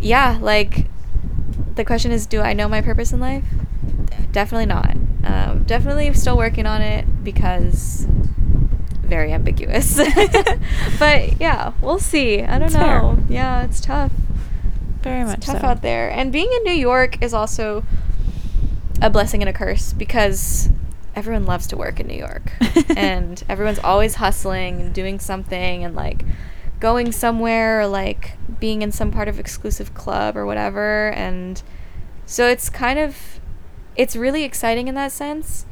yeah, 0.00 0.38
like 0.40 0.88
the 1.76 1.84
question 1.84 2.10
is 2.12 2.26
do 2.26 2.40
I 2.40 2.52
know 2.52 2.68
my 2.68 2.80
purpose 2.82 3.12
in 3.12 3.20
life? 3.20 3.44
Definitely 4.32 4.66
not. 4.66 4.96
Um, 5.24 5.62
definitely 5.64 6.12
still 6.14 6.36
working 6.36 6.66
on 6.66 6.82
it 6.82 7.04
because 7.22 8.06
very 9.02 9.32
ambiguous. 9.32 9.96
but 10.98 11.40
yeah, 11.40 11.72
we'll 11.80 11.98
see. 12.00 12.42
I 12.42 12.58
don't 12.58 12.68
It's 12.68 12.74
fair. 12.74 13.02
know. 13.02 13.18
Yeah, 13.28 13.64
it's 13.64 13.80
tough. 13.80 14.10
Very 15.02 15.20
It's 15.22 15.30
much 15.30 15.46
tough 15.46 15.60
so. 15.60 15.66
out 15.66 15.82
there. 15.82 16.10
And 16.10 16.32
being 16.32 16.50
in 16.52 16.62
New 16.64 16.78
York 16.90 17.22
is 17.22 17.34
also 17.34 17.84
a 19.02 19.10
blessing 19.10 19.42
and 19.42 19.48
a 19.48 19.52
curse 19.52 19.92
because 19.92 20.70
everyone 21.14 21.44
loves 21.44 21.66
to 21.66 21.76
work 21.76 22.00
in 22.00 22.06
New 22.06 22.16
York. 22.16 22.52
and 22.96 23.42
everyone's 23.48 23.80
always 23.80 24.14
hustling 24.14 24.80
and 24.80 24.94
doing 24.94 25.18
something 25.18 25.84
and 25.84 25.94
like 25.94 26.24
going 26.80 27.12
somewhere 27.12 27.82
or 27.82 27.86
like 27.86 28.32
being 28.58 28.80
in 28.80 28.90
some 28.90 29.10
part 29.10 29.28
of 29.28 29.38
exclusive 29.38 29.92
club 29.94 30.36
or 30.36 30.44
whatever 30.44 31.10
and 31.10 31.62
so 32.26 32.48
it's 32.48 32.68
kind 32.68 32.98
of 32.98 33.38
it's 33.94 34.16
really 34.16 34.42
exciting 34.42 34.88
in 34.88 34.94
that 34.94 35.12
sense 35.12 35.66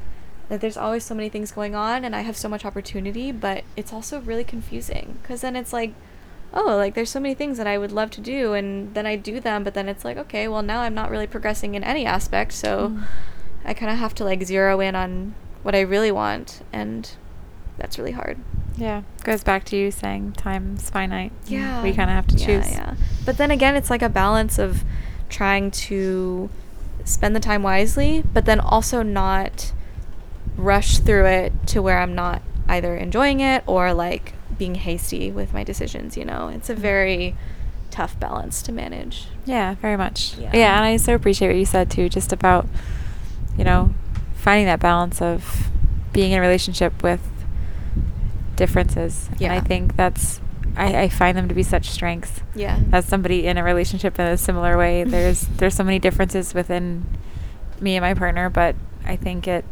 that 0.50 0.60
there's 0.60 0.76
always 0.76 1.04
so 1.04 1.14
many 1.14 1.28
things 1.28 1.52
going 1.52 1.74
on 1.76 2.04
and 2.04 2.14
I 2.14 2.20
have 2.22 2.36
so 2.36 2.48
much 2.48 2.64
opportunity, 2.64 3.30
but 3.30 3.62
it's 3.76 3.92
also 3.92 4.20
really 4.20 4.42
confusing 4.42 5.18
because 5.22 5.42
then 5.42 5.54
it's 5.54 5.72
like, 5.72 5.94
oh, 6.52 6.76
like 6.76 6.94
there's 6.94 7.10
so 7.10 7.20
many 7.20 7.34
things 7.34 7.58
that 7.58 7.66
I 7.66 7.78
would 7.78 7.92
love 7.92 8.10
to 8.12 8.20
do 8.20 8.54
and 8.54 8.92
then 8.94 9.06
I 9.06 9.16
do 9.16 9.40
them, 9.40 9.62
but 9.64 9.74
then 9.74 9.88
it's 9.88 10.04
like, 10.04 10.16
okay, 10.16 10.48
well 10.48 10.62
now 10.62 10.80
I'm 10.80 10.94
not 10.94 11.10
really 11.10 11.26
progressing 11.26 11.74
in 11.74 11.84
any 11.84 12.06
aspect, 12.06 12.52
so 12.52 12.90
Mm. 12.90 13.04
I 13.64 13.74
kind 13.74 13.92
of 13.92 13.98
have 13.98 14.14
to 14.16 14.24
like 14.24 14.42
zero 14.44 14.80
in 14.80 14.94
on 14.96 15.34
what 15.62 15.74
I 15.74 15.80
really 15.80 16.10
want 16.10 16.62
and 16.72 17.10
that's 17.76 17.98
really 17.98 18.12
hard. 18.12 18.38
Yeah, 18.76 19.02
goes 19.24 19.42
back 19.44 19.64
to 19.66 19.76
you 19.76 19.90
saying 19.90 20.32
time's 20.32 20.88
finite. 20.88 21.32
Yeah. 21.46 21.82
we 21.82 21.92
kind 21.92 22.08
of 22.08 22.16
have 22.16 22.26
to 22.28 22.36
Yeah, 22.36 22.46
choose. 22.46 22.70
Yeah. 22.72 22.94
But 23.26 23.36
then 23.36 23.50
again, 23.50 23.76
it's 23.76 23.90
like 23.90 24.00
a 24.02 24.08
balance 24.08 24.58
of 24.58 24.82
trying 25.28 25.70
to 25.70 26.48
spend 27.04 27.36
the 27.36 27.40
time 27.40 27.62
wisely, 27.62 28.24
but 28.32 28.46
then 28.46 28.58
also 28.60 29.02
not 29.02 29.72
rush 30.56 30.98
through 30.98 31.26
it 31.26 31.52
to 31.68 31.82
where 31.82 31.98
I'm 32.00 32.14
not 32.14 32.40
either 32.68 32.96
enjoying 32.96 33.40
it 33.40 33.62
or 33.66 33.92
like 33.92 34.32
being 34.60 34.74
hasty 34.74 35.32
with 35.32 35.54
my 35.54 35.64
decisions, 35.64 36.18
you 36.18 36.24
know? 36.24 36.48
It's 36.48 36.68
a 36.68 36.74
mm-hmm. 36.74 36.82
very 36.82 37.36
tough 37.90 38.20
balance 38.20 38.60
to 38.62 38.72
manage. 38.72 39.26
Yeah, 39.46 39.74
very 39.76 39.96
much. 39.96 40.36
Yeah. 40.36 40.50
Yeah. 40.54 40.76
and 40.76 40.84
I 40.84 40.98
so 40.98 41.14
appreciate 41.14 41.48
what 41.48 41.56
you 41.56 41.64
said 41.64 41.90
too, 41.90 42.10
just 42.10 42.30
about, 42.30 42.68
you 43.56 43.64
know, 43.64 43.94
finding 44.34 44.66
that 44.66 44.78
balance 44.78 45.22
of 45.22 45.70
being 46.12 46.32
in 46.32 46.38
a 46.38 46.42
relationship 46.42 47.02
with 47.02 47.26
differences. 48.56 49.30
And 49.40 49.50
I 49.50 49.60
think 49.60 49.96
that's, 49.96 50.42
I, 50.76 51.04
I 51.04 51.08
find 51.08 51.38
them 51.38 51.48
to 51.48 51.54
be 51.54 51.62
such 51.62 51.88
strengths. 51.88 52.42
Yeah. 52.54 52.80
As 52.92 53.06
somebody 53.06 53.46
in 53.46 53.56
a 53.56 53.64
relationship 53.64 54.20
in 54.20 54.26
a 54.26 54.36
similar 54.36 54.76
way, 54.76 55.04
there's 55.04 55.40
there's 55.56 55.74
so 55.74 55.84
many 55.84 55.98
differences 55.98 56.52
within 56.52 57.06
me 57.80 57.96
and 57.96 58.02
my 58.02 58.12
partner, 58.12 58.50
but 58.50 58.76
I 59.06 59.16
think 59.16 59.48
it 59.48 59.64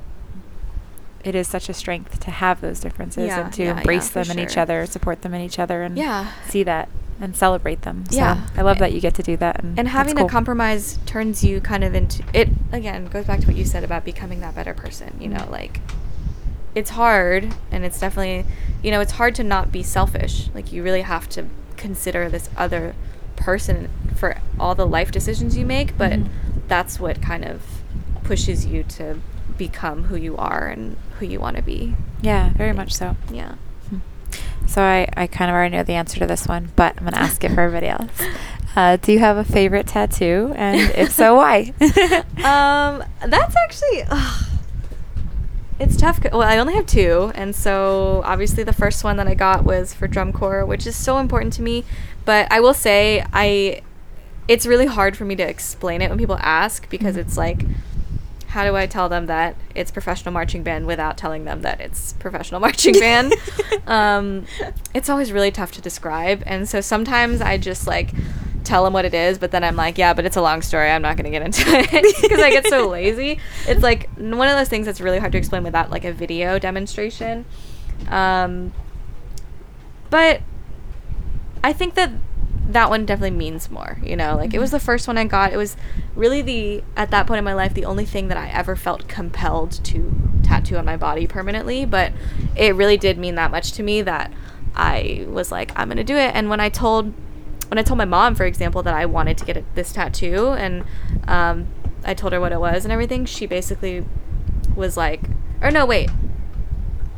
it 1.29 1.35
is 1.35 1.47
such 1.47 1.69
a 1.69 1.75
strength 1.75 2.19
to 2.21 2.31
have 2.31 2.61
those 2.61 2.81
differences 2.81 3.27
Yeah, 3.29 3.45
and 3.45 3.53
to 3.55 3.63
yeah, 3.63 3.73
yeah, 3.73 3.79
embrace 3.79 4.09
for 4.09 4.25
them 4.25 4.39
in 4.39 4.45
each 4.45 4.57
other, 4.57 4.87
support 4.87 5.23
them 5.23 5.35
in 5.35 5.41
each 5.43 5.59
other, 5.59 5.83
and 5.83 5.97
Yeah. 5.97 6.33
see 6.49 6.63
that 6.65 6.89
and 7.21 7.37
celebrate 7.37 7.83
them. 7.83 8.05
So 8.11 8.17
Yeah. 8.17 8.47
I 8.57 8.63
love 8.63 8.79
that 8.79 8.93
you 8.93 9.01
get 9.01 9.15
to 9.15 9.23
do 9.23 9.37
that. 9.39 9.61
And, 9.63 9.79
and 9.79 9.89
having 9.89 10.17
cool. 10.17 10.27
a 10.27 10.29
compromise 10.29 10.99
turns 11.05 11.43
you 11.45 11.61
kind 11.61 11.83
of 11.85 11.95
into 11.95 12.23
it 12.33 12.49
again 12.73 13.07
goes 13.07 13.25
back 13.27 13.41
to 13.41 13.47
what 13.47 13.57
you 13.57 13.65
said 13.65 13.83
about 13.85 14.05
becoming 14.05 14.41
that 14.41 14.55
better 14.55 14.73
person 14.75 15.17
you 15.21 15.29
know 15.29 15.41
Mhm. 15.41 15.51
like 15.51 15.81
it's 16.75 16.91
hard 16.91 17.55
and 17.73 17.85
it's 17.85 17.99
definitely 17.99 18.45
you 18.83 18.91
know 18.91 19.01
it's 19.01 19.13
hard 19.13 19.35
to 19.35 19.43
not 19.43 19.73
be 19.73 19.83
selfish 19.83 20.49
like 20.55 20.71
you 20.73 20.83
really 20.83 21.01
have 21.01 21.29
to 21.31 21.47
consider 21.77 22.29
this 22.29 22.49
other 22.57 22.95
person 23.37 23.89
for 24.15 24.37
all 24.61 24.75
the 24.75 24.87
life 24.87 25.11
decisions 25.11 25.57
you 25.57 25.65
make 25.67 25.97
but 25.99 26.13
Mhm. 26.13 26.29
that's 26.69 27.01
what 27.01 27.21
kind 27.23 27.45
of 27.45 27.63
pushes 28.23 28.67
you 28.67 28.83
to 28.85 29.19
become 29.57 30.05
who 30.05 30.15
you 30.17 30.37
are 30.37 30.69
and 30.69 30.97
who 31.19 31.27
you 31.27 31.39
want 31.41 31.57
to 31.57 31.63
be 31.63 31.95
Yeah, 32.23 32.51
very 32.55 32.73
much 32.73 32.93
so. 32.95 33.17
yeah 33.33 33.53
Hmm. 33.89 33.99
So 34.67 34.83
I, 34.83 35.09
I 35.17 35.27
kind 35.27 35.51
of 35.51 35.55
already 35.55 35.77
know 35.77 35.83
the 35.83 35.95
answer 35.95 36.19
to 36.21 36.27
this 36.27 36.47
one, 36.47 36.71
but 36.77 36.95
I'm 36.97 37.05
going 37.05 37.13
to 37.15 37.21
ask 37.21 37.43
it 37.45 37.53
for 37.55 37.61
everybody 37.61 37.89
else. 37.97 38.11
Uh, 38.77 38.97
do 38.97 39.13
you 39.13 39.19
have 39.19 39.37
a 39.37 39.45
favorite 39.45 39.87
tattoo? 39.87 40.53
And 40.57 40.79
if 40.95 41.11
so, 41.13 41.35
why? 41.37 41.73
um, 42.45 43.03
that's 43.31 43.57
actually. 43.57 44.03
it's 45.81 45.97
tough. 45.97 46.21
Well, 46.33 46.43
I 46.43 46.59
only 46.59 46.75
have 46.75 46.87
two, 46.87 47.31
and 47.35 47.55
so 47.55 48.23
obviously 48.25 48.65
the 48.65 48.73
first 48.73 49.05
one 49.05 49.17
that 49.17 49.27
I 49.29 49.35
got 49.35 49.65
was 49.65 49.95
for 49.95 50.07
drum 50.09 50.33
corps, 50.33 50.65
which 50.67 50.87
is 50.87 50.97
so 50.97 51.19
important 51.19 51.53
to 51.55 51.63
me. 51.63 51.85
But 52.25 52.51
I 52.53 52.61
will 52.61 52.75
say, 52.75 53.25
I, 53.33 53.83
it's 54.49 54.67
really 54.67 54.87
hard 54.87 55.17
for 55.17 55.25
me 55.25 55.35
to 55.37 55.43
explain 55.49 56.03
it 56.03 56.09
when 56.11 56.19
people 56.19 56.37
ask 56.41 56.89
because 56.91 57.15
Mhm. 57.17 57.21
it's 57.21 57.37
like, 57.37 57.65
how 58.49 58.65
do 58.65 58.75
I 58.75 58.87
tell 58.87 59.09
them 59.11 59.27
that 59.27 59.57
it's 59.75 59.91
professional 59.91 60.33
marching 60.33 60.63
band 60.63 60.87
without 60.87 61.19
telling 61.19 61.45
them 61.45 61.63
that 61.63 61.81
it's 61.81 62.15
professional 62.15 62.61
marching 62.69 62.99
band? 62.99 63.35
um, 63.87 64.47
it's 64.95 65.09
always 65.09 65.33
really 65.33 65.51
tough 65.51 65.73
to 65.73 65.81
describe, 65.81 66.43
and 66.47 66.69
so 66.69 66.81
sometimes 66.81 67.41
I 67.41 67.59
just 67.59 67.87
like 67.87 68.13
tell 68.65 68.85
them 68.85 68.93
what 68.93 69.05
it 69.05 69.15
is, 69.15 69.39
but 69.39 69.51
then 69.51 69.65
I'm 69.65 69.77
like, 69.77 69.99
yeah, 69.99 70.13
but 70.15 70.25
it's 70.25 70.37
a 70.37 70.43
long 70.43 70.63
story. 70.63 70.91
I'm 70.91 71.03
not 71.03 71.17
going 71.17 71.25
to 71.25 71.31
get 71.31 71.43
into 71.43 71.63
it 71.67 71.91
because 72.23 72.41
I 72.41 72.51
get 72.51 72.67
so 72.67 72.89
lazy. 72.89 73.39
It's 73.67 73.83
like 73.83 74.11
one 74.17 74.49
of 74.49 74.57
those 74.57 74.69
things 74.69 74.85
that's 74.85 75.01
really 75.01 75.19
hard 75.19 75.33
to 75.33 75.39
explain 75.39 75.63
without 75.63 75.91
like 75.91 76.05
a 76.05 76.13
video 76.13 76.59
demonstration. 76.59 77.47
Um, 78.09 78.73
but 80.11 80.43
I 81.65 81.73
think 81.73 81.95
that 81.95 82.13
that 82.69 82.91
one 82.91 83.07
definitely 83.07 83.37
means 83.37 83.71
more, 83.71 83.99
you 84.03 84.15
know? 84.15 84.37
Like 84.37 84.53
it 84.53 84.59
was 84.59 84.71
the 84.71 84.81
first 84.81 85.09
one 85.09 85.17
I 85.17 85.25
got. 85.25 85.53
It 85.53 85.57
was 85.57 85.77
really 86.15 86.43
the 86.43 86.85
at 86.97 87.11
that 87.11 87.27
point 87.27 87.39
in 87.39 87.45
my 87.45 87.55
life 87.55 87.75
the 87.75 87.87
only 87.87 88.05
thing 88.05 88.29
that 88.29 88.37
I 88.37 88.49
ever 88.49 88.77
felt 88.77 89.09
compelled 89.09 89.83
to 89.85 90.15
tattoo 90.43 90.77
on 90.77 90.85
my 90.85 90.97
body 90.97 91.27
permanently, 91.27 91.85
but 91.85 92.13
it 92.55 92.75
really 92.75 92.97
did 92.97 93.19
mean 93.19 93.35
that 93.37 93.51
much 93.51 93.73
to 93.73 93.83
me 93.83 94.03
that 94.03 94.33
I 94.75 95.27
was 95.29 95.51
like 95.51 95.73
I'm 95.77 95.89
going 95.89 95.97
to 95.97 96.05
do 96.05 96.17
it. 96.17 96.35
And 96.35 96.51
when 96.51 96.61
I 96.61 96.69
told 96.69 97.15
when 97.69 97.79
I 97.79 97.83
told 97.83 97.99
my 97.99 98.05
mom, 98.05 98.35
for 98.35 98.45
example, 98.45 98.83
that 98.83 98.95
I 98.95 99.07
wanted 99.07 99.37
to 99.39 99.45
get 99.45 99.57
a, 99.57 99.65
this 99.75 99.93
tattoo, 99.93 100.53
and 100.53 100.85
um, 101.27 101.69
I 102.05 102.15
told 102.15 102.33
her 102.33 102.41
what 102.41 102.53
it 102.53 102.61
was 102.61 102.85
and 102.85 102.93
everything, 102.93 103.27
she 103.27 103.47
basically 103.47 104.07
was 104.75 104.97
like, 104.97 105.21
or 105.61 105.71
no, 105.71 105.85
wait. 105.85 106.11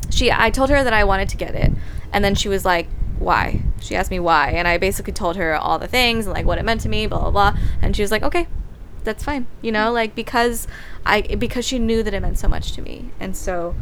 She, 0.09 0.29
I 0.29 0.49
told 0.49 0.69
her 0.69 0.83
that 0.83 0.93
I 0.93 1.05
wanted 1.05 1.29
to 1.29 1.37
get 1.37 1.55
it, 1.55 1.71
and 2.11 2.23
then 2.23 2.35
she 2.35 2.49
was 2.49 2.65
like, 2.65 2.87
why? 3.21 3.61
She 3.79 3.95
asked 3.95 4.11
me 4.11 4.19
why, 4.19 4.51
and 4.51 4.67
I 4.67 4.77
basically 4.77 5.13
told 5.13 5.35
her 5.37 5.55
all 5.55 5.79
the 5.79 5.87
things 5.87 6.25
and 6.25 6.33
like 6.33 6.45
what 6.45 6.57
it 6.57 6.65
meant 6.65 6.81
to 6.81 6.89
me, 6.89 7.07
blah 7.07 7.19
blah 7.19 7.31
blah, 7.31 7.57
and 7.81 7.95
she 7.95 8.01
was 8.01 8.11
like, 8.11 8.23
okay, 8.23 8.47
that's 9.03 9.23
fine, 9.23 9.47
you 9.61 9.71
know, 9.71 9.91
like 9.91 10.15
because 10.15 10.67
I 11.05 11.21
because 11.21 11.65
she 11.65 11.79
knew 11.79 12.03
that 12.03 12.13
it 12.13 12.19
meant 12.19 12.39
so 12.39 12.47
much 12.47 12.73
to 12.73 12.81
me, 12.81 13.11
and 13.19 13.35
so 13.35 13.75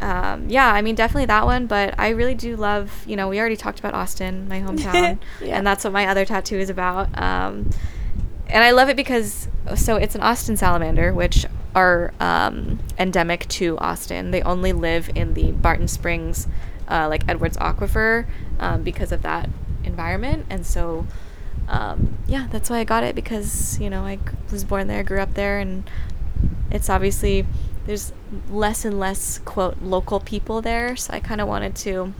um, 0.00 0.48
yeah, 0.48 0.72
I 0.72 0.82
mean, 0.82 0.94
definitely 0.94 1.26
that 1.26 1.44
one. 1.44 1.66
But 1.66 1.94
I 1.98 2.10
really 2.10 2.34
do 2.34 2.56
love, 2.56 3.04
you 3.06 3.16
know, 3.16 3.28
we 3.28 3.38
already 3.38 3.56
talked 3.56 3.78
about 3.78 3.94
Austin, 3.94 4.48
my 4.48 4.60
hometown, 4.60 5.18
yeah. 5.40 5.56
and 5.56 5.66
that's 5.66 5.84
what 5.84 5.92
my 5.92 6.06
other 6.06 6.24
tattoo 6.24 6.58
is 6.58 6.70
about. 6.70 7.06
Um, 7.20 7.70
and 8.48 8.62
I 8.62 8.72
love 8.72 8.88
it 8.88 8.96
because 8.96 9.48
so 9.76 9.96
it's 9.96 10.14
an 10.14 10.20
Austin 10.20 10.56
salamander, 10.56 11.14
which 11.14 11.46
are 11.74 12.12
um, 12.20 12.80
endemic 12.98 13.48
to 13.48 13.78
Austin. 13.78 14.30
They 14.30 14.42
only 14.42 14.72
live 14.72 15.10
in 15.14 15.34
the 15.34 15.52
Barton 15.52 15.88
Springs, 15.88 16.48
uh, 16.88 17.08
like 17.08 17.28
Edwards 17.28 17.56
Aquifer, 17.56 18.26
um, 18.58 18.82
because 18.82 19.12
of 19.12 19.22
that 19.22 19.48
environment. 19.84 20.46
And 20.50 20.64
so, 20.66 21.06
um, 21.68 22.18
yeah, 22.26 22.48
that's 22.50 22.70
why 22.70 22.78
I 22.78 22.84
got 22.84 23.04
it 23.04 23.14
because 23.14 23.78
you 23.78 23.90
know 23.90 24.02
I 24.04 24.18
was 24.50 24.64
born 24.64 24.88
there, 24.88 25.02
grew 25.02 25.20
up 25.20 25.34
there, 25.34 25.58
and 25.58 25.88
it's 26.70 26.88
obviously 26.88 27.46
there's 27.86 28.12
less 28.50 28.84
and 28.84 28.98
less 28.98 29.38
quote 29.38 29.80
local 29.82 30.20
people 30.20 30.62
there 30.62 30.94
so 30.96 31.12
i 31.12 31.20
kind 31.20 31.40
of 31.40 31.48
wanted 31.48 31.74
to 31.74 32.12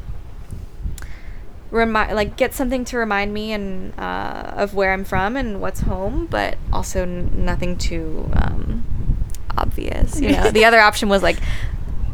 remind 1.71 2.15
like 2.15 2.37
get 2.37 2.53
something 2.53 2.85
to 2.85 2.99
remind 2.99 3.33
me 3.33 3.53
and 3.53 3.99
uh, 3.99 4.53
of 4.57 4.75
where 4.75 4.93
i'm 4.93 5.05
from 5.05 5.37
and 5.37 5.61
what's 5.61 5.81
home 5.81 6.27
but 6.27 6.59
also 6.73 7.03
n- 7.03 7.31
nothing 7.45 7.77
too 7.79 8.29
um, 8.35 8.85
obvious 9.57 10.21
you 10.21 10.33
know 10.33 10.51
the 10.53 10.65
other 10.65 10.81
option 10.81 11.09
was 11.09 11.23
like 11.23 11.39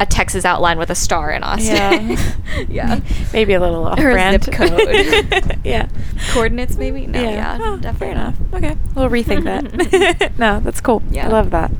a 0.00 0.06
Texas 0.06 0.44
outline 0.44 0.78
with 0.78 0.90
a 0.90 0.94
star 0.94 1.30
in 1.30 1.42
Austin. 1.42 1.74
Yeah, 2.10 2.18
yeah. 2.68 3.00
maybe 3.32 3.54
a 3.54 3.60
little 3.60 3.84
off 3.84 3.98
or 3.98 4.12
brand. 4.12 4.44
zip 4.44 4.54
code. 4.54 5.58
yeah, 5.64 5.88
coordinates 6.32 6.76
maybe. 6.76 7.06
No, 7.06 7.20
yeah, 7.20 7.30
yeah 7.30 7.58
oh, 7.60 7.76
definitely 7.76 7.98
fair 7.98 8.12
enough. 8.12 8.36
Okay, 8.54 8.76
we'll 8.94 9.08
rethink 9.08 9.44
that. 9.44 10.38
no, 10.38 10.60
that's 10.60 10.80
cool. 10.80 11.02
Yeah, 11.10 11.26
I 11.26 11.30
love 11.30 11.50
that. 11.50 11.70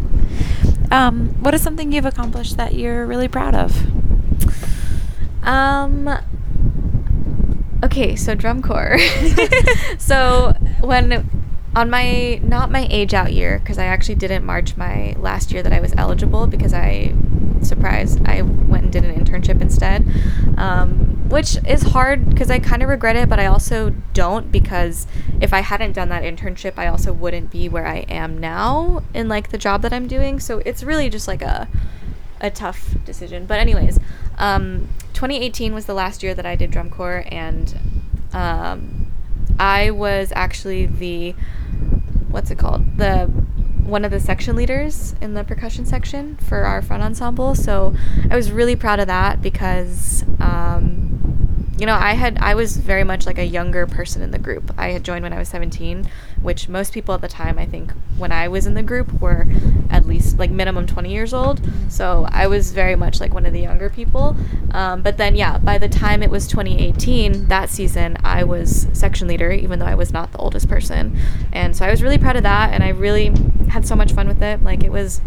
Um, 0.90 1.28
what 1.43 1.55
is 1.55 1.62
something 1.62 1.93
you've 1.93 2.07
accomplished 2.07 2.57
that 2.57 2.74
you're 2.74 3.07
really 3.07 3.28
proud 3.28 3.55
of? 3.55 3.77
Um. 5.43 6.11
Okay, 7.85 8.16
so 8.16 8.35
drum 8.35 8.61
corps. 8.61 8.99
so 9.99 10.53
when 10.81 11.38
on 11.78 11.88
my 11.88 12.40
not 12.42 12.72
my 12.72 12.88
age 12.90 13.14
out 13.14 13.32
year 13.32 13.60
because 13.60 13.78
I 13.78 13.84
actually 13.84 14.16
didn't 14.16 14.44
march 14.44 14.76
my 14.76 15.14
last 15.16 15.52
year 15.52 15.62
that 15.62 15.72
I 15.72 15.78
was 15.78 15.94
eligible 15.96 16.48
because 16.48 16.74
I 16.74 17.14
surprise 17.62 18.18
I 18.24 18.42
went 18.42 18.82
and 18.84 18.92
did 18.92 19.05
an 19.05 19.14
internship 19.14 19.60
instead, 19.60 20.05
um, 20.56 21.28
which 21.28 21.56
is 21.64 21.82
hard 21.82 22.30
because 22.30 22.50
I 22.50 22.59
kind 22.59 22.82
of 22.82 22.88
regret 22.88 23.14
it, 23.14 23.28
but 23.28 23.38
I 23.38 23.46
also 23.46 23.94
don't 24.12 24.50
because 24.50 25.06
if 25.40 25.52
I 25.52 25.60
hadn't 25.60 25.92
done 25.92 26.09
that 26.09 26.24
internship, 26.24 26.72
I 26.76 26.88
also 26.88 27.12
wouldn't 27.12 27.52
be 27.52 27.68
where 27.68 27.86
I 27.86 27.98
am 28.09 28.38
now 28.38 29.05
in 29.14 29.28
like 29.28 29.50
the 29.50 29.59
job 29.59 29.82
that 29.82 29.92
I'm 29.92 30.09
doing. 30.09 30.40
So 30.40 30.60
it's 30.66 30.82
really 30.82 31.09
just 31.09 31.28
like 31.28 31.42
a 31.42 31.68
a 32.40 32.50
tough 32.50 32.96
decision. 33.05 33.46
But 33.46 33.60
anyways, 33.60 34.00
um, 34.36 34.88
2018 35.12 35.74
was 35.74 35.86
the 35.86 35.94
last 35.94 36.24
year 36.24 36.34
that 36.34 36.46
I 36.46 36.56
did 36.56 36.72
drum 36.72 36.90
corps 36.90 37.24
and. 37.30 37.78
Um, 38.32 38.97
I 39.59 39.90
was 39.90 40.32
actually 40.35 40.86
the 40.86 41.35
what's 42.28 42.51
it 42.51 42.59
called? 42.59 42.98
The 42.98 43.26
one 43.26 44.05
of 44.05 44.10
the 44.10 44.20
section 44.20 44.55
leaders 44.55 45.14
in 45.20 45.32
the 45.32 45.43
percussion 45.44 45.86
section 45.86 46.36
for 46.36 46.64
our 46.64 46.82
front 46.82 47.02
ensemble. 47.02 47.55
So 47.55 47.97
I 48.30 48.36
was 48.36 48.52
really 48.52 48.76
proud 48.76 49.01
of 49.01 49.06
that 49.06 49.40
because 49.40 50.24
um, 50.40 51.47
you 51.78 51.86
know, 51.86 51.94
I 51.94 52.14
had 52.14 52.38
I 52.38 52.55
was 52.55 52.76
very 52.76 53.05
much 53.05 53.24
like 53.24 53.38
a 53.38 53.44
younger 53.44 53.86
person 53.86 54.20
in 54.20 54.32
the 54.32 54.38
group. 54.38 54.74
I 54.76 54.90
had 54.90 55.05
joined 55.05 55.22
when 55.22 55.32
I 55.32 55.38
was 55.38 55.48
17, 55.48 56.10
which 56.42 56.68
most 56.68 56.92
people 56.92 57.14
at 57.14 57.20
the 57.20 57.28
time 57.28 57.56
I 57.56 57.66
think 57.66 57.92
when 58.16 58.32
I 58.32 58.48
was 58.48 58.66
in 58.66 58.74
the 58.74 58.82
group 58.82 59.20
were 59.20 59.46
at 59.88 60.05
least 60.05 60.38
like 60.38 60.50
minimum 60.50 60.88
20 60.88 61.12
years 61.12 61.32
old. 61.32 61.60
So 61.88 62.26
I 62.30 62.48
was 62.48 62.72
very 62.72 62.96
much 62.96 63.20
like 63.20 63.32
one 63.32 63.46
of 63.46 63.52
the 63.52 63.60
younger 63.60 63.88
people. 63.90 64.36
Um, 64.72 65.02
but 65.02 65.18
then 65.18 65.36
yeah, 65.36 65.59
by 65.59 65.78
the 65.78 65.88
time 65.88 66.22
it 66.22 66.30
was 66.30 66.48
2018, 66.48 67.46
that 67.46 67.70
season 67.70 68.16
I 68.24 68.42
was 68.42 68.88
section 68.92 69.28
leader, 69.28 69.52
even 69.52 69.78
though 69.78 69.86
I 69.86 69.94
was 69.94 70.12
not 70.12 70.32
the 70.32 70.38
oldest 70.38 70.68
person. 70.68 71.16
And 71.52 71.76
so 71.76 71.84
I 71.84 71.90
was 71.90 72.02
really 72.02 72.18
proud 72.18 72.34
of 72.34 72.42
that, 72.42 72.72
and 72.72 72.82
I 72.82 72.88
really 72.88 73.32
had 73.68 73.86
so 73.86 73.94
much 73.94 74.12
fun 74.12 74.26
with 74.26 74.42
it. 74.42 74.64
Like 74.64 74.82
it 74.82 74.90
was 74.90 75.20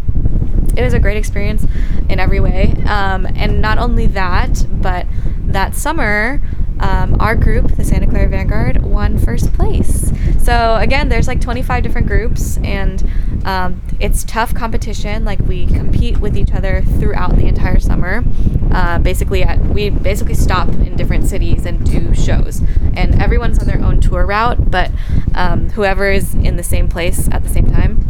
it 0.76 0.82
was 0.82 0.94
a 0.94 0.98
great 0.98 1.16
experience 1.16 1.66
in 2.08 2.18
every 2.18 2.40
way. 2.40 2.74
Um, 2.86 3.26
and 3.26 3.60
not 3.60 3.78
only 3.78 4.06
that, 4.06 4.66
but 4.70 5.06
that 5.52 5.74
summer, 5.74 6.40
um, 6.80 7.16
our 7.20 7.36
group, 7.36 7.76
the 7.76 7.84
Santa 7.84 8.06
Clara 8.06 8.28
Vanguard, 8.28 8.82
won 8.82 9.18
first 9.18 9.52
place. 9.52 10.10
So 10.42 10.76
again, 10.76 11.08
there's 11.08 11.28
like 11.28 11.40
25 11.40 11.82
different 11.82 12.08
groups, 12.08 12.58
and 12.58 13.08
um, 13.44 13.80
it's 14.00 14.24
tough 14.24 14.54
competition. 14.54 15.24
Like 15.24 15.38
we 15.40 15.66
compete 15.66 16.18
with 16.18 16.36
each 16.36 16.52
other 16.52 16.82
throughout 16.98 17.36
the 17.36 17.46
entire 17.46 17.78
summer. 17.78 18.24
Uh, 18.72 18.98
basically, 18.98 19.44
at, 19.44 19.60
we 19.66 19.90
basically 19.90 20.34
stop 20.34 20.68
in 20.68 20.96
different 20.96 21.26
cities 21.26 21.66
and 21.66 21.84
do 21.86 22.12
shows, 22.14 22.60
and 22.94 23.20
everyone's 23.22 23.58
on 23.58 23.66
their 23.66 23.82
own 23.82 24.00
tour 24.00 24.26
route. 24.26 24.70
But 24.70 24.90
um, 25.34 25.70
whoever 25.70 26.10
is 26.10 26.34
in 26.34 26.56
the 26.56 26.64
same 26.64 26.88
place 26.88 27.28
at 27.30 27.42
the 27.42 27.48
same 27.48 27.66
time 27.66 28.08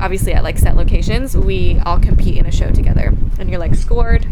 obviously 0.00 0.32
at 0.32 0.42
like 0.42 0.58
set 0.58 0.74
locations, 0.74 1.36
we 1.36 1.78
all 1.86 2.00
compete 2.00 2.36
in 2.36 2.44
a 2.44 2.50
show 2.50 2.72
together, 2.72 3.14
and 3.38 3.48
you're 3.48 3.60
like 3.60 3.72
scored 3.72 4.26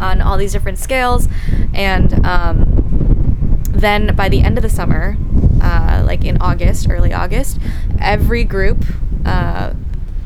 on 0.00 0.20
all 0.20 0.36
these 0.36 0.52
different 0.52 0.78
scales, 0.78 1.28
and 1.72 2.24
um, 2.26 3.60
then 3.70 4.14
by 4.14 4.28
the 4.28 4.42
end 4.42 4.58
of 4.58 4.62
the 4.62 4.70
summer, 4.70 5.16
uh, 5.62 6.02
like 6.06 6.24
in 6.24 6.40
August, 6.40 6.88
early 6.88 7.12
August, 7.12 7.58
every 8.00 8.44
group. 8.44 8.84
Uh, 9.24 9.72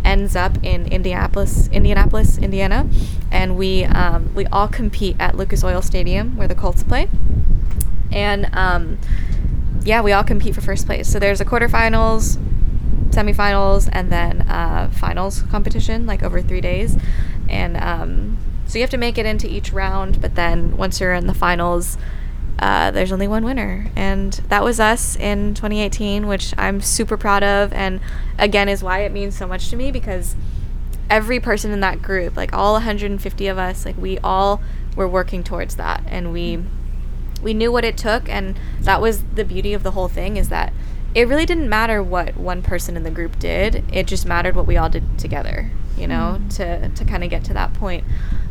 ends 0.04 0.34
up 0.34 0.56
in 0.62 0.86
Indianapolis, 0.86 1.68
Indianapolis, 1.68 2.38
Indiana, 2.38 2.88
and 3.30 3.58
we 3.58 3.84
um, 3.84 4.34
we 4.34 4.46
all 4.46 4.66
compete 4.66 5.14
at 5.20 5.36
Lucas 5.36 5.62
Oil 5.62 5.82
Stadium 5.82 6.34
where 6.36 6.48
the 6.48 6.54
Colts 6.54 6.82
play, 6.82 7.10
and 8.10 8.48
um, 8.54 8.98
yeah, 9.84 10.00
we 10.00 10.12
all 10.12 10.24
compete 10.24 10.54
for 10.54 10.62
first 10.62 10.86
place. 10.86 11.08
So 11.08 11.18
there's 11.18 11.42
a 11.42 11.44
quarterfinals, 11.44 12.38
semifinals 13.10 13.88
and 13.92 14.10
then 14.12 14.42
uh, 14.42 14.90
finals 14.92 15.42
competition 15.50 16.06
like 16.06 16.22
over 16.22 16.40
three 16.40 16.60
days 16.60 16.96
and 17.48 17.76
um, 17.76 18.38
so 18.68 18.78
you 18.78 18.82
have 18.82 18.90
to 18.90 18.98
make 18.98 19.18
it 19.18 19.26
into 19.26 19.48
each 19.48 19.72
round 19.72 20.20
but 20.20 20.34
then 20.36 20.76
once 20.76 21.00
you're 21.00 21.14
in 21.14 21.26
the 21.26 21.34
finals 21.34 21.98
uh, 22.60 22.90
there's 22.90 23.12
only 23.12 23.28
one 23.28 23.44
winner 23.44 23.86
and 23.96 24.34
that 24.48 24.62
was 24.62 24.78
us 24.78 25.16
in 25.16 25.54
2018 25.54 26.26
which 26.26 26.54
i'm 26.58 26.80
super 26.80 27.16
proud 27.16 27.42
of 27.42 27.72
and 27.72 28.00
again 28.38 28.68
is 28.68 28.82
why 28.82 29.00
it 29.00 29.12
means 29.12 29.36
so 29.36 29.46
much 29.46 29.70
to 29.70 29.76
me 29.76 29.90
because 29.90 30.36
every 31.08 31.40
person 31.40 31.70
in 31.70 31.80
that 31.80 32.02
group 32.02 32.36
like 32.36 32.52
all 32.52 32.74
150 32.74 33.46
of 33.46 33.58
us 33.58 33.84
like 33.84 33.96
we 33.96 34.18
all 34.18 34.60
were 34.94 35.08
working 35.08 35.42
towards 35.42 35.76
that 35.76 36.02
and 36.06 36.32
we 36.32 36.62
we 37.42 37.54
knew 37.54 37.70
what 37.70 37.84
it 37.84 37.96
took 37.96 38.28
and 38.28 38.58
that 38.80 39.00
was 39.00 39.22
the 39.34 39.44
beauty 39.44 39.72
of 39.72 39.82
the 39.82 39.92
whole 39.92 40.08
thing 40.08 40.36
is 40.36 40.48
that 40.48 40.72
it 41.14 41.26
really 41.26 41.46
didn't 41.46 41.68
matter 41.68 42.02
what 42.02 42.36
one 42.36 42.62
person 42.62 42.96
in 42.96 43.02
the 43.02 43.10
group 43.10 43.38
did. 43.38 43.84
It 43.92 44.06
just 44.06 44.26
mattered 44.26 44.54
what 44.54 44.66
we 44.66 44.76
all 44.76 44.90
did 44.90 45.18
together, 45.18 45.70
you 45.96 46.06
know, 46.06 46.38
mm. 46.38 46.56
to, 46.56 46.88
to 46.90 47.04
kind 47.04 47.24
of 47.24 47.30
get 47.30 47.44
to 47.44 47.54
that 47.54 47.72
point. 47.74 48.04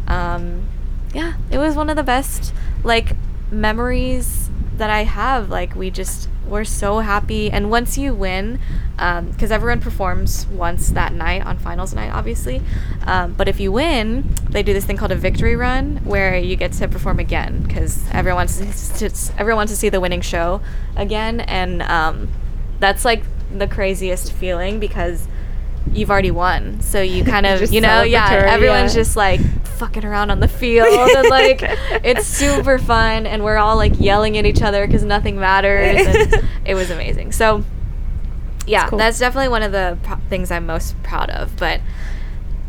Um, 0.08 0.68
yeah, 1.14 1.34
it 1.52 1.58
was 1.58 1.76
one 1.76 1.90
of 1.90 1.96
the 1.96 2.04
best, 2.04 2.54
like, 2.84 3.16
memories 3.52 4.50
that 4.78 4.90
I 4.90 5.04
have. 5.04 5.50
Like, 5.50 5.76
we 5.76 5.90
just 5.90 6.30
were 6.48 6.66
so 6.66 7.00
happy. 7.00 7.52
And 7.52 7.70
once 7.70 7.98
you 7.98 8.14
win, 8.14 8.60
because 8.96 9.52
um, 9.52 9.52
everyone 9.52 9.80
performs 9.80 10.48
once 10.48 10.90
that 10.90 11.14
night 11.14 11.46
on 11.46 11.58
finals 11.58 11.94
night, 11.94 12.12
obviously. 12.12 12.62
Um, 13.06 13.34
but 13.34 13.48
if 13.48 13.60
you 13.60 13.72
win, 13.72 14.34
they 14.50 14.64
do 14.64 14.74
this 14.74 14.86
thing 14.86 14.98
called 14.98 15.12
a 15.12 15.16
victory 15.16 15.56
run 15.56 15.98
where 16.04 16.38
you 16.38 16.56
get 16.56 16.72
to 16.74 16.88
perform 16.88 17.20
again 17.20 17.64
because 17.64 18.04
everyone 18.12 18.48
wants 18.48 19.00
to, 19.00 19.34
everyone 19.38 19.58
wants 19.58 19.74
to 19.74 19.78
see 19.78 19.90
the 19.90 20.00
winning 20.00 20.22
show 20.22 20.62
again. 20.96 21.42
And, 21.42 21.82
um, 21.84 22.30
that's 22.80 23.04
like 23.04 23.24
the 23.56 23.68
craziest 23.68 24.32
feeling 24.34 24.80
because 24.80 25.28
you've 25.94 26.12
already 26.12 26.32
won. 26.32 26.82
So 26.82 27.02
you 27.02 27.24
kind 27.24 27.46
of, 27.46 27.72
you 27.72 27.82
know, 27.82 28.04
yeah, 28.04 28.30
everyone's 28.48 28.96
yeah. 28.96 29.02
just 29.02 29.16
like 29.16 29.42
fucking 29.78 30.04
around 30.04 30.32
on 30.32 30.40
the 30.40 30.48
field 30.48 30.88
and 30.88 31.30
like 31.30 31.60
it's 32.04 32.26
super 32.26 32.80
fun 32.80 33.26
and 33.28 33.44
we're 33.44 33.58
all 33.58 33.76
like 33.76 34.00
yelling 34.00 34.38
at 34.38 34.46
each 34.46 34.62
other 34.62 34.88
because 34.88 35.04
nothing 35.04 35.40
matters 35.40 36.06
and 36.06 36.50
it 36.66 36.76
was 36.76 36.90
amazing. 36.90 37.32
So 37.32 37.64
yeah, 38.66 38.82
that's, 38.82 38.90
cool. 38.90 39.00
that's 39.00 39.20
definitely 39.20 39.50
one 39.50 39.64
of 39.64 39.72
the 39.72 39.98
pro- 40.04 40.18
things 40.30 40.52
I'm 40.52 40.66
most 40.66 41.02
proud 41.04 41.30
of. 41.30 41.56
But 41.58 41.82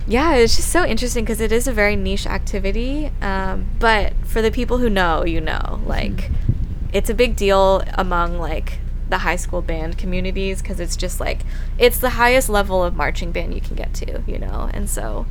yeah, 0.06 0.34
it's 0.36 0.56
just 0.56 0.70
so 0.70 0.84
interesting 0.84 1.24
because 1.24 1.40
it 1.40 1.52
is 1.52 1.66
a 1.66 1.72
very 1.72 1.96
niche 1.96 2.26
activity. 2.26 3.10
Um, 3.20 3.66
but 3.78 4.14
for 4.24 4.40
the 4.40 4.50
people 4.50 4.78
who 4.78 4.88
know, 4.88 5.24
you 5.24 5.40
know, 5.40 5.80
like 5.86 6.12
mm-hmm. 6.12 6.90
it's 6.92 7.10
a 7.10 7.14
big 7.14 7.36
deal 7.36 7.82
among 7.94 8.38
like 8.38 8.78
the 9.08 9.18
high 9.18 9.36
school 9.36 9.62
band 9.62 9.98
communities 9.98 10.60
because 10.62 10.80
it's 10.80 10.96
just 10.96 11.20
like 11.20 11.40
it's 11.78 11.98
the 11.98 12.10
highest 12.10 12.48
level 12.48 12.84
of 12.84 12.94
marching 12.94 13.32
band 13.32 13.54
you 13.54 13.60
can 13.60 13.74
get 13.74 13.94
to, 13.94 14.22
you 14.26 14.38
know, 14.38 14.70
and 14.72 14.88
so 14.88 15.26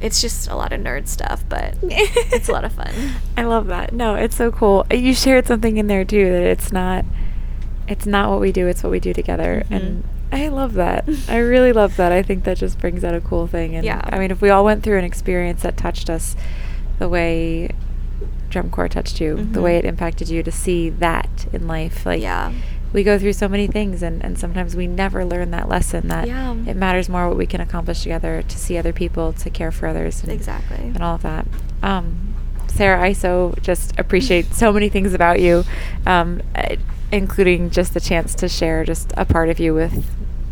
it's 0.00 0.20
just 0.20 0.48
a 0.48 0.56
lot 0.56 0.72
of 0.72 0.80
nerd 0.80 1.08
stuff, 1.08 1.44
but 1.48 1.76
it's 1.82 2.48
a 2.48 2.52
lot 2.52 2.64
of 2.64 2.72
fun. 2.72 2.92
I 3.36 3.42
love 3.42 3.66
that. 3.66 3.92
No, 3.92 4.14
it's 4.14 4.36
so 4.36 4.50
cool. 4.50 4.86
You 4.90 5.14
shared 5.14 5.46
something 5.46 5.76
in 5.76 5.86
there 5.86 6.04
too 6.04 6.30
that 6.30 6.42
it's 6.42 6.72
not 6.72 7.04
it's 7.88 8.06
not 8.06 8.30
what 8.30 8.40
we 8.40 8.52
do, 8.52 8.66
it's 8.68 8.82
what 8.82 8.90
we 8.90 9.00
do 9.00 9.12
together. 9.12 9.62
Mm-hmm. 9.64 9.74
And 9.74 10.04
I 10.32 10.48
love 10.48 10.74
that. 10.74 11.08
I 11.28 11.38
really 11.38 11.72
love 11.72 11.96
that. 11.96 12.12
I 12.12 12.22
think 12.22 12.44
that 12.44 12.56
just 12.56 12.78
brings 12.78 13.02
out 13.02 13.14
a 13.14 13.20
cool 13.20 13.46
thing. 13.46 13.74
And 13.74 13.84
Yeah. 13.84 14.00
I 14.04 14.18
mean, 14.18 14.30
if 14.30 14.40
we 14.40 14.48
all 14.48 14.64
went 14.64 14.84
through 14.84 14.98
an 14.98 15.04
experience 15.04 15.62
that 15.62 15.76
touched 15.76 16.08
us 16.08 16.36
the 17.00 17.08
way 17.08 17.70
drum 18.50 18.70
corps 18.70 18.88
touched 18.88 19.20
you, 19.20 19.36
the 19.36 19.60
Mhm. 19.60 19.62
way 19.62 19.76
it 19.78 19.84
impacted 19.84 20.28
you, 20.28 20.42
to 20.42 20.50
see 20.52 20.90
that 20.90 21.46
in 21.52 21.66
life, 21.66 22.04
like 22.04 22.20
yeah. 22.20 22.52
we 22.92 23.02
go 23.04 23.18
through 23.18 23.32
so 23.32 23.48
many 23.48 23.66
things, 23.66 24.02
and, 24.02 24.22
and 24.24 24.38
sometimes 24.38 24.74
we 24.76 24.86
never 24.86 25.24
learn 25.24 25.50
that 25.52 25.68
lesson 25.68 26.08
that 26.08 26.26
Yeah. 26.26 26.54
it 26.66 26.76
matters 26.76 27.08
more 27.08 27.28
what 27.28 27.36
we 27.38 27.46
can 27.46 27.60
accomplish 27.60 28.02
together 28.02 28.42
to 28.46 28.58
see 28.58 28.76
other 28.76 28.92
people, 28.92 29.32
to 29.34 29.48
care 29.50 29.70
for 29.70 29.86
others, 29.86 30.22
and, 30.22 30.32
Exactly. 30.32 30.76
and 30.94 31.00
all 31.02 31.14
of 31.14 31.22
that. 31.22 31.46
Um, 31.82 32.34
Sarah, 32.66 33.00
I 33.02 33.12
so 33.12 33.54
just 33.62 33.98
appreciate 33.98 34.54
so 34.54 34.72
many 34.72 34.88
things 34.88 35.12
about 35.14 35.40
you, 35.40 35.64
um, 36.06 36.40
eh, 36.54 36.76
including 37.12 37.70
just 37.70 37.94
the 37.94 38.00
chance 38.00 38.34
to 38.36 38.48
share 38.48 38.84
just 38.84 39.12
a 39.16 39.24
part 39.24 39.48
of 39.48 39.58
you 39.58 39.74
with 39.74 40.04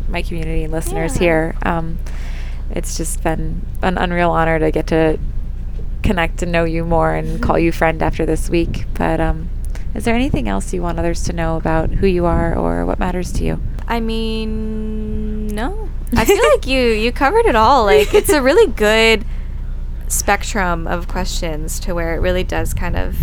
my 0.09 0.21
community 0.21 0.63
and 0.63 0.73
listeners 0.73 1.15
Yeah. 1.15 1.19
here. 1.21 1.55
Um, 1.63 1.97
it's 2.71 2.97
just 2.97 3.23
been 3.23 3.61
an 3.81 3.97
unreal 3.97 4.31
honor 4.31 4.59
to 4.59 4.69
get 4.71 4.87
to 4.87 5.17
connect 6.03 6.41
and 6.41 6.51
know 6.51 6.63
you 6.63 6.85
more 6.85 7.13
and 7.13 7.41
call 7.41 7.59
you 7.59 7.71
friend 7.71 8.01
after 8.01 8.25
this 8.25 8.49
week. 8.49 8.85
But 8.93 9.19
um, 9.19 9.49
is 9.93 10.05
there 10.05 10.15
anything 10.15 10.47
else 10.47 10.73
you 10.73 10.81
want 10.81 10.99
others 10.99 11.23
to 11.25 11.33
know 11.33 11.57
about 11.57 11.89
who 11.89 12.07
you 12.07 12.25
are 12.25 12.55
or 12.55 12.85
what 12.85 12.99
matters 12.99 13.31
to 13.33 13.43
you? 13.43 13.61
I 13.87 13.99
mean, 13.99 15.47
no. 15.47 15.89
I 16.15 16.25
feel 16.25 16.43
like 16.53 16.67
you 16.67 16.79
you 16.79 17.11
covered 17.11 17.45
it 17.45 17.55
all. 17.55 17.85
Like 17.85 18.13
it's 18.13 18.29
a 18.29 18.41
really 18.41 18.71
good 18.71 19.25
spectrum 20.07 20.87
of 20.87 21.07
questions 21.07 21.79
to 21.81 21.93
where 21.93 22.15
it 22.15 22.19
really 22.19 22.43
does 22.43 22.73
kind 22.73 22.95
of 22.95 23.15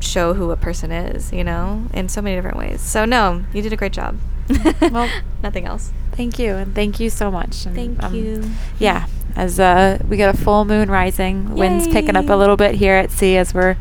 show 0.00 0.34
who 0.34 0.50
a 0.50 0.56
person 0.56 0.92
is, 0.92 1.32
you 1.32 1.44
know, 1.44 1.86
in 1.92 2.08
so 2.08 2.20
many 2.20 2.36
different 2.36 2.56
ways. 2.56 2.80
So 2.80 3.04
no, 3.04 3.44
you 3.52 3.62
did 3.62 3.72
a 3.72 3.76
great 3.76 3.92
job. 3.92 4.18
Well, 4.80 5.08
nothing 5.42 5.64
else. 5.64 5.92
Thank 6.12 6.38
you, 6.38 6.54
and 6.54 6.74
thank 6.74 7.00
you 7.00 7.10
so 7.10 7.30
much. 7.30 7.66
And, 7.66 7.74
Thank 7.74 8.02
um, 8.02 8.14
you. 8.14 8.50
Yeah, 8.78 9.06
as 9.36 9.58
uh, 9.58 9.98
we 10.08 10.16
got 10.16 10.34
a 10.34 10.38
full 10.38 10.64
moon 10.64 10.90
rising, 10.90 11.54
winds 11.54 11.86
picking 11.88 12.16
up 12.16 12.28
a 12.28 12.36
little 12.36 12.56
bit 12.56 12.74
here 12.74 12.94
at 12.94 13.10
sea 13.10 13.36
as 13.36 13.52
we're 13.52 13.76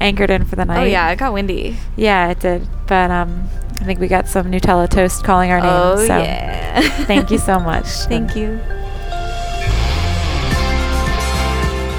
anchored 0.00 0.30
in 0.30 0.44
for 0.44 0.56
the 0.56 0.64
night. 0.64 0.82
Oh 0.82 0.84
yeah, 0.84 1.10
it 1.10 1.16
got 1.18 1.32
windy. 1.32 1.76
yeah, 1.96 2.30
it 2.30 2.40
did. 2.40 2.66
But 2.86 3.10
um, 3.10 3.48
I 3.80 3.84
think 3.84 4.00
we 4.00 4.08
got 4.08 4.28
some 4.28 4.50
Nutella 4.50 4.88
toast 4.88 5.24
calling 5.24 5.50
our 5.50 5.60
name. 5.60 5.68
Oh 5.70 5.96
so 5.96 6.18
yeah. 6.18 6.80
thank 7.04 7.30
you 7.30 7.38
so 7.38 7.58
much. 7.70 7.86
Thank 7.86 8.36
you. 8.36 8.58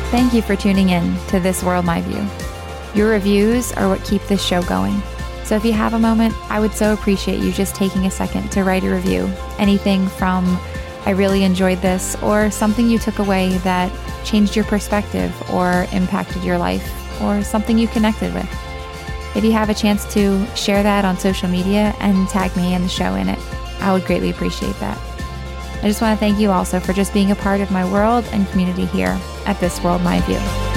Thank 0.09 0.33
you 0.33 0.41
for 0.41 0.55
tuning 0.55 0.89
in 0.89 1.17
to 1.27 1.39
This 1.39 1.61
World 1.63 1.85
My 1.85 2.01
View. 2.01 2.25
Your 2.95 3.11
reviews 3.11 3.73
are 3.73 3.89
what 3.89 4.03
keep 4.05 4.23
this 4.23 4.43
show 4.43 4.63
going. 4.63 5.01
So 5.43 5.55
if 5.55 5.63
you 5.65 5.73
have 5.73 5.93
a 5.93 5.99
moment, 5.99 6.33
I 6.49 6.59
would 6.59 6.73
so 6.73 6.93
appreciate 6.93 7.39
you 7.39 7.51
just 7.51 7.75
taking 7.75 8.05
a 8.05 8.11
second 8.11 8.49
to 8.53 8.63
write 8.63 8.83
a 8.83 8.89
review. 8.89 9.31
Anything 9.59 10.07
from 10.07 10.59
I 11.07 11.11
really 11.11 11.45
enjoyed 11.45 11.81
this 11.81 12.21
or 12.21 12.51
something 12.51 12.89
you 12.89 12.99
took 12.99 13.19
away 13.19 13.59
that 13.59 13.89
changed 14.25 14.57
your 14.57 14.65
perspective 14.65 15.33
or 15.53 15.87
impacted 15.93 16.43
your 16.43 16.57
life 16.57 16.85
or 17.21 17.41
something 17.43 17.77
you 17.77 17.87
connected 17.87 18.33
with. 18.33 18.49
If 19.33 19.45
you 19.45 19.53
have 19.53 19.69
a 19.69 19.73
chance 19.73 20.03
to 20.13 20.45
share 20.47 20.83
that 20.83 21.05
on 21.05 21.17
social 21.17 21.47
media 21.47 21.95
and 22.01 22.27
tag 22.27 22.53
me 22.57 22.73
and 22.73 22.83
the 22.83 22.89
show 22.89 23.15
in 23.15 23.29
it, 23.29 23.39
I 23.79 23.93
would 23.93 24.03
greatly 24.03 24.31
appreciate 24.31 24.77
that. 24.81 24.97
I 25.81 25.83
just 25.83 26.01
want 26.01 26.13
to 26.13 26.19
thank 26.19 26.39
you 26.39 26.51
also 26.51 26.77
for 26.77 26.91
just 26.91 27.13
being 27.13 27.31
a 27.31 27.35
part 27.35 27.61
of 27.61 27.71
my 27.71 27.89
world 27.89 28.25
and 28.33 28.45
community 28.49 28.85
here 28.87 29.17
at 29.45 29.61
This 29.61 29.81
World 29.81 30.01
My 30.01 30.19
View. 30.25 30.76